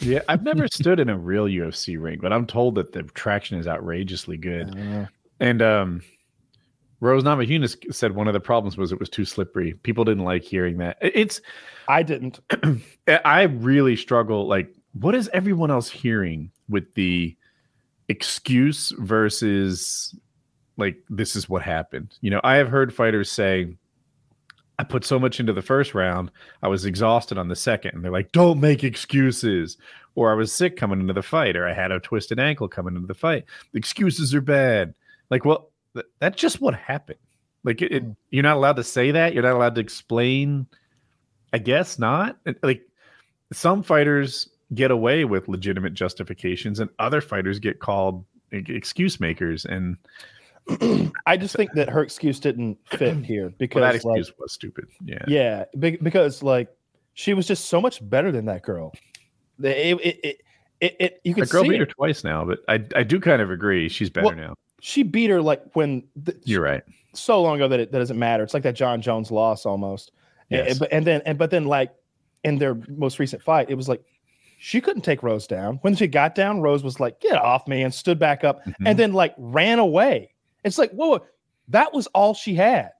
Yeah, 0.00 0.20
I've 0.28 0.42
never 0.42 0.68
stood 0.72 1.00
in 1.00 1.08
a 1.08 1.16
real 1.16 1.44
UFC 1.44 2.00
ring, 2.00 2.18
but 2.20 2.32
I'm 2.32 2.46
told 2.46 2.74
that 2.76 2.92
the 2.92 3.02
traction 3.02 3.58
is 3.58 3.66
outrageously 3.66 4.36
good. 4.36 4.74
And 5.40 5.62
um, 5.62 6.02
Rose 7.00 7.24
Namajunas 7.24 7.94
said 7.94 8.14
one 8.14 8.26
of 8.26 8.34
the 8.34 8.40
problems 8.40 8.76
was 8.76 8.92
it 8.92 8.98
was 8.98 9.08
too 9.08 9.24
slippery. 9.24 9.74
People 9.82 10.04
didn't 10.04 10.24
like 10.24 10.42
hearing 10.42 10.78
that. 10.78 10.98
It's 11.00 11.40
I 11.88 12.02
didn't. 12.02 12.40
I 13.24 13.42
really 13.42 13.96
struggle. 13.96 14.46
Like, 14.46 14.72
what 14.92 15.14
is 15.14 15.28
everyone 15.32 15.70
else 15.70 15.90
hearing 15.90 16.50
with 16.68 16.94
the 16.94 17.36
excuse 18.08 18.92
versus 18.98 20.14
like 20.78 20.96
this 21.10 21.36
is 21.36 21.48
what 21.48 21.62
happened? 21.62 22.16
You 22.22 22.30
know, 22.30 22.40
I 22.42 22.56
have 22.56 22.68
heard 22.68 22.94
fighters 22.94 23.30
say, 23.30 23.76
I 24.78 24.84
put 24.84 25.04
so 25.04 25.18
much 25.18 25.40
into 25.40 25.52
the 25.52 25.62
first 25.62 25.94
round, 25.94 26.30
I 26.62 26.68
was 26.68 26.84
exhausted 26.84 27.38
on 27.38 27.48
the 27.48 27.56
second. 27.56 27.94
And 27.94 28.04
they're 28.04 28.12
like, 28.12 28.32
don't 28.32 28.60
make 28.60 28.84
excuses. 28.84 29.78
Or 30.14 30.30
I 30.30 30.34
was 30.34 30.52
sick 30.52 30.76
coming 30.76 31.00
into 31.00 31.12
the 31.12 31.22
fight, 31.22 31.56
or 31.56 31.66
I 31.66 31.74
had 31.74 31.92
a 31.92 32.00
twisted 32.00 32.38
ankle 32.38 32.68
coming 32.68 32.94
into 32.94 33.06
the 33.06 33.14
fight. 33.14 33.44
The 33.72 33.78
excuses 33.78 34.34
are 34.34 34.40
bad. 34.40 34.94
Like, 35.30 35.44
well, 35.44 35.70
th- 35.94 36.06
that's 36.20 36.40
just 36.40 36.60
what 36.60 36.74
happened. 36.74 37.18
Like, 37.64 37.82
it, 37.82 37.92
it, 37.92 38.02
hmm. 38.02 38.12
you're 38.30 38.42
not 38.42 38.56
allowed 38.56 38.76
to 38.76 38.84
say 38.84 39.10
that. 39.10 39.34
You're 39.34 39.42
not 39.42 39.56
allowed 39.56 39.74
to 39.74 39.80
explain. 39.80 40.66
I 41.52 41.58
guess 41.58 41.98
not. 41.98 42.38
Like, 42.62 42.82
some 43.52 43.82
fighters 43.82 44.48
get 44.74 44.90
away 44.90 45.24
with 45.24 45.48
legitimate 45.48 45.94
justifications, 45.94 46.80
and 46.80 46.90
other 46.98 47.20
fighters 47.20 47.58
get 47.58 47.78
called 47.78 48.24
excuse 48.52 49.20
makers. 49.20 49.64
And 49.64 49.96
I 51.26 51.36
just 51.36 51.54
think 51.54 51.72
that 51.74 51.88
her 51.88 52.02
excuse 52.02 52.40
didn't 52.40 52.78
fit 52.86 53.16
here 53.24 53.52
because 53.58 53.80
well, 53.80 53.92
that 53.92 54.04
like, 54.04 54.18
excuse 54.18 54.32
was 54.38 54.52
stupid. 54.52 54.86
Yeah. 55.04 55.18
yeah, 55.28 55.64
be- 55.78 55.96
because 55.96 56.42
like 56.42 56.68
she 57.14 57.34
was 57.34 57.46
just 57.46 57.66
so 57.66 57.80
much 57.80 58.06
better 58.08 58.32
than 58.32 58.46
that 58.46 58.62
girl. 58.62 58.92
It 59.62 59.98
it 60.00 60.20
it, 60.22 60.40
it, 60.80 60.96
it 61.00 61.20
you 61.24 61.34
The 61.34 61.42
can 61.42 61.48
girl 61.50 61.62
see 61.62 61.68
beat 61.70 61.78
her 61.78 61.84
it. 61.84 61.90
twice 61.90 62.24
now, 62.24 62.44
but 62.44 62.60
I 62.68 62.74
I 62.94 63.02
do 63.04 63.20
kind 63.20 63.40
of 63.40 63.50
agree. 63.50 63.88
She's 63.88 64.10
better 64.10 64.26
Well, 64.26 64.36
now. 64.36 64.54
She 64.80 65.02
beat 65.02 65.30
her 65.30 65.40
like 65.40 65.62
when 65.74 66.02
the, 66.16 66.38
You're 66.44 66.62
right. 66.62 66.82
so 67.14 67.40
long 67.42 67.56
ago 67.56 67.68
that 67.68 67.80
it 67.80 67.92
that 67.92 67.98
doesn't 67.98 68.18
matter. 68.18 68.42
It's 68.42 68.52
like 68.54 68.62
that 68.64 68.74
Jon 68.74 69.00
Jones 69.00 69.30
loss 69.30 69.66
almost. 69.66 70.12
And- 70.50 70.66
Yes. 70.68 70.78
but 70.78 70.92
and 70.92 71.06
then 71.06 71.22
and 71.26 71.38
but 71.38 71.50
then 71.50 71.64
like 71.64 71.92
in 72.44 72.58
their 72.58 72.76
most 72.88 73.18
recent 73.18 73.42
fight, 73.42 73.70
it 73.70 73.74
was 73.74 73.88
like 73.88 74.02
she 74.58 74.80
couldn't 74.80 75.02
take 75.02 75.22
Rose 75.22 75.46
down. 75.46 75.78
When 75.82 75.94
she 75.94 76.06
got 76.06 76.34
down, 76.34 76.60
Rose 76.60 76.82
was 76.84 76.98
like, 77.00 77.20
"Get 77.20 77.36
off 77.36 77.66
me!" 77.68 77.82
and 77.82 77.92
stood 77.92 78.18
back 78.18 78.42
up, 78.44 78.64
Mhm. 78.64 78.74
and 78.86 78.98
then 78.98 79.12
like 79.12 79.34
ran 79.38 79.78
away. 79.78 80.30
It's 80.66 80.78
like, 80.78 80.90
whoa, 80.90 81.20
that 81.68 81.92
was 81.92 82.06
all 82.08 82.34
she 82.34 82.54
had. 82.54 82.90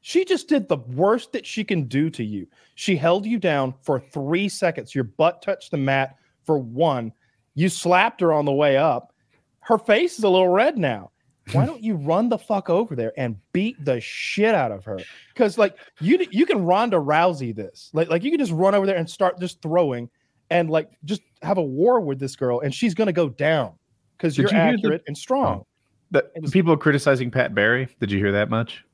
She 0.00 0.24
just 0.24 0.48
did 0.48 0.68
the 0.68 0.78
worst 0.78 1.32
that 1.32 1.44
she 1.44 1.62
can 1.62 1.84
do 1.84 2.08
to 2.10 2.24
you. 2.24 2.46
She 2.74 2.96
held 2.96 3.26
you 3.26 3.38
down 3.38 3.74
for 3.82 4.00
three 4.00 4.48
seconds. 4.48 4.94
Your 4.94 5.04
butt 5.04 5.42
touched 5.42 5.70
the 5.70 5.76
mat 5.76 6.16
for 6.44 6.58
one. 6.58 7.12
You 7.54 7.68
slapped 7.68 8.20
her 8.22 8.32
on 8.32 8.46
the 8.46 8.52
way 8.52 8.76
up. 8.76 9.12
Her 9.60 9.76
face 9.76 10.18
is 10.18 10.24
a 10.24 10.28
little 10.28 10.48
red 10.48 10.78
now. 10.78 11.10
Why 11.52 11.66
don't 11.66 11.82
you 11.82 11.96
run 11.96 12.28
the 12.28 12.38
fuck 12.38 12.70
over 12.70 12.94
there 12.94 13.12
and 13.16 13.36
beat 13.52 13.84
the 13.84 14.00
shit 14.00 14.54
out 14.54 14.70
of 14.70 14.84
her? 14.84 15.00
Because 15.34 15.58
like 15.58 15.76
you 16.00 16.24
you 16.30 16.46
can 16.46 16.64
Ronda 16.64 16.96
Rousey 16.96 17.54
this. 17.54 17.90
Like 17.92 18.08
like 18.08 18.22
you 18.22 18.30
can 18.30 18.38
just 18.38 18.52
run 18.52 18.74
over 18.74 18.86
there 18.86 18.96
and 18.96 19.10
start 19.10 19.40
just 19.40 19.60
throwing 19.60 20.08
and 20.50 20.70
like 20.70 20.90
just 21.04 21.22
have 21.42 21.58
a 21.58 21.62
war 21.62 22.00
with 22.00 22.18
this 22.20 22.36
girl 22.36 22.60
and 22.60 22.72
she's 22.74 22.94
gonna 22.94 23.12
go 23.12 23.28
down 23.28 23.72
because 24.16 24.38
you're 24.38 24.48
you 24.48 24.56
hear 24.56 24.72
the- 24.72 24.78
accurate 24.78 25.02
and 25.08 25.18
strong. 25.18 25.64
The, 26.10 26.30
was- 26.40 26.50
people 26.50 26.76
criticizing 26.76 27.30
Pat 27.30 27.54
Barry. 27.54 27.88
Did 28.00 28.10
you 28.10 28.18
hear 28.18 28.32
that 28.32 28.50
much? 28.50 28.84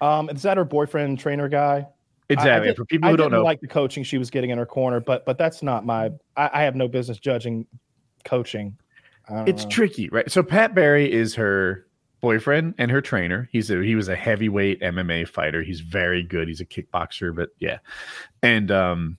Um, 0.00 0.30
is 0.30 0.42
that 0.42 0.56
her 0.56 0.64
boyfriend 0.64 1.18
trainer 1.18 1.48
guy? 1.48 1.86
Exactly. 2.30 2.68
I, 2.68 2.72
I 2.72 2.74
For 2.74 2.84
people 2.84 3.08
I 3.08 3.12
who 3.12 3.16
don't 3.16 3.30
didn't 3.30 3.40
know, 3.40 3.44
like 3.44 3.60
the 3.60 3.66
coaching 3.66 4.04
she 4.04 4.18
was 4.18 4.30
getting 4.30 4.50
in 4.50 4.58
her 4.58 4.66
corner, 4.66 5.00
but 5.00 5.24
but 5.24 5.38
that's 5.38 5.62
not 5.62 5.84
my. 5.86 6.10
I, 6.36 6.50
I 6.52 6.62
have 6.62 6.76
no 6.76 6.86
business 6.86 7.18
judging 7.18 7.66
coaching. 8.24 8.76
It's 9.46 9.64
know. 9.64 9.70
tricky, 9.70 10.08
right? 10.08 10.30
So 10.30 10.42
Pat 10.42 10.74
Barry 10.74 11.10
is 11.10 11.34
her 11.34 11.86
boyfriend 12.20 12.74
and 12.78 12.90
her 12.90 13.00
trainer. 13.00 13.48
He's 13.52 13.70
a 13.70 13.82
he 13.82 13.94
was 13.94 14.08
a 14.08 14.16
heavyweight 14.16 14.80
MMA 14.80 15.28
fighter. 15.28 15.62
He's 15.62 15.80
very 15.80 16.22
good. 16.22 16.48
He's 16.48 16.60
a 16.60 16.66
kickboxer, 16.66 17.34
but 17.34 17.50
yeah. 17.58 17.78
And 18.42 18.70
um 18.70 19.18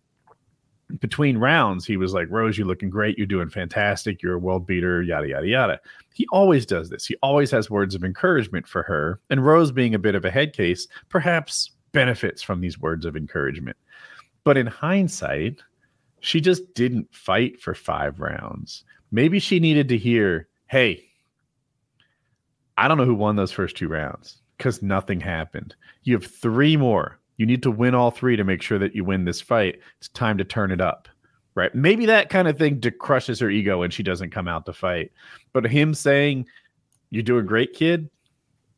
between 1.00 1.38
rounds, 1.38 1.86
he 1.86 1.98
was 1.98 2.14
like, 2.14 2.28
Rose, 2.30 2.58
you're 2.58 2.68
looking 2.68 2.90
great. 2.90 3.18
You're 3.18 3.28
doing 3.28 3.50
fantastic. 3.50 4.22
You're 4.22 4.36
a 4.36 4.40
world 4.40 4.66
beater, 4.66 5.02
yada, 5.02 5.28
yada, 5.28 5.48
yada. 5.48 5.82
He 6.14 6.28
always 6.32 6.66
does 6.66 6.90
this. 6.90 7.06
He 7.06 7.16
always 7.22 7.52
has 7.52 7.70
words 7.70 7.96
of 7.96 8.04
encouragement 8.04 8.68
for 8.68 8.84
her. 8.84 9.20
And 9.30 9.46
Rose, 9.46 9.72
being 9.72 9.94
a 9.94 10.00
bit 10.00 10.16
of 10.16 10.26
a 10.26 10.32
head 10.32 10.54
case, 10.54 10.88
perhaps 11.10 11.72
benefits 11.92 12.42
from 12.42 12.62
these 12.62 12.80
words 12.80 13.06
of 13.06 13.16
encouragement. 13.16 13.78
But 14.44 14.58
in 14.58 14.68
hindsight, 14.68 15.62
she 16.22 16.42
just 16.42 16.74
didn't 16.74 17.14
fight 17.14 17.62
for 17.62 17.74
five 17.74 18.20
rounds. 18.20 18.84
Maybe 19.12 19.40
she 19.40 19.60
needed 19.60 19.88
to 19.90 19.98
hear, 19.98 20.48
hey, 20.68 21.06
I 22.78 22.88
don't 22.88 22.98
know 22.98 23.06
who 23.06 23.16
won 23.16 23.36
those 23.36 23.52
first 23.52 23.78
two 23.78 23.88
rounds 23.88 24.38
because 24.58 24.82
nothing 24.82 25.20
happened. 25.20 25.76
You 26.04 26.16
have 26.16 26.26
three 26.26 26.78
more. 26.78 27.20
You 27.40 27.46
need 27.46 27.64
to 27.64 27.72
win 27.72 27.96
all 27.96 28.12
three 28.12 28.36
to 28.36 28.44
make 28.44 28.62
sure 28.62 28.78
that 28.80 28.94
you 28.94 29.06
win 29.06 29.24
this 29.24 29.40
fight. 29.40 29.80
It's 29.98 30.10
time 30.10 30.38
to 30.38 30.44
turn 30.44 30.72
it 30.72 30.82
up. 30.82 31.08
Right. 31.56 31.74
Maybe 31.74 32.06
that 32.06 32.30
kind 32.30 32.48
of 32.48 32.58
thing 32.58 32.82
crushes 33.00 33.40
her 33.40 33.50
ego 33.50 33.82
and 33.82 33.94
she 33.94 34.04
doesn't 34.04 34.30
come 34.32 34.48
out 34.48 34.66
to 34.66 34.74
fight. 34.74 35.12
But 35.54 35.66
him 35.66 35.94
saying, 35.94 36.46
You're 37.10 37.24
doing 37.24 37.46
great, 37.46 37.74
kid, 37.74 38.10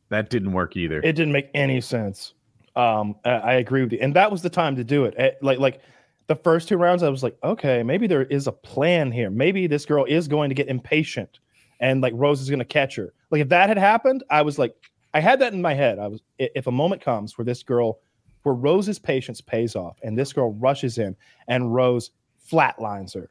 that 0.08 0.30
didn't 0.30 0.52
work 0.52 0.76
either. 0.76 0.98
It 0.98 1.12
didn't 1.12 1.32
make 1.32 1.48
any 1.54 1.80
sense. 1.80 2.34
Um, 2.76 3.16
I, 3.24 3.30
I 3.30 3.52
agree 3.54 3.82
with 3.82 3.92
you, 3.92 3.98
and 4.00 4.14
that 4.14 4.30
was 4.30 4.42
the 4.42 4.50
time 4.50 4.76
to 4.76 4.84
do 4.84 5.04
it. 5.04 5.14
Eh, 5.16 5.32
Like 5.42 5.58
like 5.58 5.80
the 6.28 6.36
first 6.36 6.68
two 6.68 6.76
rounds, 6.76 7.02
I 7.02 7.08
was 7.08 7.22
like, 7.22 7.36
okay, 7.42 7.82
maybe 7.82 8.06
there 8.06 8.22
is 8.24 8.46
a 8.46 8.52
plan 8.52 9.10
here. 9.10 9.28
Maybe 9.28 9.66
this 9.66 9.84
girl 9.84 10.04
is 10.04 10.28
going 10.28 10.48
to 10.50 10.54
get 10.54 10.68
impatient, 10.68 11.40
and 11.80 12.00
like 12.00 12.14
Rose 12.16 12.40
is 12.40 12.48
going 12.48 12.60
to 12.60 12.64
catch 12.64 12.94
her. 12.96 13.12
Like 13.30 13.42
if 13.42 13.48
that 13.48 13.68
had 13.68 13.78
happened, 13.78 14.22
I 14.30 14.42
was 14.42 14.58
like, 14.58 14.74
I 15.14 15.20
had 15.20 15.40
that 15.40 15.52
in 15.52 15.60
my 15.60 15.74
head. 15.74 15.98
I 15.98 16.06
was 16.06 16.20
if 16.38 16.66
a 16.66 16.72
moment 16.72 17.02
comes 17.02 17.36
where 17.36 17.44
this 17.44 17.62
girl, 17.62 17.98
where 18.42 18.54
Rose's 18.54 18.98
patience 18.98 19.40
pays 19.40 19.76
off, 19.76 19.98
and 20.02 20.16
this 20.18 20.32
girl 20.32 20.52
rushes 20.54 20.98
in, 20.98 21.16
and 21.48 21.74
Rose 21.74 22.10
flatlines 22.50 23.14
her, 23.14 23.30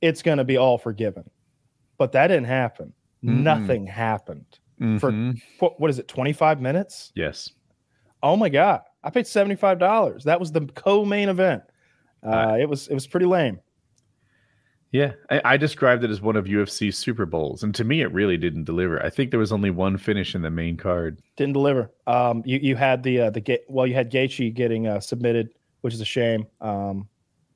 it's 0.00 0.22
going 0.22 0.38
to 0.38 0.44
be 0.44 0.56
all 0.56 0.78
forgiven. 0.78 1.28
But 1.98 2.12
that 2.12 2.28
didn't 2.28 2.46
happen. 2.46 2.92
Mm-mm. 3.24 3.42
Nothing 3.42 3.86
happened. 3.86 4.46
for- 5.00 5.10
Mhm. 5.10 5.40
What, 5.78 5.90
is 5.90 5.98
it? 5.98 6.06
Twenty 6.06 6.32
five 6.32 6.60
minutes. 6.60 7.10
yes. 7.16 7.50
Oh 8.22 8.36
my 8.36 8.48
god! 8.48 8.82
I 9.04 9.10
paid 9.10 9.26
seventy 9.26 9.56
five 9.56 9.78
dollars. 9.80 10.24
That 10.24 10.38
was 10.40 10.50
the 10.52 10.62
co-main 10.74 11.28
event. 11.28 11.62
Uh, 12.22 12.56
it 12.60 12.68
was 12.68 12.86
it 12.88 12.94
was 12.94 13.06
pretty 13.06 13.26
lame. 13.26 13.58
Yeah, 14.90 15.12
I, 15.30 15.40
I 15.44 15.56
described 15.58 16.02
it 16.02 16.10
as 16.10 16.20
one 16.22 16.34
of 16.36 16.46
UFC's 16.46 16.96
Super 16.96 17.26
Bowls, 17.26 17.62
and 17.62 17.74
to 17.74 17.84
me, 17.84 18.00
it 18.00 18.10
really 18.12 18.38
didn't 18.38 18.64
deliver. 18.64 19.04
I 19.04 19.10
think 19.10 19.30
there 19.30 19.38
was 19.40 19.52
only 19.52 19.70
one 19.70 19.98
finish 19.98 20.34
in 20.34 20.40
the 20.42 20.50
main 20.50 20.76
card. 20.78 21.20
Didn't 21.36 21.52
deliver. 21.52 21.90
Um, 22.06 22.42
you 22.46 22.58
you 22.62 22.74
had 22.76 23.02
the 23.02 23.20
uh, 23.20 23.30
the 23.30 23.40
Ga- 23.40 23.64
well, 23.68 23.86
you 23.86 23.94
had 23.94 24.10
Gaethje 24.10 24.54
getting 24.54 24.86
uh, 24.86 25.00
submitted, 25.00 25.50
which 25.82 25.92
is 25.92 26.00
a 26.00 26.06
shame. 26.06 26.46
Um, 26.60 27.06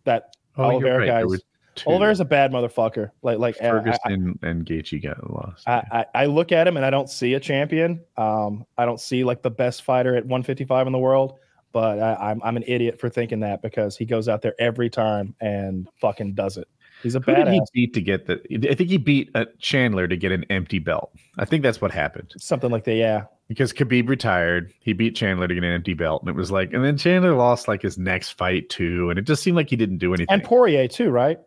that 0.04 0.36
Oh, 0.58 0.64
Oliveira 0.64 0.98
right. 0.98 1.26
Guys-. 1.26 1.40
Oliveira's 1.86 2.20
a 2.20 2.24
bad 2.26 2.52
motherfucker. 2.52 3.12
Like 3.22 3.38
like 3.38 3.56
uh, 3.62 3.64
I- 3.64 3.68
I- 3.68 3.70
Ferguson 3.70 4.38
and 4.42 4.66
Gaethje 4.66 5.02
got 5.02 5.30
lost. 5.30 5.66
I, 5.66 5.82
I, 6.14 6.22
I 6.24 6.26
look 6.26 6.52
at 6.52 6.68
him 6.68 6.76
and 6.76 6.84
I 6.84 6.90
don't 6.90 7.08
see 7.08 7.32
a 7.32 7.40
champion. 7.40 8.02
Um, 8.18 8.66
I 8.76 8.84
don't 8.84 9.00
see 9.00 9.24
like 9.24 9.40
the 9.40 9.50
best 9.50 9.84
fighter 9.84 10.14
at 10.16 10.24
155 10.24 10.86
in 10.86 10.92
the 10.92 10.98
world. 10.98 11.38
But 11.72 11.98
I, 11.98 12.30
I'm 12.30 12.42
I'm 12.44 12.58
an 12.58 12.64
idiot 12.66 13.00
for 13.00 13.08
thinking 13.08 13.40
that 13.40 13.62
because 13.62 13.96
he 13.96 14.04
goes 14.04 14.28
out 14.28 14.42
there 14.42 14.54
every 14.58 14.90
time 14.90 15.34
and 15.40 15.88
fucking 16.02 16.34
does 16.34 16.58
it. 16.58 16.68
He's 17.02 17.14
a 17.14 17.20
Who 17.20 17.34
did 17.34 17.48
he 17.48 17.60
beat 17.74 17.94
to 17.94 18.00
get 18.00 18.26
the? 18.26 18.40
I 18.70 18.74
think 18.74 18.90
he 18.90 18.96
beat 18.98 19.30
uh, 19.34 19.46
Chandler 19.58 20.06
to 20.08 20.16
get 20.16 20.32
an 20.32 20.44
empty 20.50 20.78
belt. 20.78 21.12
I 21.38 21.44
think 21.44 21.62
that's 21.62 21.80
what 21.80 21.90
happened 21.90 22.32
Something 22.38 22.70
like 22.70 22.84
that. 22.84 22.94
Yeah. 22.94 23.24
because 23.48 23.72
Khabib 23.72 24.08
retired. 24.08 24.72
He 24.80 24.92
beat 24.92 25.16
Chandler 25.16 25.48
to 25.48 25.54
get 25.54 25.64
an 25.64 25.72
empty 25.72 25.94
belt, 25.94 26.22
and 26.22 26.28
it 26.30 26.36
was 26.36 26.50
like, 26.50 26.72
and 26.72 26.84
then 26.84 26.96
Chandler 26.96 27.34
lost 27.34 27.66
like 27.68 27.82
his 27.82 27.98
next 27.98 28.32
fight 28.32 28.68
too, 28.68 29.10
and 29.10 29.18
it 29.18 29.22
just 29.22 29.42
seemed 29.42 29.56
like 29.56 29.68
he 29.70 29.76
didn't 29.76 29.98
do 29.98 30.14
anything. 30.14 30.32
And 30.32 30.42
Poirier 30.44 30.88
too, 30.88 31.10
right? 31.10 31.38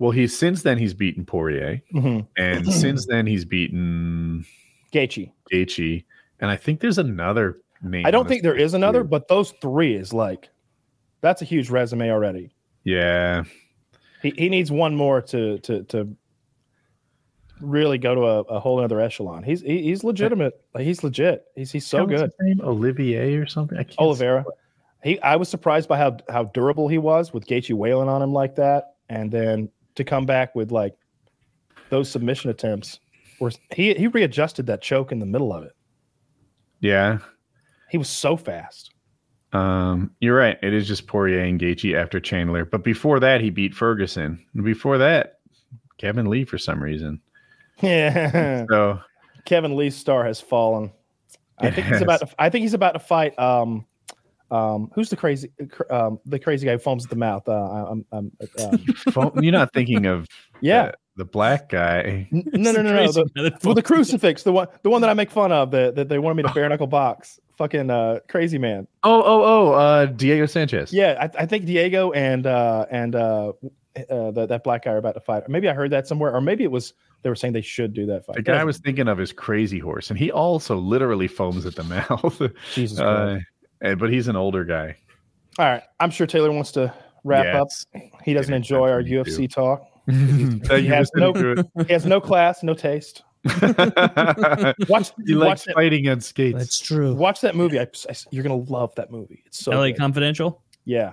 well, 0.00 0.12
he's 0.12 0.38
since 0.38 0.62
then 0.62 0.78
he's 0.78 0.94
beaten 0.94 1.24
Poirier, 1.24 1.82
Mm-hmm. 1.94 2.20
and 2.36 2.72
since 2.72 3.06
then 3.06 3.26
he's 3.26 3.44
beaten 3.44 4.44
Gaethje. 4.92 5.32
Gaethje, 5.52 6.04
and 6.40 6.50
I 6.50 6.56
think 6.56 6.80
there's 6.80 6.98
another 6.98 7.58
name. 7.82 8.06
I 8.06 8.10
don't 8.12 8.28
think 8.28 8.42
there 8.42 8.54
is 8.56 8.74
another, 8.74 9.02
but 9.04 9.26
those 9.28 9.52
three 9.60 9.94
is 9.96 10.12
like 10.12 10.48
that's 11.20 11.42
a 11.42 11.44
huge 11.44 11.68
resume 11.68 12.10
already. 12.12 12.54
Yeah, 12.84 13.42
He 14.22 14.32
he 14.36 14.48
needs 14.48 14.70
one 14.70 14.94
more 14.94 15.20
to 15.22 15.58
to 15.58 15.82
to 15.84 16.16
really 17.60 17.98
go 17.98 18.14
to 18.14 18.20
a, 18.22 18.40
a 18.42 18.60
whole 18.60 18.80
other 18.80 19.00
echelon. 19.00 19.42
He's 19.42 19.60
he, 19.60 19.82
he's 19.82 20.04
legitimate. 20.04 20.60
Like 20.74 20.84
he's 20.84 21.02
legit. 21.02 21.44
He's 21.54 21.70
he's 21.70 21.86
so 21.86 22.06
good. 22.06 22.20
his 22.20 22.32
name? 22.40 22.60
Olivier 22.62 23.36
or 23.36 23.46
something. 23.46 23.78
I 23.78 23.84
can't 23.84 23.98
Oliveira. 23.98 24.44
He 25.02 25.20
I 25.20 25.36
was 25.36 25.48
surprised 25.48 25.88
by 25.88 25.98
how 25.98 26.16
how 26.28 26.44
durable 26.44 26.88
he 26.88 26.98
was 26.98 27.32
with 27.32 27.46
Gaethje 27.46 27.74
wailing 27.74 28.08
on 28.08 28.22
him 28.22 28.32
like 28.32 28.56
that, 28.56 28.94
and 29.08 29.30
then 29.30 29.70
to 29.94 30.04
come 30.04 30.26
back 30.26 30.54
with 30.54 30.72
like 30.72 30.94
those 31.90 32.10
submission 32.10 32.50
attempts. 32.50 33.00
Where 33.38 33.52
he 33.72 33.94
he 33.94 34.08
readjusted 34.08 34.66
that 34.66 34.82
choke 34.82 35.12
in 35.12 35.20
the 35.20 35.26
middle 35.26 35.52
of 35.52 35.64
it. 35.64 35.72
Yeah, 36.80 37.18
He 37.90 37.98
was 37.98 38.08
so 38.08 38.36
fast. 38.36 38.92
Um, 39.52 40.10
you're 40.20 40.36
right. 40.36 40.58
It 40.62 40.74
is 40.74 40.86
just 40.86 41.06
Poirier 41.06 41.40
and 41.40 41.60
Gaethje 41.60 41.94
after 41.94 42.20
Chandler, 42.20 42.64
but 42.64 42.84
before 42.84 43.18
that, 43.20 43.40
he 43.40 43.50
beat 43.50 43.74
Ferguson. 43.74 44.44
Before 44.62 44.98
that, 44.98 45.38
Kevin 45.96 46.26
Lee 46.28 46.44
for 46.44 46.58
some 46.58 46.82
reason. 46.82 47.20
Yeah. 47.80 48.66
So 48.68 49.00
Kevin 49.44 49.76
Lee's 49.76 49.96
star 49.96 50.24
has 50.24 50.40
fallen. 50.40 50.92
I 51.58 51.68
It 51.68 51.74
think 51.74 51.86
he's 51.88 52.02
about. 52.02 52.20
To, 52.20 52.28
I 52.38 52.50
think 52.50 52.62
he's 52.62 52.74
about 52.74 52.92
to 52.92 52.98
fight. 52.98 53.38
Um, 53.38 53.86
um, 54.50 54.90
who's 54.94 55.10
the 55.10 55.16
crazy, 55.16 55.50
um, 55.90 56.20
the 56.24 56.38
crazy 56.38 56.66
guy 56.66 56.72
who 56.72 56.78
foams 56.78 57.04
at 57.04 57.10
the 57.10 57.16
mouth? 57.16 57.48
Uh, 57.48 57.52
I'm, 57.90 58.04
I'm, 58.12 58.32
um, 59.16 59.42
you're 59.42 59.52
not 59.52 59.72
thinking 59.72 60.06
of 60.06 60.26
yeah. 60.60 60.86
the, 60.86 60.94
the 61.16 61.24
black 61.24 61.68
guy. 61.68 62.28
N- 62.32 62.44
no, 62.52 62.72
no, 62.72 62.82
no, 62.82 62.92
no. 62.92 63.12
The, 63.12 63.58
well, 63.64 63.74
the 63.74 63.82
crucifix, 63.82 64.42
the 64.44 64.52
one, 64.52 64.68
the 64.82 64.90
one 64.90 65.00
that 65.02 65.10
I 65.10 65.14
make 65.14 65.30
fun 65.30 65.52
of, 65.52 65.70
that 65.72 65.96
that 65.96 66.08
they 66.08 66.18
wanted 66.18 66.36
me 66.36 66.42
to 66.44 66.54
bare 66.54 66.68
knuckle 66.68 66.86
box. 66.86 67.40
Fucking 67.58 67.90
uh, 67.90 68.20
crazy 68.28 68.56
man. 68.56 68.86
Oh, 69.02 69.20
oh, 69.20 69.42
oh, 69.42 69.72
uh, 69.72 70.06
Diego 70.06 70.46
Sanchez. 70.46 70.92
Yeah, 70.92 71.16
I, 71.20 71.42
I 71.42 71.46
think 71.46 71.66
Diego 71.66 72.12
and 72.12 72.46
uh, 72.46 72.86
and 72.88 73.16
uh, 73.16 73.52
uh, 74.08 74.30
that 74.30 74.46
that 74.48 74.62
black 74.62 74.84
guy 74.84 74.92
are 74.92 74.96
about 74.98 75.14
to 75.14 75.20
fight. 75.20 75.48
Maybe 75.48 75.68
I 75.68 75.74
heard 75.74 75.90
that 75.90 76.06
somewhere, 76.06 76.32
or 76.32 76.40
maybe 76.40 76.62
it 76.62 76.70
was 76.70 76.94
they 77.22 77.28
were 77.28 77.34
saying 77.34 77.54
they 77.54 77.60
should 77.60 77.94
do 77.94 78.06
that 78.06 78.24
fight. 78.24 78.36
The 78.36 78.42
guy 78.42 78.60
I 78.60 78.64
was 78.64 78.78
thinking 78.78 79.08
of 79.08 79.18
is 79.18 79.32
Crazy 79.32 79.80
Horse, 79.80 80.08
and 80.10 80.16
he 80.18 80.30
also 80.30 80.76
literally 80.76 81.26
foams 81.26 81.66
at 81.66 81.74
the 81.74 81.82
mouth. 82.10 82.40
Jesus 82.74 83.00
uh, 83.00 83.40
but 83.80 84.08
he's 84.12 84.28
an 84.28 84.36
older 84.36 84.64
guy. 84.64 84.94
All 85.58 85.66
right, 85.66 85.82
I'm 85.98 86.10
sure 86.10 86.28
Taylor 86.28 86.52
wants 86.52 86.70
to 86.72 86.94
wrap 87.24 87.44
Yeah, 87.44 87.62
up. 87.62 87.68
He 88.24 88.34
doesn't 88.34 88.54
enjoy 88.54 88.88
our 88.88 89.02
me 89.02 89.10
too. 89.10 89.22
UFC 89.24 89.50
talk. 89.52 89.84
You 90.06 90.60
has 90.88 91.10
no- 91.16 91.32
He 91.86 91.92
has 91.92 92.06
no 92.06 92.20
class, 92.20 92.62
no 92.62 92.72
taste. 92.74 93.24
It. 93.44 94.76
Watch, 94.88 95.12
he 95.26 95.34
watch 95.34 95.46
likes 95.48 95.64
that, 95.64 95.74
fighting 95.74 96.08
on 96.08 96.20
skates. 96.20 96.58
That's 96.58 96.80
true. 96.80 97.14
watch 97.14 97.40
that 97.42 97.54
movie. 97.56 97.78
I, 97.78 97.82
I- 98.08 98.14
you're 98.30 98.42
gonna 98.42 98.56
love 98.56 98.94
that 98.96 99.10
movie. 99.10 99.42
It's 99.46 99.58
so 99.64 99.72
LA 99.72 99.88
good. 99.88 99.98
Confidential. 99.98 100.62
yeah. 100.84 101.12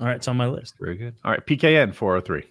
All 0.00 0.06
right, 0.06 0.14
it's 0.16 0.28
on 0.28 0.36
my 0.36 0.46
list. 0.46 0.74
Very 0.80 0.96
good. 0.96 1.16
All 1.24 1.32
right, 1.32 1.44
PKN 1.44 1.92
403. 1.92 2.44